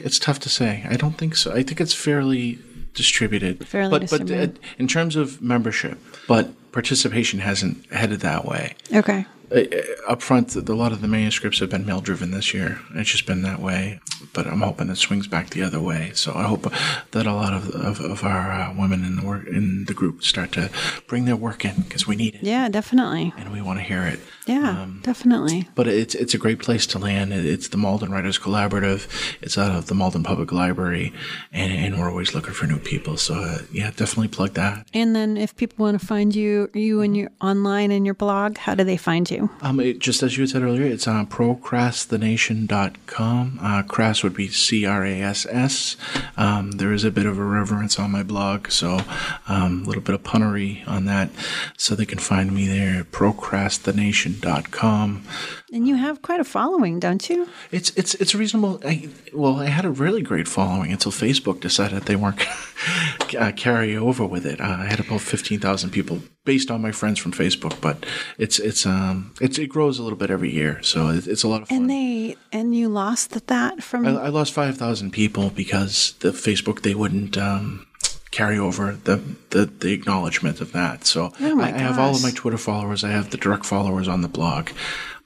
it's 0.00 0.18
tough 0.18 0.38
to 0.40 0.50
say. 0.50 0.84
I 0.86 0.98
don't 0.98 1.14
think 1.14 1.34
so. 1.34 1.50
I 1.50 1.62
think 1.62 1.80
it's 1.80 1.94
fairly 1.94 2.58
distributed. 2.92 3.66
Fairly 3.66 3.88
but 3.90 4.02
distributed. 4.02 4.56
but 4.56 4.62
uh, 4.62 4.74
in 4.78 4.86
terms 4.86 5.16
of 5.16 5.40
membership, 5.40 5.98
but 6.26 6.50
participation 6.72 7.40
hasn't 7.40 7.90
headed 7.90 8.20
that 8.20 8.44
way. 8.44 8.74
Okay. 8.92 9.24
Uh, 9.52 10.12
up 10.12 10.22
front, 10.22 10.54
a 10.56 10.60
lot 10.74 10.92
of 10.92 11.00
the 11.00 11.08
manuscripts 11.08 11.58
have 11.60 11.70
been 11.70 11.86
mail 11.86 12.00
driven 12.00 12.30
this 12.30 12.52
year. 12.54 12.80
It's 12.94 13.10
just 13.10 13.26
been 13.26 13.42
that 13.42 13.60
way, 13.60 14.00
but 14.32 14.46
I'm 14.46 14.60
hoping 14.60 14.88
it 14.90 14.96
swings 14.96 15.26
back 15.26 15.50
the 15.50 15.62
other 15.62 15.80
way. 15.80 16.12
So 16.14 16.32
I 16.34 16.44
hope 16.44 16.72
that 17.10 17.26
a 17.26 17.34
lot 17.34 17.52
of 17.52 17.68
of, 17.70 18.00
of 18.00 18.24
our 18.24 18.50
uh, 18.50 18.74
women 18.74 19.04
in 19.04 19.16
the 19.16 19.24
work 19.24 19.46
in 19.46 19.84
the 19.84 19.94
group 19.94 20.22
start 20.22 20.52
to 20.52 20.70
bring 21.06 21.24
their 21.24 21.36
work 21.36 21.64
in 21.64 21.82
because 21.82 22.06
we 22.06 22.16
need 22.16 22.36
it. 22.36 22.42
Yeah, 22.42 22.68
definitely. 22.68 23.32
And 23.36 23.52
we 23.52 23.60
want 23.62 23.78
to 23.78 23.84
hear 23.84 24.02
it. 24.02 24.20
Yeah, 24.46 24.82
um, 24.82 25.00
definitely. 25.02 25.68
But 25.74 25.86
it's 25.86 26.14
it's 26.14 26.34
a 26.34 26.38
great 26.38 26.58
place 26.58 26.86
to 26.88 26.98
land. 26.98 27.32
It's 27.32 27.68
the 27.68 27.76
Malden 27.76 28.10
Writers 28.10 28.38
Collaborative. 28.38 29.06
It's 29.42 29.58
out 29.58 29.72
of 29.72 29.86
the 29.86 29.94
Malden 29.94 30.22
Public 30.22 30.52
Library, 30.52 31.12
and, 31.52 31.72
and 31.72 31.98
we're 31.98 32.10
always 32.10 32.34
looking 32.34 32.54
for 32.54 32.66
new 32.66 32.78
people. 32.78 33.16
So 33.16 33.34
uh, 33.34 33.58
yeah, 33.72 33.90
definitely 33.90 34.28
plug 34.28 34.54
that. 34.54 34.86
And 34.94 35.14
then 35.14 35.36
if 35.36 35.54
people 35.56 35.84
want 35.84 36.00
to 36.00 36.06
find 36.06 36.34
you, 36.34 36.70
you 36.74 37.02
and 37.02 37.16
your 37.16 37.30
online 37.40 37.90
and 37.90 38.04
your 38.04 38.14
blog, 38.14 38.58
how 38.58 38.74
do 38.74 38.84
they 38.84 38.96
find 38.96 39.30
you? 39.30 39.37
Um, 39.60 39.80
it, 39.80 39.98
just 39.98 40.22
as 40.22 40.36
you 40.36 40.42
had 40.42 40.50
said 40.50 40.62
earlier, 40.62 40.86
it's 40.86 41.08
on 41.08 41.26
procrasstination.com. 41.26 43.58
Uh, 43.60 43.82
crass 43.82 44.22
would 44.22 44.34
be 44.34 44.48
C 44.48 44.86
R 44.86 45.04
A 45.04 45.20
S 45.20 45.46
S. 45.50 45.96
Um, 46.36 46.70
there 46.72 46.92
is 46.92 47.04
a 47.04 47.10
bit 47.10 47.24
of 47.26 47.38
irreverence 47.38 47.98
on 47.98 48.10
my 48.10 48.22
blog, 48.22 48.70
so 48.70 49.00
um, 49.48 49.82
a 49.82 49.86
little 49.86 50.02
bit 50.02 50.14
of 50.14 50.22
punnery 50.22 50.86
on 50.88 51.04
that. 51.06 51.30
So 51.76 51.94
they 51.94 52.06
can 52.06 52.18
find 52.18 52.54
me 52.54 52.66
there, 52.66 53.00
at 53.00 53.12
procrasstination.com. 53.12 55.24
And 55.70 55.86
you 55.86 55.96
have 55.96 56.22
quite 56.22 56.40
a 56.40 56.44
following, 56.44 56.98
don't 56.98 57.28
you? 57.28 57.46
It's 57.70 57.90
it's 57.90 58.14
it's 58.14 58.34
reasonable. 58.34 58.80
I, 58.84 59.10
well, 59.34 59.56
I 59.56 59.66
had 59.66 59.84
a 59.84 59.90
really 59.90 60.22
great 60.22 60.48
following 60.48 60.90
until 60.92 61.12
Facebook 61.12 61.60
decided 61.60 62.04
they 62.04 62.16
weren't 62.16 62.40
uh, 63.38 63.52
carry 63.52 63.94
over 63.94 64.24
with 64.24 64.46
it. 64.46 64.60
Uh, 64.62 64.76
I 64.80 64.86
had 64.86 64.98
about 65.00 65.20
fifteen 65.20 65.60
thousand 65.60 65.90
people 65.90 66.20
based 66.44 66.70
on 66.70 66.80
my 66.80 66.90
friends 66.92 67.18
from 67.18 67.32
Facebook, 67.32 67.78
but 67.82 68.06
it's 68.38 68.58
it's 68.58 68.86
um 68.86 69.34
it's, 69.42 69.58
it 69.58 69.66
grows 69.66 69.98
a 69.98 70.02
little 70.02 70.16
bit 70.16 70.30
every 70.30 70.50
year, 70.50 70.82
so 70.82 71.08
it, 71.08 71.26
it's 71.26 71.42
a 71.42 71.48
lot 71.48 71.62
of 71.62 71.68
fun. 71.68 71.76
And 71.76 71.90
they 71.90 72.36
and 72.50 72.74
you 72.74 72.88
lost 72.88 73.46
that 73.46 73.82
from. 73.82 74.06
I, 74.06 74.12
I 74.12 74.28
lost 74.28 74.54
five 74.54 74.78
thousand 74.78 75.10
people 75.10 75.50
because 75.50 76.14
the 76.20 76.30
Facebook 76.30 76.82
they 76.82 76.94
wouldn't. 76.94 77.36
Um, 77.36 77.84
carry 78.30 78.58
over 78.58 78.92
the, 79.04 79.16
the, 79.50 79.64
the 79.64 79.90
acknowledgement 79.94 80.60
of 80.60 80.72
that. 80.72 81.06
So 81.06 81.32
oh 81.40 81.60
I, 81.62 81.68
I 81.68 81.78
have 81.78 81.98
all 81.98 82.14
of 82.14 82.22
my 82.22 82.30
Twitter 82.30 82.58
followers. 82.58 83.02
I 83.02 83.08
have 83.08 83.30
the 83.30 83.38
direct 83.38 83.64
followers 83.64 84.06
on 84.06 84.20
the 84.20 84.28
blog 84.28 84.68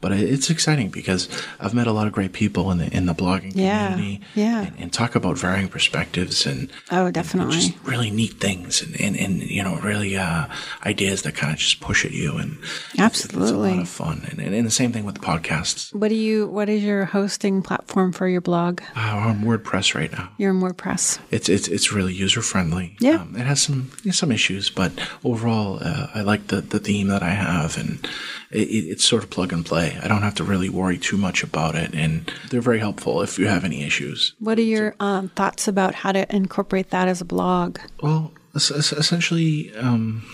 but 0.02 0.12
it's 0.12 0.50
exciting 0.50 0.90
because 0.90 1.28
I've 1.60 1.72
met 1.72 1.86
a 1.86 1.92
lot 1.92 2.06
of 2.06 2.12
great 2.12 2.32
people 2.32 2.70
in 2.72 2.78
the 2.78 2.94
in 2.94 3.06
the 3.06 3.14
blogging 3.14 3.52
yeah, 3.54 3.92
community. 3.92 4.20
Yeah, 4.34 4.66
and, 4.66 4.74
and, 4.78 4.92
talk 4.92 5.14
about 5.14 5.38
varying 5.38 5.68
perspectives 5.68 6.44
and 6.44 6.70
oh, 6.90 7.10
definitely, 7.10 7.54
and 7.54 7.62
just 7.62 7.84
really 7.84 8.10
neat 8.10 8.32
things 8.32 8.82
and 8.82 9.00
and, 9.00 9.16
and 9.16 9.42
you 9.42 9.62
know 9.62 9.76
really 9.76 10.16
uh, 10.16 10.48
ideas 10.84 11.22
that 11.22 11.36
kind 11.36 11.52
of 11.52 11.58
just 11.58 11.80
push 11.80 12.04
at 12.04 12.10
you 12.10 12.36
and 12.36 12.58
absolutely, 12.98 13.42
it's, 13.42 13.50
it's 13.50 13.52
a 13.52 13.56
lot 13.56 13.78
of 13.78 13.88
fun. 13.88 14.26
And, 14.28 14.40
and, 14.40 14.54
and, 14.54 14.66
the 14.66 14.72
same 14.72 14.92
thing 14.92 15.04
with 15.04 15.14
the 15.14 15.20
podcasts. 15.20 15.94
What 15.94 16.08
do 16.08 16.16
you? 16.16 16.48
What 16.48 16.68
is 16.68 16.82
your 16.82 17.04
hosting 17.04 17.62
platform 17.62 18.12
for 18.12 18.26
your 18.26 18.40
blog? 18.40 18.82
Uh, 18.96 19.00
I'm 19.00 19.42
WordPress 19.42 19.94
right 19.94 20.10
now. 20.10 20.30
You're 20.36 20.50
in 20.50 20.60
WordPress. 20.60 21.20
It's 21.30 21.48
it's 21.48 21.68
it's 21.68 21.92
really 21.92 22.12
user 22.12 22.42
friendly. 22.42 22.96
Yeah, 22.98 23.22
um, 23.22 23.36
it 23.36 23.46
has 23.46 23.62
some 23.62 23.92
some 24.10 24.32
issues, 24.32 24.68
but 24.68 24.92
overall, 25.22 25.78
uh, 25.80 26.08
I 26.12 26.22
like 26.22 26.48
the 26.48 26.60
the 26.60 26.80
theme 26.80 27.06
that 27.06 27.22
I 27.22 27.30
have 27.30 27.78
and 27.78 28.04
it, 28.52 28.68
it's 28.68 29.04
sort 29.04 29.22
of 29.22 29.30
plug 29.30 29.52
and 29.52 29.64
play. 29.64 29.98
I 30.02 30.08
don't 30.08 30.22
have 30.22 30.34
to 30.36 30.44
really 30.44 30.68
worry 30.68 30.98
too 30.98 31.16
much 31.16 31.42
about 31.42 31.74
it, 31.74 31.94
and 31.94 32.32
they're 32.50 32.60
very 32.60 32.78
helpful 32.78 33.22
if 33.22 33.38
you 33.38 33.46
have 33.46 33.64
any 33.64 33.82
issues. 33.82 34.34
What 34.38 34.58
are 34.58 34.62
your 34.62 34.94
um, 35.00 35.28
thoughts 35.30 35.68
about 35.68 35.94
how 35.94 36.12
to 36.12 36.32
incorporate 36.34 36.90
that 36.90 37.08
as 37.08 37.20
a 37.20 37.24
blog? 37.24 37.78
Well, 38.02 38.32
essentially. 38.54 39.74
Um, 39.74 40.24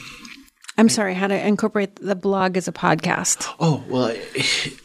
I'm 0.77 0.89
sorry, 0.89 1.15
how 1.15 1.27
to 1.27 1.47
incorporate 1.47 1.97
the 1.97 2.15
blog 2.15 2.57
as 2.57 2.69
a 2.69 2.73
podcast. 2.73 3.53
Oh, 3.59 3.82
well, 3.89 4.16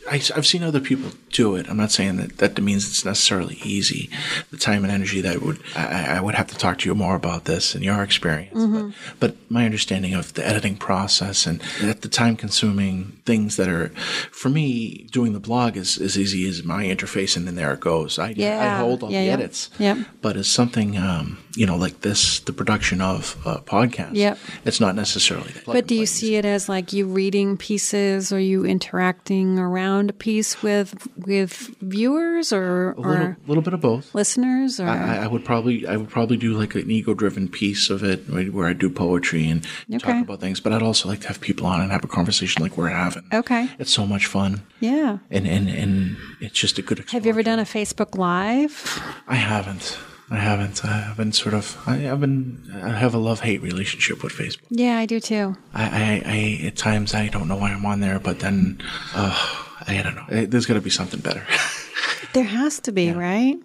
I, 0.10 0.18
have 0.34 0.46
seen 0.46 0.64
other 0.64 0.80
people 0.80 1.12
do 1.34 1.56
it. 1.56 1.68
I'm 1.70 1.78
not 1.78 1.92
saying 1.92 2.18
that 2.18 2.38
that 2.38 2.62
means 2.62 2.88
it's 2.88 3.04
necessarily 3.04 3.56
easy. 3.64 4.10
The 4.52 4.58
time 4.58 4.84
and 4.84 4.94
energy 4.94 5.22
that 5.22 5.42
would, 5.42 5.60
I, 5.76 6.18
I 6.18 6.22
would 6.22 6.36
have 6.36 6.48
to 6.48 6.56
talk 6.56 6.78
to 6.80 6.90
you 6.90 6.96
more 6.96 7.16
about 7.16 7.46
this 7.46 7.76
and 7.76 7.84
your 7.84 8.02
experience. 8.04 8.58
Mm-hmm. 8.58 8.90
But, 9.20 9.34
but, 9.34 9.38
my 9.50 9.66
understanding 9.66 10.16
of 10.16 10.34
the 10.34 10.48
editing 10.48 10.76
process 10.76 11.46
and 11.46 11.62
the 11.80 12.10
time 12.10 12.36
consuming 12.36 13.22
things 13.24 13.56
that 13.58 13.68
are, 13.68 13.90
for 14.32 14.50
me, 14.50 15.08
doing 15.12 15.34
the 15.34 15.40
blog 15.40 15.78
is 15.78 16.00
as 16.00 16.18
easy 16.18 16.48
as 16.50 16.64
my 16.64 16.86
interface 16.86 17.38
and 17.38 17.46
then 17.46 17.54
there 17.54 17.72
it 17.74 17.80
goes. 17.80 18.18
I, 18.18 18.30
yeah. 18.30 18.76
I 18.76 18.80
hold 18.80 19.04
all 19.04 19.12
yeah, 19.12 19.20
the 19.20 19.26
yeah. 19.26 19.34
edits. 19.34 19.70
Yep. 19.78 19.98
But 20.22 20.38
as 20.38 20.48
something, 20.48 20.98
um, 20.98 21.38
you 21.56 21.68
know, 21.68 21.76
like 21.76 22.02
this, 22.02 22.40
the 22.40 22.54
production 22.54 23.00
of 23.00 23.38
a 23.46 23.60
podcast, 23.60 24.16
yep. 24.16 24.40
it's 24.66 24.80
not 24.80 24.96
necessarily 24.96 25.52
that. 25.52 25.66
But 25.66 25.86
do 25.86 25.96
you 25.96 26.08
see 26.08 26.36
it 26.36 26.46
as 26.46 26.68
like 26.68 26.94
you 26.94 27.06
reading 27.06 27.58
pieces 27.58 28.34
or 28.34 28.40
you 28.40 28.66
interacting 28.66 29.60
around 29.60 30.10
a 30.10 30.14
piece 30.14 30.64
with 30.64 31.08
with 31.26 31.76
viewers 31.82 32.52
or 32.54 32.92
a 32.92 33.02
little, 33.02 33.12
or 33.12 33.38
little 33.48 33.64
bit 33.64 33.74
of 33.74 33.82
both 33.82 34.14
listeners? 34.14 34.80
Or 34.80 34.88
I, 34.88 35.18
I, 35.18 35.28
would 35.28 35.46
probably 35.46 35.88
I 35.88 35.98
would 35.98 36.10
probably 36.10 36.38
do 36.38 36.54
like 36.54 36.76
an 36.76 36.90
ego 36.90 37.14
driven 37.14 37.48
piece 37.48 37.90
of 37.90 38.04
it 38.04 38.30
where 38.30 38.68
I 38.68 38.74
do 38.74 38.90
poetry 38.90 39.50
and 39.50 39.66
okay. 39.90 40.00
talk 40.00 40.24
about 40.24 40.40
things. 40.40 40.60
But 40.60 40.74
I'd 40.74 40.84
also 40.84 41.10
like 41.10 41.22
to 41.22 41.28
have 41.28 41.42
people 41.42 41.66
on 41.66 41.82
and 41.82 41.92
have 41.92 42.04
a 42.04 42.08
conversation 42.08 42.62
like 42.62 42.78
we're 42.78 42.90
having. 42.90 43.24
Okay, 43.34 43.70
it's 43.80 43.92
so 43.92 44.06
much 44.06 44.26
fun. 44.26 44.62
Yeah, 44.80 45.20
and 45.30 45.48
and 45.48 45.70
and 45.70 46.18
it's 46.40 46.60
just 46.60 46.78
a 46.78 46.82
good. 46.82 47.00
Exposure. 47.00 47.18
Have 47.18 47.26
you 47.26 47.30
ever 47.32 47.44
done 47.44 47.60
a 47.60 47.64
Facebook 47.64 48.18
Live? 48.18 49.02
I 49.28 49.36
haven't. 49.36 49.98
I 50.30 50.38
haven't. 50.38 50.84
I've 50.84 51.18
been 51.18 51.32
sort 51.32 51.54
of. 51.54 51.78
I, 51.86 51.98
have 51.98 52.20
been. 52.20 52.72
I 52.84 52.90
have 52.90 53.14
a 53.14 53.18
love 53.18 53.42
hate 53.42 53.62
relationship 53.62 54.24
with 54.24 54.34
Facebook. 54.34 54.64
Yeah, 54.70 54.98
I 54.98 55.06
do 55.06 55.20
too. 55.20 55.56
I, 55.74 55.84
I, 55.84 56.24
I, 56.26 56.68
at 56.68 56.76
times 56.76 57.14
I 57.14 57.28
don't 57.28 57.48
know 57.48 57.56
why 57.56 57.72
I'm 57.72 57.86
on 57.86 58.00
there, 58.00 58.20
but 58.20 58.40
then, 58.40 58.82
uh, 59.14 59.63
I 59.88 60.02
don't 60.02 60.16
know. 60.16 60.26
Eh, 60.30 60.46
there's 60.48 60.66
got 60.66 60.76
to 60.76 60.82
be 60.82 60.90
something 60.90 61.20
better. 61.20 61.46
there 62.34 62.44
has 62.44 62.80
to 62.82 62.92
be, 62.92 63.06
yeah. 63.06 63.14
right? 63.14 63.56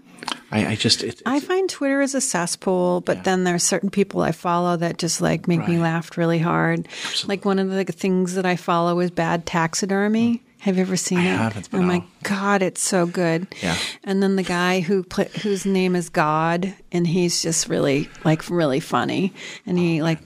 I, 0.51 0.67
I 0.69 0.75
just. 0.77 1.03
It, 1.03 1.23
I 1.27 1.41
find 1.41 1.69
Twitter 1.69 2.01
is 2.01 2.15
a 2.15 2.21
cesspool, 2.21 3.03
but 3.03 3.19
Yeah. 3.19 3.23
then 3.25 3.45
there's 3.45 3.63
certain 3.63 3.91
people 3.91 4.23
I 4.23 4.33
follow 4.33 4.77
that 4.77 4.99
just 4.99 5.21
like 5.21 5.47
make 5.47 5.67
me 5.69 5.79
laugh 5.79 6.17
really 6.17 6.39
hard. 6.39 6.89
Like 7.27 7.45
one 7.45 7.59
of 7.59 7.71
the 7.71 7.85
things 7.85 8.35
that 8.35 8.47
I 8.47 8.57
follow 8.57 8.99
is 9.01 9.11
bad 9.11 9.47
taxidermy. 9.47 10.37
Hmm. 10.37 10.45
Have 10.61 10.75
you 10.77 10.83
ever 10.83 10.97
seen 10.97 11.19
I 11.19 11.27
it? 11.27 11.37
haven't, 11.37 11.71
but 11.71 11.79
oh 11.79 11.83
my 11.85 11.95
I'll- 11.95 12.05
god, 12.25 12.63
it's 12.63 12.83
so 12.83 13.07
good. 13.07 13.47
Yeah. 13.63 13.77
And 14.03 14.21
then 14.21 14.35
the 14.35 14.43
guy 14.43 14.81
who 14.81 15.05
pla 15.05 15.25
whose 15.43 15.65
name 15.65 15.95
is 15.95 16.09
God, 16.09 16.75
and 16.91 17.07
he's 17.07 17.41
just 17.43 17.69
really 17.69 18.09
like 18.25 18.51
really 18.51 18.81
funny. 18.81 19.33
And 19.67 19.79
he 19.79 20.01
oh, 20.01 20.05
like, 20.05 20.19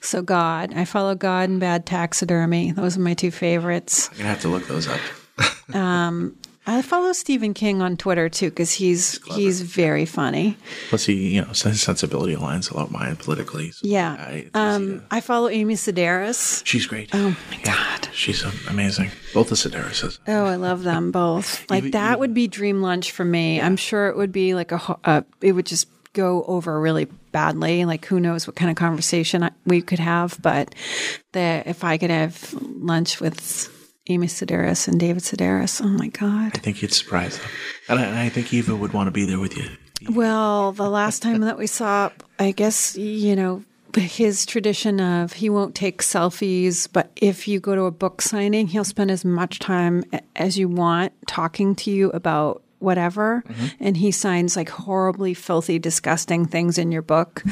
so 0.00 0.22
God, 0.22 0.72
I 0.74 0.86
follow 0.86 1.14
God 1.14 1.50
and 1.50 1.60
bad 1.60 1.84
taxidermy. 1.84 2.72
Those 2.72 2.96
are 2.96 3.00
my 3.00 3.12
two 3.14 3.30
favorites. 3.30 4.08
I'm 4.12 4.16
gonna 4.18 4.28
have 4.30 4.40
to 4.42 4.48
look 4.48 4.66
those 4.66 4.88
up. 4.88 4.98
I 6.68 6.82
follow 6.82 7.12
Stephen 7.12 7.54
King 7.54 7.80
on 7.80 7.96
Twitter 7.96 8.28
too 8.28 8.50
because 8.50 8.72
he's 8.72 9.20
he's 9.34 9.60
very 9.62 10.04
funny. 10.04 10.56
Plus, 10.88 11.04
he, 11.06 11.34
you 11.36 11.42
know, 11.42 11.48
his 11.48 11.80
sensibility 11.80 12.34
aligns 12.34 12.70
a 12.72 12.76
lot 12.76 12.88
with 12.90 12.92
mine 12.98 13.14
politically. 13.16 13.70
so 13.70 13.86
Yeah. 13.86 14.12
I, 14.12 14.46
Um, 14.52 15.02
I 15.10 15.20
follow 15.20 15.48
Amy 15.48 15.74
Sedaris. 15.74 16.62
she's 16.66 16.86
great. 16.86 17.10
Oh 17.14 17.30
my 17.50 17.56
Yeah, 17.64 17.74
god. 17.76 18.08
she's 18.12 18.44
um, 18.44 18.52
amazing. 18.68 19.10
Both 19.32 19.50
the 19.50 19.54
Sedarises. 19.54 20.18
Oh, 20.26 20.44
I 20.46 20.56
love 20.56 20.82
them 20.82 21.12
both. 21.12 21.68
Like 21.70 21.78
Even- 21.78 21.90
that 21.92 22.08
even- 22.12 22.20
would 22.20 22.34
be 22.34 22.48
dream 22.48 22.82
lunch 22.82 23.12
for 23.12 23.24
me. 23.24 23.60
I'm 23.60 23.76
sure 23.76 24.08
it 24.08 24.16
would 24.16 24.32
be 24.32 24.54
like 24.54 24.72
a. 24.72 24.98
Uh, 25.04 25.22
it 25.40 25.52
would 25.52 25.66
just 25.66 25.86
go 26.14 26.42
over 26.48 26.80
really 26.80 27.04
badly. 27.30 27.84
Like 27.84 28.06
who 28.06 28.18
knows 28.18 28.46
what 28.48 28.56
kind 28.56 28.70
of 28.72 28.76
conversation 28.76 29.44
I, 29.44 29.50
we 29.66 29.82
could 29.82 30.00
have, 30.00 30.36
but 30.42 30.74
the 31.32 31.62
if 31.64 31.84
I 31.84 31.96
could 31.98 32.10
have 32.10 32.54
lunch 32.60 33.20
with 33.20 33.70
Amy 34.08 34.26
Sedaris 34.26 34.88
and 34.88 35.00
David 35.00 35.22
Sedaris, 35.22 35.82
oh 35.84 35.88
my 35.88 36.08
god. 36.08 36.52
I 36.54 36.58
think 36.58 36.82
you'd 36.82 36.92
surprise 36.92 37.38
them, 37.38 37.48
and 37.88 38.00
I, 38.00 38.26
I 38.26 38.28
think 38.28 38.52
Eva 38.52 38.74
would 38.76 38.92
want 38.92 39.06
to 39.08 39.10
be 39.10 39.24
there 39.24 39.40
with 39.40 39.56
you. 39.56 39.68
Well, 40.10 40.72
the 40.72 40.88
last 40.90 41.22
time 41.22 41.40
that 41.40 41.58
we 41.58 41.66
saw, 41.66 42.10
I 42.38 42.52
guess, 42.52 42.96
you 42.96 43.34
know, 43.34 43.64
his 43.94 44.44
tradition 44.44 45.00
of 45.00 45.32
he 45.32 45.48
won't 45.48 45.74
take 45.74 46.02
selfies, 46.02 46.86
but 46.92 47.10
if 47.16 47.48
you 47.48 47.60
go 47.60 47.74
to 47.74 47.84
a 47.84 47.90
book 47.90 48.20
signing, 48.20 48.66
he'll 48.66 48.84
spend 48.84 49.10
as 49.10 49.24
much 49.24 49.58
time 49.58 50.04
as 50.36 50.58
you 50.58 50.68
want 50.68 51.14
talking 51.26 51.74
to 51.76 51.90
you 51.90 52.10
about 52.10 52.62
whatever. 52.78 53.42
And 53.80 53.96
he 53.96 54.10
signs 54.10 54.54
like 54.54 54.68
horribly 54.68 55.32
filthy, 55.32 55.78
disgusting 55.78 56.44
things 56.44 56.76
in 56.76 56.92
your 56.92 57.00
book. 57.00 57.42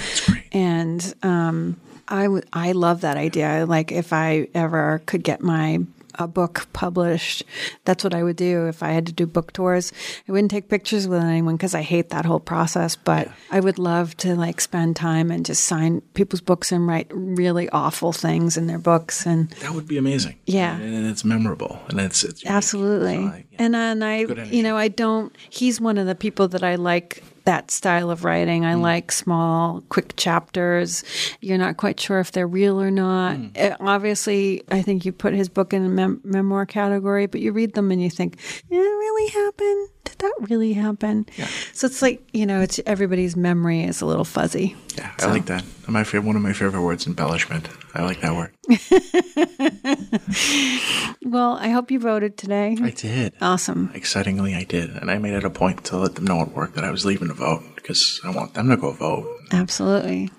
And 0.52 1.14
um, 1.22 1.81
I, 2.09 2.24
w- 2.24 2.43
I 2.52 2.72
love 2.72 3.01
that 3.01 3.16
idea. 3.16 3.64
Like, 3.66 3.90
if 3.90 4.12
I 4.12 4.48
ever 4.55 5.01
could 5.06 5.24
get 5.24 5.40
my 5.40 5.78
a 6.19 6.27
book 6.28 6.66
published. 6.73 7.45
That's 7.85 8.05
what 8.05 8.15
I 8.15 8.23
would 8.23 8.36
do 8.36 8.66
if 8.66 8.82
I 8.82 8.91
had 8.93 9.07
to 9.07 9.12
do 9.12 9.27
book 9.27 9.53
tours. 9.53 9.93
I 10.28 10.32
wouldn't 10.32 10.51
take 10.51 10.69
pictures 10.69 11.07
with 11.09 11.23
anyone 11.23 11.57
because 11.57 11.74
I 11.74 11.82
hate 11.82 12.11
that 12.11 12.24
whole 12.24 12.41
process, 12.41 12.97
but 12.97 13.28
I 13.51 13.61
would 13.61 13.78
love 13.78 14.16
to 14.19 14.35
like 14.36 14.61
spend 14.61 14.97
time 14.97 15.31
and 15.31 15.45
just 15.47 15.65
sign 15.65 16.01
people's 16.15 16.41
books 16.41 16.73
and 16.73 16.86
write 16.86 17.09
really 17.11 17.69
awful 17.70 18.12
things 18.12 18.57
in 18.57 18.66
their 18.66 18.78
books 18.78 19.27
and 19.27 19.51
That 19.61 19.73
would 19.74 19.89
be 19.89 19.99
amazing. 19.99 20.36
Yeah. 20.47 20.77
and, 20.77 20.95
and 20.95 21.07
it's 21.07 21.24
memorable, 21.24 21.78
and 21.89 22.01
it's, 22.01 22.24
it's 22.24 22.45
absolutely. 22.47 23.16
So 23.16 23.23
I- 23.28 23.45
yeah. 23.51 23.57
And 23.65 23.74
uh, 23.77 23.78
then 23.78 24.03
I, 24.03 24.19
you 24.45 24.62
know, 24.62 24.77
I 24.77 24.89
don't, 24.89 25.35
he's 25.51 25.81
one 25.81 25.97
of 25.99 26.07
the 26.07 26.15
people 26.15 26.49
that 26.49 26.62
I 26.65 26.74
like 26.74 27.23
that 27.45 27.71
style 27.71 28.11
of 28.11 28.25
writing. 28.25 28.65
I 28.65 28.75
like 28.75 29.12
small, 29.12 29.83
quick 29.89 30.16
chapters. 30.16 31.05
You're 31.41 31.59
not 31.59 31.77
quite 31.77 32.01
sure 32.01 32.21
if 32.21 32.33
they're 32.33 32.47
real 32.47 32.81
or 32.81 32.91
not. 32.91 33.37
Uh, 33.57 33.77
obviously, 33.81 34.62
I 34.71 34.83
think 34.83 35.05
you 35.05 35.12
put 35.12 35.35
his 35.35 35.49
book 35.49 35.73
in 35.73 35.85
a 35.85 35.89
mem- 35.89 36.21
memoir 36.25 36.66
category, 36.66 37.27
but 37.27 37.41
you 37.41 37.53
read 37.53 37.75
them 37.75 37.91
and 37.91 38.03
you 38.03 38.11
think, 38.11 38.37
did 38.71 38.77
it 38.77 38.79
really 38.79 39.31
happen? 39.31 39.89
Did 40.05 40.19
that 40.19 40.35
really 40.49 40.73
happen? 40.73 41.27
Yeah. 41.37 41.49
So 41.73 41.87
it's 41.87 42.03
like, 42.03 42.27
you 42.33 42.47
know, 42.47 42.61
it's 42.61 42.81
everybody's 42.87 43.37
memory 43.37 43.83
is 43.85 44.01
a 44.01 44.07
little 44.07 44.25
fuzzy. 44.25 44.77
Yeah, 44.97 45.12
I 45.21 45.27
like 45.27 45.47
that. 45.47 45.65
My 45.87 46.05
favorite, 46.05 46.27
one 46.27 46.37
of 46.37 46.43
my 46.43 46.53
favorite 46.53 46.83
words, 46.83 47.07
embellishment. 47.07 47.69
I 47.95 48.03
like 48.03 48.21
that 48.21 48.35
word. 48.35 48.53
Well, 51.25 51.55
I 51.55 51.71
hope 51.71 51.91
you 51.91 51.99
voted 51.99 52.37
today. 52.37 52.77
I 52.81 52.91
did. 52.91 53.33
Awesome. 53.41 53.91
Excitingly, 53.95 54.55
I 54.55 54.65
did, 54.65 54.91
and 54.91 55.11
I 55.11 55.16
made 55.19 55.33
it 55.33 55.45
a 55.45 55.51
point 55.51 55.85
to 55.87 55.97
let 55.97 56.16
them 56.16 56.27
know 56.27 56.43
at 56.43 56.53
work 56.53 56.75
that 56.75 56.85
I 56.85 56.91
was 56.91 57.07
leaving 57.07 57.29
to 57.29 57.35
vote 57.35 57.62
because 57.75 58.21
I 58.23 58.31
want 58.31 58.55
them 58.55 58.69
to 58.69 58.77
go 58.77 58.93
vote. 58.93 59.27
Absolutely. 59.51 60.31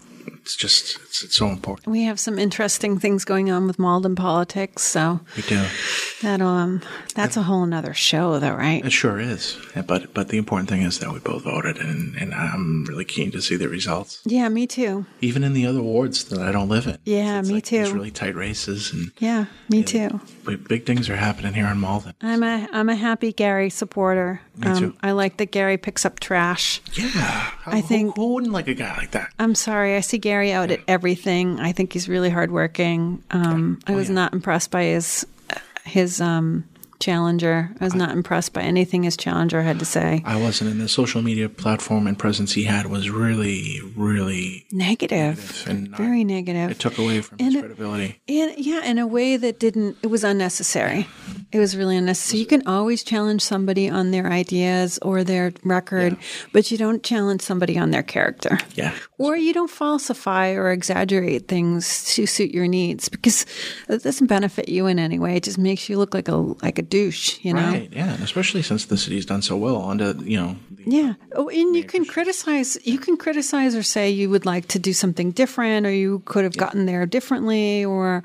It's 0.45 0.55
just 0.55 0.99
it's, 1.01 1.23
it's 1.23 1.35
so 1.35 1.47
important. 1.49 1.87
We 1.87 2.03
have 2.03 2.19
some 2.19 2.37
interesting 2.37 2.99
things 2.99 3.25
going 3.25 3.49
on 3.49 3.65
with 3.65 3.79
Malden 3.79 4.15
politics, 4.15 4.83
so 4.83 5.19
We 5.35 5.41
do. 5.41 5.65
that 6.21 6.39
um 6.39 6.81
that's 7.15 7.35
a 7.35 7.41
whole 7.41 7.65
nother 7.65 7.95
show 7.95 8.37
though, 8.37 8.53
right? 8.53 8.85
It 8.85 8.91
sure 8.91 9.19
is. 9.19 9.57
Yeah, 9.75 9.81
But 9.81 10.13
but 10.13 10.27
the 10.27 10.37
important 10.37 10.69
thing 10.69 10.83
is 10.83 10.99
that 10.99 11.11
we 11.11 11.17
both 11.17 11.45
voted, 11.45 11.77
and, 11.77 12.15
and 12.15 12.31
I'm 12.35 12.85
really 12.85 13.05
keen 13.05 13.31
to 13.31 13.41
see 13.41 13.55
the 13.55 13.67
results. 13.67 14.21
Yeah, 14.23 14.47
me 14.49 14.67
too. 14.67 15.07
Even 15.19 15.43
in 15.43 15.53
the 15.53 15.65
other 15.65 15.81
wards 15.81 16.25
that 16.25 16.39
I 16.39 16.51
don't 16.51 16.69
live 16.69 16.85
in. 16.85 16.99
Yeah, 17.05 17.41
me 17.41 17.55
like 17.55 17.63
too. 17.63 17.83
These 17.83 17.91
really 17.93 18.11
tight 18.11 18.35
races, 18.35 18.93
and 18.93 19.11
Yeah, 19.17 19.45
me 19.67 19.81
too. 19.81 20.21
big, 20.45 20.67
big 20.67 20.85
things 20.85 21.09
are 21.09 21.15
happening 21.15 21.53
here 21.55 21.65
in 21.65 21.79
Malden. 21.79 22.13
I'm 22.21 22.43
a 22.43 22.67
I'm 22.71 22.89
a 22.89 22.95
happy 22.95 23.33
Gary 23.33 23.71
supporter. 23.71 24.41
Me 24.57 24.77
too. 24.79 24.95
I 25.01 25.11
like 25.11 25.37
that 25.37 25.49
Gary 25.51 25.77
picks 25.77 26.05
up 26.05 26.19
trash. 26.19 26.81
Yeah, 26.93 27.49
I 27.65 27.79
who- 27.81 27.87
think- 27.87 28.15
who, 28.15 28.33
wouldn't 28.35 28.53
like 28.53 28.67
a 28.67 28.75
guy 28.75 28.95
like 28.95 29.09
that? 29.11 29.33
I'm 29.39 29.55
sorry, 29.55 29.95
I 29.97 30.01
see 30.01 30.19
Gary 30.19 30.34
out 30.51 30.71
at 30.71 30.79
everything. 30.87 31.59
I 31.59 31.71
think 31.71 31.93
he's 31.93 32.09
really 32.09 32.29
hardworking. 32.29 33.23
Um, 33.31 33.79
I 33.87 33.95
was 33.95 34.09
not 34.09 34.33
impressed 34.33 34.71
by 34.71 34.83
his 34.83 35.25
his 35.85 36.19
um, 36.19 36.67
challenger. 36.99 37.71
I 37.79 37.83
was 37.83 37.95
not 37.95 38.11
impressed 38.11 38.53
by 38.53 38.61
anything 38.61 39.03
his 39.03 39.17
challenger 39.17 39.61
had 39.63 39.79
to 39.79 39.85
say. 39.85 40.21
I 40.25 40.35
wasn't 40.41 40.71
in 40.71 40.79
the 40.79 40.87
social 40.87 41.21
media 41.21 41.49
platform 41.49 42.07
and 42.07 42.17
presence 42.17 42.53
he 42.53 42.63
had 42.65 42.87
was 42.87 43.09
really, 43.09 43.79
really. 43.95 44.65
Negative, 44.71 45.65
and 45.67 45.91
not- 45.91 45.97
very 45.99 46.23
negative. 46.23 46.71
It 46.71 46.79
took 46.79 46.97
away 46.97 47.21
from 47.21 47.37
his 47.39 47.47
And 47.47 47.55
it- 47.55 47.59
credibility. 47.59 48.21
In, 48.27 48.53
yeah, 48.57 48.83
in 48.85 48.97
a 48.97 49.07
way 49.07 49.37
that 49.37 49.59
didn't, 49.59 49.97
it 50.01 50.07
was 50.07 50.23
unnecessary. 50.23 51.07
It 51.51 51.59
was 51.59 51.77
really 51.77 51.95
unnecessary. 51.95 52.39
You 52.39 52.45
can 52.45 52.67
always 52.67 53.03
challenge 53.03 53.41
somebody 53.41 53.89
on 53.89 54.11
their 54.11 54.27
ideas 54.27 54.99
or 55.01 55.23
their 55.23 55.53
record, 55.63 56.17
but 56.51 56.69
you 56.71 56.77
don't 56.77 57.03
challenge 57.03 57.41
somebody 57.41 57.77
on 57.77 57.91
their 57.91 58.03
character. 58.03 58.57
Yeah. 58.75 58.93
Or 59.17 59.37
you 59.37 59.53
don't 59.53 59.69
falsify 59.69 60.49
or 60.51 60.71
exaggerate 60.71 61.47
things 61.47 62.13
to 62.15 62.25
suit 62.25 62.51
your 62.51 62.67
needs 62.67 63.07
because 63.09 63.45
it 63.87 64.03
doesn't 64.03 64.27
benefit 64.27 64.67
you 64.69 64.87
in 64.87 64.99
any 64.99 65.19
way. 65.19 65.37
It 65.37 65.43
just 65.43 65.57
makes 65.57 65.87
you 65.87 65.97
look 65.97 66.13
like 66.13 66.27
a 66.27 66.35
like 66.35 66.77
a 66.79 66.81
douche, 66.89 67.39
you 67.41 67.53
know? 67.53 67.61
Right. 67.61 67.89
Yeah. 67.91 68.13
And 68.13 68.23
especially 68.23 68.61
since 68.61 68.85
the 68.85 68.97
city's 68.97 69.25
done 69.25 69.41
so 69.41 69.57
well 69.57 69.81
under, 69.89 70.13
you 70.23 70.37
know, 70.37 70.55
Yeah. 70.85 71.13
Oh, 71.33 71.49
and 71.49 71.75
you 71.75 71.83
can 71.83 72.05
criticize. 72.05 72.77
You 72.83 72.99
can 72.99 73.17
criticize 73.17 73.75
or 73.75 73.83
say 73.83 74.09
you 74.09 74.29
would 74.29 74.45
like 74.45 74.67
to 74.69 74.79
do 74.79 74.93
something 74.93 75.31
different, 75.31 75.85
or 75.85 75.91
you 75.91 76.21
could 76.25 76.43
have 76.43 76.55
gotten 76.57 76.85
there 76.85 77.05
differently, 77.05 77.83
or. 77.83 78.23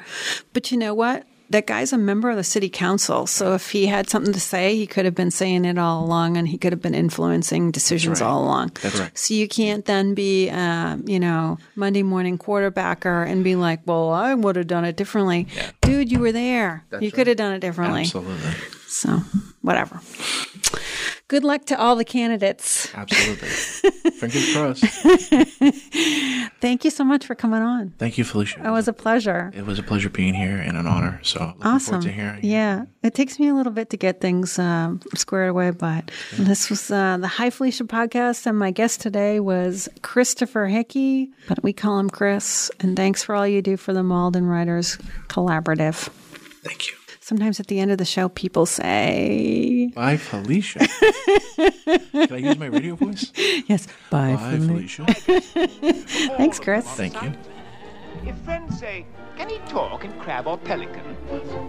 But 0.52 0.70
you 0.70 0.76
know 0.78 0.94
what? 0.94 1.26
That 1.50 1.66
guy's 1.66 1.92
a 1.92 1.98
member 1.98 2.30
of 2.30 2.36
the 2.36 2.44
city 2.44 2.68
council, 2.68 3.26
so 3.26 3.54
if 3.54 3.70
he 3.72 3.86
had 3.86 4.08
something 4.08 4.32
to 4.32 4.40
say, 4.40 4.76
he 4.76 4.86
could 4.86 5.04
have 5.04 5.14
been 5.14 5.30
saying 5.30 5.64
it 5.64 5.78
all 5.78 6.04
along, 6.04 6.36
and 6.36 6.46
he 6.46 6.56
could 6.56 6.72
have 6.72 6.80
been 6.80 6.94
influencing 6.94 7.72
decisions 7.72 8.20
right. 8.20 8.26
all 8.26 8.44
along. 8.44 8.72
That's 8.82 8.98
right. 8.98 9.18
So 9.18 9.34
you 9.34 9.48
can't 9.48 9.84
then 9.84 10.14
be, 10.14 10.48
uh, 10.48 10.96
you 11.04 11.18
know, 11.18 11.58
Monday 11.74 12.02
morning 12.02 12.38
quarterbacker 12.38 13.26
and 13.26 13.42
be 13.42 13.56
like, 13.56 13.80
"Well, 13.84 14.10
I 14.10 14.34
would 14.34 14.56
have 14.56 14.68
done 14.68 14.84
it 14.84 14.96
differently." 14.96 15.48
Dude, 15.80 16.12
you 16.12 16.20
were 16.20 16.32
there. 16.32 16.84
you 17.00 17.10
could 17.10 17.26
have 17.26 17.36
done 17.36 17.52
it 17.52 17.60
differently. 17.60 18.02
absolutely. 18.02 18.54
So, 18.86 19.22
whatever. 19.62 20.00
Good 21.30 21.44
luck 21.44 21.64
to 21.66 21.78
all 21.80 21.94
the 21.94 22.04
candidates. 22.04 22.92
Absolutely. 22.92 23.48
Fingers 24.18 24.52
crossed. 24.52 24.84
Thank 26.60 26.84
you 26.84 26.90
so 26.90 27.04
much 27.04 27.24
for 27.24 27.36
coming 27.36 27.62
on. 27.62 27.90
Thank 27.98 28.18
you, 28.18 28.24
Felicia. 28.24 28.66
It 28.66 28.70
was 28.70 28.88
a 28.88 28.92
pleasure. 28.92 29.52
It 29.54 29.64
was 29.64 29.78
a 29.78 29.84
pleasure 29.84 30.10
being 30.10 30.34
here 30.34 30.56
and 30.56 30.76
an 30.76 30.88
honor. 30.88 31.20
So 31.22 31.38
looking 31.38 31.62
Awesome. 31.62 31.92
forward 31.92 32.02
to 32.06 32.12
hearing. 32.12 32.40
Yeah. 32.42 32.86
It 33.04 33.14
takes 33.14 33.38
me 33.38 33.46
a 33.46 33.54
little 33.54 33.70
bit 33.72 33.90
to 33.90 33.96
get 33.96 34.20
things 34.20 34.58
um, 34.58 35.00
squared 35.14 35.50
away, 35.50 35.70
but 35.70 36.10
this 36.36 36.68
was 36.68 36.90
uh, 36.90 37.16
the 37.20 37.28
Hi 37.28 37.48
Felicia 37.50 37.84
podcast, 37.84 38.46
and 38.46 38.58
my 38.58 38.72
guest 38.72 39.00
today 39.00 39.38
was 39.38 39.88
Christopher 40.02 40.66
Hickey, 40.66 41.30
but 41.46 41.62
we 41.62 41.72
call 41.72 42.00
him 42.00 42.10
Chris. 42.10 42.72
And 42.80 42.96
thanks 42.96 43.22
for 43.22 43.36
all 43.36 43.46
you 43.46 43.62
do 43.62 43.76
for 43.76 43.92
the 43.92 44.02
Malden 44.02 44.46
Writers 44.46 44.96
Collaborative. 45.28 46.08
Thank 46.64 46.88
you. 46.88 46.99
Sometimes 47.30 47.60
at 47.60 47.68
the 47.68 47.78
end 47.78 47.92
of 47.92 47.98
the 47.98 48.04
show, 48.04 48.28
people 48.28 48.66
say, 48.66 49.92
Bye, 49.94 50.16
Felicia. 50.16 50.80
Can 52.10 52.32
I 52.32 52.36
use 52.38 52.58
my 52.58 52.66
radio 52.66 52.96
voice? 52.96 53.30
Yes, 53.68 53.86
bye. 54.10 54.34
Bye, 54.34 54.58
Felicia. 54.58 55.06
Thanks, 56.36 56.58
Chris. 56.58 56.84
Thank 56.84 57.22
you. 57.22 57.32
If 58.26 58.36
friends 58.38 58.80
say, 58.80 59.06
Can 59.36 59.48
he 59.48 59.58
talk 59.68 60.04
in 60.04 60.12
crab 60.18 60.48
or 60.48 60.58
pelican? 60.58 61.04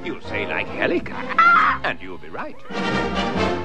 You'll 0.04 0.22
say, 0.22 0.48
like 0.48 0.66
Helica. 0.66 1.14
Ah! 1.38 1.80
And 1.84 2.02
you'll 2.02 2.18
be 2.18 2.30
right. 2.30 2.56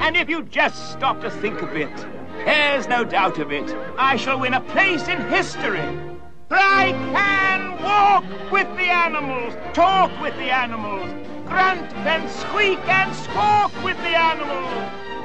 And 0.03 0.19
if 0.19 0.29
you 0.29 0.43
just 0.43 0.93
stop 0.93 1.23
to 1.23 1.31
think 1.31 1.63
a 1.63 1.67
bit, 1.67 1.97
there's 2.45 2.87
no 2.89 3.05
doubt 3.05 3.39
of 3.39 3.51
it. 3.53 3.75
I 3.97 4.17
shall 4.17 4.39
win 4.39 4.53
a 4.53 4.61
place 4.61 5.09
in 5.09 5.19
history. 5.31 5.81
For 6.51 6.59
I 6.59 6.93
can 6.93 7.83
walk 7.83 8.53
with 8.53 8.69
the 8.77 8.91
animals, 8.91 9.55
talk 9.73 10.11
with 10.21 10.35
the 10.35 10.51
animals, 10.53 11.11
grunt 11.47 11.93
and 12.07 12.29
squeak 12.31 12.79
and 12.89 13.15
squawk 13.15 13.73
with 13.85 13.97
the 13.99 14.17
animals. 14.17 15.16